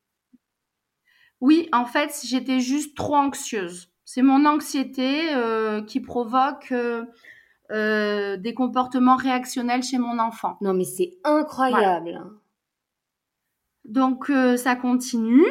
Oui, 1.41 1.67
en 1.73 1.85
fait, 1.85 2.17
j'étais 2.23 2.61
juste 2.61 2.95
trop 2.95 3.15
anxieuse. 3.15 3.91
C'est 4.05 4.21
mon 4.21 4.45
anxiété 4.45 5.33
euh, 5.33 5.81
qui 5.81 5.99
provoque 5.99 6.73
des 7.69 8.53
comportements 8.55 9.15
réactionnels 9.15 9.83
chez 9.83 9.97
mon 9.97 10.19
enfant. 10.19 10.57
Non, 10.61 10.73
mais 10.73 10.83
c'est 10.83 11.17
incroyable. 11.23 12.23
Donc 13.83 14.31
ça 14.57 14.75
continue. 14.75 15.45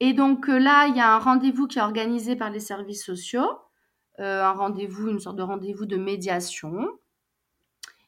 Et 0.00 0.14
donc 0.14 0.48
là, 0.48 0.86
il 0.86 0.96
y 0.96 1.00
a 1.00 1.14
un 1.14 1.18
rendez-vous 1.18 1.66
qui 1.66 1.78
est 1.78 1.82
organisé 1.82 2.34
par 2.34 2.50
les 2.50 2.60
services 2.60 3.04
sociaux. 3.04 3.50
Euh, 4.20 4.42
un 4.44 4.52
rendez-vous, 4.52 5.08
une 5.08 5.18
sorte 5.18 5.36
de 5.36 5.42
rendez-vous 5.42 5.86
de 5.86 5.96
médiation. 5.96 6.86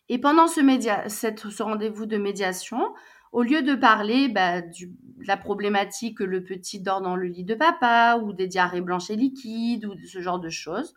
Et 0.09 0.19
pendant 0.19 0.47
ce, 0.47 0.61
ce 1.09 1.63
rendez-vous 1.63 2.05
de 2.05 2.19
médiation, 2.19 2.93
au 3.33 3.43
lieu 3.43 3.63
de 3.63 3.75
parler 3.75 4.29
bah, 4.29 4.61
de 4.61 4.91
la 5.27 5.37
problématique 5.37 6.19
que 6.19 6.25
le 6.25 6.45
petit 6.45 6.81
dort 6.81 7.01
dans 7.01 7.17
le 7.17 7.27
lit 7.27 7.45
de 7.45 7.55
papa 7.55 8.19
ou 8.23 8.33
des 8.33 8.47
diarrhées 8.47 8.81
blanches 8.81 9.11
et 9.11 9.17
liquides 9.17 9.87
ou 9.87 9.95
ce 10.07 10.21
genre 10.21 10.39
de 10.39 10.51
choses, 10.51 10.95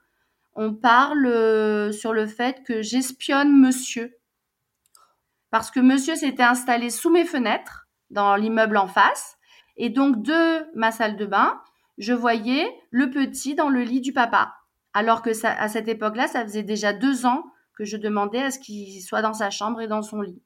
on 0.54 0.74
parle 0.74 1.26
euh, 1.26 1.92
sur 1.92 2.14
le 2.14 2.28
fait 2.28 2.64
que 2.64 2.82
j'espionne 2.82 3.58
monsieur. 3.58 4.18
Parce 5.50 5.72
que 5.72 5.80
monsieur 5.80 6.16
s'était 6.16 6.44
installé 6.44 6.90
sous 6.90 7.10
mes 7.10 7.26
fenêtres 7.26 7.88
dans 8.10 8.36
l'immeuble 8.36 8.78
en 8.78 8.88
face. 8.88 9.38
Et 9.78 9.90
donc, 9.90 10.22
de 10.22 10.66
ma 10.78 10.92
salle 10.92 11.18
de 11.18 11.26
bain, 11.26 11.62
je 11.98 12.14
voyais 12.14 12.66
le 12.92 13.10
petit 13.10 13.56
dans 13.56 13.70
le 13.70 13.82
lit 13.82 14.02
du 14.02 14.14
papa. 14.14 14.54
Alors 14.94 15.22
que 15.22 15.46
à 15.46 15.68
cette 15.68 15.88
époque-là, 15.88 16.28
ça 16.28 16.44
faisait 16.44 16.64
déjà 16.64 16.94
deux 16.94 17.26
ans 17.26 17.44
que 17.78 17.84
je 17.84 17.98
demandais 17.98 18.42
à 18.42 18.52
ce 18.52 18.60
qu'il 18.60 19.02
soit 19.02 19.22
dans 19.22 19.34
sa 19.34 19.50
chambre 19.50 19.82
et 19.82 19.88
dans 19.88 20.02
son 20.02 20.22
lit. 20.22 20.42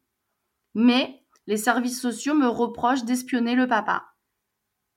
Mais 0.73 1.23
les 1.49 1.57
services 1.57 1.99
sociaux 1.99 2.35
me 2.35 2.47
reprochent 2.47 3.05
d'espionner 3.05 3.55
le 3.55 3.67
papa. 3.67 4.05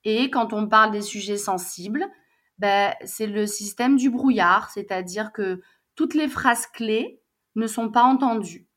Et 0.05 0.29
quand 0.29 0.53
on 0.53 0.69
parle 0.69 0.91
des 0.91 1.01
sujets 1.01 1.39
sensibles, 1.39 2.05
ben, 2.59 2.93
c'est 3.07 3.27
le 3.27 3.47
système 3.47 3.97
du 3.97 4.11
brouillard, 4.11 4.69
c'est-à-dire 4.69 5.33
que 5.33 5.63
toutes 5.95 6.13
les 6.13 6.29
phrases 6.29 6.67
clés 6.67 7.23
ne 7.55 7.67
sont 7.67 7.91
pas 7.91 8.03
entendues. 8.03 8.69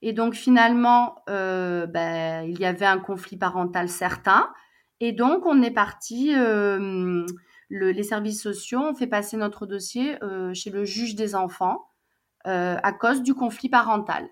Et 0.00 0.14
donc 0.14 0.32
finalement, 0.32 1.22
euh, 1.28 1.86
ben, 1.86 2.48
il 2.48 2.58
y 2.58 2.64
avait 2.64 2.86
un 2.86 2.98
conflit 2.98 3.36
parental 3.36 3.90
certain. 3.90 4.50
Et 5.00 5.12
donc 5.12 5.44
on 5.44 5.60
est 5.60 5.70
parti 5.70 6.34
euh, 6.34 7.26
les 7.68 8.02
services 8.04 8.42
sociaux 8.42 8.80
ont 8.80 8.94
fait 8.94 9.06
passer 9.06 9.36
notre 9.36 9.66
dossier 9.66 10.16
euh, 10.24 10.54
chez 10.54 10.70
le 10.70 10.86
juge 10.86 11.14
des 11.14 11.34
enfants 11.34 11.90
à 12.44 12.92
cause 12.92 13.22
du 13.22 13.34
conflit 13.34 13.68
parental. 13.68 14.28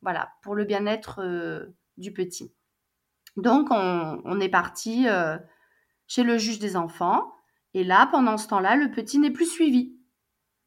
Voilà, 0.00 0.30
pour 0.42 0.54
le 0.54 0.64
bien-être 0.64 1.20
du 1.96 2.12
petit. 2.12 2.52
Donc, 3.36 3.68
on, 3.70 4.40
est 4.40 4.48
parti 4.48 5.06
chez 6.06 6.22
le 6.22 6.36
juge 6.36 6.58
des 6.58 6.76
enfants 6.76 7.32
Et 7.74 7.84
là, 7.84 8.08
pendant 8.10 8.36
ce 8.36 8.48
temps-là, 8.48 8.76
le 8.76 8.90
petit 8.90 9.18
n'est 9.18 9.30
plus 9.30 9.46
suivi. 9.46 9.96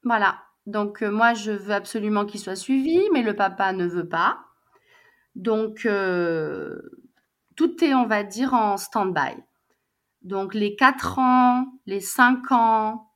Voilà. 0.03 0.39
Donc 0.65 1.03
euh, 1.03 1.11
moi, 1.11 1.34
je 1.34 1.51
veux 1.51 1.73
absolument 1.73 2.26
qu'il 2.26 2.39
soit 2.39 2.55
suivi, 2.55 2.99
mais 3.13 3.21
le 3.21 3.36
papa 3.36 3.73
ne 3.73 3.86
veut 3.86 4.07
pas. 4.07 4.39
Donc 5.36 5.86
euh, 5.86 6.82
tout 7.55 7.84
est, 7.84 7.93
on 7.93 8.05
va 8.05 8.23
dire, 8.23 8.53
en 8.53 8.78
stand-by. 8.78 9.36
Donc 10.21 10.53
les 10.53 10.76
4 10.76 11.19
ans, 11.19 11.65
les 11.86 11.99
5 11.99 12.51
ans 12.51 13.11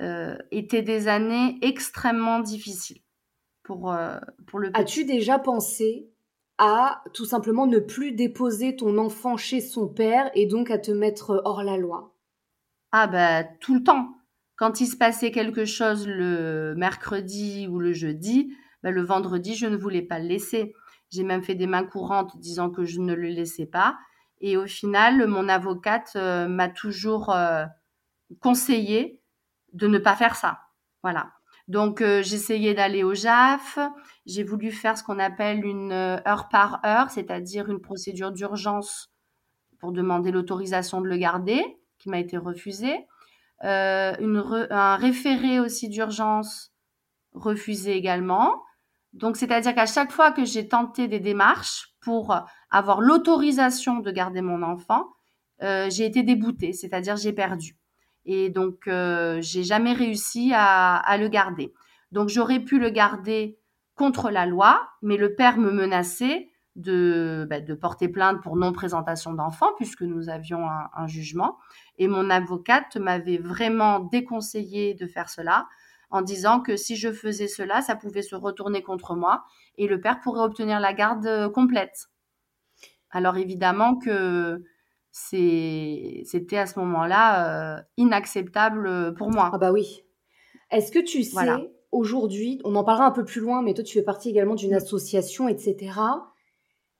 euh, 0.00 0.36
étaient 0.52 0.82
des 0.82 1.08
années 1.08 1.58
extrêmement 1.62 2.38
difficiles 2.38 3.02
pour, 3.64 3.94
pour 4.46 4.58
le 4.60 4.70
petit. 4.70 4.80
As-tu 4.80 5.04
déjà 5.04 5.38
pensé 5.38 6.08
à 6.58 7.02
tout 7.14 7.24
simplement 7.24 7.66
ne 7.66 7.78
plus 7.78 8.12
déposer 8.12 8.76
ton 8.76 8.98
enfant 8.98 9.36
chez 9.36 9.60
son 9.60 9.88
père 9.88 10.30
et 10.34 10.46
donc 10.46 10.70
à 10.70 10.78
te 10.78 10.90
mettre 10.90 11.40
hors 11.44 11.62
la 11.62 11.76
loi 11.76 12.14
Ah 12.92 13.06
bah 13.06 13.44
tout 13.44 13.74
le 13.74 13.82
temps. 13.82 14.14
Quand 14.56 14.80
il 14.80 14.86
se 14.88 14.96
passait 14.96 15.30
quelque 15.30 15.64
chose 15.64 16.06
le 16.08 16.74
mercredi 16.76 17.68
ou 17.68 17.78
le 17.78 17.92
jeudi, 17.92 18.52
bah, 18.82 18.90
le 18.90 19.02
vendredi, 19.02 19.54
je 19.54 19.66
ne 19.66 19.76
voulais 19.76 20.02
pas 20.02 20.18
le 20.18 20.26
laisser. 20.26 20.74
J'ai 21.10 21.22
même 21.22 21.42
fait 21.42 21.54
des 21.54 21.66
mains 21.66 21.84
courantes 21.84 22.36
disant 22.38 22.70
que 22.70 22.84
je 22.84 23.00
ne 23.00 23.14
le 23.14 23.28
laissais 23.28 23.66
pas. 23.66 23.96
Et 24.40 24.56
au 24.56 24.66
final, 24.66 25.26
mon 25.26 25.48
avocate 25.48 26.12
euh, 26.16 26.48
m'a 26.48 26.68
toujours 26.68 27.30
euh, 27.30 27.64
conseillé 28.40 29.20
de 29.72 29.86
ne 29.86 29.98
pas 29.98 30.16
faire 30.16 30.36
ça. 30.36 30.58
Voilà. 31.02 31.30
Donc, 31.68 32.00
euh, 32.00 32.22
j'essayais 32.22 32.72
d'aller 32.72 33.04
au 33.04 33.14
JAF. 33.14 33.78
J'ai 34.24 34.42
voulu 34.42 34.72
faire 34.72 34.96
ce 34.96 35.04
qu'on 35.04 35.18
appelle 35.18 35.64
une 35.64 35.92
euh, 35.92 36.16
heure 36.26 36.48
par 36.48 36.80
heure, 36.84 37.10
c'est-à-dire 37.10 37.70
une 37.70 37.80
procédure 37.80 38.32
d'urgence 38.32 39.12
pour 39.78 39.92
demander 39.92 40.30
l'autorisation 40.30 41.02
de 41.02 41.06
le 41.06 41.18
garder, 41.18 41.62
qui 41.98 42.08
m'a 42.08 42.18
été 42.18 42.38
refusée. 42.38 43.06
Euh, 43.64 44.14
une 44.18 44.42
un 44.70 44.96
référé 44.96 45.60
aussi 45.60 45.90
d'urgence 45.90 46.72
refusé 47.32 47.92
également. 47.92 48.62
Donc, 49.12 49.36
c'est-à-dire 49.36 49.74
qu'à 49.74 49.86
chaque 49.86 50.10
fois 50.10 50.32
que 50.32 50.44
j'ai 50.46 50.68
tenté 50.68 51.06
des 51.06 51.20
démarches 51.20 51.94
pour 52.00 52.34
avoir 52.70 53.00
l'autorisation 53.00 53.98
de 53.98 54.10
garder 54.10 54.40
mon 54.40 54.62
enfant, 54.62 55.08
j'ai 55.60 56.04
été 56.04 56.22
déboutée, 56.22 56.72
c'est-à-dire 56.72 57.16
j'ai 57.16 57.32
perdu. 57.32 57.77
Et 58.30 58.50
donc, 58.50 58.88
euh, 58.88 59.38
j'ai 59.40 59.64
jamais 59.64 59.94
réussi 59.94 60.52
à, 60.54 61.16
le 61.18 61.28
garder. 61.28 61.72
Donc, 62.12 62.28
j'aurais 62.28 62.60
pu 62.60 62.78
le 62.78 62.90
garder 62.90 63.58
contre 63.94 64.30
la 64.30 64.44
loi, 64.44 64.86
mais 65.00 65.16
le 65.16 65.34
père 65.34 65.56
me 65.56 65.70
menaçait 65.70 66.50
de, 66.76 67.46
bah, 67.48 67.62
de 67.62 67.72
porter 67.72 68.06
plainte 68.06 68.42
pour 68.42 68.56
non-présentation 68.56 69.32
d'enfant, 69.32 69.70
puisque 69.76 70.02
nous 70.02 70.28
avions 70.28 70.68
un, 70.68 71.06
jugement. 71.06 71.56
Et 71.96 72.06
mon 72.06 72.28
avocate 72.28 72.98
m'avait 72.98 73.38
vraiment 73.38 74.00
déconseillé 74.00 74.92
de 74.92 75.06
faire 75.06 75.30
cela, 75.30 75.66
en 76.10 76.20
disant 76.20 76.60
que 76.60 76.76
si 76.76 76.96
je 76.96 77.10
faisais 77.10 77.48
cela, 77.48 77.80
ça 77.80 77.96
pouvait 77.96 78.20
se 78.20 78.36
retourner 78.36 78.82
contre 78.82 79.16
moi, 79.16 79.42
et 79.78 79.88
le 79.88 80.02
père 80.02 80.20
pourrait 80.20 80.42
obtenir 80.42 80.80
la 80.80 80.92
garde 80.92 81.26
euh, 81.26 81.48
complète. 81.48 82.08
Alors 83.10 83.38
évidemment 83.38 83.96
que 83.96 84.62
c'était 85.10 86.58
à 86.58 86.66
ce 86.66 86.78
moment-là 86.78 87.78
euh, 87.78 87.82
inacceptable 87.96 89.14
pour 89.14 89.30
moi. 89.30 89.50
Ah 89.52 89.58
bah 89.58 89.72
oui. 89.72 90.02
Est-ce 90.70 90.92
que 90.92 90.98
tu 90.98 91.22
sais, 91.22 91.70
aujourd'hui, 91.92 92.60
on 92.64 92.74
en 92.74 92.84
parlera 92.84 93.06
un 93.06 93.10
peu 93.10 93.24
plus 93.24 93.40
loin, 93.40 93.62
mais 93.62 93.74
toi 93.74 93.84
tu 93.84 93.98
fais 93.98 94.04
partie 94.04 94.30
également 94.30 94.54
d'une 94.54 94.74
association, 94.74 95.48
etc. 95.48 95.92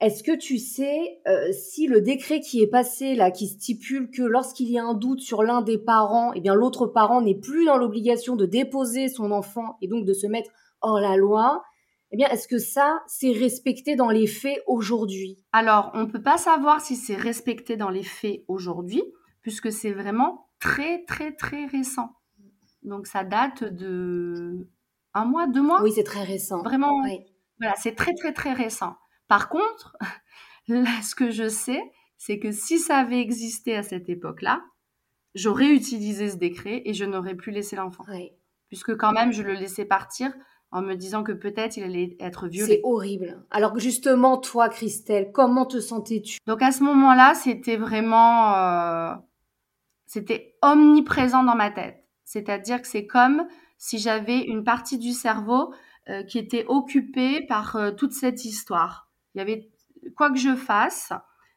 Est-ce 0.00 0.22
que 0.22 0.36
tu 0.36 0.58
sais 0.58 1.20
euh, 1.26 1.50
si 1.52 1.88
le 1.88 2.00
décret 2.00 2.40
qui 2.40 2.62
est 2.62 2.68
passé 2.68 3.16
là, 3.16 3.32
qui 3.32 3.48
stipule 3.48 4.10
que 4.10 4.22
lorsqu'il 4.22 4.70
y 4.70 4.78
a 4.78 4.84
un 4.84 4.94
doute 4.94 5.20
sur 5.20 5.42
l'un 5.42 5.60
des 5.60 5.76
parents, 5.76 6.32
eh 6.34 6.40
bien 6.40 6.54
l'autre 6.54 6.86
parent 6.86 7.20
n'est 7.20 7.34
plus 7.34 7.66
dans 7.66 7.76
l'obligation 7.76 8.36
de 8.36 8.46
déposer 8.46 9.08
son 9.08 9.32
enfant 9.32 9.76
et 9.82 9.88
donc 9.88 10.04
de 10.04 10.12
se 10.12 10.28
mettre 10.28 10.50
hors 10.82 11.00
la 11.00 11.16
loi, 11.16 11.64
eh 12.10 12.16
bien, 12.16 12.28
est-ce 12.28 12.48
que 12.48 12.58
ça, 12.58 13.02
c'est 13.06 13.32
respecté 13.32 13.94
dans 13.94 14.10
les 14.10 14.26
faits 14.26 14.62
aujourd'hui? 14.66 15.38
Alors, 15.52 15.90
on 15.94 16.00
ne 16.00 16.06
peut 16.06 16.22
pas 16.22 16.38
savoir 16.38 16.80
si 16.80 16.96
c'est 16.96 17.16
respecté 17.16 17.76
dans 17.76 17.90
les 17.90 18.02
faits 18.02 18.44
aujourd'hui, 18.48 19.02
puisque 19.42 19.70
c'est 19.70 19.92
vraiment 19.92 20.48
très, 20.58 21.04
très, 21.04 21.32
très 21.32 21.66
récent. 21.66 22.14
Donc, 22.82 23.06
ça 23.06 23.24
date 23.24 23.64
de 23.64 24.68
un 25.14 25.24
mois, 25.24 25.46
deux 25.46 25.62
mois? 25.62 25.82
Oui, 25.82 25.92
c'est 25.94 26.04
très 26.04 26.22
récent. 26.22 26.62
Vraiment, 26.62 27.02
voilà, 27.58 27.74
c'est 27.76 27.94
très, 27.94 28.14
très, 28.14 28.32
très 28.32 28.52
récent. 28.52 28.96
Par 29.26 29.48
contre, 29.48 29.96
là, 30.68 31.02
ce 31.02 31.14
que 31.14 31.30
je 31.30 31.48
sais, 31.48 31.82
c'est 32.16 32.38
que 32.38 32.52
si 32.52 32.78
ça 32.78 32.96
avait 32.96 33.20
existé 33.20 33.76
à 33.76 33.82
cette 33.82 34.08
époque-là, 34.08 34.62
j'aurais 35.34 35.68
utilisé 35.68 36.30
ce 36.30 36.36
décret 36.36 36.82
et 36.84 36.94
je 36.94 37.04
n'aurais 37.04 37.34
plus 37.34 37.52
laissé 37.52 37.76
l'enfant. 37.76 38.04
Puisque 38.68 38.96
quand 38.96 39.12
même, 39.12 39.32
je 39.32 39.42
le 39.42 39.54
laissais 39.54 39.84
partir 39.84 40.32
en 40.70 40.82
me 40.82 40.94
disant 40.94 41.22
que 41.22 41.32
peut-être 41.32 41.76
il 41.76 41.84
allait 41.84 42.16
être 42.20 42.46
violé. 42.46 42.74
C'est 42.74 42.80
horrible. 42.84 43.42
Alors 43.50 43.78
justement, 43.78 44.36
toi, 44.36 44.68
Christelle, 44.68 45.30
comment 45.32 45.66
te 45.66 45.80
sentais-tu? 45.80 46.38
Donc 46.46 46.62
à 46.62 46.72
ce 46.72 46.82
moment-là, 46.84 47.34
c'était 47.34 47.76
vraiment, 47.76 48.54
euh, 48.54 49.14
c'était 50.06 50.56
omniprésent 50.62 51.42
dans 51.42 51.56
ma 51.56 51.70
tête. 51.70 52.04
C'est-à-dire 52.24 52.82
que 52.82 52.88
c'est 52.88 53.06
comme 53.06 53.46
si 53.78 53.98
j'avais 53.98 54.40
une 54.40 54.64
partie 54.64 54.98
du 54.98 55.12
cerveau 55.12 55.72
euh, 56.10 56.22
qui 56.24 56.38
était 56.38 56.66
occupée 56.68 57.46
par 57.46 57.76
euh, 57.76 57.92
toute 57.92 58.12
cette 58.12 58.44
histoire. 58.44 59.08
Il 59.34 59.38
y 59.38 59.40
avait 59.40 59.70
quoi 60.16 60.30
que 60.30 60.38
je 60.38 60.54
fasse, 60.54 61.12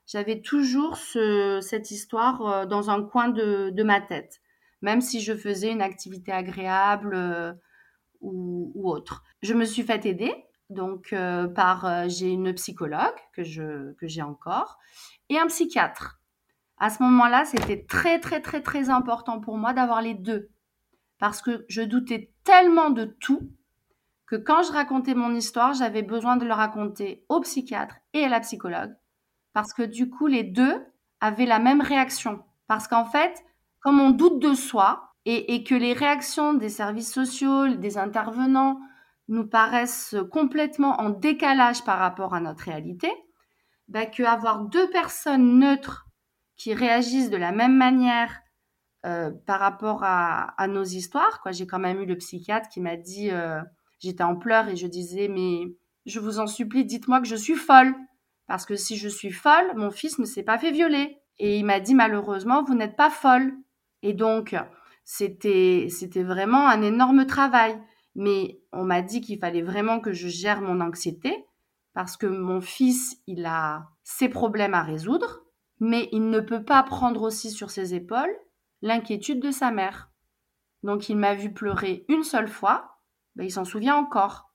j'avais 0.08 0.42
toujours 0.42 0.98
ce, 0.98 1.60
cette 1.62 1.92
histoire 1.92 2.68
dans 2.68 2.90
un 2.90 3.04
coin 3.04 3.30
de, 3.30 3.70
de, 3.70 3.84
ma 3.84 4.02
tête, 4.02 4.42
même 4.82 5.00
si 5.00 5.22
je 5.22 5.34
faisais 5.34 5.72
une 5.72 5.82
activité 5.82 6.32
agréable 6.32 7.58
ou, 8.22 8.72
autre. 8.84 9.24
Je 9.42 9.54
me 9.54 9.66
suis 9.66 9.84
fait 9.84 10.06
aider 10.06 10.34
donc 10.70 11.12
euh, 11.12 11.48
par 11.48 11.86
euh, 11.86 12.06
j'ai 12.08 12.30
une 12.30 12.54
psychologue 12.54 13.18
que 13.34 13.44
je 13.44 13.92
que 13.94 14.08
j'ai 14.08 14.22
encore 14.22 14.80
et 15.30 15.38
un 15.38 15.48
psychiatre. 15.48 16.20
À 16.78 16.90
ce 16.90 17.04
moment-là, 17.04 17.46
c'était 17.46 17.86
très 17.86 18.20
très 18.20 18.42
très 18.42 18.62
très 18.62 18.90
important 18.90 19.40
pour 19.40 19.58
moi 19.58 19.74
d'avoir 19.74 20.02
les 20.02 20.14
deux 20.14 20.50
parce 21.20 21.42
que 21.42 21.66
je 21.68 21.82
doutais 21.82 22.32
tellement 22.44 22.90
de 22.90 23.06
tout 23.06 23.52
que 24.26 24.38
quand 24.38 24.64
je 24.64 24.72
racontais 24.72 25.14
mon 25.14 25.36
histoire, 25.36 25.74
j'avais 25.74 26.04
besoin 26.04 26.38
de 26.38 26.46
le 26.46 26.54
raconter 26.54 27.26
au 27.28 27.42
psychiatre 27.42 27.96
et 28.14 28.24
à 28.24 28.30
la 28.30 28.40
psychologue 28.40 28.96
parce 29.54 29.74
que 29.74 29.84
du 29.84 30.10
coup 30.10 30.28
les 30.28 30.44
deux 30.44 30.86
avaient 31.20 31.46
la 31.46 31.60
même 31.60 31.82
réaction 31.82 32.44
parce 32.68 32.88
qu'en 32.88 33.06
fait, 33.06 33.44
comme 33.82 34.00
on 34.00 34.12
doute 34.12 34.40
de 34.40 34.54
soi, 34.54 35.11
et, 35.26 35.64
que 35.64 35.76
les 35.76 35.94
réactions 35.94 36.54
des 36.54 36.70
services 36.70 37.14
sociaux, 37.14 37.68
des 37.76 37.98
intervenants 37.98 38.80
nous 39.28 39.48
paraissent 39.48 40.16
complètement 40.32 41.00
en 41.00 41.10
décalage 41.10 41.84
par 41.84 42.00
rapport 42.00 42.34
à 42.34 42.42
notre 42.42 42.64
réalité, 42.64 43.12
bah, 43.88 44.06
qu'avoir 44.06 44.66
deux 44.66 44.90
personnes 44.90 45.60
neutres 45.60 46.08
qui 46.56 46.74
réagissent 46.74 47.30
de 47.30 47.38
la 47.38 47.52
même 47.52 47.78
manière 47.78 48.42
euh, 49.06 49.32
par 49.46 49.60
rapport 49.60 50.04
à, 50.04 50.68
nos 50.68 50.84
histoires, 50.84 51.42
quoi. 51.42 51.52
J'ai 51.52 51.66
quand 51.66 51.80
même 51.80 52.02
eu 52.02 52.06
le 52.06 52.18
psychiatre 52.18 52.70
qui 52.70 52.82
m'a 52.82 52.98
dit, 52.98 53.32
euh, 53.32 53.62
j'étais 54.00 54.24
en 54.24 54.36
pleurs 54.36 54.68
et 54.70 54.76
je 54.76 54.88
disais, 54.88 55.28
mais 55.28 55.62
je 56.06 56.20
vous 56.20 56.40
en 56.40 56.48
supplie, 56.48 56.86
dites-moi 56.86 57.20
que 57.20 57.28
je 57.28 57.36
suis 57.36 57.56
folle. 57.56 57.96
Parce 58.48 58.66
que 58.66 58.76
si 58.76 58.98
je 58.98 59.08
suis 59.08 59.32
folle, 59.32 59.72
mon 59.76 59.92
fils 59.92 60.20
ne 60.20 60.26
s'est 60.26 60.44
pas 60.44 60.58
fait 60.58 60.72
violer. 60.72 61.18
Et 61.40 61.58
il 61.58 61.66
m'a 61.66 61.80
dit, 61.80 61.96
malheureusement, 61.96 62.64
vous 62.64 62.76
n'êtes 62.76 62.96
pas 62.96 63.10
folle. 63.10 63.54
Et 64.04 64.14
donc, 64.14 64.56
c'était, 65.04 65.88
c'était 65.90 66.24
vraiment 66.24 66.68
un 66.68 66.82
énorme 66.82 67.26
travail. 67.26 67.82
Mais 68.16 68.62
on 68.72 68.84
m'a 68.84 69.02
dit 69.02 69.22
qu'il 69.22 69.40
fallait 69.40 69.62
vraiment 69.62 70.00
que 70.00 70.12
je 70.12 70.28
gère 70.28 70.62
mon 70.62 70.82
anxiété 70.82 71.46
parce 71.94 72.18
que 72.18 72.28
mon 72.28 72.62
fils, 72.62 73.18
il 73.28 73.46
a 73.46 73.90
ses 74.04 74.30
problèmes 74.30 74.74
à 74.74 74.84
résoudre, 74.84 75.44
mais 75.80 76.10
il 76.12 76.30
ne 76.30 76.40
peut 76.40 76.64
pas 76.64 76.84
prendre 76.84 77.22
aussi 77.22 77.52
sur 77.52 77.72
ses 77.72 77.94
épaules 77.94 78.36
l'inquiétude 78.82 79.42
de 79.42 79.52
sa 79.52 79.72
mère. 79.72 80.12
Donc 80.84 81.10
il 81.10 81.18
m'a 81.18 81.36
vu 81.36 81.54
pleurer 81.54 82.06
une 82.10 82.24
seule 82.24 82.48
fois, 82.48 82.98
ben, 83.36 83.44
il 83.44 83.52
s'en 83.52 83.66
souvient 83.66 83.96
encore. 83.96 84.52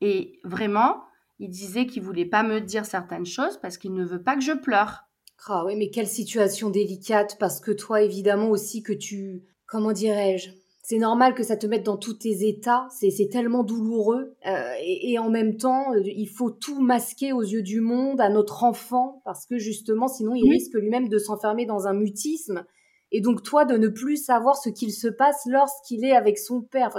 Et 0.00 0.40
vraiment, 0.44 1.04
il 1.38 1.50
disait 1.50 1.86
qu'il 1.86 2.02
voulait 2.02 2.24
pas 2.24 2.42
me 2.42 2.60
dire 2.60 2.86
certaines 2.86 3.26
choses 3.26 3.58
parce 3.60 3.78
qu'il 3.78 3.94
ne 3.94 4.04
veut 4.04 4.22
pas 4.22 4.34
que 4.34 4.42
je 4.42 4.52
pleure. 4.52 5.04
Ah 5.48 5.64
oui, 5.64 5.74
mais 5.76 5.90
quelle 5.90 6.08
situation 6.08 6.70
délicate 6.70 7.38
parce 7.38 7.60
que 7.60 7.70
toi, 7.70 8.02
évidemment 8.02 8.50
aussi 8.50 8.82
que 8.82 8.92
tu 8.92 9.42
comment 9.70 9.92
dirais-je? 9.92 10.50
C'est 10.82 10.98
normal 10.98 11.34
que 11.34 11.44
ça 11.44 11.56
te 11.56 11.66
mette 11.66 11.84
dans 11.84 11.96
tous 11.96 12.14
tes 12.14 12.48
états, 12.48 12.88
c'est 12.90 13.28
tellement 13.30 13.62
douloureux, 13.62 14.34
euh, 14.46 14.72
et, 14.82 15.18
en 15.20 15.30
même 15.30 15.56
temps, 15.56 15.94
il 15.94 16.26
faut 16.26 16.50
tout 16.50 16.80
masquer 16.80 17.32
aux 17.32 17.42
yeux 17.42 17.62
du 17.62 17.80
monde, 17.80 18.20
à 18.20 18.28
notre 18.28 18.64
enfant, 18.64 19.22
parce 19.24 19.46
que 19.46 19.56
justement, 19.56 20.08
sinon, 20.08 20.34
il 20.34 20.50
risque 20.50 20.74
lui-même 20.74 21.08
de 21.08 21.18
s'enfermer 21.18 21.64
dans 21.64 21.86
un 21.86 21.92
mutisme, 21.92 22.64
et 23.12 23.20
donc 23.20 23.44
toi, 23.44 23.64
de 23.64 23.76
ne 23.76 23.86
plus 23.86 24.16
savoir 24.16 24.56
ce 24.56 24.68
qu'il 24.68 24.92
se 24.92 25.06
passe 25.06 25.42
lorsqu'il 25.46 26.04
est 26.04 26.16
avec 26.16 26.38
son 26.38 26.62
père. 26.62 26.90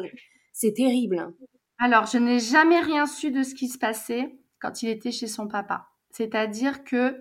c'est 0.54 0.74
terrible. 0.74 1.34
Alors, 1.78 2.06
je 2.06 2.18
n'ai 2.18 2.40
jamais 2.40 2.80
rien 2.80 3.08
su 3.08 3.32
de 3.32 3.44
ce 3.44 3.56
qui 3.56 3.68
se 3.68 3.78
passait 3.78 4.38
quand 4.62 4.84
il 4.84 4.90
était 4.90 5.12
chez 5.12 5.28
son 5.28 5.48
papa. 5.48 5.88
C'est-à-dire 6.12 6.84
que 6.84 7.18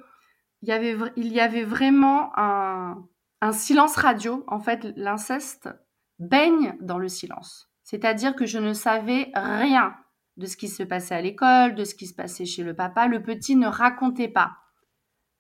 il 0.63 0.69
y 0.69 0.73
avait, 0.73 0.95
il 1.17 1.33
y 1.33 1.41
avait 1.41 1.65
vraiment 1.65 2.31
un, 2.37 3.09
un 3.41 3.53
silence 3.53 3.97
radio. 3.97 4.45
En 4.47 4.61
fait, 4.61 4.85
l'inceste 4.97 5.69
baigne 6.19 6.77
dans 6.81 6.99
le 6.99 7.09
silence. 7.09 7.71
C'est-à-dire 7.83 8.37
que 8.37 8.47
je 8.47 8.59
ne 8.59 8.73
savais 8.73 9.31
rien 9.35 9.95
de 10.37 10.47
ce 10.47 10.57
qui 10.57 10.69
se 10.69 10.83
passait 10.83 11.15
à 11.15 11.21
l'école, 11.21 11.75
de 11.75 11.85
ce 11.85 11.95
qui 11.95 12.07
se 12.07 12.15
passait 12.15 12.45
chez 12.45 12.63
le 12.63 12.75
papa. 12.75 13.07
Le 13.07 13.23
petit 13.23 13.57
ne 13.57 13.67
racontait 13.67 14.29
pas. 14.29 14.53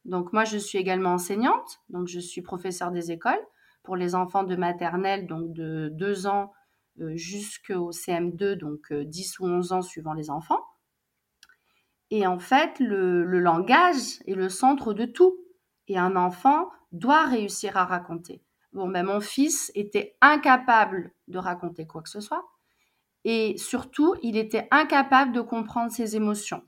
Donc 0.04 0.32
moi, 0.32 0.44
je 0.44 0.58
suis 0.58 0.78
également 0.78 1.14
enseignante, 1.14 1.80
donc 1.88 2.08
je 2.08 2.20
suis 2.20 2.42
professeure 2.42 2.90
des 2.90 3.12
écoles 3.12 3.40
pour 3.82 3.96
les 3.96 4.14
enfants 4.14 4.44
de 4.44 4.56
maternelle, 4.56 5.26
donc 5.26 5.52
de 5.52 5.90
2 5.92 6.26
ans 6.26 6.52
euh, 7.00 7.14
jusqu'au 7.16 7.92
CM2, 7.92 8.54
donc 8.54 8.92
10 8.92 9.40
euh, 9.40 9.44
ou 9.44 9.48
11 9.48 9.72
ans 9.72 9.82
suivant 9.82 10.12
les 10.12 10.30
enfants. 10.30 10.60
Et 12.10 12.26
en 12.26 12.38
fait, 12.38 12.78
le, 12.80 13.24
langage 13.24 14.20
est 14.26 14.34
le 14.34 14.48
centre 14.48 14.92
de 14.92 15.04
tout. 15.04 15.36
Et 15.86 15.98
un 15.98 16.16
enfant 16.16 16.68
doit 16.92 17.26
réussir 17.26 17.76
à 17.76 17.84
raconter. 17.84 18.42
Bon, 18.72 18.88
ben, 18.88 19.04
mon 19.04 19.20
fils 19.20 19.72
était 19.74 20.16
incapable 20.20 21.12
de 21.28 21.38
raconter 21.38 21.86
quoi 21.86 22.02
que 22.02 22.08
ce 22.08 22.20
soit. 22.20 22.44
Et 23.24 23.56
surtout, 23.58 24.14
il 24.22 24.36
était 24.36 24.68
incapable 24.70 25.32
de 25.32 25.40
comprendre 25.40 25.92
ses 25.92 26.16
émotions. 26.16 26.62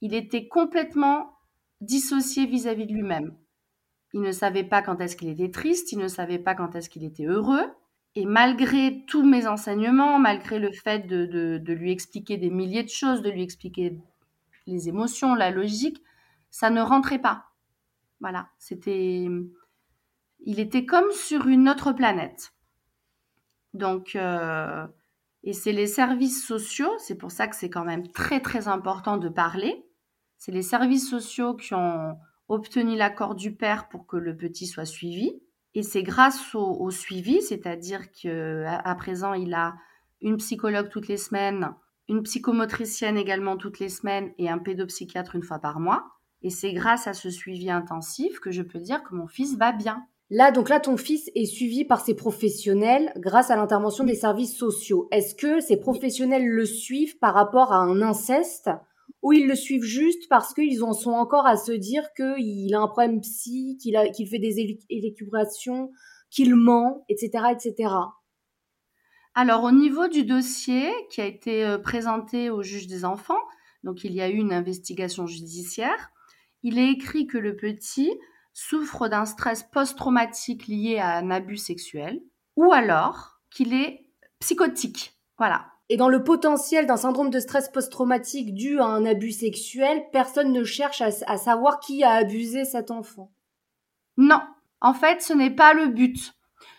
Il 0.00 0.14
était 0.14 0.46
complètement 0.46 1.38
dissocié 1.80 2.46
vis-à-vis 2.46 2.86
de 2.86 2.92
lui-même. 2.92 3.34
Il 4.14 4.20
ne 4.20 4.32
savait 4.32 4.64
pas 4.64 4.82
quand 4.82 5.00
est-ce 5.00 5.16
qu'il 5.16 5.28
était 5.28 5.50
triste, 5.50 5.92
il 5.92 5.98
ne 5.98 6.08
savait 6.08 6.38
pas 6.38 6.54
quand 6.54 6.74
est-ce 6.74 6.88
qu'il 6.88 7.04
était 7.04 7.26
heureux. 7.26 7.70
Et 8.14 8.24
malgré 8.24 9.04
tous 9.06 9.22
mes 9.22 9.46
enseignements, 9.46 10.18
malgré 10.18 10.58
le 10.58 10.72
fait 10.72 11.06
de, 11.06 11.26
de, 11.58 11.72
lui 11.72 11.92
expliquer 11.92 12.36
des 12.36 12.50
milliers 12.50 12.82
de 12.82 12.88
choses, 12.88 13.22
de 13.22 13.30
lui 13.30 13.42
expliquer 13.42 13.98
les 14.66 14.88
émotions, 14.88 15.34
la 15.34 15.50
logique, 15.50 16.02
ça 16.50 16.70
ne 16.70 16.80
rentrait 16.80 17.20
pas. 17.20 17.44
Voilà, 18.20 18.48
c'était... 18.58 19.28
Il 20.40 20.60
était 20.60 20.86
comme 20.86 21.10
sur 21.12 21.46
une 21.46 21.68
autre 21.68 21.92
planète. 21.92 22.52
Donc, 23.74 24.16
euh, 24.16 24.86
et 25.44 25.52
c'est 25.52 25.72
les 25.72 25.86
services 25.86 26.46
sociaux, 26.46 26.92
c'est 26.98 27.16
pour 27.16 27.30
ça 27.30 27.48
que 27.48 27.56
c'est 27.56 27.70
quand 27.70 27.84
même 27.84 28.08
très 28.08 28.40
très 28.40 28.68
important 28.68 29.16
de 29.16 29.28
parler. 29.28 29.84
C'est 30.36 30.52
les 30.52 30.62
services 30.62 31.08
sociaux 31.08 31.54
qui 31.54 31.74
ont 31.74 32.16
obtenu 32.48 32.96
l'accord 32.96 33.34
du 33.34 33.54
père 33.54 33.88
pour 33.88 34.06
que 34.06 34.16
le 34.16 34.36
petit 34.36 34.66
soit 34.66 34.84
suivi. 34.84 35.40
Et 35.74 35.82
c'est 35.82 36.02
grâce 36.02 36.54
au, 36.54 36.90
suivi, 36.90 37.42
c'est-à-dire 37.42 38.10
qu'à 38.10 38.94
présent, 38.96 39.34
il 39.34 39.54
a 39.54 39.76
une 40.20 40.38
psychologue 40.38 40.88
toutes 40.88 41.08
les 41.08 41.18
semaines, 41.18 41.74
une 42.08 42.22
psychomotricienne 42.22 43.16
également 43.16 43.56
toutes 43.56 43.78
les 43.78 43.90
semaines 43.90 44.32
et 44.38 44.48
un 44.48 44.58
pédopsychiatre 44.58 45.36
une 45.36 45.42
fois 45.42 45.58
par 45.58 45.78
mois. 45.78 46.06
Et 46.42 46.50
c'est 46.50 46.72
grâce 46.72 47.06
à 47.06 47.14
ce 47.14 47.30
suivi 47.30 47.70
intensif 47.70 48.40
que 48.40 48.50
je 48.50 48.62
peux 48.62 48.80
dire 48.80 49.02
que 49.02 49.14
mon 49.14 49.26
fils 49.26 49.56
va 49.56 49.72
bien. 49.72 50.06
Là, 50.30 50.50
donc 50.50 50.68
là, 50.68 50.78
ton 50.78 50.98
fils 50.98 51.30
est 51.34 51.46
suivi 51.46 51.84
par 51.84 52.00
ses 52.00 52.14
professionnels 52.14 53.12
grâce 53.16 53.50
à 53.50 53.56
l'intervention 53.56 54.04
des 54.04 54.14
services 54.14 54.56
sociaux. 54.56 55.08
Est-ce 55.10 55.34
que 55.34 55.60
ces 55.60 55.78
professionnels 55.78 56.46
le 56.46 56.66
suivent 56.66 57.18
par 57.18 57.32
rapport 57.32 57.72
à 57.72 57.78
un 57.78 58.02
inceste 58.02 58.70
ou 59.22 59.32
ils 59.32 59.46
le 59.46 59.54
suivent 59.54 59.84
juste 59.84 60.28
parce 60.28 60.52
qu'ils 60.52 60.84
en 60.84 60.92
sont 60.92 61.12
encore 61.12 61.46
à 61.46 61.56
se 61.56 61.72
dire 61.72 62.12
qu'il 62.14 62.74
a 62.74 62.80
un 62.80 62.88
problème 62.88 63.20
psy, 63.22 63.78
qu'il 63.80 64.28
fait 64.28 64.38
des 64.38 64.78
élucubrations, 64.90 65.90
qu'il 66.30 66.54
ment, 66.54 67.04
etc., 67.08 67.44
etc. 67.52 67.94
Alors, 69.34 69.64
au 69.64 69.72
niveau 69.72 70.08
du 70.08 70.24
dossier 70.24 70.90
qui 71.10 71.20
a 71.20 71.26
été 71.26 71.64
euh, 71.64 71.78
présenté 71.78 72.50
au 72.50 72.62
juge 72.62 72.86
des 72.86 73.04
enfants, 73.04 73.40
donc 73.82 74.04
il 74.04 74.12
y 74.12 74.20
a 74.20 74.28
eu 74.28 74.36
une 74.36 74.52
investigation 74.52 75.26
judiciaire, 75.26 76.10
il 76.62 76.78
est 76.78 76.90
écrit 76.90 77.26
que 77.26 77.38
le 77.38 77.56
petit 77.56 78.10
souffre 78.58 79.06
d'un 79.06 79.24
stress 79.24 79.62
post-traumatique 79.62 80.66
lié 80.66 80.98
à 80.98 81.16
un 81.16 81.30
abus 81.30 81.58
sexuel, 81.58 82.20
ou 82.56 82.72
alors 82.72 83.38
qu'il 83.50 83.72
est 83.72 84.10
psychotique. 84.40 85.16
Voilà. 85.38 85.66
Et 85.88 85.96
dans 85.96 86.08
le 86.08 86.24
potentiel 86.24 86.84
d'un 86.84 86.96
syndrome 86.96 87.30
de 87.30 87.38
stress 87.38 87.68
post-traumatique 87.68 88.54
dû 88.54 88.80
à 88.80 88.86
un 88.86 89.06
abus 89.06 89.30
sexuel, 89.30 90.02
personne 90.10 90.52
ne 90.52 90.64
cherche 90.64 91.00
à, 91.00 91.36
savoir 91.36 91.78
qui 91.78 92.02
a 92.02 92.10
abusé 92.10 92.64
cet 92.64 92.90
enfant. 92.90 93.30
Non, 94.16 94.42
en 94.80 94.92
fait, 94.92 95.22
ce 95.22 95.32
n'est 95.32 95.54
pas 95.54 95.72
le 95.72 95.86
but. 95.86 96.34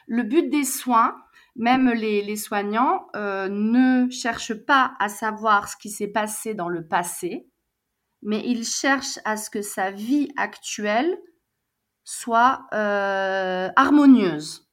Le 0.06 0.24
but 0.24 0.50
des 0.50 0.66
soins, 0.66 1.16
même 1.56 1.90
les, 1.92 2.36
soignants, 2.36 3.08
euh, 3.16 3.48
ne 3.48 4.10
cherchent 4.10 4.66
pas 4.66 4.96
à 5.00 5.08
savoir 5.08 5.70
ce 5.70 5.78
qui 5.78 5.90
s'est 5.90 6.08
passé 6.08 6.54
dans 6.54 6.70
le 6.70 6.86
passé, 6.86 7.48
mais 8.22 8.44
ils 8.46 8.66
cherchent 8.66 9.20
à 9.24 9.38
ce 9.38 9.50
que 9.50 9.62
sa 9.62 9.92
vie 9.92 10.30
actuelle 10.36 11.18
soit 12.12 12.66
euh, 12.74 13.70
harmonieuse. 13.76 14.68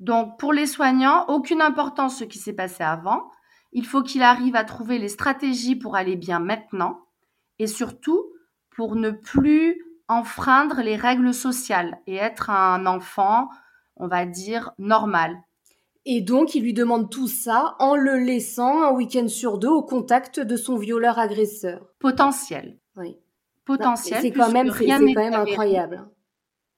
Donc, 0.00 0.38
pour 0.38 0.52
les 0.52 0.66
soignants, 0.66 1.24
aucune 1.28 1.62
importance 1.62 2.18
ce 2.18 2.24
qui 2.24 2.38
s'est 2.38 2.52
passé 2.52 2.84
avant. 2.84 3.30
Il 3.72 3.86
faut 3.86 4.02
qu'il 4.02 4.22
arrive 4.22 4.54
à 4.54 4.64
trouver 4.64 4.98
les 4.98 5.08
stratégies 5.08 5.76
pour 5.76 5.96
aller 5.96 6.14
bien 6.14 6.38
maintenant 6.38 7.06
et 7.58 7.66
surtout 7.66 8.22
pour 8.68 8.96
ne 8.96 9.12
plus 9.12 9.82
enfreindre 10.08 10.82
les 10.82 10.96
règles 10.96 11.32
sociales 11.32 11.98
et 12.06 12.16
être 12.16 12.50
un 12.50 12.84
enfant, 12.84 13.48
on 13.96 14.06
va 14.06 14.26
dire, 14.26 14.72
normal. 14.78 15.40
Et 16.04 16.20
donc, 16.20 16.54
il 16.54 16.62
lui 16.62 16.74
demande 16.74 17.10
tout 17.10 17.28
ça 17.28 17.76
en 17.78 17.96
le 17.96 18.18
laissant 18.18 18.82
un 18.82 18.90
week-end 18.90 19.28
sur 19.28 19.56
deux 19.56 19.68
au 19.68 19.82
contact 19.82 20.38
de 20.38 20.56
son 20.56 20.76
violeur-agresseur. 20.76 21.86
Potentiel. 21.98 22.78
Oui. 22.96 23.16
Potentiel. 23.64 24.20
C'est 24.20 24.32
quand 24.32 24.52
même, 24.52 24.70
quand 24.70 25.00
même 25.00 25.34
incroyable. 25.34 26.06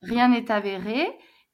Rien 0.03 0.28
n'est 0.28 0.51
avéré 0.51 1.09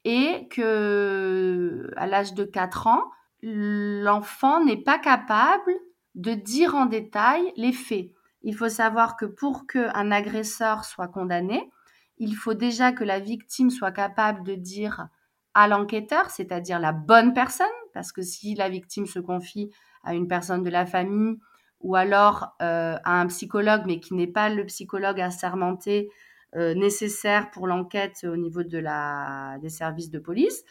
et 0.04 0.48
que 0.50 1.90
à 1.96 2.06
l'âge 2.06 2.34
de 2.34 2.44
4 2.44 2.86
ans, 2.86 3.04
l'enfant 3.42 4.64
n'est 4.64 4.82
pas 4.82 4.98
capable 4.98 5.72
de 6.14 6.34
dire 6.34 6.74
en 6.74 6.86
détail 6.86 7.52
les 7.56 7.72
faits. 7.72 8.10
Il 8.42 8.54
faut 8.54 8.68
savoir 8.68 9.16
que 9.16 9.24
pour 9.24 9.66
qu'un 9.66 10.10
agresseur 10.10 10.84
soit 10.84 11.08
condamné, 11.08 11.70
il 12.18 12.36
faut 12.36 12.54
déjà 12.54 12.92
que 12.92 13.04
la 13.04 13.18
victime 13.18 13.70
soit 13.70 13.92
capable 13.92 14.44
de 14.44 14.54
dire 14.54 15.08
à 15.54 15.68
l'enquêteur, 15.68 16.30
c'est-à-dire 16.30 16.78
la 16.78 16.92
bonne 16.92 17.32
personne, 17.32 17.66
parce 17.92 18.12
que 18.12 18.22
si 18.22 18.54
la 18.54 18.68
victime 18.68 19.06
se 19.06 19.18
confie 19.18 19.70
à 20.02 20.14
une 20.14 20.28
personne 20.28 20.62
de 20.62 20.70
la 20.70 20.84
famille 20.84 21.38
ou 21.80 21.96
alors 21.96 22.54
euh, 22.62 22.96
à 23.04 23.20
un 23.20 23.26
psychologue, 23.28 23.82
mais 23.86 24.00
qui 24.00 24.14
n'est 24.14 24.26
pas 24.26 24.48
le 24.48 24.64
psychologue 24.66 25.20
assermenté 25.20 26.10
nécessaires 26.54 27.50
pour 27.50 27.66
l'enquête 27.66 28.24
au 28.24 28.36
niveau 28.36 28.62
de 28.62 28.78
la, 28.78 29.58
des 29.60 29.68
services 29.68 30.10
de 30.10 30.18
police, 30.18 30.64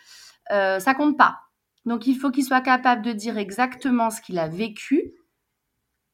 euh, 0.52 0.80
ça 0.80 0.94
compte 0.94 1.18
pas. 1.18 1.40
Donc 1.86 2.08
il 2.08 2.16
faut 2.16 2.32
qu'il 2.32 2.46
soit 2.46 2.62
capable 2.62 3.02
de 3.02 3.12
dire 3.12 3.38
exactement 3.38 4.10
ce 4.10 4.22
qu'il 4.22 4.40
a 4.40 4.48
vécu 4.48 5.14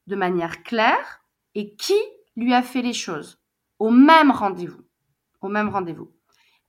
de 0.08 0.16
manière 0.16 0.64
claire 0.64 1.24
et 1.56 1.76
qui 1.76 1.98
lui 2.36 2.54
a 2.54 2.64
fait 2.64 2.82
les 2.82 2.94
choses 2.94 3.40
au 3.78 3.92
même 3.92 4.32
rendez-vous. 4.32 4.82
Au 5.42 5.48
même 5.48 5.70
rendez-vous. 5.70 6.12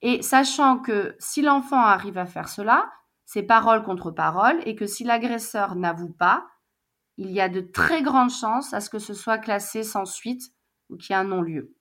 Et 0.01 0.21
sachant 0.21 0.79
que 0.79 1.15
si 1.19 1.41
l'enfant 1.41 1.81
arrive 1.81 2.17
à 2.17 2.25
faire 2.25 2.49
cela, 2.49 2.89
c'est 3.25 3.43
parole 3.43 3.83
contre 3.83 4.11
parole 4.11 4.59
et 4.65 4.75
que 4.75 4.85
si 4.85 5.03
l'agresseur 5.03 5.75
n'avoue 5.75 6.11
pas, 6.11 6.47
il 7.17 7.31
y 7.31 7.41
a 7.41 7.49
de 7.49 7.61
très 7.61 8.01
grandes 8.01 8.31
chances 8.31 8.73
à 8.73 8.81
ce 8.81 8.89
que 8.89 8.99
ce 8.99 9.13
soit 9.13 9.37
classé 9.37 9.83
sans 9.83 10.05
suite 10.05 10.43
ou 10.89 10.97
qu'il 10.97 11.13
y 11.13 11.17
ait 11.17 11.21
un 11.21 11.25
non-lieu. 11.25 11.75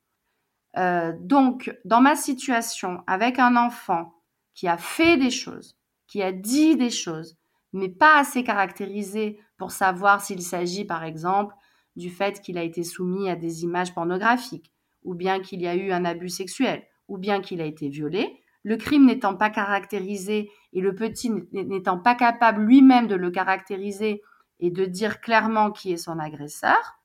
Euh, 0.77 1.13
donc, 1.21 1.77
dans 1.85 2.01
ma 2.01 2.17
situation, 2.17 3.03
avec 3.07 3.39
un 3.39 3.57
enfant 3.57 4.15
qui 4.55 4.69
a 4.69 4.77
fait 4.77 5.17
des 5.17 5.31
choses, 5.31 5.77
qui 6.07 6.23
a 6.23 6.33
dit 6.33 6.77
des 6.77 6.91
choses, 6.91 7.37
mais 7.73 7.89
pas 7.89 8.19
assez 8.19 8.43
caractérisé 8.45 9.39
pour 9.57 9.71
savoir 9.71 10.21
s'il 10.21 10.43
s'agit, 10.43 10.85
par 10.85 11.05
exemple, 11.05 11.55
du 11.97 12.11
fait 12.11 12.41
qu'il 12.41 12.59
a 12.59 12.63
été 12.63 12.83
soumis 12.83 13.29
à 13.29 13.37
des 13.37 13.63
images 13.63 13.95
pornographiques, 13.95 14.73
ou 15.03 15.15
bien 15.15 15.41
qu'il 15.41 15.61
y 15.61 15.67
a 15.67 15.75
eu 15.75 15.93
un 15.93 16.05
abus 16.05 16.29
sexuel, 16.29 16.85
ou 17.09 17.19
bien 17.19 17.41
qu'il 17.41 17.61
a 17.61 17.65
été 17.65 17.89
violé, 17.89 18.41
le 18.63 18.77
crime 18.77 19.07
n'étant 19.07 19.35
pas 19.35 19.51
caractérisé 19.51 20.51
et 20.73 20.81
le 20.81 20.95
petit 20.95 21.31
n'étant 21.53 21.99
pas 21.99 22.15
capable 22.15 22.63
lui-même 22.63 23.07
de 23.07 23.15
le 23.15 23.31
caractériser 23.31 24.23
et 24.61 24.71
de 24.71 24.85
dire 24.85 25.21
clairement 25.21 25.71
qui 25.71 25.93
est 25.93 25.97
son 25.97 26.19
agresseur, 26.19 27.01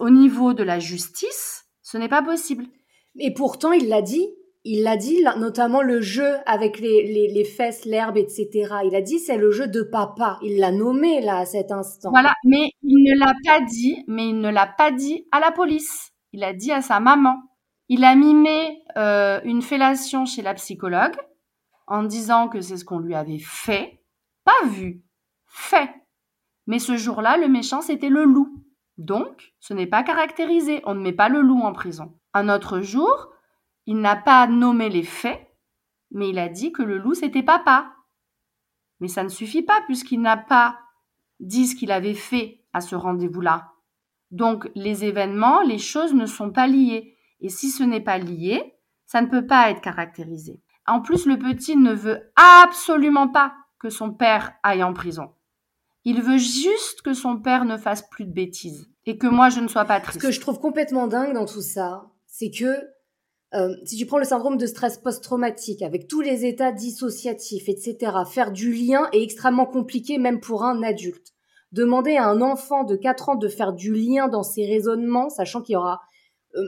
au 0.00 0.10
niveau 0.10 0.54
de 0.54 0.62
la 0.62 0.78
justice, 0.78 1.66
ce 1.82 1.98
n'est 1.98 2.08
pas 2.08 2.22
possible. 2.22 2.66
Et 3.18 3.32
pourtant, 3.34 3.72
il 3.72 3.88
l'a 3.88 4.02
dit. 4.02 4.28
Il 4.64 4.84
l'a 4.84 4.96
dit, 4.96 5.24
notamment 5.38 5.82
le 5.82 6.00
jeu 6.00 6.36
avec 6.46 6.78
les, 6.78 7.28
les, 7.32 7.44
fesses, 7.44 7.84
l'herbe, 7.84 8.16
etc. 8.16 8.48
Il 8.84 8.94
a 8.94 9.02
dit 9.02 9.18
c'est 9.18 9.36
le 9.36 9.50
jeu 9.50 9.66
de 9.66 9.82
papa. 9.82 10.38
Il 10.40 10.60
l'a 10.60 10.70
nommé 10.70 11.20
là 11.20 11.38
à 11.38 11.44
cet 11.44 11.72
instant. 11.72 12.10
Voilà, 12.10 12.32
mais 12.44 12.70
il 12.82 13.02
ne 13.02 13.18
l'a 13.18 13.34
pas 13.44 13.60
dit, 13.64 14.04
mais 14.06 14.28
il 14.28 14.38
ne 14.38 14.50
l'a 14.50 14.68
pas 14.68 14.92
dit 14.92 15.26
à 15.32 15.40
la 15.40 15.50
police. 15.50 16.10
Il 16.32 16.44
a 16.44 16.52
dit 16.52 16.70
à 16.70 16.80
sa 16.80 17.00
maman. 17.00 17.38
Il 17.88 18.04
a 18.04 18.14
mimé 18.14 18.82
euh, 18.96 19.40
une 19.44 19.62
fellation 19.62 20.26
chez 20.26 20.42
la 20.42 20.54
psychologue 20.54 21.16
en 21.88 22.04
disant 22.04 22.48
que 22.48 22.60
c'est 22.60 22.76
ce 22.76 22.84
qu'on 22.84 23.00
lui 23.00 23.14
avait 23.14 23.40
fait, 23.40 24.02
pas 24.44 24.66
vu, 24.66 25.02
fait. 25.46 25.90
Mais 26.66 26.78
ce 26.78 26.96
jour-là, 26.96 27.36
le 27.36 27.48
méchant, 27.48 27.80
c'était 27.80 28.08
le 28.08 28.24
loup. 28.24 28.64
Donc, 28.96 29.52
ce 29.58 29.74
n'est 29.74 29.86
pas 29.86 30.02
caractérisé. 30.02 30.80
On 30.84 30.94
ne 30.94 31.02
met 31.02 31.12
pas 31.12 31.28
le 31.28 31.40
loup 31.40 31.60
en 31.60 31.72
prison. 31.72 32.14
Un 32.34 32.48
autre 32.48 32.80
jour, 32.80 33.30
il 33.86 34.00
n'a 34.00 34.16
pas 34.16 34.46
nommé 34.46 34.88
les 34.88 35.02
faits, 35.02 35.40
mais 36.10 36.30
il 36.30 36.38
a 36.38 36.48
dit 36.48 36.72
que 36.72 36.82
le 36.82 36.98
loup, 36.98 37.14
c'était 37.14 37.42
papa. 37.42 37.92
Mais 39.00 39.08
ça 39.08 39.24
ne 39.24 39.28
suffit 39.28 39.62
pas 39.62 39.80
puisqu'il 39.86 40.20
n'a 40.20 40.36
pas 40.36 40.78
dit 41.40 41.66
ce 41.66 41.74
qu'il 41.74 41.90
avait 41.90 42.14
fait 42.14 42.64
à 42.72 42.80
ce 42.80 42.94
rendez-vous-là. 42.94 43.72
Donc 44.30 44.70
les 44.74 45.04
événements, 45.04 45.60
les 45.62 45.78
choses 45.78 46.14
ne 46.14 46.26
sont 46.26 46.50
pas 46.50 46.66
liées. 46.66 47.16
Et 47.40 47.48
si 47.48 47.70
ce 47.70 47.82
n'est 47.82 48.00
pas 48.00 48.18
lié, 48.18 48.76
ça 49.04 49.20
ne 49.20 49.26
peut 49.26 49.46
pas 49.46 49.70
être 49.70 49.80
caractérisé. 49.80 50.62
En 50.86 51.00
plus, 51.00 51.26
le 51.26 51.38
petit 51.38 51.76
ne 51.76 51.92
veut 51.92 52.32
absolument 52.36 53.28
pas 53.28 53.54
que 53.78 53.90
son 53.90 54.12
père 54.12 54.52
aille 54.62 54.82
en 54.82 54.92
prison. 54.92 55.34
Il 56.04 56.22
veut 56.22 56.38
juste 56.38 57.02
que 57.02 57.12
son 57.12 57.38
père 57.38 57.64
ne 57.64 57.76
fasse 57.76 58.08
plus 58.08 58.24
de 58.24 58.32
bêtises 58.32 58.88
et 59.04 59.18
que 59.18 59.26
moi 59.26 59.50
je 59.50 59.60
ne 59.60 59.68
sois 59.68 59.84
pas 59.84 60.00
triste. 60.00 60.20
Ce 60.20 60.26
que 60.26 60.32
je 60.32 60.40
trouve 60.40 60.60
complètement 60.60 61.06
dingue 61.06 61.34
dans 61.34 61.46
tout 61.46 61.60
ça, 61.60 62.04
c'est 62.32 62.50
que 62.50 62.88
euh, 63.54 63.76
si 63.84 63.96
tu 63.96 64.06
prends 64.06 64.18
le 64.18 64.24
syndrome 64.24 64.56
de 64.56 64.66
stress 64.66 64.96
post-traumatique 64.96 65.82
avec 65.82 66.08
tous 66.08 66.22
les 66.22 66.46
états 66.46 66.72
dissociatifs, 66.72 67.68
etc., 67.68 68.12
faire 68.26 68.50
du 68.50 68.72
lien 68.72 69.08
est 69.12 69.22
extrêmement 69.22 69.66
compliqué 69.66 70.16
même 70.16 70.40
pour 70.40 70.64
un 70.64 70.82
adulte. 70.82 71.34
Demander 71.72 72.16
à 72.16 72.26
un 72.26 72.40
enfant 72.40 72.84
de 72.84 72.96
4 72.96 73.28
ans 73.28 73.34
de 73.34 73.48
faire 73.48 73.74
du 73.74 73.92
lien 73.92 74.28
dans 74.28 74.42
ses 74.42 74.64
raisonnements, 74.64 75.28
sachant 75.28 75.60
qu'il 75.60 75.74
y 75.74 75.76
aura 75.76 76.00
euh, 76.54 76.62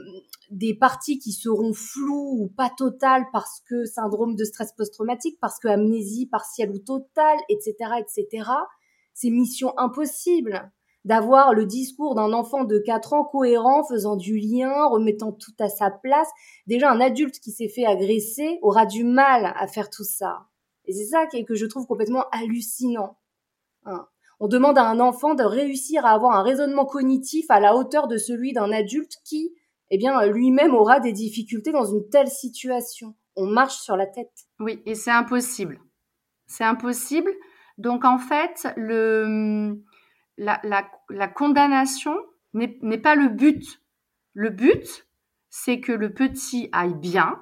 des 0.51 0.75
parties 0.75 1.17
qui 1.17 1.31
seront 1.31 1.73
floues 1.73 2.43
ou 2.43 2.47
pas 2.55 2.71
totales 2.77 3.25
parce 3.33 3.61
que 3.67 3.85
syndrome 3.85 4.35
de 4.35 4.43
stress 4.43 4.71
post-traumatique, 4.77 5.39
parce 5.41 5.57
que 5.57 5.67
amnésie 5.67 6.27
partielle 6.27 6.69
ou 6.69 6.77
totale, 6.77 7.39
etc., 7.49 7.73
etc., 7.99 8.51
c'est 9.15 9.31
mission 9.31 9.73
impossible 9.79 10.71
d'avoir 11.05 11.53
le 11.53 11.65
discours 11.65 12.15
d'un 12.15 12.33
enfant 12.33 12.63
de 12.63 12.79
4 12.79 13.13
ans 13.13 13.23
cohérent, 13.23 13.83
faisant 13.83 14.15
du 14.15 14.37
lien, 14.37 14.87
remettant 14.87 15.31
tout 15.31 15.53
à 15.59 15.69
sa 15.69 15.91
place. 15.91 16.27
Déjà, 16.67 16.91
un 16.91 16.99
adulte 16.99 17.39
qui 17.39 17.51
s'est 17.51 17.69
fait 17.69 17.85
agresser 17.85 18.59
aura 18.63 18.85
du 18.85 19.03
mal 19.03 19.53
à 19.55 19.67
faire 19.67 19.89
tout 19.89 20.03
ça. 20.03 20.47
Et 20.85 20.93
c'est 20.93 21.05
ça 21.05 21.25
que 21.27 21.55
je 21.55 21.65
trouve 21.67 21.85
complètement 21.85 22.25
hallucinant. 22.31 23.17
Hein. 23.85 24.07
On 24.39 24.47
demande 24.47 24.77
à 24.77 24.83
un 24.83 24.99
enfant 24.99 25.35
de 25.35 25.43
réussir 25.43 26.05
à 26.05 26.11
avoir 26.11 26.35
un 26.37 26.43
raisonnement 26.43 26.85
cognitif 26.85 27.45
à 27.49 27.59
la 27.59 27.75
hauteur 27.75 28.07
de 28.07 28.17
celui 28.17 28.51
d'un 28.51 28.71
adulte 28.71 29.17
qui, 29.23 29.53
eh 29.91 29.97
bien, 29.97 30.25
lui-même 30.25 30.73
aura 30.73 30.99
des 30.99 31.13
difficultés 31.13 31.71
dans 31.71 31.85
une 31.85 32.09
telle 32.09 32.27
situation. 32.27 33.15
On 33.35 33.45
marche 33.45 33.77
sur 33.77 33.95
la 33.95 34.07
tête. 34.07 34.33
Oui, 34.59 34.81
et 34.85 34.95
c'est 34.95 35.11
impossible. 35.11 35.79
C'est 36.47 36.63
impossible. 36.63 37.31
Donc, 37.77 38.05
en 38.05 38.17
fait, 38.17 38.67
le, 38.75 39.81
la, 40.37 40.59
la, 41.09 41.27
condamnation 41.27 42.15
n'est 42.53 42.97
pas 42.97 43.15
le 43.15 43.29
but. 43.29 43.81
Le 44.33 44.49
but, 44.49 45.07
c'est 45.49 45.79
que 45.79 45.91
le 45.91 46.13
petit 46.13 46.69
aille 46.71 46.93
bien 46.93 47.39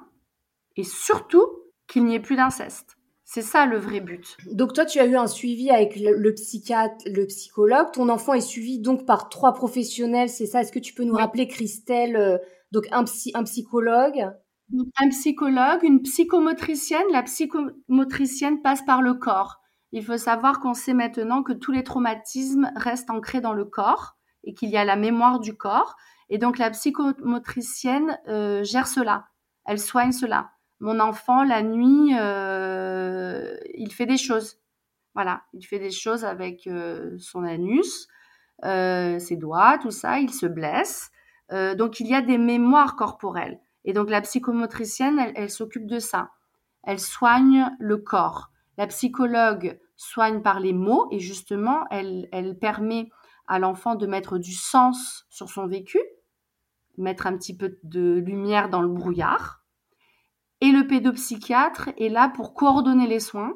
et 0.76 0.84
surtout 0.84 1.46
qu'il 1.86 2.04
n'y 2.04 2.14
ait 2.14 2.20
plus 2.20 2.36
d'inceste. 2.36 2.96
C'est 3.24 3.42
ça 3.42 3.66
le 3.66 3.78
vrai 3.78 4.00
but. 4.00 4.36
Donc 4.52 4.74
toi, 4.74 4.84
tu 4.84 5.00
as 5.00 5.06
eu 5.06 5.16
un 5.16 5.26
suivi 5.26 5.70
avec 5.70 5.96
le, 5.96 6.34
psychiatre, 6.34 7.04
le 7.06 7.26
psychologue. 7.26 7.90
Ton 7.92 8.08
enfant 8.08 8.34
est 8.34 8.40
suivi 8.40 8.78
donc 8.78 9.06
par 9.06 9.28
trois 9.28 9.54
professionnels, 9.54 10.28
c'est 10.28 10.46
ça? 10.46 10.60
Est-ce 10.60 10.70
que 10.72 10.78
tu 10.78 10.94
peux 10.94 11.04
nous 11.04 11.14
rappeler, 11.14 11.48
Christelle, 11.48 12.16
euh, 12.16 12.38
donc 12.70 12.86
un, 12.92 13.04
psy, 13.04 13.32
un 13.34 13.44
psychologue? 13.44 14.30
Un 14.98 15.08
psychologue, 15.08 15.82
une 15.82 16.02
psychomotricienne. 16.02 17.06
La 17.12 17.22
psychomotricienne 17.22 18.62
passe 18.62 18.82
par 18.82 19.02
le 19.02 19.14
corps. 19.14 19.60
Il 19.96 20.04
faut 20.04 20.18
savoir 20.18 20.58
qu'on 20.58 20.74
sait 20.74 20.92
maintenant 20.92 21.44
que 21.44 21.52
tous 21.52 21.70
les 21.70 21.84
traumatismes 21.84 22.72
restent 22.74 23.10
ancrés 23.10 23.40
dans 23.40 23.52
le 23.52 23.64
corps 23.64 24.16
et 24.42 24.52
qu'il 24.52 24.68
y 24.70 24.76
a 24.76 24.84
la 24.84 24.96
mémoire 24.96 25.38
du 25.38 25.56
corps. 25.56 25.94
Et 26.30 26.38
donc 26.38 26.58
la 26.58 26.68
psychomotricienne 26.70 28.18
euh, 28.26 28.64
gère 28.64 28.88
cela, 28.88 29.28
elle 29.64 29.78
soigne 29.78 30.10
cela. 30.10 30.50
Mon 30.80 30.98
enfant, 30.98 31.44
la 31.44 31.62
nuit, 31.62 32.10
euh, 32.18 33.56
il 33.76 33.92
fait 33.92 34.06
des 34.06 34.16
choses. 34.16 34.58
Voilà, 35.14 35.44
il 35.52 35.62
fait 35.64 35.78
des 35.78 35.92
choses 35.92 36.24
avec 36.24 36.66
euh, 36.66 37.14
son 37.20 37.44
anus, 37.44 38.08
ses 38.64 39.36
doigts, 39.36 39.78
tout 39.78 39.92
ça, 39.92 40.18
il 40.18 40.34
se 40.34 40.46
blesse. 40.46 41.12
donc 41.52 42.00
il 42.00 42.08
y 42.08 42.16
a 42.16 42.20
des 42.20 42.38
mémoires 42.38 42.96
corporelles. 42.96 43.60
Et 43.84 43.92
donc 43.92 44.10
la 44.10 44.22
psychomotricienne, 44.22 45.20
elle 45.36 45.50
s'occupe 45.50 45.86
de 45.86 46.00
ça. 46.00 46.30
Elle 46.82 46.98
soigne 46.98 47.70
le 47.78 47.98
corps. 47.98 48.50
La 48.76 48.88
psychologue 48.88 49.78
soigne 49.96 50.42
par 50.42 50.60
les 50.60 50.72
mots 50.72 51.08
et 51.10 51.18
justement, 51.18 51.84
elle, 51.90 52.28
elle 52.32 52.58
permet 52.58 53.08
à 53.46 53.58
l'enfant 53.58 53.94
de 53.94 54.06
mettre 54.06 54.38
du 54.38 54.52
sens 54.52 55.26
sur 55.28 55.50
son 55.50 55.66
vécu, 55.66 56.00
mettre 56.96 57.26
un 57.26 57.36
petit 57.36 57.56
peu 57.56 57.78
de 57.82 58.22
lumière 58.24 58.70
dans 58.70 58.82
le 58.82 58.88
brouillard. 58.88 59.62
Et 60.60 60.70
le 60.70 60.86
pédopsychiatre 60.86 61.90
est 61.98 62.08
là 62.08 62.28
pour 62.28 62.54
coordonner 62.54 63.06
les 63.06 63.20
soins 63.20 63.54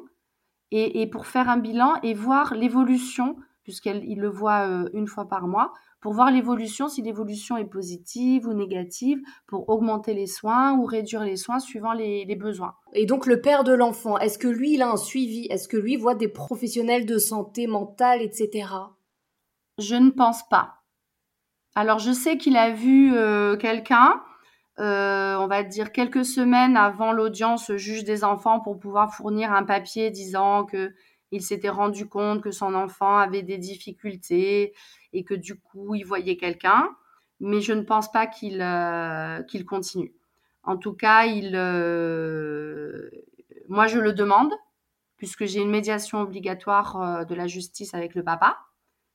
et, 0.71 1.01
et 1.01 1.07
pour 1.07 1.25
faire 1.25 1.49
un 1.49 1.57
bilan 1.57 1.95
et 2.03 2.13
voir 2.13 2.53
l'évolution, 2.53 3.37
puisqu'il 3.63 4.19
le 4.19 4.29
voit 4.29 4.67
euh, 4.67 4.89
une 4.93 5.07
fois 5.07 5.27
par 5.27 5.47
mois, 5.47 5.73
pour 6.01 6.13
voir 6.13 6.31
l'évolution, 6.31 6.87
si 6.87 7.01
l'évolution 7.01 7.57
est 7.57 7.65
positive 7.65 8.47
ou 8.47 8.53
négative, 8.53 9.19
pour 9.47 9.67
augmenter 9.69 10.13
les 10.13 10.27
soins 10.27 10.77
ou 10.77 10.85
réduire 10.85 11.23
les 11.23 11.35
soins 11.35 11.59
suivant 11.59 11.91
les, 11.93 12.35
besoins. 12.35 12.75
Et 12.93 13.05
donc 13.05 13.25
le 13.25 13.41
père 13.41 13.63
de 13.63 13.73
l'enfant, 13.73 14.17
est-ce 14.17 14.37
que 14.37 14.47
lui, 14.47 14.75
il 14.75 14.81
a 14.81 14.89
un 14.89 14.97
suivi? 14.97 15.47
Est-ce 15.49 15.67
que 15.67 15.77
lui 15.77 15.97
voit 15.97 16.15
des 16.15 16.29
professionnels 16.29 17.05
de 17.05 17.17
santé 17.17 17.67
mentale, 17.67 18.21
etc. 18.21 18.69
Je 19.77 19.95
ne 19.95 20.09
pense 20.09 20.47
pas. 20.47 20.75
Alors 21.75 21.99
je 21.99 22.11
sais 22.11 22.37
qu'il 22.37 22.55
a 22.57 22.71
vu 22.71 23.15
euh, 23.15 23.57
quelqu'un, 23.57 24.21
euh, 24.79 25.35
on 25.37 25.47
va 25.47 25.63
dire 25.63 25.91
quelques 25.91 26.25
semaines 26.25 26.77
avant 26.77 27.11
l'audience 27.11 27.73
juge 27.75 28.05
des 28.05 28.23
enfants 28.23 28.61
pour 28.61 28.79
pouvoir 28.79 29.13
fournir 29.13 29.51
un 29.51 29.63
papier 29.63 30.09
disant 30.09 30.65
que 30.65 30.93
il 31.31 31.41
s'était 31.43 31.69
rendu 31.69 32.07
compte 32.07 32.41
que 32.41 32.51
son 32.51 32.73
enfant 32.73 33.17
avait 33.17 33.43
des 33.43 33.57
difficultés 33.57 34.73
et 35.13 35.23
que 35.23 35.33
du 35.33 35.59
coup, 35.59 35.95
il 35.95 36.05
voyait 36.05 36.37
quelqu'un. 36.37 36.89
Mais 37.39 37.61
je 37.61 37.73
ne 37.73 37.83
pense 37.83 38.11
pas 38.11 38.27
qu'il 38.27 38.61
euh, 38.61 39.41
continue. 39.67 40.13
En 40.63 40.77
tout 40.77 40.93
cas, 40.93 41.25
il, 41.25 41.55
euh, 41.55 43.09
moi, 43.69 43.87
je 43.87 43.99
le 43.99 44.11
demande, 44.11 44.51
puisque 45.17 45.45
j'ai 45.45 45.61
une 45.61 45.69
médiation 45.69 46.21
obligatoire 46.21 47.01
euh, 47.01 47.25
de 47.25 47.35
la 47.35 47.47
justice 47.47 47.93
avec 47.93 48.13
le 48.15 48.23
papa. 48.23 48.59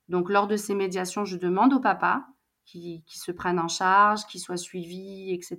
Donc, 0.09 0.31
lors 0.31 0.47
de 0.47 0.57
ces 0.57 0.75
médiations, 0.75 1.25
je 1.25 1.37
demande 1.37 1.75
au 1.75 1.81
papa 1.81 2.27
qu'il 2.65 3.03
se 3.07 3.31
prenne 3.31 3.59
en 3.59 3.69
charge, 3.69 4.25
qu'il 4.27 4.41
soit 4.41 4.57
suivi, 4.57 5.33
etc., 5.35 5.59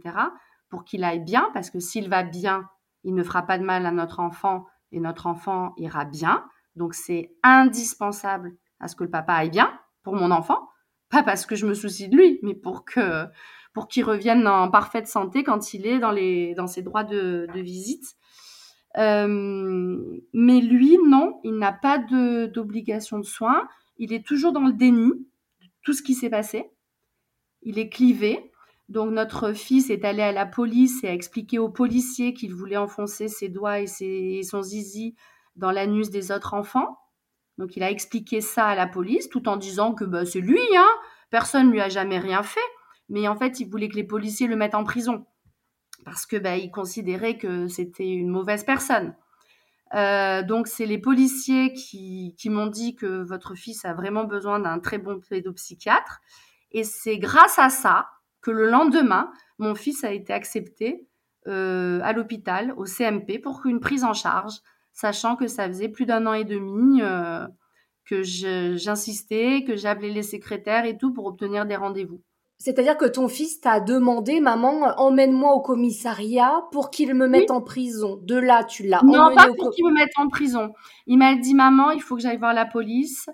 pour 0.69 0.83
qu'il 0.83 1.03
aille 1.03 1.23
bien, 1.23 1.49
parce 1.53 1.69
que 1.69 1.79
s'il 1.79 2.09
va 2.09 2.23
bien, 2.23 2.67
il 3.03 3.13
ne 3.13 3.23
fera 3.23 3.43
pas 3.43 3.59
de 3.59 3.63
mal 3.63 3.85
à 3.85 3.91
notre 3.91 4.19
enfant 4.19 4.65
et 4.91 4.99
notre 4.99 5.27
enfant 5.27 5.73
ira 5.77 6.05
bien. 6.05 6.43
Donc 6.75 6.95
c'est 6.95 7.31
indispensable 7.43 8.55
à 8.79 8.87
ce 8.87 8.95
que 8.95 9.03
le 9.03 9.11
papa 9.11 9.33
aille 9.33 9.51
bien 9.51 9.79
pour 10.05 10.15
mon 10.15 10.31
enfant, 10.31 10.69
pas 11.09 11.23
parce 11.23 11.45
que 11.45 11.55
je 11.55 11.65
me 11.65 11.73
soucie 11.73 12.07
de 12.07 12.15
lui, 12.15 12.39
mais 12.43 12.53
pour 12.53 12.85
que 12.85 13.25
pour 13.73 13.89
qu'il 13.89 14.05
revienne 14.05 14.47
en 14.47 14.71
parfaite 14.71 15.07
santé 15.07 15.43
quand 15.43 15.73
il 15.73 15.85
est 15.85 15.99
dans 15.99 16.11
les 16.11 16.55
dans 16.55 16.67
ses 16.67 16.81
droits 16.81 17.03
de, 17.03 17.47
visite. 17.55 18.15
Euh, 18.97 20.21
mais 20.31 20.61
lui, 20.61 20.97
non, 21.05 21.41
il 21.43 21.57
n'a 21.57 21.73
pas 21.73 21.97
d'obligation 21.97 23.17
de, 23.17 23.23
de 23.23 23.27
soins. 23.27 23.67
Il 23.97 24.13
est 24.13 24.25
toujours 24.25 24.53
dans 24.53 24.65
le 24.65 24.71
déni 24.71 25.09
de 25.09 25.67
tout 25.83 25.91
ce 25.91 26.01
qui 26.01 26.13
s'est 26.13 26.29
passé. 26.29 26.71
Il 27.63 27.77
est 27.77 27.89
clivé. 27.89 28.51
Donc 28.87 29.11
notre 29.11 29.53
fils 29.53 29.89
est 29.89 30.05
allé 30.05 30.21
à 30.21 30.31
la 30.31 30.45
police 30.45 31.03
et 31.03 31.09
a 31.09 31.13
expliqué 31.13 31.57
aux 31.57 31.69
policiers 31.69 32.33
qu'il 32.33 32.53
voulait 32.53 32.77
enfoncer 32.77 33.27
ses 33.27 33.49
doigts 33.49 33.79
et, 33.79 33.87
ses, 33.87 34.41
son 34.43 34.61
zizi 34.61 35.15
dans 35.55 35.71
l'anus 35.71 36.11
des 36.11 36.31
autres 36.31 36.53
enfants. 36.53 36.99
Donc 37.57 37.75
il 37.75 37.83
a 37.83 37.91
expliqué 37.91 38.41
ça 38.41 38.65
à 38.67 38.75
la 38.75 38.87
police 38.87 39.29
tout 39.29 39.47
en 39.47 39.57
disant 39.57 39.93
que 39.93 40.03
bah, 40.03 40.25
c'est 40.25 40.41
lui, 40.41 40.59
hein, 40.75 40.89
personne 41.29 41.67
ne 41.67 41.71
lui 41.71 41.81
a 41.81 41.89
jamais 41.89 42.19
rien 42.19 42.43
fait. 42.43 42.59
Mais 43.09 43.27
en 43.27 43.35
fait, 43.35 43.59
il 43.59 43.69
voulait 43.69 43.89
que 43.89 43.95
les 43.95 44.03
policiers 44.03 44.47
le 44.47 44.55
mettent 44.55 44.75
en 44.75 44.83
prison 44.83 45.25
parce 46.03 46.25
que 46.25 46.37
bah, 46.37 46.55
considérait 46.73 47.37
que 47.37 47.67
c'était 47.67 48.07
une 48.07 48.29
mauvaise 48.29 48.63
personne. 48.63 49.15
Euh, 49.93 50.43
donc 50.43 50.67
c'est 50.67 50.85
les 50.85 50.97
policiers 50.97 51.73
qui, 51.73 52.35
qui 52.37 52.49
m'ont 52.49 52.67
dit 52.67 52.95
que 52.95 53.23
votre 53.23 53.55
fils 53.55 53.85
a 53.85 53.93
vraiment 53.93 54.23
besoin 54.23 54.59
d'un 54.59 54.79
très 54.79 54.97
bon 54.97 55.19
pédopsychiatre. 55.29 56.21
Et 56.71 56.83
c'est 56.83 57.17
grâce 57.17 57.59
à 57.59 57.69
ça 57.69 58.09
que 58.41 58.51
le 58.51 58.69
lendemain, 58.69 59.31
mon 59.57 59.75
fils 59.75 60.03
a 60.03 60.11
été 60.11 60.33
accepté 60.33 61.07
euh, 61.47 61.99
à 62.03 62.13
l'hôpital, 62.13 62.73
au 62.77 62.85
CMP, 62.85 63.39
pour 63.39 63.65
une 63.65 63.79
prise 63.79 64.03
en 64.03 64.13
charge, 64.13 64.55
sachant 64.95 65.35
que 65.35 65.45
ça 65.45 65.67
faisait 65.67 65.89
plus 65.89 66.07
d'un 66.07 66.25
an 66.25 66.33
et 66.33 66.45
demi 66.45 67.01
euh, 67.03 67.45
que 68.05 68.23
j'insistais, 68.23 69.63
que 69.63 69.75
j'appelais 69.75 70.09
les 70.09 70.23
secrétaires 70.23 70.85
et 70.85 70.97
tout 70.97 71.13
pour 71.13 71.27
obtenir 71.27 71.67
des 71.67 71.75
rendez-vous. 71.75 72.21
C'est-à-dire 72.57 72.97
que 72.97 73.05
ton 73.05 73.27
fils 73.27 73.59
t'a 73.59 73.81
demandé, 73.81 74.39
maman, 74.39 74.93
emmène-moi 74.97 75.53
au 75.53 75.59
commissariat 75.59 76.63
pour 76.71 76.89
qu'il 76.89 77.13
me 77.13 77.27
mette 77.27 77.51
en 77.51 77.61
prison. 77.61 78.17
De 78.23 78.35
là, 78.35 78.63
tu 78.63 78.83
l'as 78.83 79.01
Non, 79.03 79.35
pas 79.35 79.49
pour 79.57 79.71
qu'il 79.71 79.85
me 79.85 79.93
mette 79.93 80.13
en 80.17 80.29
prison. 80.29 80.71
Il 81.05 81.17
m'a 81.17 81.35
dit, 81.35 81.53
maman, 81.53 81.91
il 81.91 82.01
faut 82.01 82.15
que 82.15 82.21
j'aille 82.21 82.37
voir 82.37 82.53
la 82.53 82.65
police. 82.65 83.29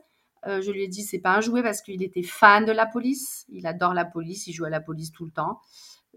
Euh, 0.47 0.59
je 0.61 0.71
lui 0.71 0.83
ai 0.83 0.87
dit 0.87 1.03
c'est 1.03 1.19
pas 1.19 1.35
un 1.35 1.41
jouet 1.41 1.61
parce 1.61 1.83
qu'il 1.83 2.01
était 2.01 2.23
fan 2.23 2.65
de 2.65 2.71
la 2.71 2.87
police. 2.87 3.45
Il 3.49 3.67
adore 3.67 3.93
la 3.93 4.05
police, 4.05 4.47
il 4.47 4.53
joue 4.53 4.65
à 4.65 4.71
la 4.71 4.81
police 4.81 5.11
tout 5.11 5.25
le 5.25 5.31
temps. 5.31 5.59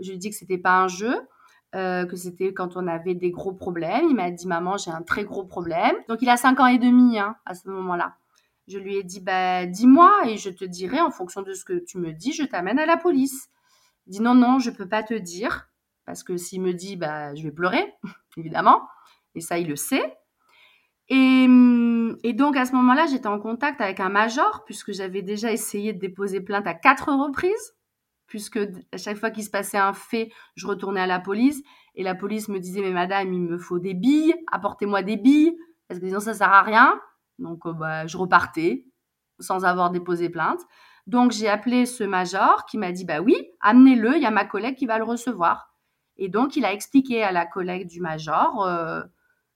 Je 0.01 0.09
lui 0.09 0.15
ai 0.15 0.19
dit 0.19 0.31
que 0.31 0.37
c'était 0.37 0.59
pas 0.59 0.81
un 0.81 0.89
jeu. 0.89 1.15
Euh, 1.75 2.07
que 2.07 2.15
c'était 2.15 2.53
quand 2.53 2.77
on 2.77 2.87
avait 2.87 3.15
des 3.15 3.31
gros 3.31 3.53
problèmes. 3.53 4.07
Il 4.09 4.15
m'a 4.15 4.31
dit, 4.31 4.47
maman, 4.47 4.77
j'ai 4.77 4.91
un 4.91 5.03
très 5.03 5.25
gros 5.25 5.45
problème. 5.45 5.97
Donc, 6.09 6.23
il 6.23 6.29
a 6.29 6.37
5 6.37 6.61
ans 6.61 6.67
et 6.67 6.79
demi 6.79 7.19
hein, 7.19 7.37
à 7.47 7.55
ce 7.55 7.69
moment-là. 7.69 8.15
Je 8.69 8.79
lui 8.79 8.97
ai 8.97 9.03
dit, 9.03 9.21
bah, 9.21 9.67
dis-moi 9.67 10.23
et 10.27 10.37
je 10.37 10.51
te 10.51 10.65
dirai 10.65 11.01
en 11.01 11.11
fonction 11.11 11.43
de 11.43 11.53
ce 11.53 11.65
que 11.65 11.85
tu 11.85 11.99
me 11.99 12.13
dis, 12.13 12.33
je 12.33 12.45
t'amène 12.45 12.79
à 12.79 12.87
la 12.87 12.97
police. 12.97 13.49
Il 14.07 14.13
dit, 14.13 14.21
non, 14.21 14.35
non, 14.35 14.59
je 14.59 14.71
peux 14.71 14.89
pas 14.89 15.03
te 15.03 15.15
dire. 15.15 15.69
Parce 16.07 16.23
que 16.23 16.37
s'il 16.37 16.63
me 16.63 16.73
dit, 16.73 16.97
bah, 16.97 17.35
je 17.35 17.43
vais 17.43 17.51
pleurer, 17.51 17.95
évidemment. 18.37 18.83
Et 19.35 19.41
ça, 19.41 19.59
il 19.59 19.69
le 19.69 19.77
sait. 19.77 20.17
Et, 21.09 21.47
et, 22.23 22.33
donc 22.33 22.57
à 22.57 22.65
ce 22.65 22.73
moment-là, 22.73 23.07
j'étais 23.07 23.27
en 23.27 23.39
contact 23.39 23.81
avec 23.81 24.01
un 24.01 24.09
major, 24.09 24.63
puisque 24.65 24.93
j'avais 24.93 25.23
déjà 25.23 25.53
essayé 25.53 25.93
de 25.93 25.99
déposer 25.99 26.41
plainte 26.41 26.67
à 26.67 26.73
quatre 26.73 27.13
reprises 27.13 27.75
puisque 28.27 28.59
à 28.93 28.97
chaque 28.97 29.17
fois 29.17 29.31
qu'il 29.31 29.45
se 29.45 29.51
passait 29.51 29.79
un 29.79 29.93
fait, 29.93 30.31
je 30.57 30.67
retournais 30.67 31.01
à 31.01 31.07
la 31.07 31.21
police 31.21 31.63
et 31.95 32.03
la 32.03 32.15
police 32.15 32.49
me 32.49 32.59
disait 32.59 32.81
mais 32.81 32.93
madame, 32.93 33.33
il 33.33 33.41
me 33.41 33.59
faut 33.59 33.79
des 33.79 33.95
billes, 33.95 34.35
apportez-moi 34.51 35.03
des 35.03 35.17
billes 35.17 35.57
parce 35.89 36.01
que 36.01 36.07
sinon 36.07 36.21
ça 36.21 36.35
sert 36.35 36.53
à 36.53 36.63
rien. 36.63 37.01
Donc 37.39 37.67
euh, 37.67 37.73
bah, 37.73 38.07
je 38.07 38.17
repartais 38.17 38.87
sans 39.41 39.65
avoir 39.65 39.91
déposé 39.91 40.29
plainte. 40.29 40.61
Donc 41.07 41.33
j'ai 41.33 41.49
appelé 41.49 41.87
ce 41.87 42.05
major 42.05 42.65
qui 42.65 42.79
m'a 42.79 42.93
dit 42.93 43.05
bah 43.05 43.21
oui, 43.21 43.37
amenez-le, 43.61 44.17
il 44.17 44.23
y 44.23 44.27
a 44.27 44.31
ma 44.31 44.45
collègue 44.45 44.77
qui 44.77 44.87
va 44.87 44.99
le 44.99 45.05
recevoir. 45.05 45.75
Et 46.17 46.29
donc 46.29 46.57
il 46.57 46.65
a 46.65 46.73
expliqué 46.73 47.23
à 47.23 47.33
la 47.33 47.47
collègue 47.47 47.89
du 47.89 48.01
major 48.01 48.65
euh, 48.65 49.03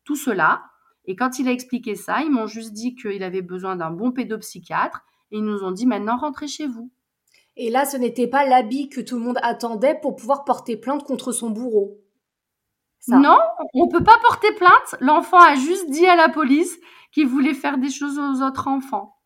tout 0.05 0.17
cela. 0.17 0.65
Et 1.05 1.17
quand 1.17 1.39
il 1.39 1.49
a 1.49 1.53
expliqué 1.53 1.95
ça, 1.95 2.21
ils 2.23 2.31
m'ont 2.31 2.47
juste 2.47 2.73
dit 2.73 2.95
qu'il 2.95 3.23
avait 3.23 3.43
besoin 3.43 3.77
d'un 3.77 3.91
bon 3.91 4.13
pédopsychiatre 4.13 5.01
et 5.31 5.39
ils 5.39 5.45
nous 5.45 5.65
ont 5.65 5.71
dit 5.71 5.87
maintenant 5.87 6.19
rentrez 6.19 6.49
chez 6.49 6.67
vous. 6.67 6.91
Et 7.61 7.71
là, 7.71 7.85
ce 7.85 7.97
n'était 7.97 8.29
pas 8.29 8.47
l'habit 8.47 8.89
que 8.89 9.01
tout 9.01 9.17
le 9.17 9.25
monde 9.25 9.39
attendait 9.43 9.99
pour 10.01 10.15
pouvoir 10.15 10.45
porter 10.45 10.77
plainte 10.77 11.03
contre 11.03 11.33
son 11.33 11.51
bourreau. 11.51 11.99
Non, 13.09 13.39
on 13.75 13.89
peut 13.89 14.05
pas 14.05 14.19
porter 14.23 14.53
plainte. 14.55 14.95
L'enfant 15.01 15.41
a 15.41 15.57
juste 15.57 15.91
dit 15.91 16.07
à 16.07 16.15
la 16.15 16.29
police 16.29 16.79
qu'il 17.11 17.27
voulait 17.27 17.55
faire 17.55 17.79
des 17.79 17.91
choses 17.91 18.19
aux 18.19 18.45
autres 18.45 18.69
enfants. 18.69 19.17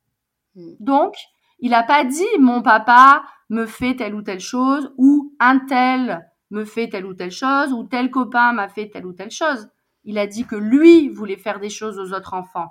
Hmm. 0.54 0.74
Donc, 0.80 1.14
il 1.58 1.70
n'a 1.70 1.82
pas 1.82 2.04
dit 2.04 2.24
mon 2.38 2.62
papa 2.62 3.22
me 3.50 3.66
fait 3.66 3.96
telle 3.96 4.14
ou 4.14 4.22
telle 4.22 4.40
chose 4.40 4.92
ou 4.96 5.34
un 5.38 5.58
tel 5.58 6.26
me 6.50 6.64
fait 6.64 6.88
telle 6.88 7.06
ou 7.06 7.14
telle 7.14 7.30
chose 7.30 7.72
ou 7.72 7.84
tel 7.84 8.10
copain 8.10 8.52
m'a 8.52 8.68
fait 8.68 8.88
telle 8.88 9.06
ou 9.06 9.12
telle 9.12 9.30
chose. 9.30 9.68
Il 10.04 10.16
a 10.18 10.26
dit 10.26 10.46
que 10.46 10.56
lui 10.56 11.08
voulait 11.08 11.36
faire 11.36 11.60
des 11.60 11.70
choses 11.70 11.98
aux 11.98 12.14
autres 12.14 12.32
enfants. 12.32 12.70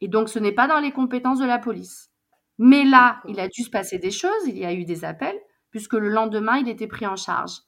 Et 0.00 0.08
donc, 0.08 0.30
ce 0.30 0.38
n'est 0.38 0.52
pas 0.52 0.68
dans 0.68 0.80
les 0.80 0.92
compétences 0.92 1.38
de 1.38 1.46
la 1.46 1.58
police. 1.58 2.10
Mais 2.58 2.84
là, 2.84 3.20
il 3.28 3.40
a 3.40 3.48
dû 3.48 3.62
se 3.62 3.70
passer 3.70 3.98
des 3.98 4.10
choses, 4.10 4.46
il 4.46 4.56
y 4.56 4.64
a 4.64 4.72
eu 4.72 4.84
des 4.84 5.04
appels, 5.04 5.38
puisque 5.70 5.94
le 5.94 6.08
lendemain, 6.08 6.56
il 6.58 6.68
était 6.68 6.86
pris 6.86 7.06
en 7.06 7.16
charge. 7.16 7.58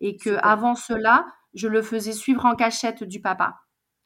Et 0.00 0.16
que 0.16 0.36
avant 0.42 0.74
cela, 0.74 1.26
je 1.54 1.68
le 1.68 1.82
faisais 1.82 2.12
suivre 2.12 2.44
en 2.44 2.54
cachette 2.54 3.04
du 3.04 3.20
papa 3.20 3.56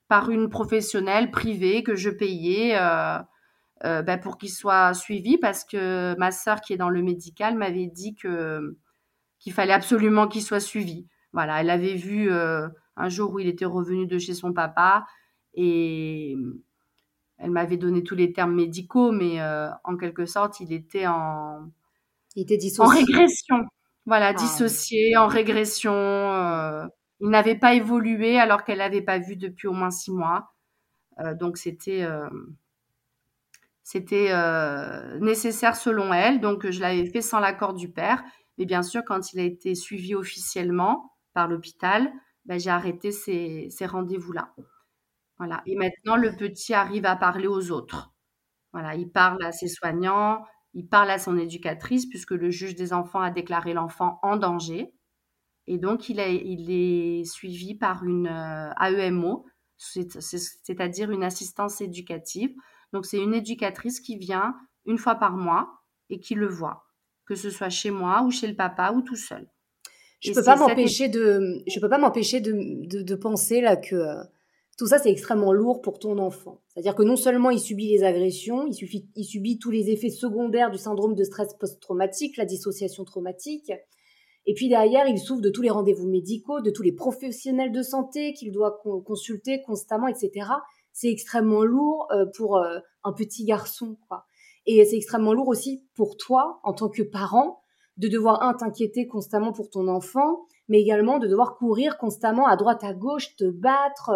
par 0.09 0.31
une 0.31 0.49
professionnelle 0.49 1.31
privée 1.31 1.83
que 1.83 1.97
je 1.97 2.11
payais 2.11 2.77
euh, 2.79 3.19
euh, 3.85 4.03
ben, 4.03 4.19
pour 4.19 4.39
qu'il 4.39 4.51
soit 4.51 4.95
suivi 4.95 5.39
parce 5.39 5.65
que 5.65 6.17
ma 6.19 6.31
sœur 6.31 6.61
qui 6.61 6.73
est 6.73 6.77
dans 6.77 6.91
le 6.91 7.03
médical 7.03 7.57
m'avait 7.57 7.87
dit 7.87 8.15
que 8.15 8.77
qu'il 9.39 9.53
fallait 9.53 9.73
absolument 9.73 10.29
qu'il 10.29 10.43
soit 10.43 10.61
suivi. 10.61 11.07
Voilà, 11.33 11.61
elle 11.61 11.71
avait 11.71 11.95
vu 11.95 12.31
euh, 12.33 12.69
un 12.97 13.09
jour 13.09 13.33
où 13.35 13.39
il 13.39 13.49
était 13.49 13.67
revenu 13.67 14.07
de 14.07 14.19
chez 14.19 14.35
son 14.35 14.53
papa 14.53 15.07
et 15.55 16.37
elle 17.39 17.51
m'avait 17.51 17.77
donné 17.77 18.03
tous 18.03 18.15
les 18.15 18.33
termes 18.33 18.55
médicaux, 18.55 19.13
mais 19.13 19.41
euh, 19.41 19.69
en 19.85 19.97
quelque 19.97 20.27
sorte, 20.27 20.61
il 20.61 20.73
était 20.73 21.07
en, 21.07 21.71
il 22.35 22.43
était 22.43 22.57
dissocié. 22.57 22.85
en 22.85 23.07
régression. 23.07 23.57
Voilà, 24.07 24.29
ah, 24.29 24.35
dissocié, 24.35 25.17
en 25.17 25.27
régression. 25.27 25.93
Euh, 25.93 26.87
il 27.21 27.29
n'avait 27.29 27.57
pas 27.57 27.75
évolué 27.75 28.39
alors 28.39 28.65
qu'elle 28.65 28.79
l'avait 28.79 29.03
pas 29.03 29.19
vu 29.19 29.37
depuis 29.37 29.69
au 29.69 29.73
moins 29.73 29.91
six 29.91 30.13
mois. 30.13 30.53
Euh, 31.19 31.35
donc 31.35 31.57
c'était 31.57 32.07
c'était 33.83 34.33
nécessaire 35.21 35.77
selon 35.77 36.13
elle. 36.13 36.41
Donc 36.41 36.71
je 36.71 36.81
l'avais 36.81 37.07
fait 37.07 37.23
sans 37.23 37.41
l'accord 37.41 37.75
du 37.75 37.91
père. 37.91 38.23
Mais 38.59 38.65
bien 38.65 38.83
sûr, 38.83 39.03
quand 39.05 39.33
il 39.33 39.41
a 39.41 39.43
été 39.43 39.75
suivi 39.75 40.15
officiellement 40.15 41.13
par 41.35 41.49
l'hôpital, 41.49 42.11
ben, 42.47 42.59
j'ai 42.59 42.71
arrêté 42.71 43.13
ces, 43.13 43.69
ces 43.71 43.87
rendez-vous-là. 43.87 44.55
Voilà. 45.39 45.63
Et 45.67 45.77
maintenant, 45.77 46.17
le 46.17 46.35
petit 46.35 46.75
arrive 46.75 47.05
à 47.07 47.17
parler 47.17 47.47
aux 47.47 47.71
autres. 47.71 48.13
Voilà, 48.73 48.95
il 48.95 49.11
parle 49.11 49.43
à 49.45 49.53
ses 49.53 49.69
soignants, 49.69 50.45
il 50.75 50.87
parle 50.89 51.11
à 51.11 51.19
son 51.19 51.39
éducatrice, 51.39 52.07
puisque 52.07 52.33
le 52.33 52.51
juge 52.51 52.75
des 52.75 52.93
enfants 52.93 53.21
a 53.21 53.31
déclaré 53.31 53.75
l'enfant 53.75 54.19
en 54.23 54.37
danger. 54.37 54.93
Et 55.67 55.79
donc, 55.79 56.09
il, 56.09 56.21
il 56.21 56.71
est 56.71 57.25
suivi 57.25 57.75
par 57.75 58.05
une 58.05 58.29
euh, 58.29 58.71
AEMO, 58.81 59.47
c'est-à-dire 59.79 61.11
une 61.11 61.25
assistance 61.25 61.81
éducative. 61.81 62.55
Donc, 62.93 63.07
c'est 63.07 63.19
une 63.19 63.35
éducatrice 63.35 64.01
qui 64.01 64.17
vient 64.17 64.55
une 64.85 64.99
fois 64.99 65.17
par 65.17 65.37
mois 65.37 65.83
et 66.11 66.21
qui 66.21 66.35
le 66.35 66.47
voit, 66.47 66.87
que 67.27 67.35
ce 67.35 67.51
soit 67.51 67.69
chez 67.69 67.91
moi 67.91 68.23
ou 68.23 68.31
chez 68.31 68.47
le 68.47 68.55
papa 68.55 68.93
ou 68.93 69.03
tout 69.03 69.17
seul. 69.17 69.49
Je 70.21 70.31
ne 70.31 70.35
peux, 70.35 70.45
pas 70.45 70.57
m'empêcher 70.57 71.09
de, 71.09 71.63
je 71.67 71.79
peux 71.79 71.89
pas 71.89 71.99
m'empêcher 71.99 72.41
de, 72.41 73.15
penser 73.17 73.61
là 73.61 73.77
que 73.77 73.95
euh, 73.95 74.23
tout 74.77 74.87
ça, 74.87 74.99
c'est 74.99 75.11
extrêmement 75.11 75.53
lourd 75.53 75.81
pour 75.81 75.99
ton 75.99 76.19
enfant. 76.19 76.61
C'est-à-dire 76.69 76.95
que 76.95 77.03
non 77.03 77.17
seulement 77.17 77.51
il 77.51 77.61
subit 77.61 77.89
les 77.89 78.05
agressions, 78.05 78.67
il, 78.67 79.25
subit 79.25 79.59
tous 79.59 79.71
les 79.71 79.91
effets 79.91 80.11
secondaires 80.11 80.71
du 80.71 80.77
syndrome 80.77 81.15
de 81.15 81.25
stress 81.25 81.55
post-traumatique, 81.55 82.37
la 82.37 82.45
dissociation 82.45 83.05
traumatique, 83.05 83.73
et 84.47 84.55
puis 84.55 84.69
derrière, 84.69 85.09
il 85.09 85.19
souffre 85.19 85.41
de 85.41 85.51
tous 85.51 85.63
les 85.63 85.71
rendez-vous 85.71 86.07
médicaux, 86.07 86.61
de 86.61 86.71
tous 86.71 86.83
les 86.83 86.93
professionnels 86.93 87.73
de 87.73 87.83
santé 87.83 88.33
qu'il 88.33 88.53
doit 88.53 88.81
consulter 89.05 89.63
constamment, 89.63 90.07
etc. 90.07 90.49
C'est 90.93 91.11
extrêmement 91.11 91.65
lourd 91.65 92.07
euh, 92.13 92.27
pour 92.37 92.59
euh, 92.59 92.79
un 93.03 93.13
petit 93.13 93.45
garçon, 93.45 93.97
quoi. 94.09 94.25
Et 94.67 94.85
c'est 94.85 94.97
extrêmement 94.97 95.33
lourd 95.33 95.49
aussi 95.49 95.85
pour 95.95 96.17
toi, 96.17 96.61
en 96.65 96.73
tant 96.73 96.89
que 96.89 97.03
parent, 97.03 97.61
de 97.97 98.09
devoir, 98.09 98.43
un, 98.43 98.55
t'inquiéter 98.55 99.07
constamment 99.07 99.53
pour 99.53 99.71
ton 99.71 99.89
enfant, 99.89 100.45
mais 100.69 100.81
également 100.81 101.19
de 101.19 101.27
devoir 101.27 101.57
courir 101.57 101.99
constamment 101.99 102.47
à 102.47 102.57
droite 102.57 102.85
à 102.85 102.93
gauche, 102.93 103.37
te 103.37 103.49
battre, 103.49 104.11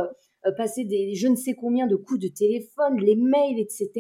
passer 0.57 0.85
des 0.85 1.15
je 1.15 1.29
ne 1.29 1.37
sais 1.37 1.55
combien 1.55 1.87
de 1.87 1.97
coups 1.97 2.21
de 2.21 2.29
téléphone, 2.29 2.99
les 2.99 3.17
mails, 3.17 3.59
etc. 3.59 3.91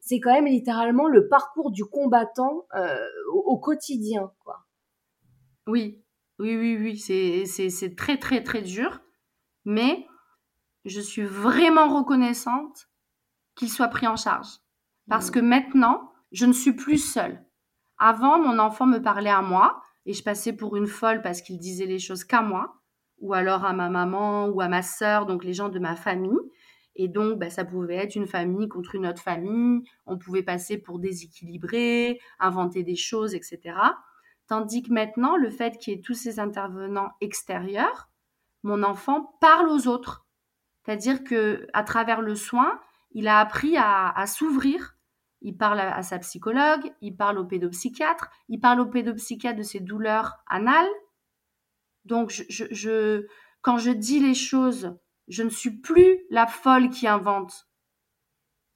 C'est 0.00 0.20
quand 0.20 0.32
même 0.32 0.46
littéralement 0.46 1.08
le 1.08 1.28
parcours 1.28 1.70
du 1.70 1.84
combattant 1.84 2.66
euh, 2.74 2.98
au, 3.32 3.58
quotidien, 3.58 4.32
quoi. 4.40 4.66
Oui, 5.66 6.02
oui, 6.38 6.56
oui, 6.56 6.76
oui, 6.78 6.98
c'est 6.98 7.96
très, 7.96 8.18
très, 8.18 8.42
très 8.42 8.62
dur. 8.62 9.00
Mais 9.64 10.06
je 10.84 11.00
suis 11.00 11.24
vraiment 11.24 11.94
reconnaissante 11.94 12.88
qu'il 13.54 13.68
soit 13.68 13.88
pris 13.88 14.06
en 14.06 14.16
charge. 14.16 14.48
Parce 15.08 15.28
mmh. 15.28 15.32
que 15.32 15.40
maintenant, 15.40 16.12
je 16.32 16.46
ne 16.46 16.52
suis 16.52 16.72
plus 16.72 16.98
seule. 16.98 17.44
Avant, 17.98 18.38
mon 18.38 18.58
enfant 18.58 18.86
me 18.86 18.98
parlait 18.98 19.30
à 19.30 19.42
moi 19.42 19.82
et 20.06 20.12
je 20.12 20.22
passais 20.22 20.52
pour 20.52 20.76
une 20.76 20.86
folle 20.86 21.20
parce 21.20 21.42
qu'il 21.42 21.58
disait 21.58 21.86
les 21.86 21.98
choses 21.98 22.24
qu'à 22.24 22.40
moi 22.40 22.77
ou 23.20 23.34
alors 23.34 23.64
à 23.64 23.72
ma 23.72 23.88
maman 23.88 24.46
ou 24.46 24.60
à 24.60 24.68
ma 24.68 24.82
sœur, 24.82 25.26
donc 25.26 25.44
les 25.44 25.52
gens 25.52 25.68
de 25.68 25.78
ma 25.78 25.96
famille. 25.96 26.38
Et 26.96 27.06
donc, 27.06 27.38
bah, 27.38 27.48
ça 27.48 27.64
pouvait 27.64 27.96
être 27.96 28.16
une 28.16 28.26
famille 28.26 28.68
contre 28.68 28.96
une 28.96 29.06
autre 29.06 29.22
famille. 29.22 29.84
On 30.06 30.18
pouvait 30.18 30.42
passer 30.42 30.78
pour 30.78 30.98
déséquilibré, 30.98 32.20
inventer 32.40 32.82
des 32.82 32.96
choses, 32.96 33.34
etc. 33.34 33.76
Tandis 34.48 34.82
que 34.82 34.92
maintenant, 34.92 35.36
le 35.36 35.50
fait 35.50 35.78
qu'il 35.78 35.94
y 35.94 35.96
ait 35.96 36.02
tous 36.02 36.14
ces 36.14 36.40
intervenants 36.40 37.10
extérieurs, 37.20 38.08
mon 38.64 38.82
enfant 38.82 39.36
parle 39.40 39.68
aux 39.68 39.86
autres. 39.86 40.26
C'est-à-dire 40.84 41.22
que 41.22 41.66
à 41.72 41.84
travers 41.84 42.20
le 42.20 42.34
soin, 42.34 42.80
il 43.12 43.28
a 43.28 43.38
appris 43.38 43.76
à, 43.76 44.24
s'ouvrir. 44.26 44.96
Il 45.40 45.56
parle 45.56 45.80
à, 45.80 46.02
sa 46.02 46.18
psychologue, 46.18 46.92
il 47.00 47.16
parle 47.16 47.38
au 47.38 47.44
pédopsychiatre, 47.44 48.28
il 48.48 48.58
parle 48.58 48.80
au 48.80 48.86
pédopsychiatre 48.86 49.58
de 49.58 49.62
ses 49.62 49.80
douleurs 49.80 50.38
anales, 50.48 50.88
donc, 52.08 52.30
je, 52.30 53.26
quand 53.60 53.76
je 53.76 53.90
dis 53.90 54.18
les 54.18 54.34
choses, 54.34 54.96
je 55.28 55.42
ne 55.42 55.50
suis 55.50 55.78
plus 55.78 56.20
la 56.30 56.46
folle 56.46 56.88
qui 56.88 57.06
invente. 57.06 57.68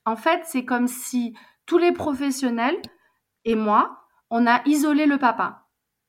En 0.05 0.17
fait, 0.17 0.43
c'est 0.45 0.67
comme 0.67 0.87
si 0.87 1.35
tous 1.65 1.79
les 1.79 1.93
professionnels 1.93 2.81
et 3.45 3.55
moi, 3.55 4.07
on 4.31 4.47
a 4.47 4.63
isolé 4.69 5.07
le 5.07 5.19
papa. 5.19 5.67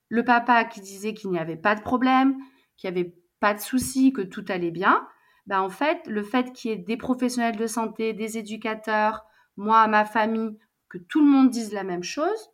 Le 0.09 0.25
papa 0.25 0.65
qui 0.65 0.81
disait 0.81 1.13
qu'il 1.13 1.31
n'y 1.31 1.39
avait 1.39 1.55
pas 1.55 1.75
de 1.75 1.81
problème, 1.81 2.37
qu'il 2.75 2.91
n'y 2.91 2.99
avait 2.99 3.15
pas 3.39 3.53
de 3.53 3.59
souci, 3.59 4.11
que 4.11 4.21
tout 4.21 4.45
allait 4.49 4.71
bien. 4.71 5.07
Ben 5.45 5.61
en 5.61 5.69
fait, 5.69 6.05
le 6.07 6.23
fait 6.23 6.51
qu'il 6.51 6.71
y 6.71 6.73
ait 6.73 6.77
des 6.77 6.97
professionnels 6.97 7.55
de 7.55 7.67
santé, 7.67 8.13
des 8.13 8.37
éducateurs, 8.37 9.25
moi, 9.55 9.87
ma 9.87 10.03
famille, 10.03 10.57
que 10.89 10.97
tout 10.97 11.23
le 11.23 11.31
monde 11.31 11.49
dise 11.49 11.71
la 11.71 11.83
même 11.83 12.03
chose, 12.03 12.51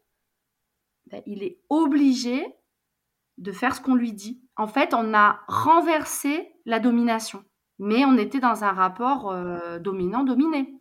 ben, 1.07 1.23
il 1.25 1.43
est 1.43 1.59
obligé 1.69 2.45
de 3.39 3.51
faire 3.51 3.75
ce 3.75 3.81
qu'on 3.81 3.95
lui 3.95 4.13
dit. 4.13 4.43
En 4.59 4.67
fait, 4.67 4.93
on 4.93 5.13
a 5.13 5.39
renversé 5.47 6.51
la 6.65 6.81
domination, 6.81 7.45
mais 7.79 8.03
on 8.03 8.17
était 8.17 8.41
dans 8.41 8.65
un 8.65 8.73
rapport 8.73 9.31
euh, 9.31 9.79
dominant-dominé. 9.79 10.75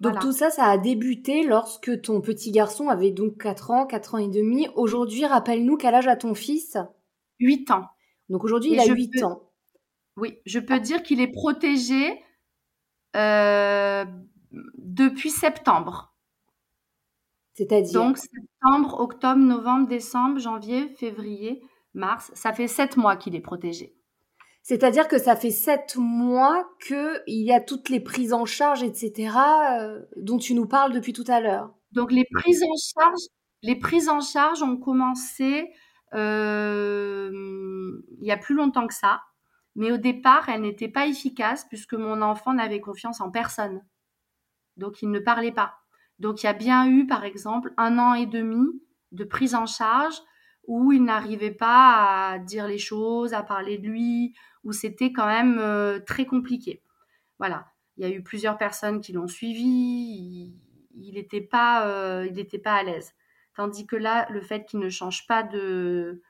Donc 0.00 0.18
tout 0.18 0.32
ça, 0.32 0.50
ça 0.50 0.64
a 0.64 0.78
débuté 0.78 1.44
lorsque 1.44 2.02
ton 2.02 2.20
petit 2.20 2.50
garçon 2.50 2.88
avait 2.88 3.12
donc 3.12 3.40
4 3.40 3.70
ans, 3.70 3.86
4 3.86 4.16
ans 4.16 4.18
et 4.18 4.26
demi. 4.26 4.66
Aujourd'hui, 4.74 5.24
rappelle-nous 5.26 5.76
quel 5.76 5.94
âge 5.94 6.08
a 6.08 6.16
ton 6.16 6.34
fils? 6.34 6.76
8 7.38 7.70
ans. 7.70 7.86
Donc 8.30 8.42
aujourd'hui, 8.42 8.72
il 8.72 8.80
a 8.80 8.86
8 8.86 9.22
ans. 9.22 9.52
Oui, 10.16 10.38
je 10.44 10.58
peux 10.58 10.80
dire 10.80 11.04
qu'il 11.04 11.20
est 11.20 11.32
protégé 11.32 12.20
euh, 13.14 14.04
depuis 14.76 15.30
septembre. 15.30 16.16
C'est-à-dire? 17.54 17.92
Donc 17.92 18.18
septembre, 18.18 18.98
octobre, 18.98 19.40
novembre, 19.40 19.86
décembre, 19.86 20.40
janvier, 20.40 20.88
février, 20.96 21.62
mars. 21.94 22.30
Ça 22.34 22.52
fait 22.52 22.68
sept 22.68 22.96
mois 22.96 23.16
qu'il 23.16 23.34
est 23.34 23.40
protégé. 23.40 23.94
C'est-à-dire 24.62 25.08
que 25.08 25.18
ça 25.18 25.34
fait 25.34 25.50
sept 25.50 25.96
mois 25.96 26.68
qu'il 26.86 27.22
y 27.26 27.52
a 27.52 27.60
toutes 27.60 27.88
les 27.88 28.00
prises 28.00 28.34
en 28.34 28.44
charge, 28.44 28.82
etc., 28.82 29.32
euh, 29.80 30.02
dont 30.16 30.38
tu 30.38 30.54
nous 30.54 30.66
parles 30.66 30.92
depuis 30.92 31.12
tout 31.12 31.24
à 31.26 31.40
l'heure. 31.40 31.72
Donc 31.92 32.12
les 32.12 32.26
prises 32.30 32.62
en 32.62 32.76
charge, 32.76 33.20
les 33.62 33.76
prises 33.76 34.08
en 34.08 34.20
charge 34.20 34.62
ont 34.62 34.76
commencé 34.76 35.70
euh, 36.14 37.30
il 38.20 38.26
y 38.26 38.30
a 38.30 38.36
plus 38.36 38.54
longtemps 38.54 38.86
que 38.86 38.94
ça, 38.94 39.22
mais 39.74 39.90
au 39.92 39.96
départ, 39.96 40.48
elles 40.48 40.60
n'étaient 40.60 40.88
pas 40.88 41.06
efficaces 41.06 41.64
puisque 41.68 41.94
mon 41.94 42.20
enfant 42.20 42.52
n'avait 42.52 42.80
confiance 42.80 43.20
en 43.20 43.30
personne. 43.30 43.80
Donc 44.76 45.02
il 45.02 45.10
ne 45.10 45.18
parlait 45.18 45.52
pas. 45.52 45.74
Donc 46.18 46.42
il 46.42 46.46
y 46.46 46.48
a 46.48 46.52
bien 46.52 46.86
eu, 46.88 47.06
par 47.06 47.24
exemple, 47.24 47.72
un 47.76 47.98
an 47.98 48.14
et 48.14 48.26
demi 48.26 48.66
de 49.12 49.24
prise 49.24 49.54
en 49.54 49.66
charge 49.66 50.20
où 50.68 50.92
il 50.92 51.02
n'arrivait 51.02 51.50
pas 51.50 52.30
à 52.30 52.38
dire 52.38 52.68
les 52.68 52.78
choses, 52.78 53.32
à 53.34 53.42
parler 53.42 53.78
de 53.78 53.88
lui, 53.88 54.34
où 54.62 54.72
c'était 54.72 55.12
quand 55.12 55.26
même 55.26 55.58
euh, 55.58 55.98
très 55.98 56.26
compliqué. 56.26 56.82
Voilà, 57.38 57.66
il 57.96 58.06
y 58.06 58.10
a 58.10 58.14
eu 58.14 58.22
plusieurs 58.22 58.58
personnes 58.58 59.00
qui 59.00 59.12
l'ont 59.12 59.26
suivi, 59.26 60.54
il 60.94 61.14
n'était 61.14 61.40
pas, 61.40 61.88
euh, 61.88 62.28
il 62.30 62.60
pas 62.60 62.74
à 62.74 62.82
l'aise. 62.82 63.14
Tandis 63.56 63.86
que 63.86 63.96
là, 63.96 64.28
le 64.30 64.40
fait 64.40 64.66
qu'il 64.66 64.78
ne 64.78 64.90
change 64.90 65.26
pas 65.26 65.42
de, 65.42 66.22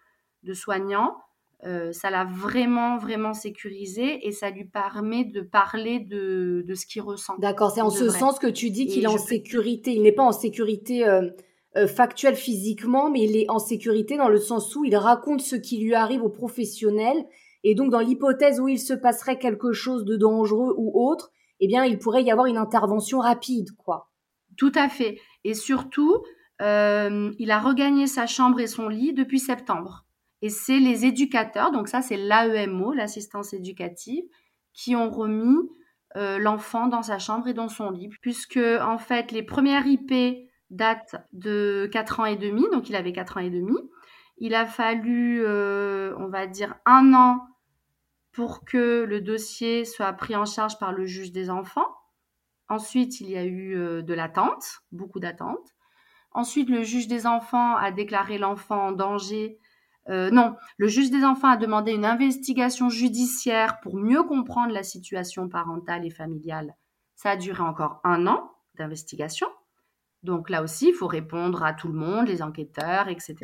de 0.45 0.55
soignant, 0.55 1.17
euh, 1.65 1.91
ça 1.93 2.11
l'a 2.11 2.25
vraiment, 2.25 2.99
vraiment 2.99 3.35
sécurisé 3.35 4.27
et 4.27 4.31
ça 4.31 4.51
lui 4.51 4.65
permet 4.65 5.25
de 5.25 5.41
parler 5.41 5.99
de, 5.99 6.65
de 6.65 6.75
ce 6.75 6.87
qu'il 6.87 7.03
ressent. 7.03 7.35
D'accord, 7.39 7.73
c'est 7.73 7.81
en 7.81 7.91
ce 7.91 8.09
sens 8.09 8.39
que 8.39 8.47
tu 8.47 8.71
dis 8.71 8.87
qu'il 8.87 9.03
est 9.03 9.09
en 9.09 9.19
sécurité. 9.19 9.93
Il 9.93 10.03
n'est 10.03 10.13
pas 10.13 10.23
en 10.23 10.33
sécurité 10.33 11.09
euh, 11.09 11.29
euh, 11.77 11.87
factuelle 11.87 12.37
physiquement, 12.37 13.11
mais 13.11 13.23
il 13.23 13.37
est 13.37 13.51
en 13.51 13.59
sécurité 13.59 14.17
dans 14.17 14.29
le 14.29 14.39
sens 14.39 14.75
où 14.75 14.85
il 14.85 14.97
raconte 14.97 15.41
ce 15.41 15.57
qui 15.57 15.79
lui 15.79 15.95
arrive 15.95 16.23
aux 16.23 16.31
professionnels. 16.31 17.25
Et 17.65 17.75
donc, 17.75 17.91
dans 17.91 18.01
l'hypothèse 18.01 18.61
où 18.61 18.69
il 18.69 18.79
se 18.79 18.95
passerait 18.95 19.39
quelque 19.39 19.73
chose 19.73 20.05
de 20.05 20.17
dangereux 20.17 20.75
ou 20.77 20.93
autre, 21.09 21.31
eh 21.61 21.67
bien, 21.67 21.85
il 21.85 21.99
pourrait 21.99 22.23
y 22.23 22.31
avoir 22.31 22.47
une 22.47 22.57
intervention 22.57 23.19
rapide, 23.19 23.71
quoi. 23.77 24.11
Tout 24.57 24.73
à 24.75 24.89
fait. 24.89 25.19
Et 25.45 25.55
surtout, 25.55 26.23
il 26.61 27.51
a 27.51 27.61
regagné 27.61 28.09
sa 28.09 28.27
chambre 28.27 28.59
et 28.59 28.67
son 28.67 28.89
lit 28.89 29.13
depuis 29.13 29.39
septembre. 29.39 30.07
Et 30.43 30.51
c'est 30.51 30.79
les 30.79 31.05
éducateurs, 31.05 31.73
donc 31.73 31.89
ça 31.89 32.01
c'est 32.01 32.17
l'AEMO, 32.17 32.93
l'assistance 32.93 33.53
éducative, 33.53 34.25
qui 34.73 34.95
ont 34.95 35.11
remis 35.11 35.69
euh, 36.17 36.39
l'enfant 36.39 36.87
dans 36.87 37.03
sa 37.03 37.19
chambre 37.19 37.49
et 37.49 37.55
dans 37.55 37.69
son 37.69 37.91
lit, 37.91 38.09
puisque 38.23 38.59
en 38.59 38.99
fait 38.99 39.33
les 39.33 39.43
premières 39.43 39.87
IP 39.87 40.48
datent 40.71 41.17
de 41.33 41.89
4 41.93 42.21
ans 42.21 42.25
et 42.27 42.37
demi, 42.37 42.65
donc 42.73 42.89
il 42.89 42.97
avait 42.97 43.13
4 43.13 43.39
ans 43.39 43.41
et 43.41 43.51
demi. 43.51 43.77
Il 44.39 44.55
a 44.55 44.67
fallu, 44.67 45.43
euh, 45.45 46.15
on 46.19 46.29
va 46.29 46.47
dire, 46.47 46.77
un 46.87 47.13
an 47.15 47.47
pour 48.33 48.65
que 48.65 49.05
le 49.05 49.21
dossier 49.21 49.85
soit 49.85 50.13
pris 50.13 50.37
en 50.37 50.45
charge 50.45 50.79
par 50.79 50.93
le 50.93 51.07
juge 51.07 51.33
des 51.33 51.51
enfants. 51.51 51.89
Ensuite, 52.69 53.21
il 53.21 53.31
y 53.31 53.37
a 53.37 53.45
eu 53.45 53.77
euh, 53.77 54.03
de 54.03 54.15
l'attente, 54.15 54.81
beaucoup 54.93 55.19
d'attente. 55.19 55.75
Ensuite, 56.33 56.69
le 56.69 56.83
juge 56.83 57.09
des 57.09 57.27
enfants 57.27 57.75
a 57.77 57.91
déclaré 57.91 58.39
l'enfant 58.39 58.89
en 58.89 58.93
danger 58.93 59.59
euh, 60.09 60.31
non, 60.31 60.57
le 60.79 60.89
juge 60.89 61.11
des 61.11 61.25
enfants 61.25 61.49
a 61.49 61.57
demandé 61.57 61.93
une 61.93 62.07
investigation 62.07 62.89
judiciaire 62.89 63.79
pour 63.81 63.97
mieux 63.97 64.23
comprendre 64.23 64.73
la 64.73 64.83
situation 64.83 65.49
parentale 65.49 66.07
et 66.07 66.11
familiale. 66.11 66.75
Ça 67.15 67.31
a 67.31 67.37
duré 67.37 67.63
encore 67.63 68.01
un 68.05 68.27
an 68.27 68.51
d'investigation. 68.77 69.49
Donc 70.23 70.51
là 70.51 70.63
aussi, 70.63 70.89
il 70.89 70.95
faut 70.95 71.07
répondre 71.07 71.63
à 71.63 71.73
tout 71.73 71.89
le 71.89 71.99
monde, 71.99 72.27
les 72.27 72.43
enquêteurs, 72.43 73.09
etc. 73.09 73.37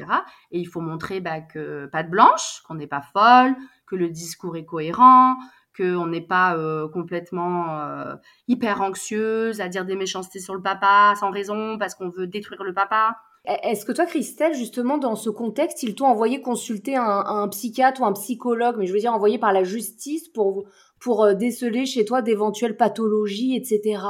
Et 0.51 0.59
il 0.59 0.67
faut 0.67 0.81
montrer 0.81 1.21
bah, 1.21 1.41
que 1.41 1.87
pas 1.87 2.03
de 2.03 2.11
blanche, 2.11 2.63
qu'on 2.67 2.75
n'est 2.75 2.89
pas 2.89 3.03
folle, 3.03 3.55
que 3.87 3.95
le 3.97 4.09
discours 4.09 4.57
est 4.57 4.65
cohérent, 4.65 5.37
qu'on 5.77 6.07
n'est 6.07 6.21
pas 6.21 6.57
euh, 6.57 6.89
complètement 6.89 7.79
euh, 7.81 8.15
hyper 8.49 8.81
anxieuse 8.81 9.61
à 9.61 9.69
dire 9.69 9.85
des 9.85 9.97
méchancetés 9.97 10.41
sur 10.41 10.55
le 10.55 10.63
papa 10.63 11.15
sans 11.19 11.31
raison 11.31 11.79
parce 11.79 11.95
qu'on 11.95 12.11
veut 12.11 12.27
détruire 12.27 12.65
le 12.65 12.75
papa. 12.75 13.17
Est-ce 13.45 13.85
que 13.85 13.93
toi, 13.93 14.07
Christelle, 14.07 14.55
justement, 14.55 14.97
dans 14.97 15.17
ce 15.17 15.29
contexte, 15.29 15.83
ils 15.83 15.95
t'ont 15.95 16.07
envoyé 16.07 16.41
consulter 16.41 16.97
un, 16.97 17.47
psychiatre 17.49 18.01
ou 18.01 18.07
un 18.07 18.15
psychologue, 18.15 18.77
mais 18.79 18.87
je 18.87 18.93
veux 18.95 19.01
dire 19.01 19.13
envoyé 19.13 19.39
par 19.39 19.53
la 19.53 19.65
justice 19.65 20.29
pour, 20.29 20.65
pour 20.99 21.25
euh, 21.25 21.35
déceler 21.35 21.85
chez 21.85 22.07
toi 22.07 22.23
d'éventuelles 22.23 22.77
pathologies, 22.77 23.55
etc. 23.55 24.01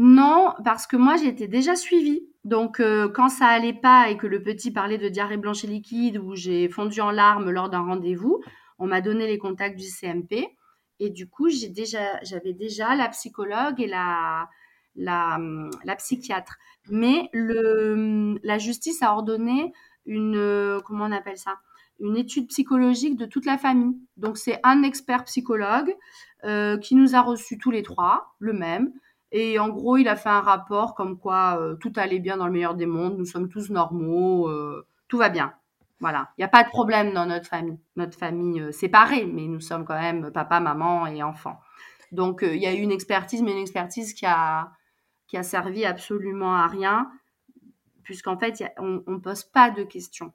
Non, 0.00 0.54
parce 0.64 0.86
que 0.86 0.96
moi, 0.96 1.16
j'étais 1.16 1.48
déjà 1.48 1.74
suivie. 1.74 2.22
Donc, 2.44 2.78
euh, 2.78 3.08
quand 3.08 3.28
ça 3.28 3.46
allait 3.46 3.72
pas 3.72 4.08
et 4.08 4.16
que 4.16 4.28
le 4.28 4.40
petit 4.40 4.70
parlait 4.70 4.96
de 4.96 5.08
diarrhée 5.08 5.38
blanche 5.38 5.64
et 5.64 5.66
liquide 5.66 6.18
ou 6.18 6.36
j'ai 6.36 6.68
fondu 6.68 7.00
en 7.00 7.10
larmes 7.10 7.50
lors 7.50 7.68
d'un 7.68 7.80
rendez-vous, 7.82 8.40
on 8.78 8.86
m'a 8.86 9.00
donné 9.00 9.26
les 9.26 9.38
contacts 9.38 9.76
du 9.76 9.88
CMP. 9.88 10.56
Et 11.00 11.10
du 11.10 11.28
coup, 11.28 11.48
j'ai 11.48 11.68
déjà, 11.68 12.20
j'avais 12.22 12.52
déjà 12.52 12.94
la 12.94 13.08
psychologue 13.08 13.80
et 13.80 13.88
la, 13.88 14.48
la, 14.94 15.36
la 15.84 15.96
psychiatre. 15.96 16.58
Mais 16.88 17.28
le, 17.32 18.38
la 18.44 18.58
justice 18.58 19.02
a 19.02 19.12
ordonné 19.12 19.72
une, 20.06 20.80
comment 20.84 21.06
on 21.06 21.12
appelle 21.12 21.38
ça? 21.38 21.56
Une 21.98 22.16
étude 22.16 22.46
psychologique 22.46 23.16
de 23.16 23.26
toute 23.26 23.46
la 23.46 23.58
famille. 23.58 23.96
Donc 24.16 24.38
c'est 24.38 24.60
un 24.62 24.84
expert 24.84 25.24
psychologue 25.24 25.92
euh, 26.44 26.78
qui 26.78 26.94
nous 26.94 27.16
a 27.16 27.20
reçus 27.20 27.58
tous 27.58 27.72
les 27.72 27.82
trois, 27.82 28.36
le 28.38 28.52
même. 28.52 28.92
Et 29.32 29.58
en 29.58 29.68
gros, 29.68 29.96
il 29.96 30.08
a 30.08 30.16
fait 30.16 30.28
un 30.30 30.40
rapport 30.40 30.94
comme 30.94 31.18
quoi 31.18 31.58
euh, 31.60 31.74
tout 31.76 31.92
allait 31.96 32.18
bien 32.18 32.36
dans 32.38 32.46
le 32.46 32.52
meilleur 32.52 32.74
des 32.74 32.86
mondes, 32.86 33.18
nous 33.18 33.26
sommes 33.26 33.48
tous 33.48 33.70
normaux, 33.70 34.48
euh, 34.48 34.86
tout 35.08 35.18
va 35.18 35.28
bien. 35.28 35.52
Voilà, 36.00 36.30
il 36.38 36.42
n'y 36.42 36.44
a 36.44 36.48
pas 36.48 36.64
de 36.64 36.68
problème 36.68 37.12
dans 37.12 37.26
notre 37.26 37.46
famille. 37.46 37.78
Notre 37.96 38.16
famille 38.16 38.72
séparée, 38.72 39.26
mais 39.26 39.46
nous 39.48 39.60
sommes 39.60 39.84
quand 39.84 39.98
même 39.98 40.30
papa, 40.30 40.60
maman 40.60 41.06
et 41.06 41.22
enfants. 41.22 41.60
Donc 42.12 42.40
il 42.42 42.56
y 42.56 42.66
a 42.66 42.72
eu 42.72 42.78
une 42.78 42.92
expertise, 42.92 43.42
mais 43.42 43.52
une 43.52 43.58
expertise 43.58 44.14
qui 44.14 44.24
a 44.24 44.70
qui 45.28 45.36
a 45.36 45.42
servi 45.42 45.84
absolument 45.84 46.56
à 46.56 46.66
rien, 46.66 47.12
puisqu'en 48.02 48.36
fait, 48.38 48.64
on 48.78 49.02
ne 49.06 49.18
pose 49.18 49.44
pas 49.44 49.70
de 49.70 49.84
questions 49.84 50.32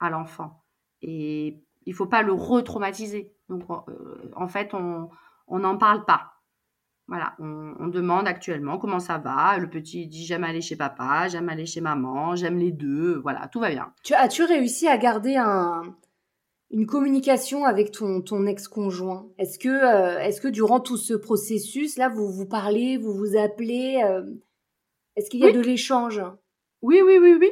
à 0.00 0.08
l'enfant. 0.08 0.62
Et 1.02 1.60
il 1.84 1.90
ne 1.90 1.94
faut 1.94 2.06
pas 2.06 2.22
le 2.22 2.32
retraumatiser. 2.32 3.34
Donc, 3.48 3.64
euh, 3.70 4.30
en 4.36 4.48
fait, 4.48 4.72
on 4.72 5.10
n'en 5.50 5.76
parle 5.76 6.04
pas. 6.04 6.33
Voilà, 7.06 7.34
on, 7.38 7.88
demande 7.88 8.26
actuellement 8.26 8.78
comment 8.78 8.98
ça 8.98 9.18
va. 9.18 9.58
Le 9.58 9.68
petit 9.68 10.06
dit 10.06 10.24
j'aime 10.24 10.42
aller 10.42 10.62
chez 10.62 10.74
papa, 10.74 11.28
j'aime 11.28 11.50
aller 11.50 11.66
chez 11.66 11.82
maman, 11.82 12.34
j'aime 12.34 12.58
les 12.58 12.72
deux. 12.72 13.18
Voilà, 13.22 13.46
tout 13.48 13.60
va 13.60 13.68
bien. 13.70 13.92
Tu 14.02 14.14
as-tu 14.14 14.42
réussi 14.44 14.88
à 14.88 14.96
garder 14.96 15.36
un, 15.36 15.82
une 16.70 16.86
communication 16.86 17.64
avec 17.64 17.92
ton, 17.92 18.22
ton 18.22 18.46
ex-conjoint? 18.46 19.28
Est-ce 19.38 19.58
que, 19.58 19.68
euh, 19.68 20.18
est-ce 20.20 20.40
que 20.40 20.48
durant 20.48 20.80
tout 20.80 20.96
ce 20.96 21.12
processus, 21.12 21.98
là, 21.98 22.08
vous 22.08 22.32
vous 22.32 22.46
parlez, 22.46 22.96
vous 22.96 23.12
vous 23.12 23.36
appelez 23.36 24.02
euh, 24.02 24.24
Est-ce 25.16 25.28
qu'il 25.28 25.40
y 25.40 25.46
a 25.46 25.52
de 25.52 25.60
l'échange? 25.60 26.22
Oui, 26.80 27.02
oui, 27.04 27.18
oui, 27.20 27.36
oui. 27.38 27.50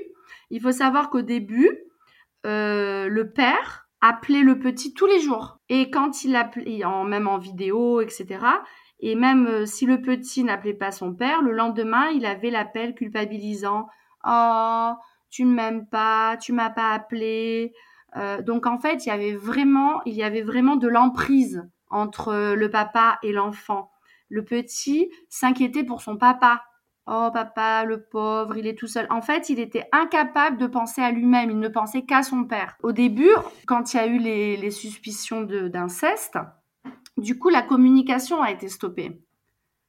Il 0.48 0.60
faut 0.60 0.72
savoir 0.72 1.10
qu'au 1.10 1.22
début, 1.22 1.78
euh, 2.46 3.08
le 3.08 3.30
père 3.30 3.88
appelait 4.00 4.42
le 4.42 4.58
petit 4.58 4.94
tous 4.94 5.06
les 5.06 5.20
jours. 5.20 5.58
Et 5.68 5.90
quand 5.90 6.24
il 6.24 6.34
appelait, 6.36 6.84
en, 6.84 7.04
même 7.04 7.28
en 7.28 7.38
vidéo, 7.38 8.00
etc., 8.00 8.40
et 9.02 9.16
même 9.16 9.66
si 9.66 9.84
le 9.84 10.00
petit 10.00 10.44
n'appelait 10.44 10.74
pas 10.74 10.92
son 10.92 11.12
père, 11.12 11.42
le 11.42 11.52
lendemain, 11.52 12.08
il 12.10 12.24
avait 12.24 12.50
l'appel 12.50 12.94
culpabilisant. 12.94 13.88
Oh, 14.24 14.92
tu 15.28 15.44
ne 15.44 15.52
m'aimes 15.52 15.86
pas, 15.86 16.36
tu 16.36 16.52
m'as 16.52 16.70
pas 16.70 16.92
appelé. 16.92 17.74
Euh, 18.16 18.40
donc 18.42 18.66
en 18.66 18.78
fait, 18.78 19.04
il 19.04 19.08
y 19.08 19.12
avait 19.12 19.34
vraiment, 19.34 20.00
il 20.06 20.14
y 20.14 20.22
avait 20.22 20.42
vraiment 20.42 20.76
de 20.76 20.86
l'emprise 20.86 21.68
entre 21.90 22.54
le 22.54 22.70
papa 22.70 23.18
et 23.24 23.32
l'enfant. 23.32 23.90
Le 24.28 24.44
petit 24.44 25.10
s'inquiétait 25.28 25.84
pour 25.84 26.00
son 26.00 26.16
papa. 26.16 26.62
Oh 27.08 27.30
papa, 27.32 27.84
le 27.84 28.04
pauvre, 28.04 28.56
il 28.56 28.68
est 28.68 28.78
tout 28.78 28.86
seul. 28.86 29.08
En 29.10 29.20
fait, 29.20 29.50
il 29.50 29.58
était 29.58 29.88
incapable 29.90 30.58
de 30.58 30.68
penser 30.68 31.02
à 31.02 31.10
lui-même, 31.10 31.50
il 31.50 31.58
ne 31.58 31.68
pensait 31.68 32.02
qu'à 32.02 32.22
son 32.22 32.44
père. 32.44 32.76
Au 32.84 32.92
début, 32.92 33.34
quand 33.66 33.92
il 33.92 33.96
y 33.96 34.00
a 34.00 34.06
eu 34.06 34.18
les 34.18 34.70
suspicions 34.70 35.42
d'inceste, 35.42 36.38
du 37.16 37.38
coup, 37.38 37.48
la 37.48 37.62
communication 37.62 38.42
a 38.42 38.50
été 38.50 38.68
stoppée. 38.68 39.20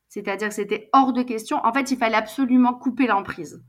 C'est-à-dire 0.10 0.50
que 0.50 0.54
c'était 0.54 0.90
hors 0.94 1.14
de 1.14 1.24
question. 1.24 1.58
En 1.66 1.74
fait, 1.74 1.90
il 1.92 1.98
fallait 1.98 2.16
absolument 2.16 2.74
couper 2.74 3.08
l'emprise. 3.08 3.64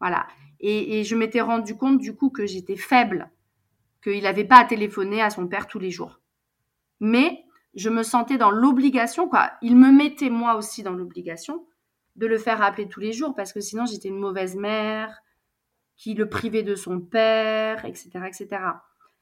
Voilà. 0.00 0.26
Et, 0.58 1.04
je 1.04 1.14
m'étais 1.14 1.40
rendu 1.40 1.76
compte 1.76 1.98
du 1.98 2.16
coup 2.16 2.30
que 2.30 2.46
j'étais 2.46 2.76
faible 2.76 3.30
qu'il 4.02 4.22
n'avait 4.22 4.44
pas 4.44 4.60
à 4.60 4.64
téléphoner 4.64 5.22
à 5.22 5.30
son 5.30 5.46
père 5.46 5.66
tous 5.66 5.78
les 5.78 5.90
jours. 5.90 6.20
Mais 7.00 7.44
je 7.74 7.90
me 7.90 8.02
sentais 8.02 8.38
dans 8.38 8.50
l'obligation, 8.50 9.28
quoi. 9.28 9.52
Il 9.62 9.76
me 9.76 9.92
mettait 9.92 10.30
moi 10.30 10.56
aussi 10.56 10.82
dans 10.82 10.94
l'obligation 10.94 11.66
de 12.16 12.26
le 12.26 12.38
faire 12.38 12.62
appeler 12.62 12.88
tous 12.88 13.00
les 13.00 13.12
jours 13.12 13.34
parce 13.34 13.52
que 13.52 13.60
sinon 13.60 13.84
j'étais 13.84 14.08
une 14.08 14.18
mauvaise 14.18 14.56
mère 14.56 15.22
qui 15.96 16.14
le 16.14 16.28
privait 16.28 16.62
de 16.62 16.74
son 16.74 17.00
père, 17.00 17.84
etc., 17.84 18.10
etc. 18.26 18.48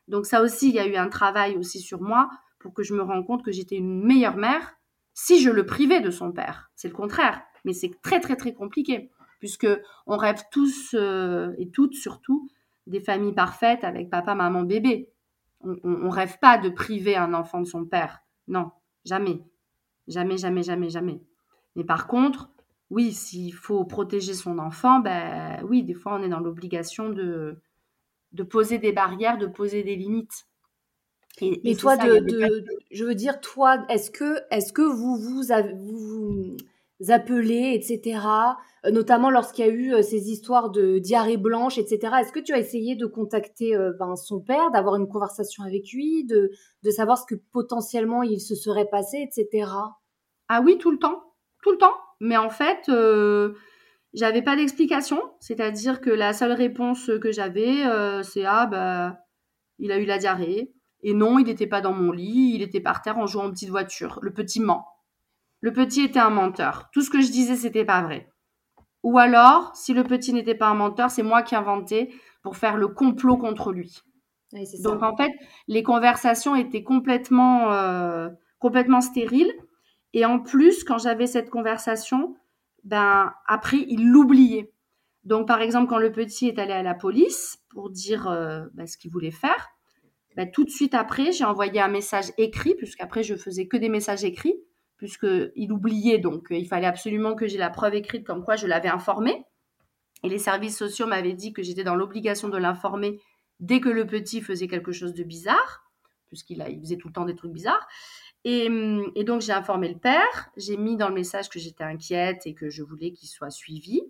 Donc 0.07 0.27
ça 0.27 0.41
aussi, 0.41 0.68
il 0.68 0.75
y 0.75 0.79
a 0.79 0.87
eu 0.87 0.97
un 0.97 1.09
travail 1.09 1.57
aussi 1.57 1.81
sur 1.81 2.01
moi 2.01 2.31
pour 2.65 2.73
que 2.73 2.83
je 2.83 2.95
me 2.95 3.03
rende 3.03 3.27
compte 3.27 3.45
que 3.45 3.53
j'étais 3.53 3.77
une 3.77 4.03
meilleure 4.03 4.39
mère 4.39 4.75
si 5.12 5.39
je 5.41 5.51
le 5.51 5.67
privais 5.67 6.01
de 6.01 6.11
son 6.11 6.33
père. 6.33 6.71
C'est 6.75 6.89
le 6.89 6.95
contraire, 6.95 7.43
mais 7.67 7.75
c'est 7.75 7.93
très 8.03 8.21
très 8.21 8.37
très 8.37 8.55
compliqué 8.55 9.11
puisque 9.39 9.69
on 10.07 10.17
rêve 10.17 10.43
tous 10.51 10.95
euh, 10.95 11.53
et 11.59 11.69
toutes 11.69 11.93
surtout 11.93 12.49
des 12.87 13.01
familles 13.01 13.35
parfaites 13.35 13.85
avec 13.85 14.09
papa, 14.09 14.35
maman, 14.35 14.62
bébé. 14.62 15.11
On, 15.61 15.77
on, 15.85 16.09
rêve 16.09 16.39
pas 16.41 16.57
de 16.57 16.71
priver 16.71 17.15
un 17.15 17.35
enfant 17.35 17.61
de 17.61 17.67
son 17.67 17.85
père. 17.85 18.23
Non, 18.49 18.71
jamais. 19.05 19.43
Jamais, 20.09 20.39
jamais, 20.39 20.62
jamais, 20.62 20.89
jamais. 20.89 21.21
Mais 21.77 21.85
par 21.85 22.07
contre, 22.07 22.49
oui, 22.89 23.12
s'il 23.12 23.53
faut 23.53 23.85
protéger 23.85 24.33
son 24.33 24.59
enfant, 24.59 25.01
ben 25.01 25.62
oui, 25.69 25.83
des 25.83 25.93
fois 25.93 26.17
on 26.19 26.23
est 26.23 26.31
dans 26.31 26.41
l'obligation 26.41 27.11
de, 27.11 27.61
de 28.33 28.43
poser 28.43 28.79
des 28.79 28.93
barrières, 28.93 29.37
de 29.37 29.47
poser 29.47 29.83
des 29.83 29.97
limites. 29.97 30.47
Et, 31.41 31.61
Mais 31.64 31.74
toi, 31.74 31.97
de, 31.97 32.64
je 32.91 33.05
veux 33.05 33.14
dire, 33.14 33.41
toi, 33.41 33.85
est-ce 33.89 34.11
que, 34.11 34.39
est-ce 34.51 34.72
que 34.72 34.82
vous 34.82 35.16
vous, 35.16 35.53
avez, 35.53 35.72
vous, 35.72 36.57
appelez, 37.09 37.72
etc., 37.74 38.20
euh, 38.87 38.91
notamment 38.91 39.30
lorsqu'il 39.30 39.66
y 39.66 39.68
a 39.68 39.72
eu 39.72 39.95
euh, 39.95 40.03
ces 40.03 40.30
histoires 40.30 40.70
de 40.70 40.99
diarrhée 40.99 41.37
blanche, 41.37 41.76
etc., 41.76 42.14
est-ce 42.20 42.32
que 42.32 42.41
tu 42.41 42.53
as 42.53 42.59
essayé 42.59 42.95
de 42.95 43.07
contacter 43.07 43.74
euh, 43.74 43.93
ben, 43.99 44.14
son 44.14 44.41
père, 44.41 44.70
d'avoir 44.70 44.97
une 44.97 45.09
conversation 45.09 45.64
avec 45.64 45.93
lui, 45.93 46.24
de, 46.24 46.53
de 46.82 46.91
savoir 46.91 47.18
ce 47.18 47.26
que 47.26 47.35
potentiellement 47.53 48.22
il 48.22 48.41
se 48.41 48.55
serait 48.55 48.89
passé, 48.89 49.26
etc. 49.28 49.70
Ah 50.49 50.61
oui, 50.64 50.78
tout 50.78 50.93
le 50.93 50.99
temps, 50.99 51.22
tout 51.62 51.72
le 51.72 51.78
temps. 51.78 51.95
Mais 52.20 52.37
en 52.37 52.51
fait, 52.51 52.89
j'avais 54.14 54.43
pas 54.43 54.57
d'explication, 54.57 55.20
c'est-à-dire 55.41 56.01
que 56.01 56.11
la 56.11 56.32
seule 56.32 56.53
réponse 56.53 57.11
que 57.20 57.32
j'avais, 57.32 57.85
euh, 57.85 58.22
c'est 58.22 58.45
ah 58.45 58.66
bah 58.66 59.18
il 59.78 59.91
a 59.91 59.99
eu 59.99 60.05
la 60.05 60.18
diarrhée. 60.18 60.72
Et 61.05 61.14
non, 61.14 61.38
il 61.38 61.44
n'était 61.44 61.66
pas 61.66 61.82
dans 61.82 61.92
mon 61.92 62.11
lit, 62.11 62.52
il 62.55 62.62
était 62.62 62.80
par 62.80 63.02
terre 63.02 63.18
en 63.18 63.26
jouant 63.26 63.44
en 63.44 63.50
petite 63.50 63.68
voiture. 63.68 64.18
Le 64.22 64.32
petit 64.32 64.59
ment. 64.59 64.88
Le 65.61 65.72
petit 65.72 66.02
était 66.02 66.18
un 66.18 66.30
menteur. 66.30 66.88
Tout 66.92 67.02
ce 67.02 67.11
que 67.11 67.20
je 67.20 67.30
disais, 67.30 67.57
c'était 67.57 67.84
pas 67.84 68.02
vrai. 68.02 68.32
Ou 69.02 69.18
alors, 69.18 69.76
si 69.76 69.92
le 69.92 70.02
petit 70.02 70.32
n'était 70.32 70.55
pas 70.55 70.68
un 70.68 70.74
menteur, 70.74 71.11
c'est 71.11 71.22
moi 71.22 71.42
qui 71.42 71.55
inventais 71.55 72.09
pour 72.42 72.57
faire 72.57 72.78
le 72.78 72.88
complot 72.88 73.36
contre 73.36 73.70
lui. 73.70 74.02
Donc 74.82 75.02
en 75.02 75.14
fait, 75.16 75.32
les 75.68 75.82
conversations 75.82 76.57
étaient 76.57 76.84
complètement, 76.84 77.72
euh, 77.72 78.30
complètement 78.59 79.02
stériles. 79.02 79.52
Et 80.14 80.24
en 80.24 80.38
plus, 80.38 80.84
quand 80.84 80.98
j'avais 80.98 81.26
cette 81.26 81.50
conversation, 81.50 82.34
ben 82.82 83.34
après 83.46 83.84
il 83.88 84.09
l'oubliait. 84.09 84.72
Donc 85.24 85.48
par 85.48 85.61
exemple 85.61 85.88
quand 85.88 85.98
le 85.98 86.12
petit 86.12 86.48
est 86.48 86.59
allé 86.59 86.72
à 86.72 86.82
la 86.82 86.94
police 86.94 87.59
pour 87.70 87.90
dire 87.90 88.28
euh, 88.28 88.66
ben, 88.74 88.86
ce 88.86 88.96
qu'il 88.96 89.11
voulait 89.11 89.30
faire, 89.30 89.74
ben, 90.37 90.51
tout 90.51 90.64
de 90.64 90.70
suite 90.70 90.95
après 90.95 91.32
j'ai 91.32 91.45
envoyé 91.45 91.80
un 91.80 91.89
message 91.89 92.32
écrit 92.39 92.74
puisqu'après 92.74 93.22
je 93.22 93.37
faisais 93.37 93.66
que 93.66 93.76
des 93.76 93.89
messages 93.89 94.24
écrits 94.24 94.57
puisque 94.97 95.26
il 95.57 95.72
oubliait 95.72 96.18
donc 96.18 96.51
euh, 96.51 96.57
il 96.57 96.66
fallait 96.66 96.87
absolument 96.87 97.35
que 97.35 97.47
j'ai 97.47 97.59
la 97.59 97.70
preuve 97.70 97.95
écrite 97.95 98.24
comme 98.24 98.45
quoi 98.45 98.57
je 98.57 98.66
l'avais 98.66 98.89
informé. 98.89 99.45
Et 100.22 100.28
les 100.28 100.39
services 100.39 100.78
sociaux 100.78 101.07
m'avaient 101.07 101.35
dit 101.35 101.53
que 101.53 101.62
j'étais 101.62 101.85
dans 101.85 101.95
l'obligation 101.95 102.49
de 102.49 102.57
l'informer 102.57 103.20
dès 103.61 103.80
que 103.80 103.91
le 103.91 104.07
petit 104.07 104.41
faisait 104.41 104.68
quelque 104.68 104.91
chose 104.91 105.12
de 105.12 105.22
bizarre, 105.22 105.85
puisqu'il 106.28 106.64
il 106.68 106.80
faisait 106.80 106.97
tout 106.97 107.09
le 107.09 107.12
temps 107.12 107.26
des 107.26 107.37
trucs 107.37 107.53
bizarres. 107.53 107.87
Hum, 108.47 109.11
et, 109.14 109.24
donc, 109.24 109.41
j'ai 109.41 109.53
informé 109.53 109.89
le 109.89 109.99
père. 109.99 110.51
J'ai 110.57 110.76
mis 110.76 110.97
dans 110.97 111.09
le 111.09 111.14
message 111.14 111.49
que 111.49 111.59
j'étais 111.59 111.85
inquiète 111.85 112.47
et 112.47 112.55
que 112.55 112.68
je 112.68 112.82
voulais 112.82 113.12
qu'il 113.12 113.28
soit 113.28 113.51
suivi. 113.51 114.01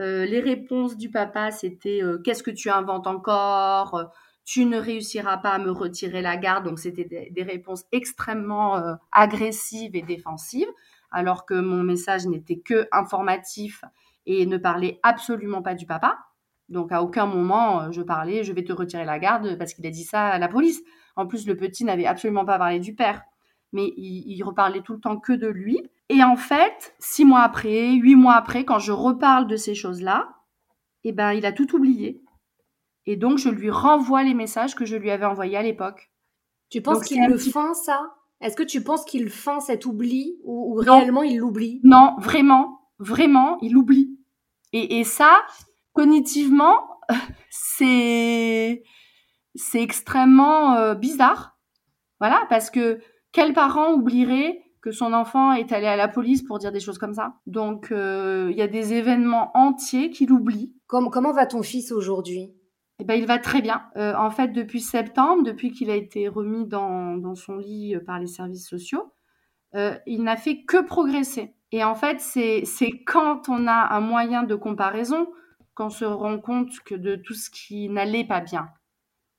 Euh, 0.00 0.24
les 0.26 0.40
réponses 0.40 0.96
du 0.96 1.10
papa, 1.10 1.50
c'était 1.50 2.02
euh, 2.02 2.18
Qu'est-ce 2.24 2.42
que 2.42 2.50
tu 2.50 2.70
inventes 2.70 3.06
encore? 3.06 4.12
Tu 4.44 4.66
ne 4.66 4.78
réussiras 4.78 5.38
pas 5.38 5.50
à 5.50 5.58
me 5.58 5.70
retirer 5.70 6.22
la 6.22 6.36
garde. 6.36 6.64
Donc, 6.64 6.78
c'était 6.78 7.30
des, 7.30 7.42
réponses 7.42 7.84
extrêmement 7.92 8.76
euh, 8.76 8.94
agressives 9.12 9.96
et 9.96 10.02
défensives, 10.02 10.68
alors 11.10 11.46
que 11.46 11.54
mon 11.54 11.82
message 11.82 12.26
n'était 12.26 12.58
que 12.58 12.86
informatif 12.92 13.84
et 14.26 14.46
ne 14.46 14.56
parlait 14.56 15.00
absolument 15.02 15.62
pas 15.62 15.74
du 15.74 15.86
papa. 15.86 16.18
Donc, 16.68 16.92
à 16.92 17.02
aucun 17.02 17.26
moment, 17.26 17.90
je 17.90 18.02
parlais 18.02 18.44
Je 18.44 18.52
vais 18.52 18.64
te 18.64 18.72
retirer 18.72 19.04
la 19.04 19.18
garde 19.18 19.56
parce 19.58 19.74
qu'il 19.74 19.86
a 19.86 19.90
dit 19.90 20.04
ça 20.04 20.26
à 20.26 20.38
la 20.38 20.48
police. 20.48 20.82
En 21.16 21.26
plus, 21.26 21.46
le 21.46 21.56
petit 21.56 21.84
n'avait 21.84 22.06
absolument 22.06 22.44
pas 22.44 22.58
parlé 22.58 22.80
du 22.80 22.94
père 22.94 23.22
mais 23.74 23.92
il, 23.96 24.42
reparlait 24.44 24.82
tout 24.82 24.94
le 24.94 25.00
temps 25.00 25.18
que 25.18 25.32
de 25.32 25.48
lui. 25.48 25.82
Et 26.08 26.22
en 26.22 26.36
fait, 26.36 26.94
six 27.00 27.24
mois 27.24 27.42
après, 27.42 27.90
huit 27.92 28.14
mois 28.14 28.34
après, 28.34 28.64
quand 28.64 28.78
je 28.78 28.92
reparle 28.92 29.46
de 29.48 29.56
ces 29.56 29.74
choses-là, 29.74 30.28
eh 31.02 31.12
ben, 31.12 31.32
il 31.32 31.44
a 31.44 31.52
tout 31.52 31.74
oublié. 31.74 32.22
Et 33.06 33.16
donc, 33.16 33.38
je 33.38 33.48
lui 33.48 33.70
renvoie 33.70 34.22
les 34.22 34.34
messages 34.34 34.74
que 34.74 34.84
je 34.84 34.96
lui 34.96 35.10
avais 35.10 35.26
envoyés 35.26 35.56
à 35.56 35.62
l'époque. 35.62 36.10
Tu 36.70 36.80
penses 36.80 37.04
qu'il 37.04 37.24
le 37.26 37.38
feint, 37.38 37.74
ça? 37.74 38.00
Est-ce 38.40 38.56
que 38.56 38.62
tu 38.62 38.82
penses 38.82 39.04
qu'il 39.04 39.30
feint 39.30 39.60
cet 39.60 39.86
oubli 39.86 40.38
ou, 40.44 40.74
réellement 40.74 41.22
il 41.22 41.38
l'oublie? 41.38 41.80
Non, 41.84 42.16
vraiment, 42.18 42.80
vraiment, 42.98 43.58
il 43.60 43.72
l'oublie. 43.72 44.18
Et, 44.72 44.98
et 44.98 45.04
ça, 45.04 45.42
cognitivement, 45.92 46.98
c'est 47.50 48.82
c'est 49.54 49.82
extrêmement 49.82 50.74
euh, 50.74 50.94
bizarre. 50.94 51.56
Voilà, 52.20 52.44
parce 52.48 52.70
que 52.70 52.98
quel 53.32 53.52
parent 53.52 53.92
oublierait 53.92 54.60
que 54.80 54.90
son 54.90 55.12
enfant 55.12 55.52
est 55.52 55.72
allé 55.72 55.86
à 55.86 55.96
la 55.96 56.08
police 56.08 56.42
pour 56.42 56.58
dire 56.58 56.72
des 56.72 56.80
choses 56.80 56.98
comme 56.98 57.14
ça? 57.14 57.34
Donc, 57.46 57.92
euh, 57.92 58.48
il 58.50 58.56
y 58.56 58.62
a 58.62 58.68
des 58.68 58.94
événements 58.94 59.50
entiers 59.56 60.10
qu'il 60.10 60.32
oublie. 60.32 60.74
Comment, 60.86 61.10
comment 61.10 61.32
va 61.32 61.46
ton 61.46 61.62
fils 61.62 61.92
aujourd'hui? 61.92 62.54
Eh 63.00 63.04
ben, 63.04 63.14
il 63.14 63.26
va 63.26 63.38
très 63.38 63.60
bien. 63.60 63.84
Euh, 63.96 64.14
en 64.14 64.30
fait, 64.30 64.48
depuis 64.48 64.80
septembre, 64.80 65.42
depuis 65.42 65.72
qu'il 65.72 65.90
a 65.90 65.96
été 65.96 66.28
remis 66.28 66.66
dans, 66.66 67.34
son 67.34 67.56
lit 67.56 67.96
euh, 67.96 68.00
par 68.00 68.18
les 68.18 68.26
services 68.26 68.68
sociaux, 68.68 69.12
il 70.06 70.22
n'a 70.22 70.36
fait 70.36 70.62
que 70.62 70.80
progresser. 70.80 71.56
Et 71.72 71.82
en 71.82 71.96
fait, 71.96 72.20
c'est 72.20 73.02
quand 73.04 73.48
on 73.48 73.66
a 73.66 73.92
un 73.92 73.98
moyen 73.98 74.44
de 74.44 74.54
comparaison 74.54 75.26
qu'on 75.74 75.90
se 75.90 76.04
rend 76.04 76.38
compte 76.38 76.78
que 76.84 76.94
de 76.94 77.16
tout 77.16 77.34
ce 77.34 77.50
qui 77.50 77.88
n'allait 77.88 78.24
pas 78.24 78.40
bien. 78.40 78.68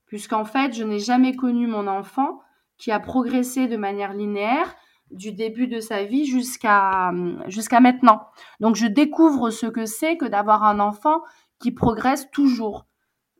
Puisqu'en 0.06 0.44
fait, 0.44 0.74
je 0.74 0.84
n'ai 0.84 0.98
jamais 0.98 1.34
connu 1.34 1.66
mon 1.66 1.86
enfant 1.86 2.40
qui 2.78 2.92
a 2.92 3.00
progressé 3.00 3.66
de 3.68 3.76
manière 3.76 4.12
linéaire 4.12 4.74
du 5.10 5.32
début 5.32 5.68
de 5.68 5.80
sa 5.80 6.04
vie 6.04 6.26
jusqu'à 6.26 7.12
jusqu'à 7.46 7.80
maintenant. 7.80 8.26
Donc 8.60 8.76
je 8.76 8.86
découvre 8.86 9.50
ce 9.50 9.66
que 9.66 9.86
c'est 9.86 10.16
que 10.16 10.26
d'avoir 10.26 10.64
un 10.64 10.80
enfant 10.80 11.22
qui 11.58 11.70
progresse 11.70 12.30
toujours. 12.30 12.86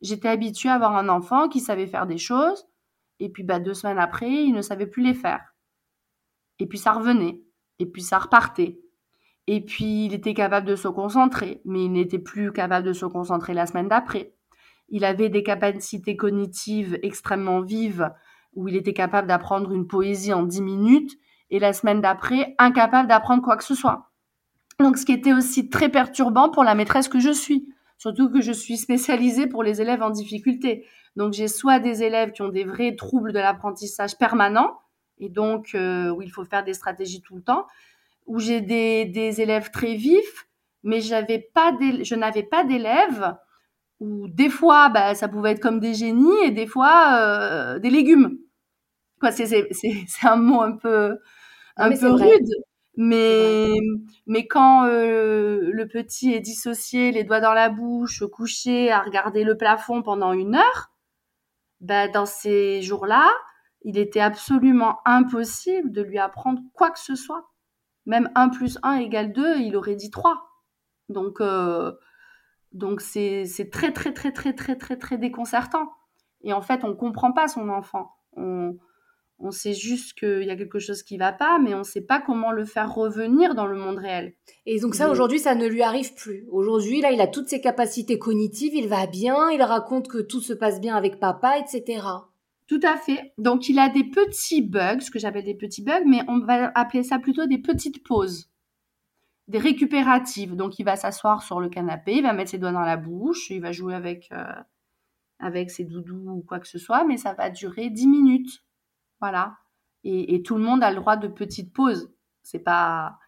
J'étais 0.03 0.29
habituée 0.29 0.69
à 0.69 0.75
avoir 0.75 0.97
un 0.97 1.09
enfant 1.09 1.49
qui 1.49 1.61
savait 1.61 1.87
faire 1.87 2.07
des 2.07 2.19
choses 2.19 2.67
et 3.19 3.29
puis 3.29 3.43
bah, 3.43 3.61
deux 3.61 3.75
semaines 3.75 3.99
après, 3.99 4.31
il 4.31 4.53
ne 4.53 4.63
savait 4.63 4.87
plus 4.87 5.03
les 5.03 5.15
faire. 5.15 5.55
Et 6.59 6.67
puis 6.67 6.79
ça 6.79 6.93
revenait 6.93 7.41
et 7.79 7.87
puis 7.87 8.03
ça 8.03 8.19
repartait. 8.19 8.81
Et 9.47 9.65
puis 9.65 10.07
il 10.07 10.15
était 10.15 10.35
capable 10.35 10.67
de 10.67 10.77
se 10.77 10.89
concentrer, 10.89 11.61
mais 11.65 11.85
il 11.85 11.93
n'était 11.93 12.19
plus 12.19 12.53
capable 12.53 12.87
de 12.87 12.93
se 12.93 13.07
concentrer 13.07 13.55
la 13.55 13.67
semaine 13.67 13.89
d'après. 13.89 14.35
Il 14.89 15.05
avait 15.05 15.29
des 15.29 15.43
capacités 15.43 16.17
cognitives 16.17 16.99
extrêmement 17.03 17.61
vives 17.61 18.11
où 18.55 18.69
il 18.69 18.77
était 18.77 18.95
capable 18.95 19.29
d'apprendre 19.29 19.73
une 19.73 19.87
poésie 19.87 20.33
en 20.33 20.43
dix 20.43 20.63
minutes 20.63 21.17
et 21.51 21.59
la 21.59 21.73
semaine 21.73 22.01
d'après, 22.01 22.55
incapable 22.59 23.09
d'apprendre 23.09 23.43
quoi 23.43 23.57
que 23.57 23.65
ce 23.65 23.75
soit. 23.75 24.11
Donc, 24.81 24.99
ce 24.99 25.07
qui 25.07 25.13
était 25.13 25.33
aussi 25.33 25.69
très 25.69 25.89
perturbant 25.89 26.51
pour 26.51 26.65
la 26.65 26.75
maîtresse 26.75 27.09
que 27.09 27.21
je 27.21 27.31
suis. 27.31 27.69
Surtout 27.99 28.31
que 28.31 28.41
je 28.41 28.53
suis 28.53 28.77
spécialisée 28.77 29.47
pour 29.47 29.63
les 29.63 29.81
élèves 29.81 30.03
en 30.03 30.11
difficulté. 30.11 30.87
Donc, 31.17 31.33
j'ai 31.33 31.49
soit 31.49 31.79
des 31.79 32.03
élèves 32.03 32.33
qui 32.33 32.43
ont 32.43 32.49
des 32.49 32.65
vrais 32.65 32.95
troubles 32.95 33.33
de 33.33 33.39
l'apprentissage 33.39 34.19
permanent, 34.19 34.79
et 35.19 35.31
donc 35.31 35.75
euh, 35.75 36.11
où 36.11 36.21
il 36.21 36.31
faut 36.31 36.45
faire 36.45 36.63
des 36.63 36.75
stratégies 36.75 37.23
tout 37.23 37.37
le 37.37 37.43
temps, 37.43 37.67
ou 38.27 38.39
j'ai 38.39 38.61
des, 38.61 39.07
des, 39.07 39.41
élèves 39.41 39.71
très 39.71 39.95
vifs, 39.95 40.47
mais 40.83 41.01
pas 41.55 41.73
je 41.81 42.15
n'avais 42.15 42.43
pas 42.43 42.65
d'élèves 42.65 43.35
où 44.01 44.29
des 44.29 44.51
fois, 44.51 44.91
bah, 44.91 45.15
ça 45.15 45.27
pouvait 45.29 45.53
être 45.53 45.61
comme 45.61 45.81
des 45.81 45.95
génies, 45.95 46.45
et 46.45 46.51
des 46.51 46.67
fois, 46.67 47.17
euh, 47.19 47.79
des 47.79 47.91
légumes 47.91 48.39
c'est 49.33 50.27
un 50.27 50.37
mot 50.37 50.61
un 50.61 50.73
peu, 50.73 51.19
un 51.77 51.91
peu 51.91 52.11
rude. 52.11 52.49
Mais, 52.97 53.75
mais 54.27 54.47
quand 54.47 54.87
euh, 54.87 55.71
le 55.71 55.87
petit 55.87 56.33
est 56.33 56.41
dissocié, 56.41 57.13
les 57.13 57.25
doigts 57.25 57.41
dans 57.41 57.53
la 57.53 57.69
bouche, 57.69 58.25
couché 58.33 58.91
à 58.91 59.03
regarder 59.03 59.45
le 59.45 59.57
plafond 59.57 60.03
pendant 60.03 60.33
une 60.33 60.55
heure, 60.55 60.91
bah, 61.81 62.09
dans 62.09 62.25
ces 62.27 62.81
jours-là, 62.81 63.31
il 63.83 63.99
était 63.99 64.21
absolument 64.21 64.99
impossible 65.05 65.93
de 65.93 66.03
lui 66.03 66.19
apprendre 66.19 66.61
quoi 66.73 66.91
que 66.91 66.99
ce 66.99 67.15
soit. 67.15 67.51
Même 68.07 68.31
1 68.35 68.49
plus 68.49 68.79
1 68.83 68.95
égale 68.97 69.33
2, 69.33 69.59
il 69.59 69.77
aurait 69.77 69.97
dit 69.97 70.11
3. 70.11 70.49
Donc, 71.11 71.41
euh, 71.41 71.93
donc 72.73 73.01
c'est 73.03 73.45
très, 73.71 73.93
très, 73.93 74.13
très, 74.13 74.33
très, 74.33 74.55
très, 74.55 74.77
très, 74.77 74.97
très 74.97 75.19
déconcertant. 75.19 75.93
Et 76.43 76.53
en 76.53 76.63
fait, 76.63 76.83
on 76.85 76.89
ne 76.89 76.95
comprend 76.95 77.33
pas 77.33 77.49
son 77.49 77.69
enfant. 77.69 78.17
On 79.39 79.51
sait 79.51 79.75
juste 79.75 80.15
qu'il 80.19 80.45
y 80.45 80.51
a 80.51 80.57
quelque 80.57 80.79
chose 80.79 81.03
qui 81.03 81.19
va 81.19 81.33
pas, 81.33 81.59
mais 81.59 81.75
on 81.75 81.81
ne 81.81 81.85
sait 81.85 82.01
pas 82.01 82.21
comment 82.21 82.53
le 82.53 82.65
faire 82.65 82.95
revenir 82.95 83.55
dans 83.55 83.67
le 83.67 83.77
monde 83.77 83.99
réel. 83.99 84.35
Et 84.65 84.81
donc 84.81 84.95
ça, 84.95 85.11
aujourd'hui, 85.11 85.39
ça 85.39 85.55
ne 85.55 85.67
lui 85.67 85.83
arrive 85.83 86.15
plus. 86.15 86.47
Aujourd'hui, 86.51 87.01
là, 87.01 87.13
il 87.13 87.21
a 87.21 87.27
toutes 87.27 87.49
ses 87.49 87.61
capacités 87.61 88.19
cognitives, 88.19 88.75
il 88.75 88.89
va 88.89 89.07
bien, 89.07 89.51
il 89.51 89.63
raconte 89.63 90.09
que 90.09 90.19
tout 90.19 90.41
se 90.41 90.55
passe 90.55 90.81
bien 90.81 90.97
avec 90.97 91.21
papa, 91.21 91.59
etc. 91.59 92.03
Tout 92.67 92.81
à 92.83 92.97
fait. 92.97 93.33
Donc, 93.39 93.69
il 93.69 93.79
a 93.79 93.89
des 93.89 94.05
petits 94.05 94.63
bugs, 94.63 95.01
ce 95.01 95.11
que 95.11 95.19
j'appelle 95.19 95.45
des 95.45 95.55
petits 95.55 95.83
bugs, 95.83 96.05
mais 96.07 96.23
on 96.29 96.41
va 96.41 96.73
appeler 96.75 97.05
ça 97.05 97.19
plutôt 97.19 97.47
des 97.47 97.59
petites 97.59 98.03
pauses, 98.05 98.51
des 99.47 99.59
récupératives. 99.59 100.57
Donc, 100.57 100.79
il 100.79 100.85
va 100.85 100.97
s'asseoir 100.97 101.43
sur 101.43 101.61
le 101.61 101.69
canapé, 101.69 102.15
il 102.15 102.23
va 102.23 102.33
mettre 102.33 102.51
ses 102.51 102.59
doigts 102.59 102.73
dans 102.73 102.81
la 102.81 102.97
bouche, 102.97 103.51
il 103.51 103.61
va 103.61 103.71
jouer 103.71 103.95
avec, 103.95 104.33
euh, 104.33 104.45
avec 105.39 105.71
ses 105.71 105.85
doudous 105.85 106.39
ou 106.39 106.43
quoi 106.43 106.59
que 106.59 106.67
ce 106.67 106.79
soit, 106.79 107.05
mais 107.05 107.19
ça 107.19 107.35
va 107.35 107.51
durer 107.51 107.89
10 107.89 108.09
minutes. 108.09 108.66
Voilà. 109.21 109.57
Et, 110.05 110.43
tout 110.43 110.55
le 110.55 110.63
monde 110.63 110.85
a 110.85 110.91
le 110.91 110.97
droit 110.97 111.17
de 111.17 111.27
petites 111.27 111.73
pauses. 111.73 112.15
C'est 112.43 112.61
pas. 112.61 113.19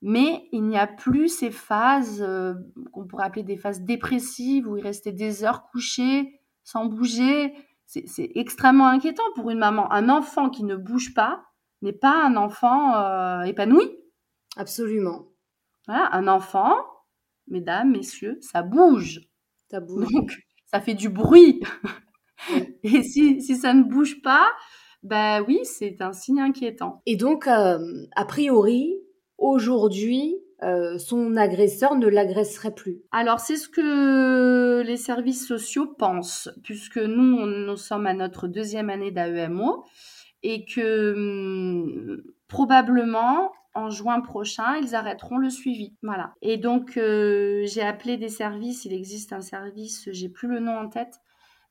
Mais 0.00 0.48
il 0.52 0.62
n'y 0.64 0.78
a 0.78 0.86
plus 0.86 1.28
ces 1.28 1.50
phases 1.50 2.22
euh, 2.22 2.54
qu'on 2.92 3.06
pourrait 3.06 3.24
appeler 3.24 3.42
des 3.42 3.56
phases 3.56 3.82
dépressives 3.82 4.68
où 4.68 4.76
il 4.76 4.82
restait 4.82 5.12
des 5.12 5.44
heures 5.44 5.64
couché 5.70 6.40
sans 6.62 6.86
bouger 6.86 7.52
c'est 8.06 8.30
extrêmement 8.36 8.86
inquiétant 8.86 9.24
pour 9.34 9.50
une 9.50 9.58
maman. 9.58 9.90
Un 9.92 10.08
enfant 10.08 10.48
qui 10.48 10.62
ne 10.62 10.76
bouge 10.76 11.12
pas 11.12 11.42
n'est 11.82 11.92
pas 11.92 12.24
un 12.24 12.36
enfant 12.36 12.94
euh, 12.96 13.42
épanoui. 13.42 13.90
Absolument. 14.56 15.26
Voilà, 15.86 16.08
un 16.12 16.28
enfant, 16.28 16.76
mesdames, 17.48 17.90
messieurs, 17.90 18.38
ça 18.42 18.62
bouge. 18.62 19.20
Ça 19.70 19.80
bouge. 19.80 20.06
Donc, 20.12 20.32
ça 20.66 20.80
fait 20.80 20.94
du 20.94 21.08
bruit. 21.08 21.62
Et 22.84 23.02
si, 23.02 23.42
si, 23.42 23.56
ça 23.56 23.74
ne 23.74 23.82
bouge 23.82 24.22
pas, 24.22 24.48
ben 25.02 25.42
oui, 25.46 25.60
c'est 25.64 26.02
un 26.02 26.12
signe 26.12 26.40
inquiétant. 26.40 27.02
Et 27.06 27.16
donc, 27.16 27.46
euh, 27.46 27.78
a 28.16 28.24
priori, 28.24 28.94
aujourd'hui, 29.38 30.36
euh, 30.62 30.98
son 30.98 31.36
agresseur 31.36 31.96
ne 31.96 32.06
l'agresserait 32.06 32.74
plus. 32.74 33.00
Alors 33.12 33.40
c'est 33.40 33.56
ce 33.56 33.68
que 33.68 34.82
les 34.82 34.98
services 34.98 35.46
sociaux 35.46 35.86
pensent, 35.86 36.50
puisque 36.62 36.98
nous, 36.98 37.46
nous 37.46 37.76
sommes 37.76 38.06
à 38.06 38.12
notre 38.12 38.46
deuxième 38.46 38.90
année 38.90 39.10
d'AEMO 39.10 39.84
et 40.42 40.66
que 40.66 41.12
hum, 41.14 42.22
probablement 42.46 43.52
en 43.72 43.88
juin 43.88 44.20
prochain, 44.20 44.76
ils 44.82 44.94
arrêteront 44.94 45.38
le 45.38 45.48
suivi. 45.48 45.94
Voilà. 46.02 46.34
Et 46.42 46.58
donc 46.58 46.98
euh, 46.98 47.64
j'ai 47.66 47.82
appelé 47.82 48.18
des 48.18 48.28
services, 48.28 48.84
il 48.84 48.92
existe 48.92 49.32
un 49.32 49.40
service, 49.40 50.10
j'ai 50.12 50.28
plus 50.28 50.48
le 50.48 50.60
nom 50.60 50.76
en 50.76 50.88
tête, 50.88 51.20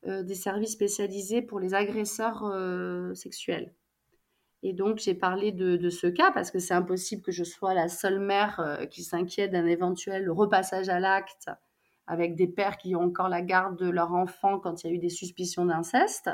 des 0.03 0.35
services 0.35 0.71
spécialisés 0.71 1.41
pour 1.41 1.59
les 1.59 1.73
agresseurs 1.73 2.43
sexuels. 3.15 3.73
Et 4.61 4.73
donc, 4.73 4.97
j'ai 4.97 5.13
parlé 5.13 5.51
de, 5.51 5.89
ce 5.89 6.07
cas 6.07 6.31
parce 6.31 6.51
que 6.51 6.59
c'est 6.59 6.73
impossible 6.73 7.21
que 7.21 7.31
je 7.31 7.43
sois 7.43 7.73
la 7.73 7.87
seule 7.87 8.19
mère 8.19 8.59
euh, 8.59 8.85
qui 8.85 9.03
s'inquiète 9.03 9.51
d'un 9.51 9.65
éventuel 9.65 10.29
repassage 10.29 10.89
à 10.89 10.99
l'acte 10.99 11.49
avec 12.07 12.35
des 12.35 12.47
pères 12.47 12.77
qui 12.77 12.95
ont 12.95 13.03
encore 13.03 13.29
la 13.29 13.41
garde 13.41 13.77
de 13.77 13.87
leur 13.87 14.13
enfant 14.13 14.59
quand 14.59 14.83
il 14.83 14.87
y 14.87 14.89
a 14.89 14.93
eu 14.95 14.99
des 14.99 15.09
suspicions 15.09 15.65
d'inceste. 15.65 16.29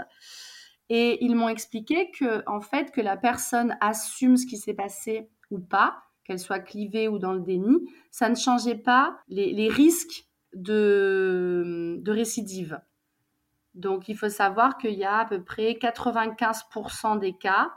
Et 0.87 1.23
ils 1.23 1.35
m'ont 1.35 1.49
expliqué 1.49 2.11
que, 2.11 2.43
en 2.47 2.61
fait, 2.61 2.91
que 2.91 3.01
la 3.01 3.17
personne 3.17 3.77
assume 3.81 4.37
ce 4.37 4.47
qui 4.47 4.57
s'est 4.57 4.73
passé 4.73 5.29
ou 5.51 5.59
pas, 5.59 5.97
qu'elle 6.23 6.39
soit 6.39 6.59
clivée 6.59 7.07
ou 7.07 7.19
dans 7.19 7.33
le 7.33 7.41
déni, 7.41 7.89
ça 8.09 8.29
ne 8.29 8.35
changeait 8.35 8.77
pas 8.77 9.19
les, 9.27 9.67
risques 9.67 10.27
de 10.53 12.01
récidive. 12.07 12.79
Donc, 13.75 14.09
il 14.09 14.17
faut 14.17 14.29
savoir 14.29 14.77
qu'il 14.77 14.93
y 14.93 15.05
a 15.05 15.19
à 15.19 15.25
peu 15.25 15.43
près 15.43 15.73
95% 15.73 17.19
des 17.19 17.33
cas 17.33 17.71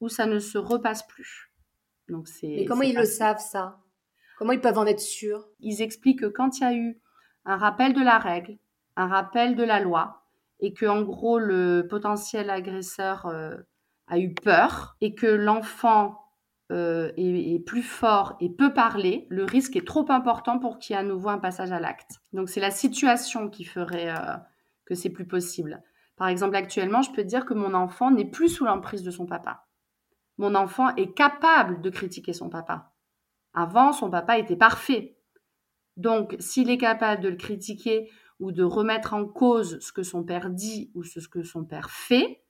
où 0.00 0.08
ça 0.08 0.26
ne 0.26 0.38
se 0.38 0.58
repasse 0.58 1.06
plus. 1.06 1.52
Donc 2.08 2.28
c'est. 2.28 2.48
Mais 2.48 2.64
comment 2.64 2.82
ils 2.82 2.96
le 2.96 3.04
savent 3.04 3.38
ça? 3.38 3.78
Comment 4.36 4.52
ils 4.52 4.60
peuvent 4.60 4.78
en 4.78 4.86
être 4.86 5.00
sûrs? 5.00 5.48
Ils 5.60 5.82
expliquent 5.82 6.20
que 6.20 6.26
quand 6.26 6.58
il 6.58 6.62
y 6.62 6.66
a 6.66 6.74
eu 6.74 7.00
un 7.44 7.56
rappel 7.56 7.92
de 7.92 8.00
la 8.00 8.18
règle, 8.18 8.58
un 8.96 9.06
rappel 9.06 9.54
de 9.54 9.62
la 9.62 9.80
loi, 9.80 10.24
et 10.60 10.72
que 10.72 10.86
en 10.86 11.02
gros 11.02 11.38
le 11.38 11.86
potentiel 11.88 12.50
agresseur 12.50 13.26
euh, 13.26 13.56
a 14.08 14.18
eu 14.18 14.34
peur 14.34 14.96
et 15.00 15.14
que 15.14 15.26
l'enfant 15.26 16.18
euh, 16.70 17.12
est, 17.16 17.64
plus 17.64 17.82
fort 17.82 18.36
et 18.40 18.48
peut 18.48 18.72
parler, 18.72 19.26
le 19.28 19.44
risque 19.44 19.76
est 19.76 19.86
trop 19.86 20.10
important 20.10 20.58
pour 20.58 20.78
qu'il 20.78 20.94
y 20.94 20.96
ait 20.96 21.00
à 21.00 21.04
nouveau 21.04 21.28
un 21.28 21.38
passage 21.38 21.72
à 21.72 21.80
l'acte. 21.80 22.20
Donc 22.32 22.48
c'est 22.48 22.60
la 22.60 22.70
situation 22.70 23.48
qui 23.48 23.64
ferait 23.64 24.10
euh, 24.10 24.36
que 24.84 24.94
c'est 24.94 25.10
plus 25.10 25.26
possible. 25.26 25.82
Par 26.16 26.28
exemple, 26.28 26.56
actuellement, 26.56 27.02
je 27.02 27.12
peux 27.12 27.24
dire 27.24 27.46
que 27.46 27.54
mon 27.54 27.74
enfant 27.74 28.10
n'est 28.10 28.30
plus 28.30 28.48
sous 28.48 28.64
l'emprise 28.64 29.02
de 29.02 29.10
son 29.10 29.26
papa 29.26 29.66
mon 30.38 30.54
enfant 30.54 30.94
est 30.96 31.14
capable 31.14 31.80
de 31.80 31.90
critiquer 31.90 32.32
son 32.32 32.48
papa. 32.48 32.92
Avant, 33.54 33.92
son 33.92 34.10
papa 34.10 34.38
était 34.38 34.56
parfait. 34.56 35.16
Donc, 35.96 36.36
s'il 36.38 36.70
est 36.70 36.78
capable 36.78 37.22
de 37.22 37.28
le 37.28 37.36
critiquer 37.36 38.10
ou 38.40 38.50
de 38.50 38.64
remettre 38.64 39.14
en 39.14 39.26
cause 39.26 39.78
ce 39.80 39.92
que 39.92 40.02
son 40.02 40.24
père 40.24 40.50
dit 40.50 40.90
ou 40.94 41.04
ce 41.04 41.20
que 41.28 41.42
son 41.42 41.64
père 41.64 41.90
fait, 41.90 42.42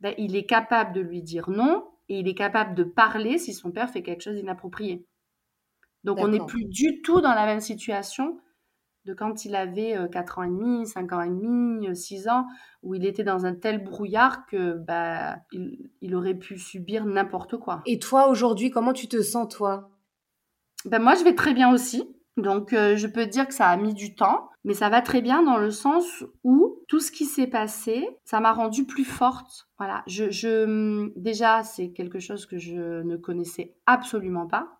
ben, 0.00 0.14
il 0.18 0.36
est 0.36 0.46
capable 0.46 0.92
de 0.92 1.00
lui 1.00 1.22
dire 1.22 1.50
non 1.50 1.90
et 2.08 2.20
il 2.20 2.28
est 2.28 2.34
capable 2.34 2.74
de 2.74 2.84
parler 2.84 3.38
si 3.38 3.52
son 3.52 3.72
père 3.72 3.90
fait 3.90 4.02
quelque 4.02 4.22
chose 4.22 4.36
d'inapproprié. 4.36 5.06
Donc, 6.04 6.18
on 6.20 6.28
n'est 6.28 6.46
plus 6.46 6.66
du 6.66 7.02
tout 7.02 7.20
dans 7.20 7.34
la 7.34 7.46
même 7.46 7.60
situation 7.60 8.38
de 9.08 9.14
quand 9.14 9.46
il 9.46 9.56
avait 9.56 9.96
4 10.12 10.38
euh, 10.38 10.40
ans 10.40 10.44
et 10.44 10.48
demi, 10.48 10.86
5 10.86 11.12
ans 11.12 11.22
et 11.22 11.30
demi, 11.30 11.96
6 11.96 12.26
euh, 12.26 12.30
ans, 12.30 12.46
où 12.82 12.94
il 12.94 13.06
était 13.06 13.24
dans 13.24 13.46
un 13.46 13.54
tel 13.54 13.82
brouillard 13.82 14.46
que 14.46 14.74
bah, 14.74 15.38
il, 15.52 16.14
aurait 16.14 16.34
pu 16.34 16.58
subir 16.58 17.06
n'importe 17.06 17.56
quoi. 17.56 17.82
Et 17.86 17.98
toi, 17.98 18.28
aujourd'hui, 18.28 18.70
comment 18.70 18.92
tu 18.92 19.08
te 19.08 19.22
sens, 19.22 19.48
toi? 19.48 19.90
Ben, 20.84 21.00
Moi, 21.00 21.14
je 21.14 21.24
vais 21.24 21.34
très 21.34 21.54
bien 21.54 21.72
aussi. 21.72 22.04
Donc, 22.36 22.72
euh, 22.72 22.96
je 22.96 23.06
peux 23.06 23.26
dire 23.26 23.48
que 23.48 23.54
ça 23.54 23.68
a 23.68 23.76
mis 23.76 23.94
du 23.94 24.14
temps, 24.14 24.50
mais 24.62 24.74
ça 24.74 24.90
va 24.90 25.00
très 25.00 25.22
bien 25.22 25.42
dans 25.42 25.56
le 25.56 25.70
sens 25.70 26.24
où 26.44 26.76
tout 26.86 27.00
ce 27.00 27.10
qui 27.10 27.24
s'est 27.24 27.48
passé, 27.48 28.06
ça 28.24 28.40
m'a 28.40 28.52
rendue 28.52 28.84
plus 28.86 29.04
forte. 29.04 29.68
Voilà, 29.78 30.04
je, 30.06 30.30
je 30.30 31.10
déjà, 31.16 31.64
c'est 31.64 31.90
quelque 31.90 32.20
chose 32.20 32.46
que 32.46 32.58
je 32.58 33.02
ne 33.02 33.16
connaissais 33.16 33.74
absolument 33.86 34.46
pas. 34.46 34.77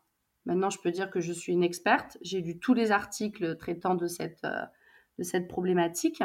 Maintenant, 0.49 0.71
je 0.71 0.79
peux 0.81 0.91
dire 0.91 1.11
que 1.11 1.21
je 1.21 1.31
suis 1.31 1.53
une 1.53 1.63
experte. 1.63 2.17
J'ai 2.23 2.41
lu 2.41 2.59
tous 2.59 2.73
les 2.73 2.91
articles 2.91 3.59
traitant 3.59 3.95
de 3.95 4.07
cette, 4.07 4.45
euh, 4.45 4.65
de 5.19 5.23
cette 5.23 5.47
problématique. 5.47 6.23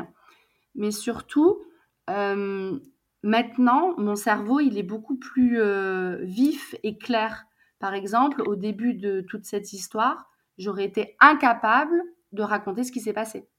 Mais 0.76 0.92
surtout, 0.92 1.62
euh, 2.10 2.80
maintenant, 3.22 3.94
mon 3.98 4.16
cerveau, 4.16 4.62
il 4.62 4.78
est 4.78 4.84
beaucoup 4.84 5.18
plus 5.18 5.60
euh, 5.60 6.20
vif 6.22 6.74
et 6.84 6.98
clair. 6.98 7.44
Par 7.80 7.94
exemple, 7.94 8.42
au 8.44 8.56
début 8.56 8.94
de 8.94 9.20
toute 9.20 9.44
cette 9.44 9.74
histoire, 9.74 10.32
j'aurais 10.58 10.86
été 10.86 11.18
incapable 11.20 12.02
de 12.32 12.44
raconter 12.44 12.86
ce 12.86 12.94
qui 12.94 13.02
s'est 13.02 13.12
passé. 13.12 13.50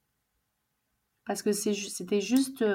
Parce 1.27 1.43
que 1.43 1.51
c'était 1.51 2.21
juste 2.21 2.65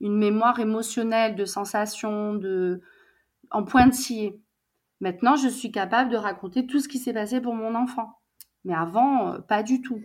une 0.00 0.18
mémoire 0.18 0.58
émotionnelle, 0.58 1.36
de 1.36 1.44
sensations, 1.44 2.34
de, 2.34 2.80
en 3.52 3.62
pointillé. 3.62 4.40
Maintenant, 5.00 5.36
je 5.36 5.48
suis 5.48 5.70
capable 5.70 6.10
de 6.10 6.16
raconter 6.16 6.66
tout 6.66 6.80
ce 6.80 6.88
qui 6.88 6.98
s'est 6.98 7.12
passé 7.12 7.40
pour 7.40 7.54
mon 7.54 7.74
enfant. 7.74 8.20
Mais 8.64 8.74
avant, 8.74 9.32
euh, 9.32 9.38
pas 9.38 9.62
du 9.62 9.82
tout. 9.82 10.02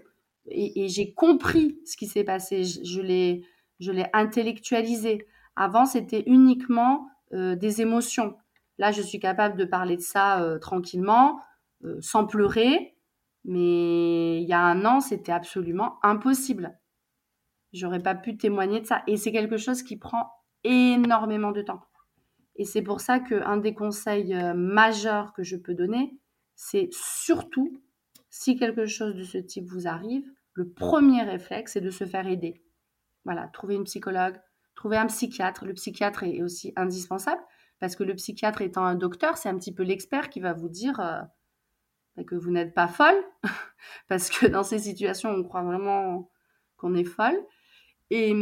Et, 0.48 0.88
j'ai 0.88 1.14
compris 1.14 1.80
ce 1.86 1.96
qui 1.96 2.08
s'est 2.08 2.24
passé. 2.24 2.64
Je, 2.64 3.02
l'ai, 3.02 3.44
intellectualisé. 4.14 5.26
Avant, 5.56 5.86
c'était 5.86 6.24
uniquement 6.26 7.08
euh, 7.34 7.56
des 7.56 7.82
émotions. 7.82 8.36
Là, 8.78 8.92
je 8.92 9.02
suis 9.02 9.20
capable 9.20 9.58
de 9.58 9.66
parler 9.66 9.96
de 9.96 10.02
ça 10.02 10.42
euh, 10.42 10.60
tranquillement, 10.60 11.40
sans 12.00 12.26
pleurer. 12.26 12.96
Mais 13.44 14.42
il 14.42 14.48
y 14.48 14.54
a 14.54 14.62
un 14.62 14.86
an, 14.86 15.00
c'était 15.00 15.32
absolument 15.32 15.98
impossible. 16.04 16.78
J'aurais 17.74 18.02
pas 18.02 18.16
pu 18.16 18.38
témoigner 18.38 18.82
de 18.82 18.86
ça. 18.86 19.04
Et 19.08 19.18
c'est 19.18 19.32
quelque 19.32 19.58
chose 19.58 19.82
qui 19.84 19.98
prend 19.98 20.30
énormément 20.64 21.52
de 21.52 21.62
temps. 21.62 21.82
Et 22.56 22.66
c'est 22.66 22.82
pour 22.82 23.02
ça 23.02 23.20
qu'un 23.20 23.58
des 23.58 23.74
conseils 23.74 24.34
euh, 24.34 24.54
majeurs 24.54 25.34
que 25.34 25.44
je 25.44 25.56
peux 25.56 25.74
donner, 25.74 26.18
c'est 26.56 26.90
surtout, 26.92 27.82
si 28.30 28.56
quelque 28.56 28.86
chose 28.86 29.16
de 29.16 29.24
ce 29.24 29.38
type 29.38 29.66
vous 29.66 29.88
arrive, 29.88 30.26
le 30.54 30.70
premier 30.70 31.24
réflexe, 31.24 31.74
c'est 31.74 31.82
de 31.82 31.90
se 31.90 32.06
faire 32.06 32.28
aider. 32.28 32.62
Voilà, 33.26 33.48
trouver 33.48 33.76
une 33.76 33.86
psychologue, 33.86 34.40
trouver 34.76 34.98
un 34.98 35.08
psychiatre. 35.08 35.66
Le 35.66 35.74
psychiatre 35.74 36.24
est 36.24 36.42
aussi 36.42 36.74
indispensable 36.76 37.42
parce 37.80 37.96
que 37.96 38.04
le 38.04 38.16
psychiatre 38.16 38.62
étant 38.62 38.86
un 38.86 38.96
docteur, 38.96 39.38
c'est 39.38 39.50
un 39.50 39.58
petit 39.58 39.74
peu 39.74 39.84
l'expert 39.84 40.30
qui 40.30 40.40
va 40.40 40.54
vous 40.54 40.70
dire 40.70 41.00
euh, 41.00 41.22
bah, 42.16 42.24
que 42.24 42.36
vous 42.36 42.52
n'êtes 42.52 42.74
pas 42.74 42.88
folle, 42.88 43.24
parce 44.08 44.30
que 44.30 44.46
dans 44.46 44.64
ces 44.64 44.80
situations, 44.80 45.30
on 45.30 45.44
croit 45.44 45.64
vraiment 45.64 46.30
qu'on 46.78 46.94
est 46.94 47.06
folle. 47.06 47.40
Et, 48.10 48.34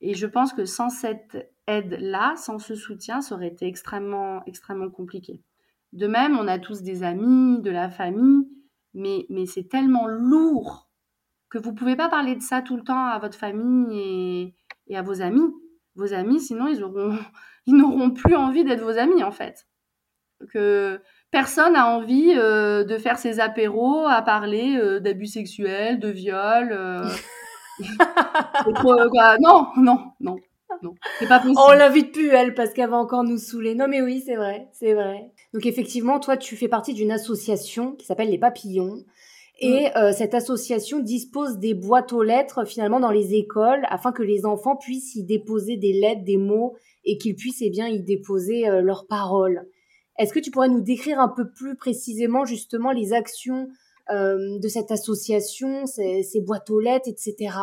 et 0.00 0.14
je 0.14 0.26
pense 0.26 0.52
que 0.52 0.64
sans 0.64 0.88
cette 0.88 1.52
aide-là, 1.66 2.34
sans 2.36 2.58
ce 2.58 2.74
soutien, 2.74 3.20
ça 3.20 3.34
aurait 3.34 3.48
été 3.48 3.66
extrêmement, 3.66 4.42
extrêmement 4.46 4.90
compliqué. 4.90 5.42
De 5.92 6.06
même, 6.06 6.38
on 6.38 6.48
a 6.48 6.58
tous 6.58 6.82
des 6.82 7.02
amis, 7.02 7.60
de 7.60 7.70
la 7.70 7.88
famille, 7.88 8.48
mais, 8.94 9.26
mais 9.30 9.46
c'est 9.46 9.68
tellement 9.68 10.06
lourd 10.06 10.88
que 11.48 11.58
vous 11.58 11.70
ne 11.70 11.76
pouvez 11.76 11.96
pas 11.96 12.08
parler 12.08 12.34
de 12.34 12.42
ça 12.42 12.62
tout 12.62 12.76
le 12.76 12.82
temps 12.82 13.06
à 13.06 13.18
votre 13.18 13.38
famille 13.38 13.98
et, 13.98 14.54
et 14.88 14.96
à 14.96 15.02
vos 15.02 15.22
amis. 15.22 15.52
Vos 15.94 16.12
amis, 16.12 16.40
sinon, 16.40 16.66
ils 16.66 16.82
auront, 16.82 17.16
ils 17.66 17.74
n'auront 17.74 18.10
plus 18.10 18.36
envie 18.36 18.64
d'être 18.64 18.82
vos 18.82 18.98
amis, 18.98 19.22
en 19.22 19.32
fait. 19.32 19.66
Que 20.50 21.00
personne 21.30 21.72
n'a 21.72 21.88
envie 21.88 22.34
euh, 22.36 22.84
de 22.84 22.98
faire 22.98 23.18
ses 23.18 23.40
apéros 23.40 24.06
à 24.06 24.20
parler 24.22 24.76
euh, 24.76 25.00
d'abus 25.00 25.26
sexuels, 25.26 25.98
de 25.98 26.08
viol. 26.08 26.72
Euh. 26.72 27.08
non, 29.40 29.68
non, 29.76 30.12
non. 30.20 30.36
Non, 30.82 30.94
c'est 31.18 31.28
pas 31.28 31.38
possible. 31.38 31.60
On 31.68 31.72
l'invite 31.72 32.12
plus, 32.12 32.28
elle, 32.30 32.54
parce 32.54 32.72
qu'elle 32.72 32.90
va 32.90 32.96
encore 32.96 33.24
nous 33.24 33.38
saouler. 33.38 33.74
Non, 33.74 33.88
mais 33.88 34.02
oui, 34.02 34.22
c'est 34.24 34.36
vrai, 34.36 34.68
c'est 34.72 34.94
vrai. 34.94 35.30
Donc, 35.52 35.66
effectivement, 35.66 36.20
toi, 36.20 36.36
tu 36.36 36.56
fais 36.56 36.68
partie 36.68 36.94
d'une 36.94 37.10
association 37.10 37.92
qui 37.92 38.06
s'appelle 38.06 38.30
Les 38.30 38.38
Papillons. 38.38 39.04
Et 39.58 39.88
euh, 39.96 40.12
cette 40.12 40.34
association 40.34 41.00
dispose 41.00 41.58
des 41.58 41.72
boîtes 41.72 42.12
aux 42.12 42.22
lettres 42.22 42.66
finalement 42.66 43.00
dans 43.00 43.10
les 43.10 43.34
écoles 43.34 43.86
afin 43.88 44.12
que 44.12 44.22
les 44.22 44.44
enfants 44.44 44.76
puissent 44.76 45.14
y 45.14 45.24
déposer 45.24 45.78
des 45.78 45.94
lettres, 45.94 46.24
des 46.24 46.36
mots 46.36 46.76
et 47.06 47.16
qu'ils 47.16 47.36
puissent 47.36 47.62
eh 47.62 47.70
bien 47.70 47.88
y 47.88 48.02
déposer 48.02 48.68
euh, 48.68 48.82
leurs 48.82 49.06
paroles. 49.06 49.66
Est-ce 50.18 50.34
que 50.34 50.40
tu 50.40 50.50
pourrais 50.50 50.68
nous 50.68 50.82
décrire 50.82 51.20
un 51.20 51.28
peu 51.28 51.50
plus 51.50 51.74
précisément 51.74 52.44
justement 52.44 52.92
les 52.92 53.14
actions 53.14 53.68
euh, 54.10 54.58
de 54.58 54.68
cette 54.68 54.90
association, 54.90 55.86
ces, 55.86 56.22
ces 56.22 56.40
boîtes 56.40 56.68
aux 56.68 56.80
lettres, 56.80 57.08
etc. 57.08 57.56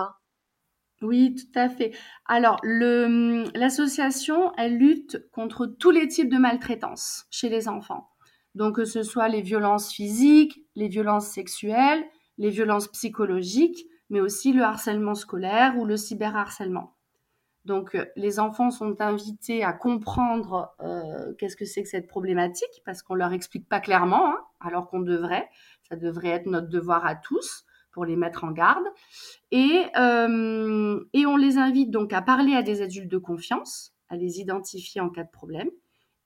Oui, 1.03 1.35
tout 1.35 1.59
à 1.59 1.67
fait. 1.67 1.91
Alors, 2.25 2.59
l'association, 2.63 4.53
elle 4.57 4.77
lutte 4.77 5.29
contre 5.31 5.65
tous 5.65 5.91
les 5.91 6.07
types 6.07 6.29
de 6.29 6.37
maltraitance 6.37 7.25
chez 7.29 7.49
les 7.49 7.67
enfants. 7.67 8.09
Donc, 8.55 8.77
que 8.77 8.85
ce 8.85 9.03
soit 9.03 9.27
les 9.27 9.41
violences 9.41 9.91
physiques, 9.91 10.61
les 10.75 10.87
violences 10.87 11.27
sexuelles, 11.27 12.05
les 12.37 12.49
violences 12.49 12.87
psychologiques, 12.87 13.85
mais 14.09 14.21
aussi 14.21 14.53
le 14.53 14.63
harcèlement 14.63 15.13
scolaire 15.13 15.77
ou 15.77 15.85
le 15.85 15.97
cyberharcèlement. 15.97 16.95
Donc, 17.65 17.95
euh, 17.95 18.05
les 18.15 18.39
enfants 18.39 18.71
sont 18.71 19.01
invités 19.01 19.63
à 19.63 19.73
comprendre 19.73 20.73
euh, 20.81 21.33
qu'est-ce 21.37 21.57
que 21.57 21.65
c'est 21.65 21.83
que 21.83 21.89
cette 21.89 22.07
problématique, 22.07 22.81
parce 22.85 23.01
qu'on 23.01 23.15
leur 23.15 23.33
explique 23.33 23.67
pas 23.67 23.81
clairement, 23.81 24.29
hein, 24.29 24.39
alors 24.61 24.87
qu'on 24.87 25.01
devrait. 25.01 25.49
Ça 25.89 25.97
devrait 25.97 26.29
être 26.29 26.45
notre 26.45 26.69
devoir 26.69 27.05
à 27.05 27.15
tous 27.15 27.65
pour 27.93 28.05
les 28.05 28.17
mettre 28.17 28.43
en 28.43 28.51
garde. 28.51 28.83
Et, 29.51 29.85
euh, 29.97 30.99
et 31.13 31.25
on 31.25 31.37
les 31.37 31.57
invite 31.57 31.91
donc 31.91 32.11
à 32.11 32.21
parler 32.21 32.55
à 32.55 32.63
des 32.63 32.81
adultes 32.81 33.11
de 33.11 33.17
confiance, 33.17 33.93
à 34.09 34.17
les 34.17 34.39
identifier 34.39 34.99
en 34.99 35.09
cas 35.09 35.23
de 35.23 35.31
problème. 35.31 35.69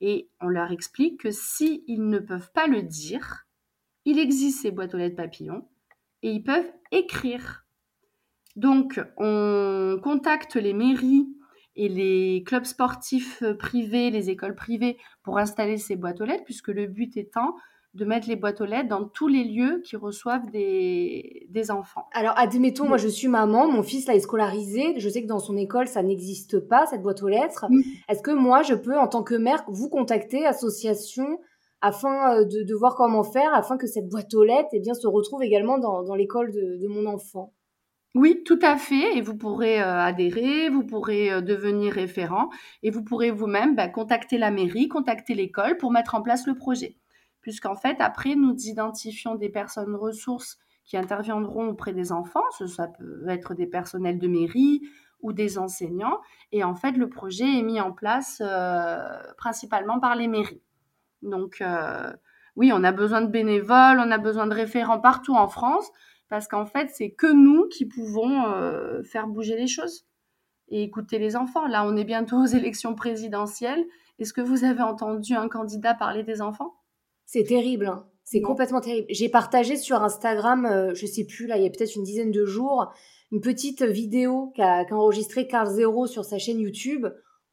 Et 0.02 0.30
on 0.39 0.48
leur 0.48 0.72
explique 0.72 1.22
que 1.22 1.31
s'ils 1.31 2.07
ne 2.10 2.19
peuvent 2.19 2.52
pas 2.53 2.68
le 2.68 2.81
dire, 2.81 3.45
il 4.06 4.19
existe 4.19 4.61
ces 4.61 4.72
boîtes 4.72 4.94
aux 4.94 4.98
lettres 4.98 5.18
papillons 5.18 5.68
et 6.23 6.31
ils 6.31 6.44
peuvent 6.44 6.72
écrire. 6.91 7.65
Donc, 8.56 8.99
on 9.18 9.99
contacte 10.02 10.56
les 10.56 10.73
mairies 10.73 11.27
et 11.76 11.89
les 11.89 12.44
clubs 12.45 12.65
sportifs 12.65 13.44
privés, 13.60 14.10
les 14.10 14.30
écoles 14.30 14.56
privées 14.56 14.98
pour 15.23 15.38
installer 15.38 15.77
ces 15.77 15.95
boîtes 15.95 16.22
aux 16.22 16.26
lettres, 16.26 16.45
puisque 16.45 16.69
le 16.69 16.88
but 16.88 17.18
étant 17.18 17.56
de 17.93 18.05
mettre 18.05 18.27
les 18.27 18.35
boîtes 18.35 18.61
aux 18.61 18.65
lettres 18.65 18.89
dans 18.89 19.05
tous 19.05 19.27
les 19.27 19.43
lieux 19.43 19.81
qui 19.84 19.95
reçoivent 19.95 20.49
des, 20.51 21.47
des 21.49 21.72
enfants. 21.72 22.05
Alors, 22.14 22.34
admettons, 22.38 22.88
moi 22.88 22.97
je 22.97 23.07
suis 23.07 23.27
maman, 23.27 23.68
mon 23.68 23.81
fils 23.81 24.07
là 24.07 24.15
est 24.15 24.19
scolarisé, 24.19 24.93
je 24.99 25.09
sais 25.09 25.23
que 25.23 25.27
dans 25.27 25.39
son 25.39 25.57
école 25.57 25.88
ça 25.88 26.03
n'existe 26.03 26.59
pas, 26.59 26.85
cette 26.85 27.01
boîte 27.01 27.23
aux 27.23 27.27
lettres. 27.27 27.65
Est-ce 28.09 28.22
que 28.22 28.31
moi 28.31 28.61
je 28.61 28.76
peux, 28.76 28.97
en 28.97 29.07
tant 29.07 29.23
que 29.23 29.35
mère, 29.35 29.64
vous 29.68 29.89
contacter, 29.89 30.45
association, 30.45 31.39
afin 31.81 32.34
euh, 32.34 32.45
de, 32.45 32.64
de, 32.64 32.76
voir 32.76 32.95
comment 32.95 33.23
faire, 33.23 33.53
afin 33.53 33.77
que 33.77 33.88
cette 33.88 34.09
boîte 34.09 34.34
aux 34.34 34.43
lettres 34.43 34.69
eh 34.73 34.80
bien, 34.80 34.93
se 34.93 35.07
retrouve 35.07 35.43
également 35.43 35.77
dans, 35.77 36.03
dans 36.03 36.15
l'école 36.15 36.51
de, 36.51 36.77
de, 36.81 36.88
mon 36.88 37.05
enfant? 37.05 37.53
Oui, 38.15 38.41
tout 38.45 38.59
à 38.61 38.77
fait. 38.77 39.18
Et 39.18 39.22
vous 39.22 39.38
pourrez 39.38 39.81
euh, 39.81 39.99
adhérer, 39.99 40.69
vous 40.69 40.84
pourrez 40.84 41.31
euh, 41.31 41.41
devenir 41.41 41.93
référent 41.93 42.49
et 42.81 42.89
vous 42.89 43.03
pourrez 43.03 43.31
vous-même 43.31 43.76
bah, 43.76 43.89
contacter 43.89 44.38
la 44.38 44.49
mairie, 44.49 44.88
contacter 44.88 45.35
l'école 45.35 45.77
pour 45.77 45.91
mettre 45.91 46.15
en 46.15 46.22
place 46.22 46.47
le 46.47 46.55
projet 46.55 46.97
puisqu'en 47.48 47.78
fait, 47.78 48.02
après, 48.02 48.36
nous 48.36 48.53
identifions 48.57 49.36
des 49.36 49.48
personnes 49.48 49.95
ressources 49.95 50.60
qui 50.84 50.98
interviendront 50.98 51.69
auprès 51.69 51.94
des 51.94 52.11
enfants, 52.11 52.44
ça 52.52 52.90
peut 52.90 53.24
être 53.30 53.53
des 53.53 53.68
personnels 53.68 54.19
de 54.19 54.28
mairie 54.28 54.82
ou 55.22 55.32
des 55.32 55.57
enseignants, 55.57 56.19
et 56.52 56.65
en 56.65 56.76
fait, 56.76 56.91
le 56.91 57.07
projet 57.07 57.45
est 57.45 57.61
mis 57.61 57.80
en 57.80 57.94
place 57.94 58.41
euh, 58.45 58.98
principalement 59.38 59.98
par 60.02 60.18
les 60.18 60.28
mairies. 60.28 60.61
Donc, 61.22 61.61
euh, 61.61 62.11
oui, 62.57 62.74
on 62.74 62.84
a 62.84 62.91
besoin 62.91 63.22
de 63.22 63.28
bénévoles, 63.28 64.02
on 64.02 64.11
a 64.11 64.18
besoin 64.18 64.48
de 64.48 64.53
référents 64.53 64.99
partout 64.99 65.34
en 65.34 65.48
France, 65.48 65.90
parce 66.28 66.49
qu'en 66.49 66.65
fait, 66.65 66.90
c'est 66.90 67.11
que 67.11 67.32
nous 67.32 67.69
qui 67.69 67.86
pouvons 67.86 68.45
euh, 68.48 69.03
faire 69.03 69.28
bouger 69.28 69.56
les 69.56 69.68
choses 69.68 70.06
et 70.68 70.84
écouter 70.84 71.18
les 71.18 71.38
enfants. 71.38 71.65
Là, 71.65 71.86
on 71.86 71.95
est 71.95 72.03
bientôt 72.03 72.44
aux 72.44 72.45
élections 72.57 72.94
présidentielles. 72.94 73.86
Est-ce 74.19 74.34
que 74.34 74.41
vous 74.41 74.65
avez 74.65 74.82
entendu 74.82 75.34
un 75.34 75.48
candidat 75.48 75.94
parler 75.94 76.24
des 76.24 76.41
enfants? 76.41 76.74
C'est 77.28 77.44
terrible. 77.44 77.86
Hein. 77.86 78.08
C'est 78.24 78.41
complètement 78.41 78.82
terrible. 78.82 79.08
J'ai 79.10 79.30
partagé 79.30 79.78
sur 79.78 80.02
Instagram, 80.02 80.66
euh, 80.66 80.94
je 80.95 81.06
sais 81.06 81.26
plus, 81.26 81.45
là, 81.45 81.58
il 81.58 81.64
y 81.64 81.68
a 81.68 81.70
peut-être 81.70 81.95
une 81.95 82.04
dizaine 82.04 82.32
de 82.32 82.45
jours, 82.45 82.91
une 83.32 83.41
petite 83.41 83.84
vidéo 83.84 84.52
qu'a 84.56 84.86
enregistré 84.91 85.48
Carl 85.48 85.68
Zero 85.68 86.08
sur 86.08 86.26
sa 86.26 86.38
chaîne 86.40 86.60
YouTube, 86.60 87.06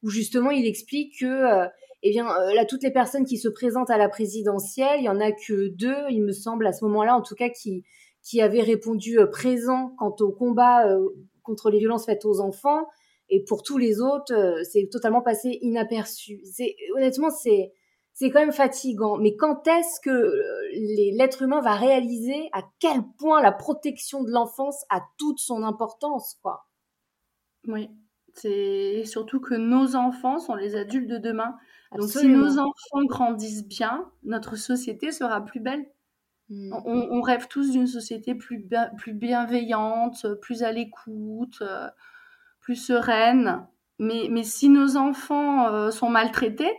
où 0.02 0.08
justement 0.08 0.50
il 0.50 0.66
explique 0.66 1.20
que, 1.20 1.26
euh, 1.26 1.68
eh 2.02 2.10
bien, 2.10 2.26
euh, 2.26 2.54
là, 2.54 2.64
toutes 2.64 2.82
les 2.82 2.92
personnes 2.92 3.24
qui 3.24 3.36
se 3.36 3.48
présentent 3.48 3.90
à 3.90 3.98
la 3.98 4.08
présidentielle, 4.08 5.00
il 5.00 5.04
y 5.04 5.08
en 5.08 5.20
a 5.20 5.32
que 5.32 5.68
deux, 5.68 6.10
il 6.10 6.22
me 6.22 6.32
semble, 6.32 6.66
à 6.66 6.72
ce 6.72 6.84
moment-là, 6.84 7.16
en 7.16 7.22
tout 7.22 7.34
cas, 7.34 7.48
qui, 7.48 7.84
qui 8.22 8.40
avaient 8.40 8.62
répondu 8.62 9.18
présent 9.30 9.94
quant 9.98 10.14
au 10.20 10.32
combat 10.32 10.86
contre 11.42 11.70
les 11.70 11.78
violences 11.78 12.06
faites 12.06 12.24
aux 12.24 12.40
enfants. 12.40 12.86
Et 13.28 13.44
pour 13.44 13.62
tous 13.62 13.78
les 13.78 14.00
autres, 14.00 14.32
c'est 14.64 14.88
totalement 14.90 15.20
passé 15.20 15.58
inaperçu. 15.60 16.42
Honnêtement, 16.96 17.30
c'est 17.30 17.72
c'est 18.14 18.30
quand 18.30 18.40
même 18.40 18.52
fatigant. 18.52 19.18
Mais 19.18 19.36
quand 19.36 19.66
est-ce 19.66 20.00
que 20.00 20.10
euh, 20.10 20.68
l'être 20.72 21.42
humain 21.42 21.60
va 21.60 21.74
réaliser 21.74 22.48
à 22.52 22.62
quel 22.78 23.02
point 23.18 23.42
la 23.42 23.52
protection 23.52 24.22
de 24.22 24.30
l'enfance 24.30 24.84
a 24.88 25.02
toute 25.18 25.40
son 25.40 25.64
importance, 25.64 26.38
quoi? 26.40 26.68
Oui, 27.66 27.90
c'est 28.34 29.04
surtout 29.04 29.40
que 29.40 29.54
nos 29.54 29.96
enfants 29.96 30.38
sont 30.38 30.54
les 30.54 30.76
adultes 30.76 31.10
de 31.10 31.18
demain. 31.18 31.56
Donc 31.96 32.08
si 32.08 32.28
nos 32.28 32.58
enfants 32.58 33.04
grandissent 33.04 33.66
bien, 33.66 34.10
notre 34.22 34.56
société 34.56 35.10
sera 35.10 35.44
plus 35.44 35.60
belle. 35.60 35.84
Hmm. 36.50 36.72
On, 36.84 37.20
rêve 37.22 37.48
tous 37.48 37.70
d'une 37.70 37.86
société 37.86 38.34
plus, 38.34 38.68
plus 38.98 39.14
bienveillante, 39.14 40.26
plus 40.40 40.62
à 40.62 40.72
l'écoute, 40.72 41.62
euh, 41.62 41.88
plus 42.60 42.76
sereine. 42.76 43.66
Mais, 43.98 44.28
mais 44.30 44.44
si 44.44 44.68
nos 44.68 44.96
enfants 44.96 45.68
euh, 45.68 45.90
sont 45.90 46.10
maltraités, 46.10 46.70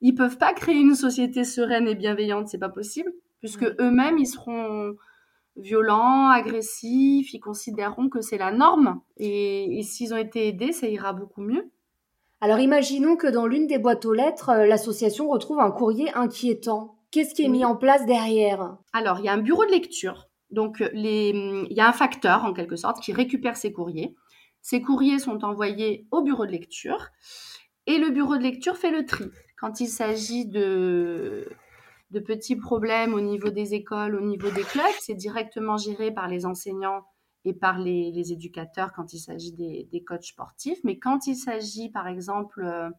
ils 0.00 0.14
peuvent 0.14 0.38
pas 0.38 0.52
créer 0.52 0.78
une 0.78 0.94
société 0.94 1.44
sereine 1.44 1.88
et 1.88 1.94
bienveillante, 1.94 2.48
c'est 2.48 2.58
pas 2.58 2.68
possible, 2.68 3.12
puisque 3.40 3.64
eux-mêmes 3.80 4.18
ils 4.18 4.26
seront 4.26 4.94
violents, 5.56 6.28
agressifs, 6.28 7.32
ils 7.34 7.40
considéreront 7.40 8.08
que 8.08 8.20
c'est 8.20 8.38
la 8.38 8.52
norme. 8.52 9.00
Et, 9.18 9.80
s'ils 9.82 10.14
ont 10.14 10.18
été 10.18 10.48
aidés, 10.48 10.72
ça 10.72 10.88
ira 10.88 11.12
beaucoup 11.12 11.42
mieux. 11.42 11.70
Alors 12.40 12.58
imaginons 12.58 13.16
que 13.16 13.28
dans 13.28 13.46
l'une 13.46 13.66
des 13.66 13.78
boîtes 13.78 14.04
aux 14.04 14.12
lettres, 14.12 14.50
euh, 14.50 14.66
l'association 14.66 15.28
retrouve 15.28 15.60
un 15.60 15.70
courrier 15.70 16.12
inquiétant. 16.14 16.96
Qu'est-ce 17.12 17.34
qui 17.34 17.44
est 17.44 17.48
mis 17.48 17.64
en 17.64 17.76
place 17.76 18.04
derrière? 18.04 18.78
Alors 18.92 19.20
il 19.20 19.26
y 19.26 19.28
a 19.28 19.32
un 19.32 19.38
bureau 19.38 19.64
de 19.64 19.70
lecture. 19.70 20.28
Donc 20.50 20.82
il 20.92 21.72
y 21.72 21.80
a 21.80 21.88
un 21.88 21.92
facteur 21.92 22.44
en 22.44 22.52
quelque 22.52 22.76
sorte 22.76 23.00
qui 23.00 23.12
récupère 23.12 23.56
ces 23.56 23.72
courriers. 23.72 24.16
Ces 24.60 24.82
courriers 24.82 25.18
sont 25.18 25.44
envoyés 25.44 26.06
au 26.10 26.22
bureau 26.22 26.44
de 26.46 26.50
lecture 26.52 27.10
et 27.86 27.98
le 27.98 28.10
bureau 28.10 28.36
de 28.36 28.42
lecture 28.42 28.76
fait 28.76 28.90
le 28.90 29.06
tri. 29.06 29.24
Quand 29.62 29.78
il 29.78 29.86
s'agit 29.86 30.44
de, 30.44 31.48
de 32.10 32.18
petits 32.18 32.56
problèmes 32.56 33.14
au 33.14 33.20
niveau 33.20 33.48
des 33.48 33.74
écoles, 33.74 34.16
au 34.16 34.20
niveau 34.20 34.50
des 34.50 34.64
clubs, 34.64 34.84
c'est 34.98 35.14
directement 35.14 35.76
géré 35.76 36.10
par 36.10 36.26
les 36.26 36.46
enseignants 36.46 37.04
et 37.44 37.54
par 37.54 37.78
les, 37.78 38.32
éducateurs 38.32 38.92
quand 38.92 39.12
il 39.12 39.20
s'agit 39.20 39.52
des, 39.52 39.88
des, 39.92 40.02
coachs 40.02 40.24
sportifs. 40.24 40.80
Mais 40.82 40.98
quand 40.98 41.28
il 41.28 41.36
s'agit, 41.36 41.90
par 41.90 42.08
exemple, 42.08 42.64
euh, 42.64 42.90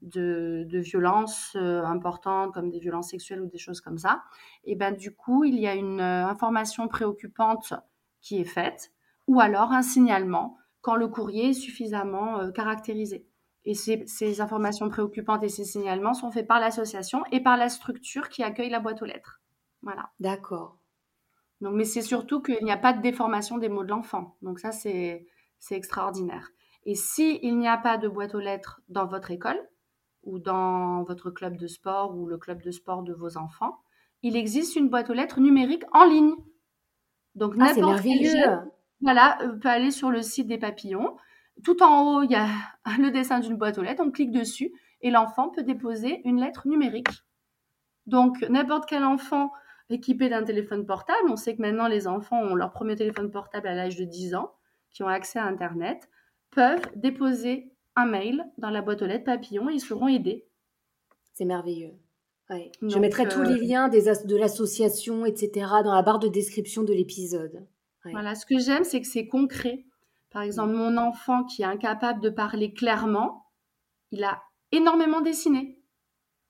de, 0.00 0.64
de, 0.66 0.78
violences 0.78 1.52
euh, 1.56 1.84
importantes 1.84 2.54
comme 2.54 2.70
des 2.70 2.78
violences 2.78 3.10
sexuelles 3.10 3.42
ou 3.42 3.46
des 3.46 3.58
choses 3.58 3.82
comme 3.82 3.98
ça, 3.98 4.22
et 4.64 4.72
eh 4.72 4.76
ben 4.76 4.96
du 4.96 5.14
coup, 5.14 5.44
il 5.44 5.60
y 5.60 5.66
a 5.66 5.74
une 5.74 6.00
euh, 6.00 6.26
information 6.26 6.88
préoccupante 6.88 7.74
qui 8.22 8.40
est 8.40 8.46
faite 8.46 8.92
ou 9.26 9.40
alors 9.40 9.72
un 9.72 9.82
signalement 9.82 10.56
quand 10.80 10.96
le 10.96 11.08
courrier 11.08 11.50
est 11.50 11.52
suffisamment 11.52 12.50
caractérisé. 12.50 13.26
Et 13.64 13.74
ces, 13.74 14.40
informations 14.40 14.88
préoccupantes 14.88 15.44
et 15.44 15.48
ces 15.48 15.64
signalements 15.64 16.14
sont 16.14 16.32
faits 16.32 16.48
par 16.48 16.58
l'association 16.58 17.22
et 17.30 17.40
par 17.40 17.56
la 17.56 17.68
structure 17.68 18.28
qui 18.28 18.42
accueille 18.42 18.70
la 18.70 18.80
boîte 18.80 19.02
aux 19.02 19.06
lettres. 19.06 19.40
Voilà. 19.82 20.10
D'accord. 20.18 20.78
Donc, 21.60 21.74
mais 21.74 21.84
c'est 21.84 22.02
surtout 22.02 22.42
qu'il 22.42 22.64
n'y 22.64 22.72
a 22.72 22.76
pas 22.76 22.92
de 22.92 23.00
déformation 23.00 23.58
des 23.58 23.68
mots 23.68 23.84
de 23.84 23.90
l'enfant. 23.90 24.36
Donc 24.42 24.58
ça, 24.58 24.72
c'est 24.72 25.26
extraordinaire. 25.70 26.50
Et 26.84 26.96
s'il 26.96 27.56
n'y 27.56 27.68
a 27.68 27.76
pas 27.76 27.98
de 27.98 28.08
boîte 28.08 28.34
aux 28.34 28.40
lettres 28.40 28.80
dans 28.88 29.06
votre 29.06 29.30
école 29.30 29.60
ou 30.24 30.40
dans 30.40 31.04
votre 31.04 31.30
club 31.30 31.56
de 31.56 31.68
sport 31.68 32.16
ou 32.16 32.26
le 32.26 32.38
club 32.38 32.62
de 32.62 32.72
sport 32.72 33.04
de 33.04 33.12
vos 33.12 33.36
enfants, 33.36 33.78
il 34.22 34.36
existe 34.36 34.74
une 34.74 34.88
boîte 34.88 35.10
aux 35.10 35.14
lettres 35.14 35.40
numérique 35.40 35.84
en 35.92 36.04
ligne. 36.04 36.34
Donc 37.36 37.54
ah, 37.60 37.72
n'importe 37.72 38.02
quel 38.02 38.72
voilà, 39.02 39.38
euh, 39.42 39.58
peut 39.58 39.68
aller 39.68 39.90
sur 39.90 40.10
le 40.10 40.22
site 40.22 40.46
des 40.46 40.58
papillons 40.58 41.16
tout 41.64 41.82
en 41.82 42.02
haut, 42.02 42.22
il 42.22 42.30
y 42.30 42.36
a 42.36 42.48
le 42.98 43.10
dessin 43.10 43.40
d'une 43.40 43.56
boîte 43.56 43.78
aux 43.78 43.82
lettres. 43.82 44.02
On 44.04 44.10
clique 44.10 44.32
dessus 44.32 44.72
et 45.00 45.10
l'enfant 45.10 45.48
peut 45.48 45.62
déposer 45.62 46.22
une 46.24 46.40
lettre 46.40 46.66
numérique. 46.66 47.08
Donc, 48.06 48.40
n'importe 48.48 48.88
quel 48.88 49.04
enfant 49.04 49.52
équipé 49.90 50.28
d'un 50.28 50.42
téléphone 50.42 50.86
portable, 50.86 51.28
on 51.28 51.36
sait 51.36 51.54
que 51.54 51.62
maintenant 51.62 51.86
les 51.86 52.06
enfants 52.06 52.40
ont 52.40 52.54
leur 52.54 52.72
premier 52.72 52.96
téléphone 52.96 53.30
portable 53.30 53.68
à 53.68 53.74
l'âge 53.74 53.96
de 53.96 54.04
10 54.04 54.34
ans, 54.34 54.52
qui 54.90 55.02
ont 55.02 55.08
accès 55.08 55.38
à 55.38 55.44
Internet, 55.44 56.08
peuvent 56.50 56.86
déposer 56.96 57.72
un 57.96 58.06
mail 58.06 58.44
dans 58.58 58.70
la 58.70 58.82
boîte 58.82 59.02
aux 59.02 59.06
lettres 59.06 59.24
papillon 59.24 59.68
et 59.68 59.74
ils 59.74 59.80
seront 59.80 60.08
aidés. 60.08 60.46
C'est 61.34 61.44
merveilleux. 61.44 61.92
je 62.50 62.98
mettrai 62.98 63.28
tous 63.28 63.42
les 63.42 63.54
euh, 63.54 63.64
liens 63.64 63.88
des 63.88 64.04
de 64.04 64.36
l'association, 64.36 65.24
etc., 65.24 65.66
dans 65.84 65.94
la 65.94 66.02
barre 66.02 66.18
de 66.18 66.28
description 66.28 66.82
de 66.82 66.92
l'épisode. 66.92 67.66
Voilà, 68.04 68.34
ce 68.34 68.44
que 68.44 68.58
j'aime, 68.58 68.84
c'est 68.84 69.00
que 69.00 69.06
c'est 69.06 69.28
concret. 69.28 69.84
Par 70.32 70.42
exemple, 70.42 70.72
mon 70.72 70.96
enfant 70.96 71.44
qui 71.44 71.62
est 71.62 71.66
incapable 71.66 72.20
de 72.20 72.30
parler 72.30 72.72
clairement, 72.72 73.50
il 74.10 74.24
a 74.24 74.42
énormément 74.72 75.20
dessiné. 75.20 75.78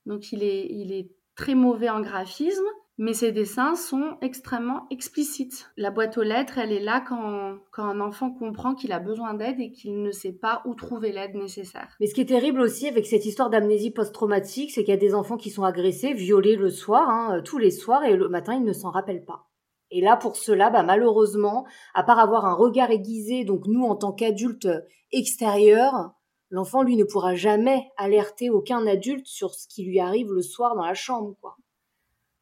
Donc, 0.06 0.32
il 0.32 0.42
est, 0.42 0.66
il 0.70 0.92
est 0.92 1.10
très 1.34 1.54
mauvais 1.54 1.88
en 1.88 2.00
graphisme, 2.00 2.64
mais 2.98 3.14
ses 3.14 3.32
dessins 3.32 3.74
sont 3.74 4.16
extrêmement 4.20 4.86
explicites. 4.90 5.70
La 5.76 5.90
boîte 5.90 6.18
aux 6.18 6.22
lettres, 6.22 6.58
elle 6.58 6.72
est 6.72 6.80
là 6.80 7.00
quand, 7.00 7.58
quand 7.72 7.84
un 7.84 8.00
enfant 8.00 8.30
comprend 8.30 8.74
qu'il 8.74 8.92
a 8.92 9.00
besoin 9.00 9.34
d'aide 9.34 9.58
et 9.60 9.72
qu'il 9.72 10.02
ne 10.02 10.12
sait 10.12 10.32
pas 10.32 10.62
où 10.66 10.74
trouver 10.74 11.10
l'aide 11.10 11.34
nécessaire. 11.34 11.96
Mais 11.98 12.06
ce 12.06 12.14
qui 12.14 12.20
est 12.20 12.26
terrible 12.26 12.60
aussi 12.60 12.86
avec 12.86 13.06
cette 13.06 13.26
histoire 13.26 13.50
d'amnésie 13.50 13.90
post-traumatique, 13.90 14.70
c'est 14.70 14.84
qu'il 14.84 14.94
y 14.94 14.96
a 14.96 15.00
des 15.00 15.14
enfants 15.14 15.36
qui 15.36 15.50
sont 15.50 15.64
agressés, 15.64 16.12
violés 16.12 16.56
le 16.56 16.70
soir, 16.70 17.08
hein, 17.08 17.40
tous 17.44 17.58
les 17.58 17.70
soirs, 17.70 18.04
et 18.04 18.16
le 18.16 18.28
matin, 18.28 18.54
ils 18.54 18.64
ne 18.64 18.72
s'en 18.72 18.90
rappellent 18.90 19.24
pas. 19.24 19.51
Et 19.92 20.00
là, 20.00 20.16
pour 20.16 20.36
cela, 20.36 20.70
bah, 20.70 20.82
malheureusement, 20.82 21.66
à 21.92 22.02
part 22.02 22.18
avoir 22.18 22.46
un 22.46 22.54
regard 22.54 22.90
aiguisé, 22.90 23.44
donc 23.44 23.66
nous, 23.66 23.84
en 23.84 23.94
tant 23.94 24.12
qu'adultes 24.12 24.68
extérieurs, 25.12 26.12
l'enfant, 26.48 26.82
lui, 26.82 26.96
ne 26.96 27.04
pourra 27.04 27.34
jamais 27.34 27.90
alerter 27.98 28.48
aucun 28.48 28.86
adulte 28.86 29.26
sur 29.26 29.54
ce 29.54 29.68
qui 29.68 29.84
lui 29.84 30.00
arrive 30.00 30.32
le 30.32 30.40
soir 30.40 30.74
dans 30.74 30.84
la 30.84 30.94
chambre, 30.94 31.36
quoi. 31.42 31.56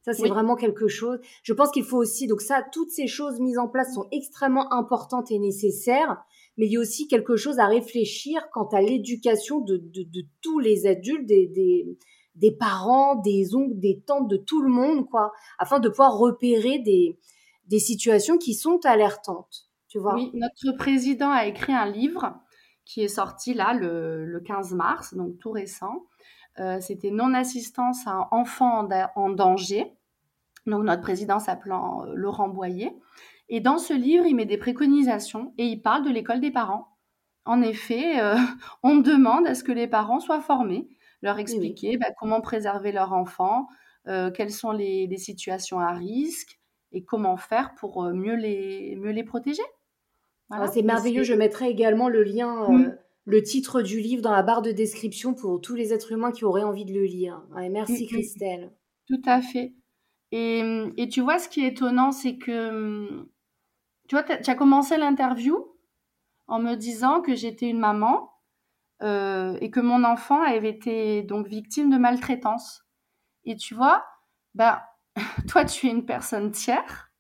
Ça, 0.03 0.15
c'est 0.15 0.29
vraiment 0.29 0.57
quelque 0.57 0.89
chose. 0.89 1.19
Je 1.43 1.53
pense 1.53 1.71
qu'il 1.71 1.85
faut 1.85 1.99
aussi, 1.99 2.27
donc 2.27 2.41
ça, 2.41 2.65
toutes 2.73 2.91
ces 2.91 3.07
choses 3.07 3.39
mises 3.39 3.59
en 3.59 3.69
place 3.69 3.93
sont 3.95 4.07
extrêmement 4.13 4.73
importantes 4.73 5.31
et 5.31 5.39
nécessaires, 5.39 6.17
mais 6.57 6.67
il 6.67 6.73
y 6.73 6.79
a 6.79 6.81
aussi 6.81 7.07
quelque 7.07 7.37
chose 7.37 7.59
à 7.59 7.67
réfléchir 7.67 8.49
quant 8.51 8.69
à 8.69 8.81
l'éducation 8.81 9.61
de, 9.61 9.77
de, 9.77 10.05
de, 10.05 10.23
tous 10.41 10.59
les 10.59 10.87
adultes, 10.87 11.27
des, 11.27 11.49
des, 11.49 11.99
des 12.35 12.51
parents, 12.51 13.17
des 13.17 13.55
oncles, 13.55 13.79
des 13.79 14.03
tantes, 14.07 14.29
de 14.29 14.39
tout 14.39 14.63
le 14.63 14.71
monde, 14.71 15.07
quoi, 15.11 15.33
afin 15.59 15.81
de 15.81 15.91
pouvoir 15.91 16.17
repérer 16.17 16.79
des, 16.79 17.19
des 17.71 17.79
situations 17.79 18.37
qui 18.37 18.55
sont 18.55 18.85
alertantes. 18.85 19.71
Tu 19.89 19.99
vois 19.99 20.15
Oui, 20.15 20.31
notre 20.35 20.77
président 20.77 21.31
a 21.31 21.47
écrit 21.47 21.73
un 21.73 21.87
livre 21.87 22.35
qui 22.85 23.03
est 23.03 23.09
sorti 23.09 23.55
là 23.55 23.73
le, 23.73 24.43
15 24.45 24.75
mars, 24.75 25.15
donc 25.15 25.39
tout 25.39 25.53
récent. 25.53 26.07
Euh, 26.59 26.81
c'était 26.81 27.13
Non-assistance 27.13 28.07
à 28.07 28.11
un 28.11 28.29
enfant 28.33 28.89
en, 29.15 29.31
danger. 29.31 29.93
Donc 30.67 30.85
notre 30.85 31.01
président 31.01 31.39
s'appelant 31.39 32.05
euh, 32.05 32.13
Laurent 32.15 32.49
Boyer. 32.49 32.93
Et 33.49 33.61
dans 33.61 33.79
ce 33.79 33.95
livre, 33.95 34.27
il 34.27 34.35
met 34.35 34.47
des 34.47 34.59
préconisations 34.59 35.55
et 35.57 35.67
il 35.67 35.81
parle 35.81 36.05
de 36.05 36.11
l'école 36.11 36.41
des 36.41 36.51
parents. 36.51 36.89
En 37.45 37.63
effet, 37.63 38.21
euh, 38.21 38.35
on 38.83 38.97
demande 38.97 39.47
à 39.47 39.55
ce 39.55 39.63
que 39.63 39.73
les 39.73 39.87
parents 39.87 40.21
soient 40.21 40.41
formés, 40.41 40.89
leur 41.23 41.39
expliquer 41.39 41.97
bah, 41.97 42.09
comment 42.19 42.41
préserver 42.41 42.91
leur 42.91 43.13
enfant, 43.13 43.69
quelles 44.35 44.51
sont 44.51 44.73
les, 44.73 45.17
situations 45.19 45.79
à 45.79 45.93
risque, 45.93 46.60
et 46.93 47.05
comment 47.05 47.37
faire 47.37 47.75
pour 47.75 48.05
euh, 48.05 48.13
mieux 48.13 48.35
les, 48.35 48.97
mieux 48.97 49.13
les 49.13 49.25
protéger. 49.25 49.63
Ah, 50.51 50.67
c'est 50.67 50.83
merveilleux. 50.83 51.23
Je 51.23 51.35
mettrai 51.35 51.69
également 51.69 52.09
le 52.09 52.23
lien, 52.25 52.65
euh, 52.65 52.73
mm. 52.73 52.99
le 53.25 53.43
titre 53.43 53.83
du 53.83 54.01
livre 54.01 54.23
dans 54.23 54.33
la 54.33 54.43
barre 54.43 54.63
de 54.63 54.73
description 54.73 55.35
pour 55.35 55.61
tous 55.61 55.75
les 55.75 55.93
êtres 55.93 56.13
humains 56.13 56.33
qui 56.33 56.45
auraient 56.45 56.65
envie 56.65 56.85
de 56.85 56.93
le 56.93 57.05
lire. 57.05 57.43
merci 57.71 58.03
mm, 58.03 58.05
mm. 58.05 58.09
Christelle. 58.09 58.73
Tout 59.07 59.23
à 59.25 59.41
fait. 59.41 59.75
Et, 60.33 60.63
et, 60.97 61.09
tu 61.09 61.21
vois, 61.21 61.39
ce 61.39 61.49
qui 61.49 61.65
est 61.65 61.69
étonnant, 61.69 62.13
c'est 62.13 62.37
que 62.37 63.27
tu 64.09 64.17
vois, 64.17 64.23
tu 64.23 64.51
as 64.51 64.55
commencé 64.55 64.97
l'interview 64.97 65.71
en 66.49 66.59
me 66.59 66.75
disant 66.75 67.21
que 67.21 67.37
j'étais 67.37 67.69
une 67.69 67.79
maman 67.79 68.33
euh, 69.03 69.57
et 69.61 69.71
que 69.71 69.79
mon 69.79 70.03
enfant 70.03 70.43
avait 70.43 70.69
été 70.69 71.23
donc 71.23 71.47
victime 71.47 71.91
de 71.91 71.97
maltraitance. 71.97 72.83
Et 73.45 73.55
tu 73.55 73.75
vois, 73.75 74.05
ben, 74.55 74.81
toi, 75.49 75.65
tu 75.65 75.87
es 75.87 75.91
une 75.91 76.07
personne 76.07 76.51
tiers, 76.51 77.11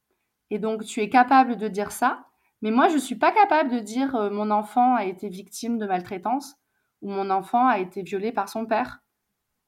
et 0.50 0.58
donc 0.58 0.84
tu 0.84 1.00
es 1.00 1.08
capable 1.08 1.56
de 1.56 1.68
dire 1.68 1.92
ça, 1.92 2.26
mais 2.62 2.70
moi, 2.70 2.88
je 2.88 2.94
ne 2.94 2.98
suis 2.98 3.16
pas 3.16 3.32
capable 3.32 3.70
de 3.70 3.78
dire 3.78 4.14
euh, 4.16 4.30
mon 4.30 4.50
enfant 4.50 4.94
a 4.94 5.04
été 5.04 5.28
victime 5.28 5.78
de 5.78 5.86
maltraitance 5.86 6.56
ou 7.00 7.10
mon 7.10 7.30
enfant 7.30 7.66
a 7.66 7.78
été 7.78 8.02
violé 8.02 8.32
par 8.32 8.48
son 8.48 8.66
père. 8.66 9.00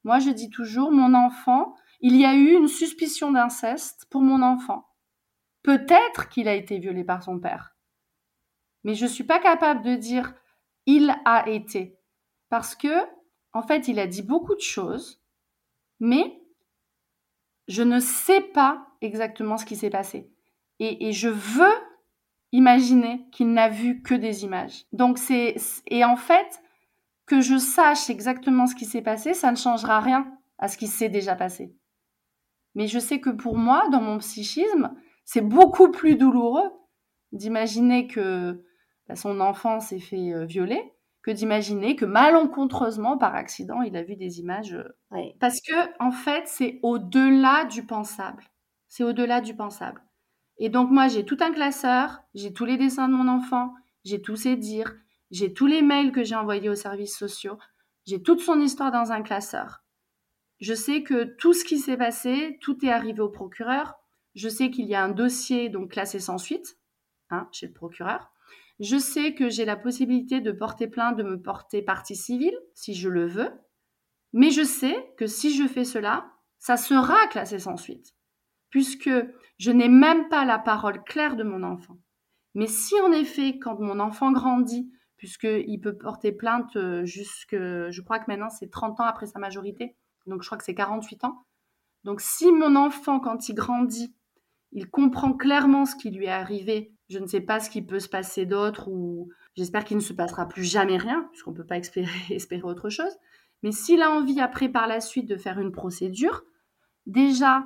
Moi, 0.04 0.18
je 0.18 0.30
dis 0.30 0.50
toujours 0.50 0.90
mon 0.90 1.14
enfant, 1.14 1.74
il 2.00 2.16
y 2.16 2.26
a 2.26 2.34
eu 2.34 2.52
une 2.52 2.68
suspicion 2.68 3.32
d'inceste 3.32 4.06
pour 4.10 4.20
mon 4.20 4.42
enfant. 4.42 4.88
Peut-être 5.62 6.28
qu'il 6.28 6.48
a 6.48 6.54
été 6.54 6.78
violé 6.78 7.04
par 7.04 7.22
son 7.22 7.38
père. 7.38 7.76
Mais 8.84 8.94
je 8.94 9.04
ne 9.04 9.10
suis 9.10 9.24
pas 9.24 9.38
capable 9.38 9.82
de 9.82 9.94
dire 9.94 10.34
il 10.86 11.14
a 11.24 11.48
été. 11.48 11.98
Parce 12.48 12.74
que, 12.74 13.06
en 13.52 13.62
fait, 13.62 13.88
il 13.88 14.00
a 14.00 14.06
dit 14.06 14.22
beaucoup 14.22 14.56
de 14.56 14.60
choses, 14.60 15.22
mais 16.00 16.41
je 17.68 17.82
ne 17.82 18.00
sais 18.00 18.40
pas 18.40 18.86
exactement 19.00 19.56
ce 19.56 19.64
qui 19.64 19.76
s'est 19.76 19.90
passé. 19.90 20.30
Et, 20.78 21.12
je 21.12 21.28
veux 21.28 21.74
imaginer 22.50 23.26
qu'il 23.30 23.52
n'a 23.52 23.68
vu 23.68 24.02
que 24.02 24.14
des 24.14 24.44
images. 24.44 24.84
Donc 24.92 25.16
c'est 25.16 25.54
et 25.86 26.04
en 26.04 26.16
fait 26.16 26.60
que 27.24 27.40
je 27.40 27.56
sache 27.56 28.10
exactement 28.10 28.66
ce 28.66 28.74
qui 28.74 28.84
s'est 28.84 29.02
passé, 29.02 29.32
ça 29.32 29.52
ne 29.52 29.56
changera 29.56 30.00
rien 30.00 30.26
à 30.58 30.66
ce 30.66 30.76
qui 30.76 30.88
s'est 30.88 31.08
déjà 31.08 31.36
passé. 31.36 31.72
Mais 32.74 32.88
je 32.88 32.98
sais 32.98 33.20
que 33.20 33.30
pour 33.30 33.56
moi, 33.56 33.88
dans 33.90 34.00
mon 34.00 34.18
psychisme, 34.18 34.92
c'est 35.24 35.40
beaucoup 35.40 35.90
plus 35.90 36.16
douloureux 36.16 36.70
d'imaginer 37.30 38.08
que 38.08 38.64
bah, 39.08 39.14
son 39.14 39.40
enfant 39.40 39.78
s'est 39.78 40.00
fait 40.00 40.32
euh, 40.32 40.44
violer 40.44 40.92
que 41.22 41.30
d'imaginer 41.30 41.96
que 41.96 42.04
malencontreusement, 42.04 43.16
par 43.16 43.34
accident, 43.34 43.82
il 43.82 43.96
a 43.96 44.02
vu 44.02 44.16
des 44.16 44.40
images. 44.40 44.74
Euh, 44.74 45.22
parce 45.38 45.60
que, 45.60 45.74
en 46.02 46.10
fait, 46.10 46.44
c'est 46.46 46.80
au-delà 46.82 47.64
du 47.64 47.84
pensable. 47.84 48.44
C'est 48.88 49.04
au-delà 49.04 49.40
du 49.40 49.54
pensable. 49.54 50.02
Et 50.58 50.68
donc, 50.68 50.90
moi, 50.90 51.08
j'ai 51.08 51.24
tout 51.24 51.38
un 51.40 51.52
classeur, 51.52 52.22
j'ai 52.34 52.52
tous 52.52 52.64
les 52.64 52.76
dessins 52.76 53.08
de 53.08 53.14
mon 53.14 53.28
enfant, 53.28 53.72
j'ai 54.04 54.20
tous 54.20 54.36
ses 54.36 54.56
dires, 54.56 54.94
j'ai 55.30 55.52
tous 55.52 55.66
les 55.66 55.80
mails 55.80 56.12
que 56.12 56.24
j'ai 56.24 56.34
envoyés 56.34 56.68
aux 56.68 56.74
services 56.74 57.16
sociaux, 57.16 57.58
j'ai 58.04 58.22
toute 58.22 58.40
son 58.40 58.60
histoire 58.60 58.90
dans 58.90 59.12
un 59.12 59.22
classeur. 59.22 59.82
Je 60.60 60.74
sais 60.74 61.02
que 61.02 61.24
tout 61.24 61.52
ce 61.52 61.64
qui 61.64 61.78
s'est 61.78 61.96
passé, 61.96 62.58
tout 62.60 62.84
est 62.84 62.90
arrivé 62.90 63.20
au 63.20 63.28
procureur. 63.28 63.94
Je 64.34 64.48
sais 64.48 64.70
qu'il 64.70 64.86
y 64.86 64.94
a 64.94 65.02
un 65.02 65.08
dossier 65.08 65.68
donc 65.68 65.92
classé 65.92 66.20
sans 66.20 66.38
suite 66.38 66.78
hein, 67.30 67.48
chez 67.52 67.66
le 67.66 67.72
procureur. 67.72 68.31
Je 68.82 68.96
sais 68.96 69.34
que 69.34 69.48
j'ai 69.48 69.64
la 69.64 69.76
possibilité 69.76 70.40
de 70.40 70.50
porter 70.50 70.88
plainte, 70.88 71.16
de 71.16 71.22
me 71.22 71.40
porter 71.40 71.82
partie 71.82 72.16
civile, 72.16 72.58
si 72.74 72.94
je 72.94 73.08
le 73.08 73.28
veux. 73.28 73.48
Mais 74.32 74.50
je 74.50 74.64
sais 74.64 75.14
que 75.16 75.28
si 75.28 75.56
je 75.56 75.68
fais 75.68 75.84
cela, 75.84 76.32
ça 76.58 76.76
sera 76.76 77.28
classé 77.28 77.60
sans 77.60 77.76
suite, 77.76 78.16
puisque 78.70 79.10
je 79.58 79.70
n'ai 79.70 79.88
même 79.88 80.28
pas 80.28 80.44
la 80.44 80.58
parole 80.58 81.04
claire 81.04 81.36
de 81.36 81.44
mon 81.44 81.62
enfant. 81.62 81.96
Mais 82.56 82.66
si 82.66 83.00
en 83.00 83.12
effet, 83.12 83.60
quand 83.60 83.78
mon 83.78 84.00
enfant 84.00 84.32
grandit, 84.32 84.90
puisqu'il 85.16 85.80
peut 85.80 85.96
porter 85.96 86.32
plainte 86.32 86.74
euh, 86.74 87.04
jusque, 87.04 87.54
je 87.54 88.00
crois 88.00 88.18
que 88.18 88.24
maintenant 88.26 88.50
c'est 88.50 88.68
30 88.68 88.98
ans 88.98 89.04
après 89.04 89.26
sa 89.26 89.38
majorité, 89.38 89.96
donc 90.26 90.42
je 90.42 90.48
crois 90.48 90.58
que 90.58 90.64
c'est 90.64 90.74
48 90.74 91.22
ans. 91.22 91.46
Donc 92.02 92.20
si 92.20 92.50
mon 92.50 92.74
enfant, 92.74 93.20
quand 93.20 93.48
il 93.48 93.54
grandit, 93.54 94.16
il 94.72 94.90
comprend 94.90 95.32
clairement 95.32 95.84
ce 95.84 95.96
qui 95.96 96.10
lui 96.10 96.26
est 96.26 96.30
arrivé 96.30 96.92
je 97.12 97.18
ne 97.18 97.26
sais 97.26 97.40
pas 97.40 97.60
ce 97.60 97.68
qui 97.68 97.82
peut 97.82 98.00
se 98.00 98.08
passer 98.08 98.46
d'autre 98.46 98.88
ou 98.88 99.28
j'espère 99.54 99.84
qu'il 99.84 99.98
ne 99.98 100.02
se 100.02 100.14
passera 100.14 100.48
plus 100.48 100.64
jamais 100.64 100.96
rien, 100.96 101.28
puisqu'on 101.30 101.50
ne 101.50 101.56
peut 101.56 101.66
pas 101.66 101.76
espérer, 102.30 102.62
autre 102.62 102.88
chose. 102.88 103.14
Mais 103.62 103.70
s'il 103.70 104.02
a 104.02 104.10
envie 104.10 104.40
après 104.40 104.68
par 104.68 104.86
la 104.86 105.00
suite 105.00 105.28
de 105.28 105.36
faire 105.36 105.60
une 105.60 105.72
procédure, 105.72 106.42
déjà, 107.06 107.64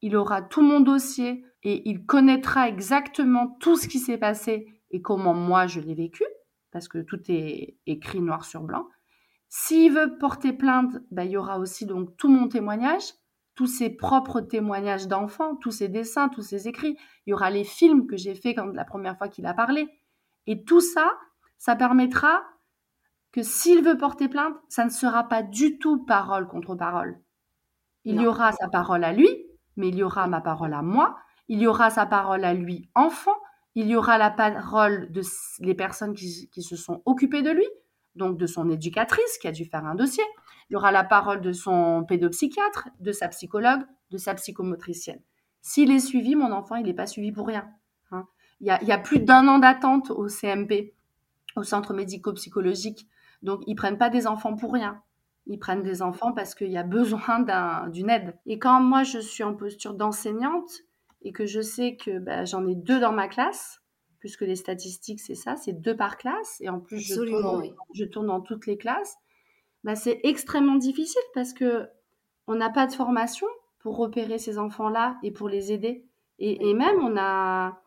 il 0.00 0.16
aura 0.16 0.40
tout 0.40 0.62
mon 0.62 0.80
dossier 0.80 1.44
et 1.62 1.88
il 1.88 2.06
connaîtra 2.06 2.68
exactement 2.68 3.56
tout 3.60 3.76
ce 3.76 3.86
qui 3.86 3.98
s'est 3.98 4.18
passé 4.18 4.66
et 4.90 5.02
comment 5.02 5.34
moi 5.34 5.66
je 5.66 5.80
l'ai 5.80 5.94
vécu, 5.94 6.24
parce 6.70 6.88
que 6.88 6.98
tout 6.98 7.20
est 7.28 7.76
écrit 7.86 8.20
noir 8.20 8.44
sur 8.44 8.62
blanc. 8.62 8.88
S'il 9.48 9.92
veut 9.92 10.16
porter 10.18 10.52
plainte, 10.52 10.96
ben, 11.10 11.24
il 11.24 11.32
y 11.32 11.36
aura 11.36 11.58
aussi 11.58 11.86
donc 11.86 12.16
tout 12.16 12.28
mon 12.28 12.48
témoignage 12.48 13.12
tous 13.56 13.66
ses 13.66 13.90
propres 13.90 14.40
témoignages 14.40 15.08
d'enfants, 15.08 15.56
tous 15.56 15.72
ses 15.72 15.88
dessins, 15.88 16.28
tous 16.28 16.42
ses 16.42 16.68
écrits. 16.68 16.96
Il 17.26 17.30
y 17.30 17.32
aura 17.32 17.50
les 17.50 17.64
films 17.64 18.06
que 18.06 18.16
j'ai 18.16 18.34
faits 18.34 18.54
quand 18.56 18.66
la 18.66 18.84
première 18.84 19.16
fois 19.16 19.28
qu'il 19.28 19.46
a 19.46 19.54
parlé. 19.54 19.88
Et 20.46 20.62
tout 20.62 20.80
ça, 20.80 21.10
ça 21.58 21.74
permettra 21.74 22.44
que 23.32 23.42
s'il 23.42 23.82
veut 23.82 23.96
porter 23.96 24.28
plainte, 24.28 24.54
ça 24.68 24.84
ne 24.84 24.90
sera 24.90 25.24
pas 25.24 25.42
du 25.42 25.78
tout 25.78 26.04
parole 26.04 26.46
contre 26.46 26.74
parole. 26.74 27.18
Il 28.04 28.20
y 28.20 28.26
aura 28.26 28.52
sa 28.52 28.68
parole 28.68 29.02
à 29.02 29.12
lui, 29.12 29.28
mais 29.76 29.88
il 29.88 29.96
y 29.96 30.02
aura 30.04 30.28
ma 30.28 30.40
parole 30.40 30.74
à 30.74 30.82
moi. 30.82 31.16
Il 31.48 31.58
y 31.58 31.66
aura 31.66 31.90
sa 31.90 32.06
parole 32.06 32.44
à 32.44 32.54
lui, 32.54 32.88
enfant. 32.94 33.36
Il 33.74 33.88
y 33.88 33.96
aura 33.96 34.16
la 34.16 34.30
parole 34.30 35.10
de 35.10 35.22
les 35.60 35.74
personnes 35.74 36.14
qui, 36.14 36.48
qui 36.50 36.62
se 36.62 36.76
sont 36.76 37.02
occupées 37.04 37.42
de 37.42 37.50
lui, 37.50 37.66
donc 38.16 38.38
de 38.38 38.46
son 38.46 38.70
éducatrice 38.70 39.38
qui 39.40 39.48
a 39.48 39.52
dû 39.52 39.64
faire 39.64 39.84
un 39.84 39.94
dossier. 39.94 40.24
Il 40.68 40.72
y 40.72 40.76
aura 40.76 40.90
la 40.90 41.04
parole 41.04 41.40
de 41.40 41.52
son 41.52 42.04
pédopsychiatre, 42.04 42.88
de 43.00 43.12
sa 43.12 43.28
psychologue, 43.28 43.82
de 44.10 44.18
sa 44.18 44.34
psychomotricienne. 44.34 45.20
S'il 45.62 45.90
est 45.90 46.00
suivi, 46.00 46.34
mon 46.34 46.52
enfant, 46.52 46.76
il 46.76 46.86
n'est 46.86 46.94
pas 46.94 47.06
suivi 47.06 47.32
pour 47.32 47.46
rien. 47.46 47.68
Hein. 48.10 48.26
Il, 48.60 48.66
y 48.66 48.92
a, 48.92 48.98
plus 48.98 49.20
d'un 49.20 49.46
an 49.48 49.58
d'attente 49.58 50.10
au 50.10 50.28
CMP, 50.28 50.94
au 51.56 51.62
centre 51.62 51.92
médico-psychologique 51.92 53.08
Donc, 53.42 53.62
ils 53.66 53.74
prennent 53.74 53.98
pas 53.98 54.10
des 54.10 54.26
enfants 54.26 54.56
pour 54.56 54.72
rien. 54.72 55.02
Ils 55.46 55.58
prennent 55.58 55.82
des 55.82 56.02
enfants 56.02 56.32
parce 56.32 56.54
qu'il 56.54 56.70
y 56.70 56.76
a 56.76 56.82
besoin 56.82 57.44
d'une 57.88 58.10
aide. 58.10 58.36
Et 58.46 58.58
quand 58.58 58.80
moi, 58.80 59.02
je 59.02 59.18
suis 59.18 59.44
en 59.44 59.54
posture 59.54 59.94
d'enseignante 59.94 60.70
et 61.22 61.32
que 61.32 61.46
je 61.46 61.60
sais 61.60 61.96
que 61.96 62.18
bah, 62.18 62.44
j'en 62.44 62.66
ai 62.66 62.74
deux 62.74 63.00
dans 63.00 63.12
ma 63.12 63.28
classe, 63.28 63.80
puisque 64.26 64.40
les 64.40 64.56
statistiques, 64.56 65.20
c'est 65.20 65.36
ça, 65.36 65.54
c'est 65.54 65.72
deux 65.72 65.96
par 65.96 66.16
classe, 66.16 66.60
et 66.60 66.68
en 66.68 66.80
plus, 66.80 66.98
je 66.98 67.14
tourne, 67.14 67.72
je 67.94 68.04
tourne, 68.04 68.26
dans 68.26 68.40
toutes 68.40 68.66
les 68.66 68.76
classes, 68.76 69.14
bah, 69.84 69.94
c'est 69.94 70.18
extrêmement 70.24 70.74
difficile 70.74 71.22
parce 71.32 71.52
que 71.52 71.86
on 72.48 72.56
n'a 72.56 72.68
pas 72.68 72.88
de 72.88 72.92
formation 72.92 73.46
pour 73.78 73.96
repérer 73.96 74.38
ces 74.38 74.58
enfants-là 74.58 75.16
et 75.22 75.30
pour 75.30 75.48
les 75.48 75.70
aider. 75.70 76.08
Et, 76.40 76.74
même, 76.74 76.98
on 77.04 77.16
a, 77.16 77.80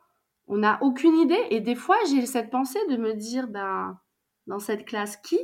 on 0.47 0.59
n'a 0.59 0.81
aucune 0.81 1.17
idée. 1.17 1.45
Et 1.49 1.59
des 1.59 1.75
fois, 1.75 1.97
j'ai 2.09 2.25
cette 2.25 2.49
pensée 2.49 2.79
de 2.89 2.95
me 2.95 3.15
dire, 3.15 3.49
ben, 3.49 3.99
dans 4.47 4.59
cette 4.59 4.85
classe, 4.85 5.17
qui? 5.17 5.39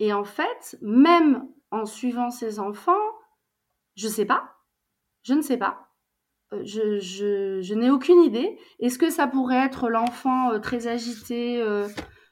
Et 0.00 0.12
en 0.12 0.24
fait, 0.24 0.76
même 0.82 1.48
en 1.70 1.84
suivant 1.84 2.30
ces 2.30 2.58
enfants, 2.58 3.06
je 3.94 4.08
ne 4.08 4.12
sais 4.12 4.26
pas. 4.26 4.56
Je 5.22 5.34
ne 5.34 5.40
sais 5.40 5.56
pas. 5.56 5.93
Euh, 6.54 6.62
je, 6.64 7.60
je, 7.62 7.74
n'ai 7.74 7.90
aucune 7.90 8.22
idée. 8.22 8.58
Est-ce 8.80 8.98
que 8.98 9.10
ça 9.10 9.26
pourrait 9.26 9.64
être 9.64 9.88
l'enfant 9.88 10.52
euh, 10.52 10.58
très 10.58 10.86
agité, 10.86 11.60
euh, 11.60 11.86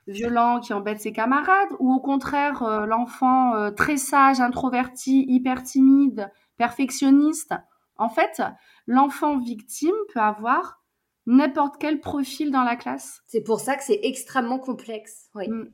violent, 0.07 0.61
qui 0.61 0.73
embête 0.73 1.01
ses 1.01 1.13
camarades, 1.13 1.71
ou 1.79 1.93
au 1.93 2.01
contraire 2.01 2.87
l'enfant 2.87 3.71
très 3.77 3.97
sage, 3.97 4.41
introverti, 4.41 5.25
hyper 5.29 5.63
timide, 5.63 6.31
perfectionniste? 6.57 7.55
En 7.97 8.09
fait, 8.09 8.43
l'enfant 8.87 9.39
victime 9.39 9.95
peut 10.13 10.21
avoir 10.21 10.83
n'importe 11.27 11.77
quel 11.79 12.01
profil 12.01 12.51
dans 12.51 12.65
la 12.65 12.75
classe. 12.75 13.23
C'est 13.27 13.43
pour 13.43 13.61
ça 13.61 13.77
que 13.77 13.85
c'est 13.85 14.01
extrêmement 14.03 14.59
complexe. 14.59 15.29
Oui. 15.37 15.49
Mm. 15.49 15.73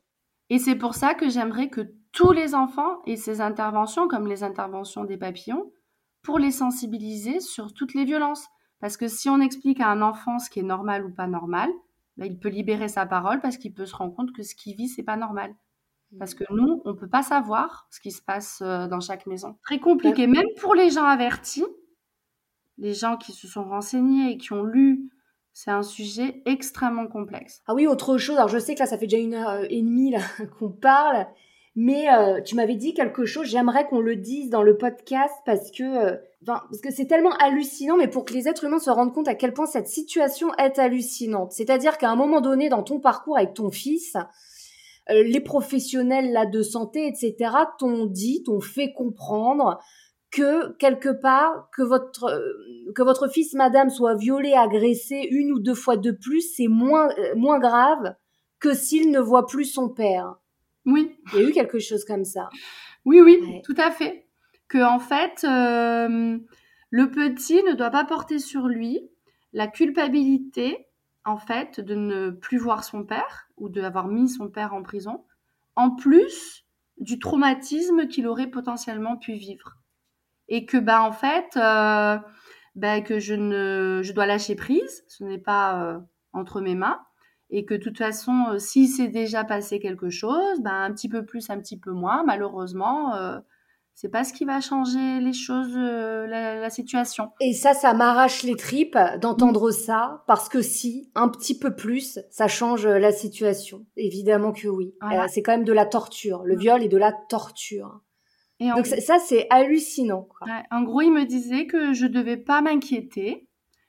Et 0.50 0.58
c'est 0.58 0.76
pour 0.76 0.94
ça 0.94 1.14
que 1.14 1.28
j'aimerais 1.28 1.68
que 1.68 1.92
tous 2.12 2.32
les 2.32 2.54
enfants 2.54 3.02
aient 3.06 3.16
ces 3.16 3.40
interventions, 3.40 4.08
comme 4.08 4.26
les 4.26 4.42
interventions 4.42 5.04
des 5.04 5.16
papillons, 5.16 5.72
pour 6.22 6.38
les 6.38 6.50
sensibiliser 6.50 7.40
sur 7.40 7.72
toutes 7.72 7.94
les 7.94 8.04
violences. 8.04 8.46
Parce 8.80 8.96
que 8.96 9.08
si 9.08 9.28
on 9.28 9.40
explique 9.40 9.80
à 9.80 9.88
un 9.88 10.02
enfant 10.02 10.38
ce 10.38 10.50
qui 10.50 10.60
est 10.60 10.64
normal 10.64 11.04
ou 11.04 11.10
pas 11.10 11.26
normal, 11.26 11.70
bah, 12.16 12.26
il 12.26 12.38
peut 12.38 12.48
libérer 12.48 12.88
sa 12.88 13.06
parole 13.06 13.40
parce 13.40 13.56
qu'il 13.56 13.72
peut 13.72 13.86
se 13.86 13.94
rendre 13.94 14.14
compte 14.14 14.32
que 14.32 14.42
ce 14.42 14.54
qu'il 14.54 14.76
vit, 14.76 14.88
c'est 14.88 15.02
pas 15.02 15.16
normal. 15.16 15.54
Parce 16.18 16.34
que 16.34 16.44
nous, 16.50 16.80
on 16.86 16.94
peut 16.94 17.08
pas 17.08 17.22
savoir 17.22 17.86
ce 17.90 18.00
qui 18.00 18.12
se 18.12 18.22
passe 18.22 18.60
euh, 18.62 18.86
dans 18.86 19.00
chaque 19.00 19.26
maison. 19.26 19.58
Très 19.62 19.78
compliqué, 19.78 20.26
même 20.26 20.46
pour 20.58 20.74
les 20.74 20.90
gens 20.90 21.04
avertis, 21.04 21.66
les 22.78 22.94
gens 22.94 23.16
qui 23.16 23.32
se 23.32 23.46
sont 23.46 23.64
renseignés 23.64 24.32
et 24.32 24.38
qui 24.38 24.52
ont 24.52 24.64
lu 24.64 25.10
c'est 25.60 25.72
un 25.72 25.82
sujet 25.82 26.40
extrêmement 26.46 27.08
complexe. 27.08 27.62
Ah 27.66 27.74
oui, 27.74 27.88
autre 27.88 28.16
chose. 28.16 28.36
Alors 28.36 28.48
je 28.48 28.58
sais 28.58 28.76
que 28.76 28.78
là, 28.78 28.86
ça 28.86 28.96
fait 28.96 29.08
déjà 29.08 29.20
une 29.20 29.34
heure 29.34 29.64
et 29.68 29.82
demie 29.82 30.14
qu'on 30.58 30.70
parle, 30.70 31.26
mais 31.80 32.12
euh, 32.12 32.40
tu 32.40 32.56
m'avais 32.56 32.74
dit 32.74 32.92
quelque 32.92 33.24
chose. 33.24 33.46
J'aimerais 33.46 33.86
qu'on 33.86 34.00
le 34.00 34.16
dise 34.16 34.50
dans 34.50 34.64
le 34.64 34.76
podcast 34.76 35.32
parce 35.46 35.70
que, 35.70 35.84
euh, 35.84 36.16
parce 36.44 36.80
que 36.82 36.90
c'est 36.90 37.06
tellement 37.06 37.36
hallucinant, 37.36 37.96
mais 37.96 38.08
pour 38.08 38.24
que 38.24 38.34
les 38.34 38.48
êtres 38.48 38.64
humains 38.64 38.80
se 38.80 38.90
rendent 38.90 39.14
compte 39.14 39.28
à 39.28 39.36
quel 39.36 39.52
point 39.52 39.66
cette 39.66 39.86
situation 39.86 40.52
est 40.54 40.80
hallucinante. 40.80 41.52
C'est-à-dire 41.52 41.96
qu'à 41.96 42.10
un 42.10 42.16
moment 42.16 42.40
donné, 42.40 42.68
dans 42.68 42.82
ton 42.82 42.98
parcours 42.98 43.36
avec 43.36 43.54
ton 43.54 43.70
fils, 43.70 44.16
euh, 45.08 45.22
les 45.22 45.38
professionnels 45.38 46.32
là 46.32 46.46
de 46.46 46.62
santé, 46.62 47.06
etc., 47.06 47.36
t'ont 47.78 48.06
dit, 48.06 48.42
t'ont 48.42 48.60
fait 48.60 48.92
comprendre 48.92 49.78
que 50.32 50.76
quelque 50.78 51.10
part 51.10 51.70
que 51.72 51.82
votre 51.82 52.26
que 52.94 53.02
votre 53.02 53.28
fils 53.28 53.54
madame 53.54 53.88
soit 53.88 54.14
violé 54.14 54.52
agressé 54.52 55.26
une 55.30 55.52
ou 55.52 55.58
deux 55.58 55.74
fois 55.74 55.96
de 55.96 56.10
plus 56.10 56.42
c'est 56.54 56.68
moins 56.68 57.08
moins 57.34 57.58
grave 57.58 58.14
que 58.60 58.74
s'il 58.74 59.10
ne 59.10 59.20
voit 59.20 59.46
plus 59.46 59.64
son 59.64 59.88
père 59.88 60.38
oui. 60.88 61.16
Il 61.32 61.40
y 61.40 61.44
a 61.44 61.48
eu 61.48 61.52
quelque 61.52 61.78
chose 61.78 62.04
comme 62.04 62.24
ça. 62.24 62.48
Oui 63.04 63.20
oui 63.20 63.62
tout 63.64 63.74
à 63.76 63.90
fait. 63.90 64.26
Que 64.68 64.82
en 64.82 64.98
fait 64.98 65.44
euh, 65.44 66.38
le 66.90 67.10
petit 67.10 67.62
ne 67.62 67.74
doit 67.74 67.90
pas 67.90 68.04
porter 68.04 68.38
sur 68.38 68.66
lui 68.68 69.00
la 69.52 69.66
culpabilité 69.66 70.86
en 71.24 71.36
fait 71.36 71.80
de 71.80 71.94
ne 71.94 72.30
plus 72.30 72.58
voir 72.58 72.84
son 72.84 73.04
père 73.04 73.48
ou 73.56 73.68
d'avoir 73.68 74.08
mis 74.08 74.28
son 74.28 74.48
père 74.48 74.74
en 74.74 74.82
prison 74.82 75.24
en 75.76 75.90
plus 75.90 76.64
du 76.98 77.18
traumatisme 77.18 78.08
qu'il 78.08 78.26
aurait 78.26 78.50
potentiellement 78.50 79.16
pu 79.16 79.34
vivre. 79.34 79.76
Et 80.48 80.66
que 80.66 80.78
bah 80.78 81.02
en 81.02 81.12
fait 81.12 81.56
euh, 81.56 82.18
bah, 82.74 83.00
que 83.00 83.18
je 83.18 83.34
ne 83.34 84.00
je 84.02 84.12
dois 84.12 84.26
lâcher 84.26 84.54
prise, 84.54 85.04
ce 85.06 85.24
n'est 85.24 85.38
pas 85.38 85.82
euh, 85.82 85.98
entre 86.32 86.60
mes 86.60 86.74
mains 86.74 87.00
et 87.50 87.64
que 87.64 87.74
de 87.74 87.82
toute 87.82 87.98
façon 87.98 88.46
euh, 88.50 88.58
si 88.58 88.88
c'est 88.88 89.08
déjà 89.08 89.44
passé 89.44 89.80
quelque 89.80 90.10
chose, 90.10 90.60
bah, 90.60 90.72
un 90.72 90.92
petit 90.92 91.08
peu 91.08 91.24
plus, 91.24 91.50
un 91.50 91.58
petit 91.58 91.78
peu 91.78 91.92
moins, 91.92 92.22
malheureusement 92.24 93.14
c'est 94.00 94.10
pas 94.10 94.22
ce 94.22 94.32
qui 94.32 94.44
va 94.44 94.60
changer 94.60 95.18
les 95.18 95.32
choses, 95.32 95.74
la, 95.74 96.70
situation. 96.70 97.32
Et 97.40 97.52
ça, 97.52 97.74
ça 97.74 97.94
m'arrache 97.94 98.44
les 98.44 98.54
tripes 98.54 98.96
d'entendre 99.20 99.72
ça, 99.72 100.22
parce 100.28 100.48
que 100.48 100.62
si, 100.62 101.10
un 101.16 101.28
petit 101.28 101.58
peu 101.58 101.74
plus, 101.74 102.20
ça 102.30 102.46
change 102.46 102.86
la 102.86 103.10
situation. 103.10 103.86
Évidemment 103.96 104.52
que 104.52 104.68
oui. 104.68 104.94
c'est 105.26 105.42
quand 105.42 105.50
même 105.50 105.64
de 105.64 105.72
la 105.72 105.84
torture. 105.84 106.44
Le 106.44 106.56
viol 106.56 106.84
est 106.84 106.88
de 106.88 106.96
la 106.96 107.12
torture. 107.28 108.00
Donc 108.60 108.86
ça, 108.86 109.18
c'est 109.18 109.48
hallucinant. 109.50 110.28
en 110.70 110.82
gros, 110.82 111.00
il 111.00 111.12
me 111.12 111.24
disait 111.24 111.66
que 111.66 111.92
je 111.92 112.06
devais 112.06 112.36
pas 112.36 112.60
m'inquiéter, 112.60 113.48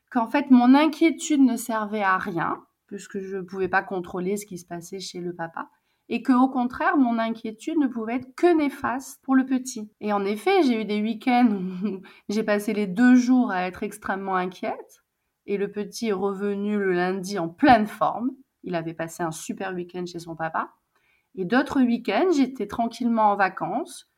qu'en 0.09 0.25
fait 0.25 0.49
mon 0.49 0.73
inquiétude 0.73 1.41
ne 1.41 1.55
servait 1.55 2.01
à 2.01 2.17
rien, 2.17 2.63
puisque 2.89 3.19
je 3.19 3.37
ne 3.37 3.41
pouvais 3.41 3.69
pas 3.69 3.83
contrôler 3.83 4.35
ce 4.35 4.45
qui 4.45 4.57
se 4.57 4.65
passait 4.65 4.99
chez 4.99 5.19
le 5.19 5.33
papa, 5.33 5.69
et 6.09 6.21
que 6.21 6.33
au 6.33 6.49
contraire, 6.49 6.97
mon 6.97 7.19
inquiétude 7.19 7.77
ne 7.77 7.87
pouvait 7.87 8.15
être 8.15 8.35
que 8.35 8.57
néfaste 8.57 9.21
pour 9.23 9.35
le 9.35 9.45
petit. 9.45 9.91
Et 10.01 10.11
en 10.11 10.25
effet, 10.25 10.63
j'ai 10.63 10.81
eu 10.81 10.85
des 10.85 11.01
week-ends 11.01 11.49
où 11.51 12.01
j'ai 12.29 12.43
passé 12.43 12.73
les 12.73 12.87
deux 12.87 13.15
jours 13.15 13.51
à 13.51 13.67
être 13.67 13.83
extrêmement 13.83 14.35
inquiète, 14.35 15.03
et 15.45 15.57
le 15.57 15.71
petit 15.71 16.07
est 16.09 16.13
revenu 16.13 16.77
le 16.77 16.93
lundi 16.93 17.39
en 17.39 17.47
pleine 17.47 17.87
forme. 17.87 18.31
Il 18.63 18.75
avait 18.75 18.93
passé 18.93 19.23
un 19.23 19.31
super 19.31 19.73
week-end 19.73 20.05
chez 20.05 20.19
son 20.19 20.35
papa. 20.35 20.73
Et 21.35 21.45
d'autres 21.45 21.81
week-ends, 21.81 22.31
j'étais 22.35 22.67
tranquillement 22.67 23.31
en 23.31 23.35
vacances 23.35 24.09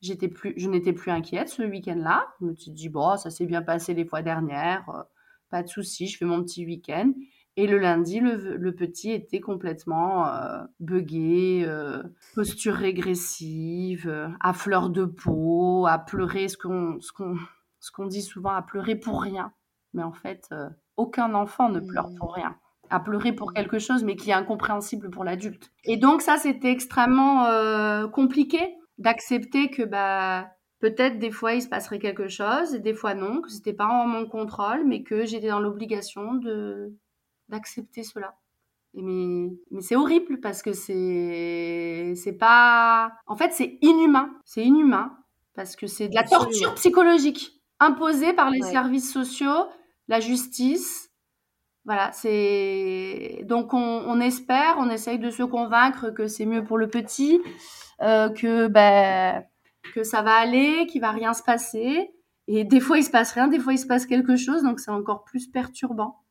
J'étais 0.00 0.28
plus, 0.28 0.54
je 0.56 0.68
n'étais 0.68 0.92
plus 0.92 1.10
inquiète 1.10 1.48
ce 1.48 1.62
week-end-là. 1.62 2.26
Je 2.40 2.46
me 2.46 2.54
suis 2.54 2.70
dit, 2.70 2.88
bon, 2.88 3.16
ça 3.16 3.30
s'est 3.30 3.46
bien 3.46 3.62
passé 3.62 3.94
les 3.94 4.04
fois 4.04 4.22
dernières, 4.22 4.88
euh, 4.90 5.02
pas 5.50 5.62
de 5.62 5.68
souci, 5.68 6.06
je 6.06 6.18
fais 6.18 6.24
mon 6.24 6.42
petit 6.42 6.64
week-end. 6.64 7.12
Et 7.58 7.66
le 7.66 7.78
lundi, 7.78 8.20
le, 8.20 8.70
petit 8.70 9.10
était 9.10 9.40
complètement 9.40 10.28
euh, 10.28 10.62
buggé, 10.78 11.64
euh, 11.66 12.04
posture 12.36 12.74
régressive, 12.74 14.32
à 14.38 14.52
fleur 14.52 14.90
de 14.90 15.04
peau, 15.04 15.84
à 15.88 15.98
pleurer, 15.98 16.46
ce 16.46 16.56
qu'on, 16.56 17.00
ce 17.00 17.10
qu'on, 17.10 17.36
ce 17.80 17.90
qu'on 17.90 18.06
dit 18.06 18.22
souvent, 18.22 18.50
à 18.50 18.62
pleurer 18.62 18.94
pour 18.94 19.20
rien. 19.20 19.52
Mais 19.92 20.04
en 20.04 20.12
fait, 20.12 20.54
aucun 20.96 21.34
enfant 21.34 21.68
ne 21.68 21.80
pleure 21.80 22.10
pour 22.16 22.32
rien. 22.32 22.54
À 22.90 23.00
pleurer 23.00 23.32
pour 23.32 23.52
quelque 23.52 23.80
chose, 23.80 24.04
mais 24.04 24.14
qui 24.14 24.30
est 24.30 24.34
incompréhensible 24.34 25.10
pour 25.10 25.24
l'adulte. 25.24 25.72
Et 25.82 25.96
donc 25.96 26.22
ça, 26.22 26.36
c'était 26.36 26.70
extrêmement 26.70 27.48
compliqué 28.10 28.60
d'accepter 28.98 29.68
que 29.68 29.82
bah 29.82 30.46
peut-être 30.78 31.18
des 31.18 31.32
fois 31.32 31.54
il 31.54 31.62
se 31.62 31.68
passerait 31.68 31.98
quelque 31.98 32.28
chose 32.28 32.72
et 32.76 32.78
des 32.78 32.94
fois 32.94 33.14
non, 33.14 33.40
que 33.40 33.50
c'était 33.50 33.72
pas 33.72 33.88
en 33.88 34.06
mon 34.06 34.26
contrôle, 34.26 34.86
mais 34.86 35.02
que 35.02 35.24
j'étais 35.24 35.48
dans 35.48 35.58
l'obligation 35.58 36.34
de 36.34 36.94
d'accepter 37.48 38.02
cela. 38.02 38.36
Et 38.94 39.02
mais 39.02 39.50
mais 39.70 39.82
c'est 39.82 39.96
horrible 39.96 40.40
parce 40.40 40.62
que 40.62 40.72
c'est 40.72 42.14
c'est 42.16 42.32
pas 42.38 43.12
en 43.26 43.36
fait 43.36 43.52
c'est 43.52 43.78
inhumain, 43.82 44.30
c'est 44.44 44.64
inhumain 44.64 45.16
parce 45.54 45.76
que 45.76 45.86
c'est 45.86 46.08
de 46.08 46.14
la 46.14 46.24
torture 46.24 46.74
psychologique 46.74 47.60
imposée 47.80 48.32
par 48.32 48.50
les 48.50 48.62
services 48.62 49.12
sociaux, 49.12 49.66
la 50.08 50.20
justice. 50.20 51.10
Voilà, 51.84 52.12
c'est 52.12 53.44
donc 53.44 53.72
on, 53.72 53.78
on 53.78 54.20
espère, 54.20 54.76
on 54.78 54.90
essaye 54.90 55.18
de 55.18 55.30
se 55.30 55.42
convaincre 55.42 56.10
que 56.10 56.26
c'est 56.26 56.44
mieux 56.46 56.64
pour 56.64 56.76
le 56.78 56.88
petit, 56.88 57.40
euh, 58.02 58.28
que 58.30 58.68
ben 58.68 59.44
que 59.94 60.02
ça 60.04 60.22
va 60.22 60.34
aller, 60.34 60.86
qu'il 60.86 61.00
va 61.00 61.10
rien 61.12 61.34
se 61.34 61.42
passer. 61.42 62.10
Et 62.46 62.64
des 62.64 62.80
fois, 62.80 62.98
il 62.98 63.04
se 63.04 63.10
passe 63.10 63.32
rien, 63.32 63.48
des 63.48 63.58
fois, 63.58 63.72
il 63.74 63.78
se 63.78 63.86
passe 63.86 64.06
quelque 64.06 64.36
chose, 64.36 64.62
donc 64.62 64.80
c'est 64.80 64.90
encore 64.90 65.24
plus 65.24 65.46
perturbant. 65.48 66.22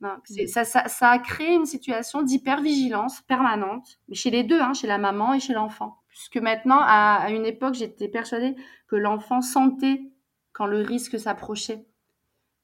Non, 0.00 0.16
ça, 0.46 0.64
ça, 0.64 0.88
ça, 0.88 1.10
a 1.10 1.18
créé 1.18 1.54
une 1.54 1.66
situation 1.66 2.22
d'hypervigilance 2.22 3.20
permanente, 3.22 3.98
mais 4.08 4.14
chez 4.14 4.30
les 4.30 4.44
deux, 4.44 4.60
hein, 4.60 4.72
chez 4.72 4.86
la 4.86 4.98
maman 4.98 5.34
et 5.34 5.40
chez 5.40 5.52
l'enfant. 5.52 5.98
Puisque 6.08 6.38
maintenant, 6.38 6.78
à, 6.80 7.16
à 7.16 7.30
une 7.30 7.44
époque, 7.44 7.74
j'étais 7.74 8.08
persuadée 8.08 8.56
que 8.88 8.96
l'enfant 8.96 9.42
sentait 9.42 10.02
quand 10.52 10.66
le 10.66 10.80
risque 10.80 11.18
s'approchait 11.18 11.86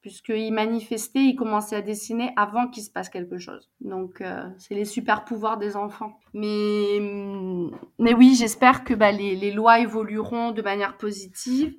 puisqu'il 0.07 0.53
manifestait, 0.53 1.25
il 1.25 1.35
commençait 1.35 1.75
à 1.75 1.83
dessiner 1.83 2.33
avant 2.37 2.69
qu'il 2.69 2.85
se 2.85 2.91
passe 2.93 3.09
quelque 3.09 3.39
chose. 3.39 3.69
Donc, 3.81 4.21
euh, 4.21 4.49
c'est 4.57 4.77
les 4.77 4.85
super 4.85 5.25
pouvoirs 5.25 5.59
des 5.59 5.75
enfants. 5.75 6.21
Mais, 6.33 7.01
mm, 7.01 7.73
mais 7.99 8.15
oui, 8.15 8.37
j'espère 8.39 8.85
que 8.85 8.95
bah, 8.95 9.11
les, 9.11 9.35
les, 9.35 9.51
lois 9.51 9.81
évolueront 9.81 10.53
de 10.53 10.63
manière 10.63 10.97
positive, 10.97 11.75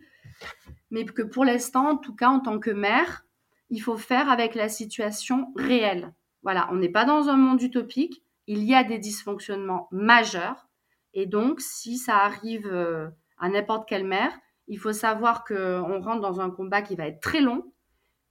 mais 0.91 1.05
que 1.05 1.21
pour 1.21 1.45
l'instant, 1.45 1.91
en 1.91 1.95
tout 1.95 2.13
cas, 2.13 2.27
en 2.27 2.41
tant 2.41 2.59
que 2.59 2.69
mère, 2.69 3.25
il 3.69 3.79
faut 3.79 3.97
faire 3.97 4.29
avec 4.29 4.55
la 4.55 4.69
situation 4.69 5.51
réelle. 5.55 6.13
Voilà, 6.43 6.69
on 6.71 6.75
n'est 6.75 6.89
pas 6.89 7.05
dans 7.05 7.29
un 7.29 7.37
monde 7.37 7.61
utopique, 7.61 8.23
il 8.47 8.63
y 8.63 8.73
a 8.73 8.83
des 8.83 8.99
dysfonctionnements 8.99 9.87
majeurs, 9.91 10.67
Et 11.13 11.25
donc, 11.25 11.61
si 11.61 11.97
ça 11.97 12.17
arrive 12.17 12.67
euh, 12.67 13.09
à 13.37 13.49
n'importe 13.49 13.87
quelle 13.89 14.05
mère, 14.05 14.31
il 14.67 14.77
faut 14.79 14.93
savoir 14.93 15.43
qu'on 15.43 16.01
rentre 16.01 16.21
dans 16.21 16.39
un 16.39 16.49
combat 16.49 16.81
qui 16.81 16.95
va 16.95 17.07
être 17.07 17.21
très 17.21 17.41
long, 17.41 17.71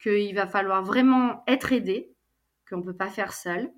qu'il 0.01 0.35
va 0.35 0.47
falloir 0.47 0.83
vraiment 0.83 1.43
être 1.47 1.73
aidé, 1.73 2.15
qu'on 2.69 2.79
ne 2.79 2.83
peut 2.83 2.97
pas 2.97 3.09
faire 3.09 3.33
seul, 3.33 3.73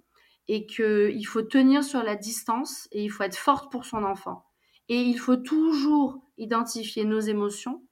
et 0.49 0.67
qu'il 0.67 1.27
faut 1.27 1.43
tenir 1.43 1.85
sur 1.85 2.03
la 2.03 2.17
distance 2.17 2.89
et 2.91 3.05
il 3.05 3.11
faut 3.11 3.23
être 3.23 3.37
forte 3.37 3.71
pour 3.71 3.85
son 3.85 4.03
enfant. 4.05 4.45
Et 4.89 5.01
il 5.01 5.19
faut 5.19 5.37
toujours 5.37 6.23
identifier 6.39 7.05
nos 7.05 7.21
émotions, 7.21 7.85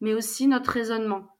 mais 0.00 0.14
aussi 0.14 0.48
notre 0.48 0.70
raisonnement. 0.70 1.35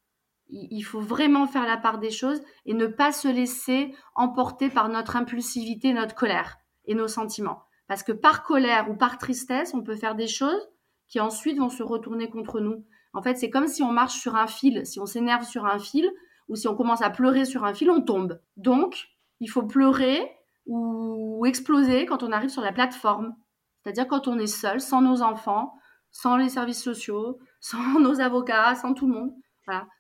Il 0.48 0.82
faut 0.82 1.00
vraiment 1.00 1.46
faire 1.46 1.66
la 1.66 1.76
part 1.76 1.98
des 1.98 2.10
choses 2.10 2.40
et 2.66 2.74
ne 2.74 2.86
pas 2.86 3.12
se 3.12 3.28
laisser 3.28 3.94
emporter 4.14 4.68
par 4.68 4.88
notre 4.88 5.16
impulsivité, 5.16 5.92
notre 5.92 6.14
colère 6.14 6.58
et 6.84 6.94
nos 6.94 7.08
sentiments. 7.08 7.62
Parce 7.88 8.02
que 8.02 8.12
par 8.12 8.42
colère 8.42 8.90
ou 8.90 8.94
par 8.94 9.18
tristesse, 9.18 9.74
on 9.74 9.82
peut 9.82 9.96
faire 9.96 10.14
des 10.14 10.26
choses 10.26 10.68
qui 11.08 11.20
ensuite 11.20 11.58
vont 11.58 11.68
se 11.68 11.82
retourner 11.82 12.28
contre 12.28 12.60
nous. 12.60 12.84
En 13.12 13.22
fait, 13.22 13.36
c'est 13.36 13.50
comme 13.50 13.68
si 13.68 13.82
on 13.82 13.92
marche 13.92 14.18
sur 14.18 14.36
un 14.36 14.46
fil. 14.46 14.84
Si 14.86 15.00
on 15.00 15.06
s'énerve 15.06 15.44
sur 15.44 15.66
un 15.66 15.78
fil 15.78 16.10
ou 16.48 16.56
si 16.56 16.68
on 16.68 16.76
commence 16.76 17.02
à 17.02 17.10
pleurer 17.10 17.44
sur 17.44 17.64
un 17.64 17.74
fil, 17.74 17.90
on 17.90 18.02
tombe. 18.02 18.40
Donc, 18.56 19.08
il 19.40 19.48
faut 19.48 19.62
pleurer 19.62 20.30
ou 20.66 21.44
exploser 21.46 22.06
quand 22.06 22.22
on 22.22 22.32
arrive 22.32 22.50
sur 22.50 22.62
la 22.62 22.72
plateforme. 22.72 23.34
C'est-à-dire 23.82 24.08
quand 24.08 24.26
on 24.26 24.38
est 24.38 24.46
seul, 24.46 24.80
sans 24.80 25.00
nos 25.00 25.22
enfants, 25.22 25.74
sans 26.10 26.36
les 26.36 26.48
services 26.48 26.82
sociaux, 26.82 27.38
sans 27.60 28.00
nos 28.00 28.20
avocats, 28.20 28.74
sans 28.74 28.94
tout 28.94 29.06
le 29.06 29.14
monde. 29.14 29.32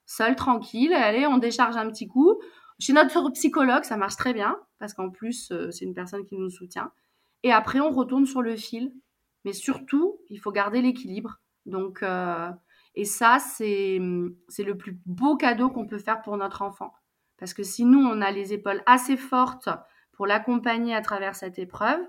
Seul, 0.04 0.36
tranquille, 0.36 0.92
allez, 0.92 1.26
on 1.26 1.38
décharge 1.38 1.76
un 1.76 1.88
petit 1.88 2.06
coup. 2.06 2.40
Chez 2.78 2.92
notre 2.92 3.30
psychologue, 3.30 3.84
ça 3.84 3.96
marche 3.96 4.16
très 4.16 4.34
bien, 4.34 4.58
parce 4.78 4.94
qu'en 4.94 5.10
plus, 5.10 5.50
euh, 5.50 5.70
c'est 5.70 5.84
une 5.84 5.94
personne 5.94 6.24
qui 6.24 6.36
nous 6.36 6.50
soutient. 6.50 6.92
Et 7.42 7.52
après, 7.52 7.80
on 7.80 7.90
retourne 7.90 8.26
sur 8.26 8.42
le 8.42 8.56
fil. 8.56 8.92
Mais 9.44 9.52
surtout, 9.52 10.18
il 10.28 10.40
faut 10.40 10.50
garder 10.50 10.82
l'équilibre. 10.82 11.38
Donc, 11.66 12.02
euh, 12.02 12.50
et 12.94 13.04
ça, 13.04 13.38
c'est 13.38 13.98
le 13.98 14.74
plus 14.76 14.98
beau 15.06 15.36
cadeau 15.36 15.70
qu'on 15.70 15.86
peut 15.86 15.98
faire 15.98 16.20
pour 16.22 16.36
notre 16.36 16.62
enfant. 16.62 16.92
Parce 17.38 17.54
que 17.54 17.62
si 17.62 17.84
nous, 17.84 18.00
on 18.00 18.22
a 18.22 18.30
les 18.30 18.52
épaules 18.52 18.82
assez 18.86 19.16
fortes 19.16 19.68
pour 20.12 20.26
l'accompagner 20.26 20.94
à 20.94 21.02
travers 21.02 21.36
cette 21.36 21.58
épreuve, 21.58 22.00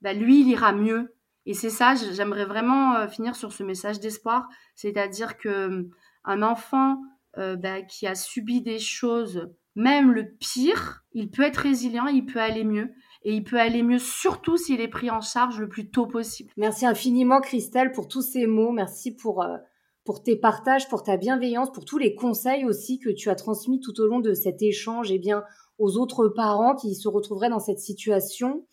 bah, 0.00 0.12
lui, 0.12 0.40
il 0.40 0.48
ira 0.48 0.72
mieux. 0.72 1.14
Et 1.46 1.54
c'est 1.54 1.70
ça, 1.70 1.94
j'aimerais 1.94 2.44
vraiment 2.46 2.96
euh, 2.96 3.08
finir 3.08 3.36
sur 3.36 3.52
ce 3.52 3.62
message 3.62 4.00
d'espoir, 4.00 4.48
c'est-à-dire 4.74 5.36
que 5.38 5.66
hum, 5.66 5.90
un 6.24 6.42
enfant 6.42 6.98
euh, 7.38 7.56
bah, 7.56 7.82
qui 7.82 8.06
a 8.06 8.14
subi 8.14 8.60
des 8.60 8.78
choses, 8.78 9.48
même 9.76 10.12
le 10.12 10.34
pire, 10.38 11.04
il 11.12 11.30
peut 11.30 11.42
être 11.42 11.58
résilient, 11.58 12.06
il 12.06 12.26
peut 12.26 12.40
aller 12.40 12.64
mieux. 12.64 12.90
Et 13.22 13.34
il 13.34 13.44
peut 13.44 13.60
aller 13.60 13.82
mieux, 13.82 13.98
surtout 13.98 14.56
s'il 14.56 14.80
est 14.80 14.88
pris 14.88 15.10
en 15.10 15.20
charge 15.20 15.60
le 15.60 15.68
plus 15.68 15.90
tôt 15.90 16.06
possible. 16.06 16.50
Merci 16.56 16.86
infiniment, 16.86 17.40
Christelle, 17.40 17.92
pour 17.92 18.08
tous 18.08 18.22
ces 18.22 18.46
mots. 18.46 18.72
Merci 18.72 19.14
pour, 19.14 19.42
euh, 19.42 19.58
pour 20.04 20.22
tes 20.22 20.36
partages, 20.36 20.88
pour 20.88 21.02
ta 21.02 21.18
bienveillance, 21.18 21.70
pour 21.70 21.84
tous 21.84 21.98
les 21.98 22.14
conseils 22.14 22.64
aussi 22.64 22.98
que 22.98 23.10
tu 23.10 23.28
as 23.28 23.34
transmis 23.34 23.78
tout 23.78 24.00
au 24.00 24.06
long 24.06 24.20
de 24.20 24.32
cet 24.32 24.62
échange 24.62 25.10
et 25.10 25.16
eh 25.16 25.18
bien, 25.18 25.44
aux 25.78 25.98
autres 25.98 26.28
parents 26.28 26.74
qui 26.74 26.94
se 26.94 27.08
retrouveraient 27.08 27.50
dans 27.50 27.60
cette 27.60 27.78
situation. 27.78 28.66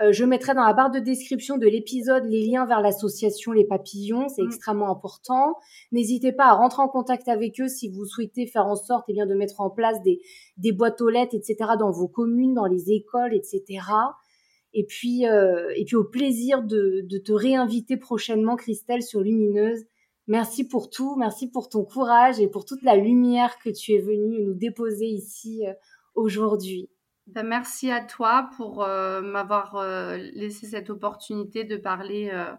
Euh, 0.00 0.12
je 0.12 0.24
mettrai 0.24 0.54
dans 0.54 0.64
la 0.64 0.72
barre 0.72 0.90
de 0.90 1.00
description 1.00 1.58
de 1.58 1.66
l'épisode 1.66 2.24
les 2.24 2.46
liens 2.46 2.66
vers 2.66 2.80
l'association 2.80 3.50
Les 3.50 3.64
Papillons, 3.64 4.28
c'est 4.28 4.42
mm. 4.42 4.46
extrêmement 4.46 4.90
important. 4.90 5.56
N'hésitez 5.90 6.32
pas 6.32 6.46
à 6.46 6.52
rentrer 6.52 6.82
en 6.82 6.88
contact 6.88 7.26
avec 7.28 7.60
eux 7.60 7.68
si 7.68 7.88
vous 7.88 8.04
souhaitez 8.04 8.46
faire 8.46 8.66
en 8.66 8.76
sorte 8.76 9.06
eh 9.08 9.12
bien, 9.12 9.26
de 9.26 9.34
mettre 9.34 9.60
en 9.60 9.70
place 9.70 10.00
des, 10.02 10.20
des 10.56 10.70
boîtes 10.70 11.00
aux 11.00 11.08
lettres, 11.08 11.34
etc., 11.34 11.56
dans 11.78 11.90
vos 11.90 12.06
communes, 12.06 12.54
dans 12.54 12.66
les 12.66 12.92
écoles, 12.92 13.34
etc. 13.34 13.80
Et 14.72 14.84
puis, 14.84 15.26
euh, 15.26 15.72
et 15.76 15.84
puis 15.84 15.96
au 15.96 16.04
plaisir 16.04 16.62
de, 16.62 17.00
de 17.04 17.18
te 17.18 17.32
réinviter 17.32 17.96
prochainement, 17.96 18.54
Christelle, 18.54 19.02
sur 19.02 19.20
Lumineuse. 19.20 19.84
Merci 20.28 20.68
pour 20.68 20.90
tout, 20.90 21.16
merci 21.16 21.50
pour 21.50 21.70
ton 21.70 21.84
courage 21.84 22.38
et 22.38 22.48
pour 22.48 22.66
toute 22.66 22.82
la 22.82 22.96
lumière 22.96 23.58
que 23.64 23.70
tu 23.70 23.94
es 23.94 23.98
venue 23.98 24.42
nous 24.44 24.54
déposer 24.54 25.06
ici 25.06 25.66
euh, 25.66 25.72
aujourd'hui. 26.14 26.90
Ben, 27.34 27.46
merci 27.46 27.90
à 27.90 28.00
toi 28.00 28.48
pour 28.56 28.82
euh, 28.82 29.20
m'avoir 29.20 29.76
euh, 29.76 30.16
laissé 30.32 30.66
cette 30.66 30.88
opportunité 30.88 31.64
de 31.64 31.76
parler 31.76 32.30
euh, 32.32 32.54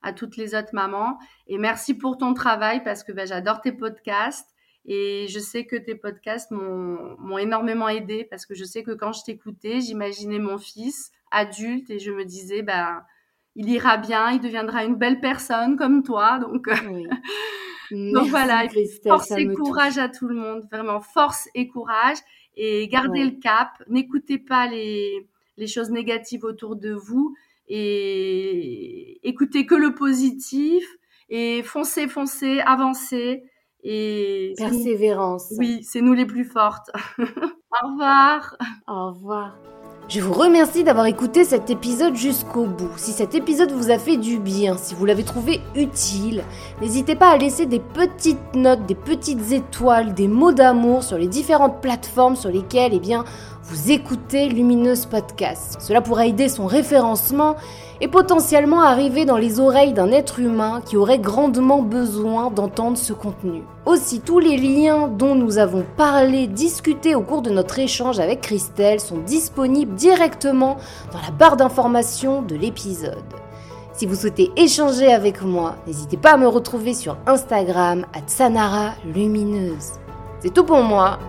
à 0.00 0.12
toutes 0.12 0.36
les 0.36 0.54
autres 0.54 0.74
mamans. 0.74 1.18
Et 1.48 1.58
merci 1.58 1.94
pour 1.94 2.18
ton 2.18 2.32
travail 2.32 2.84
parce 2.84 3.02
que 3.02 3.10
ben, 3.10 3.26
j'adore 3.26 3.60
tes 3.60 3.72
podcasts. 3.72 4.48
Et 4.84 5.26
je 5.28 5.38
sais 5.40 5.64
que 5.64 5.76
tes 5.76 5.96
podcasts 5.96 6.50
m'ont 6.52 7.38
énormément 7.38 7.88
aidé 7.88 8.24
parce 8.24 8.46
que 8.46 8.54
je 8.54 8.64
sais 8.64 8.84
que 8.84 8.92
quand 8.92 9.12
je 9.12 9.22
t'écoutais, 9.24 9.80
j'imaginais 9.80 10.40
mon 10.40 10.58
fils 10.58 11.10
adulte 11.32 11.90
et 11.90 11.98
je 11.98 12.12
me 12.12 12.24
disais, 12.24 12.62
ben, 12.62 13.02
il 13.56 13.68
ira 13.68 13.96
bien, 13.96 14.30
il 14.30 14.40
deviendra 14.40 14.84
une 14.84 14.96
belle 14.96 15.20
personne 15.20 15.76
comme 15.76 16.04
toi. 16.04 16.38
Donc, 16.38 16.68
donc 17.90 18.28
voilà, 18.28 18.66
force 19.04 19.32
et 19.32 19.46
courage 19.48 19.98
à 19.98 20.08
tout 20.08 20.28
le 20.28 20.36
monde, 20.36 20.62
vraiment 20.70 21.00
force 21.00 21.48
et 21.54 21.66
courage 21.66 22.18
et 22.56 22.88
gardez 22.88 23.24
le 23.24 23.40
cap. 23.40 23.70
N'écoutez 23.88 24.38
pas 24.38 24.66
les, 24.66 25.26
les 25.56 25.66
choses 25.66 25.90
négatives 25.90 26.44
autour 26.44 26.76
de 26.76 26.92
vous 26.92 27.34
et 27.68 29.20
écoutez 29.26 29.66
que 29.66 29.74
le 29.74 29.94
positif 29.94 30.84
et 31.28 31.62
foncez, 31.62 32.08
foncez, 32.08 32.60
avancez. 32.60 33.44
Et 33.82 34.52
Persévérance. 34.56 35.52
Oui, 35.58 35.82
c'est 35.82 36.02
nous 36.02 36.12
les 36.12 36.26
plus 36.26 36.44
fortes. 36.44 36.90
Au 37.18 37.88
revoir. 37.88 38.56
Au 38.86 39.12
revoir. 39.12 39.56
Je 40.08 40.20
vous 40.20 40.32
remercie 40.32 40.84
d'avoir 40.84 41.06
écouté 41.06 41.44
cet 41.44 41.70
épisode 41.70 42.16
jusqu'au 42.16 42.66
bout. 42.66 42.90
Si 42.96 43.12
cet 43.12 43.34
épisode 43.34 43.70
vous 43.70 43.90
a 43.90 43.98
fait 43.98 44.16
du 44.16 44.38
bien, 44.38 44.76
si 44.76 44.94
vous 44.94 45.06
l'avez 45.06 45.22
trouvé 45.22 45.60
utile, 45.74 46.42
n'hésitez 46.80 47.14
pas 47.14 47.30
à 47.30 47.38
laisser 47.38 47.66
des 47.66 47.78
petites 47.78 48.54
notes, 48.54 48.84
des 48.84 48.96
petites 48.96 49.52
étoiles, 49.52 50.12
des 50.12 50.28
mots 50.28 50.52
d'amour 50.52 51.02
sur 51.02 51.16
les 51.16 51.28
différentes 51.28 51.80
plateformes 51.80 52.36
sur 52.36 52.50
lesquelles 52.50 52.92
eh 52.92 53.16
vous 53.62 53.90
écoutez 53.92 54.48
Lumineuse 54.48 55.06
Podcast. 55.06 55.76
Cela 55.78 56.02
pourra 56.02 56.26
aider 56.26 56.48
son 56.48 56.66
référencement 56.66 57.54
et 58.02 58.08
potentiellement 58.08 58.82
arriver 58.82 59.24
dans 59.24 59.36
les 59.36 59.60
oreilles 59.60 59.92
d'un 59.92 60.10
être 60.10 60.40
humain 60.40 60.82
qui 60.84 60.96
aurait 60.96 61.20
grandement 61.20 61.82
besoin 61.82 62.50
d'entendre 62.50 62.98
ce 62.98 63.12
contenu. 63.12 63.62
Aussi, 63.86 64.20
tous 64.20 64.40
les 64.40 64.56
liens 64.56 65.06
dont 65.06 65.36
nous 65.36 65.58
avons 65.58 65.84
parlé, 65.96 66.48
discuté 66.48 67.14
au 67.14 67.22
cours 67.22 67.42
de 67.42 67.50
notre 67.50 67.78
échange 67.78 68.18
avec 68.18 68.40
Christelle 68.40 68.98
sont 68.98 69.18
disponibles 69.18 69.94
directement 69.94 70.78
dans 71.12 71.20
la 71.20 71.30
barre 71.30 71.56
d'information 71.56 72.42
de 72.42 72.56
l'épisode. 72.56 73.22
Si 73.92 74.06
vous 74.06 74.16
souhaitez 74.16 74.50
échanger 74.56 75.12
avec 75.12 75.40
moi, 75.42 75.76
n'hésitez 75.86 76.16
pas 76.16 76.32
à 76.32 76.36
me 76.38 76.48
retrouver 76.48 76.94
sur 76.94 77.16
Instagram 77.26 78.04
à 78.14 78.20
Tsanara 78.20 78.94
Lumineuse. 79.14 79.92
C'est 80.40 80.52
tout 80.52 80.64
pour 80.64 80.82
moi. 80.82 81.20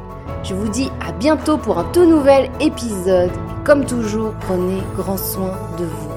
Je 0.44 0.56
vous 0.56 0.70
dis 0.70 0.90
à 1.08 1.12
bientôt 1.12 1.58
pour 1.58 1.78
un 1.78 1.84
tout 1.92 2.06
nouvel 2.06 2.50
épisode. 2.60 3.30
Et 3.30 3.64
comme 3.64 3.86
toujours, 3.86 4.32
prenez 4.48 4.82
grand 4.98 5.18
soin 5.18 5.52
de 5.78 5.86
vous. 5.86 6.13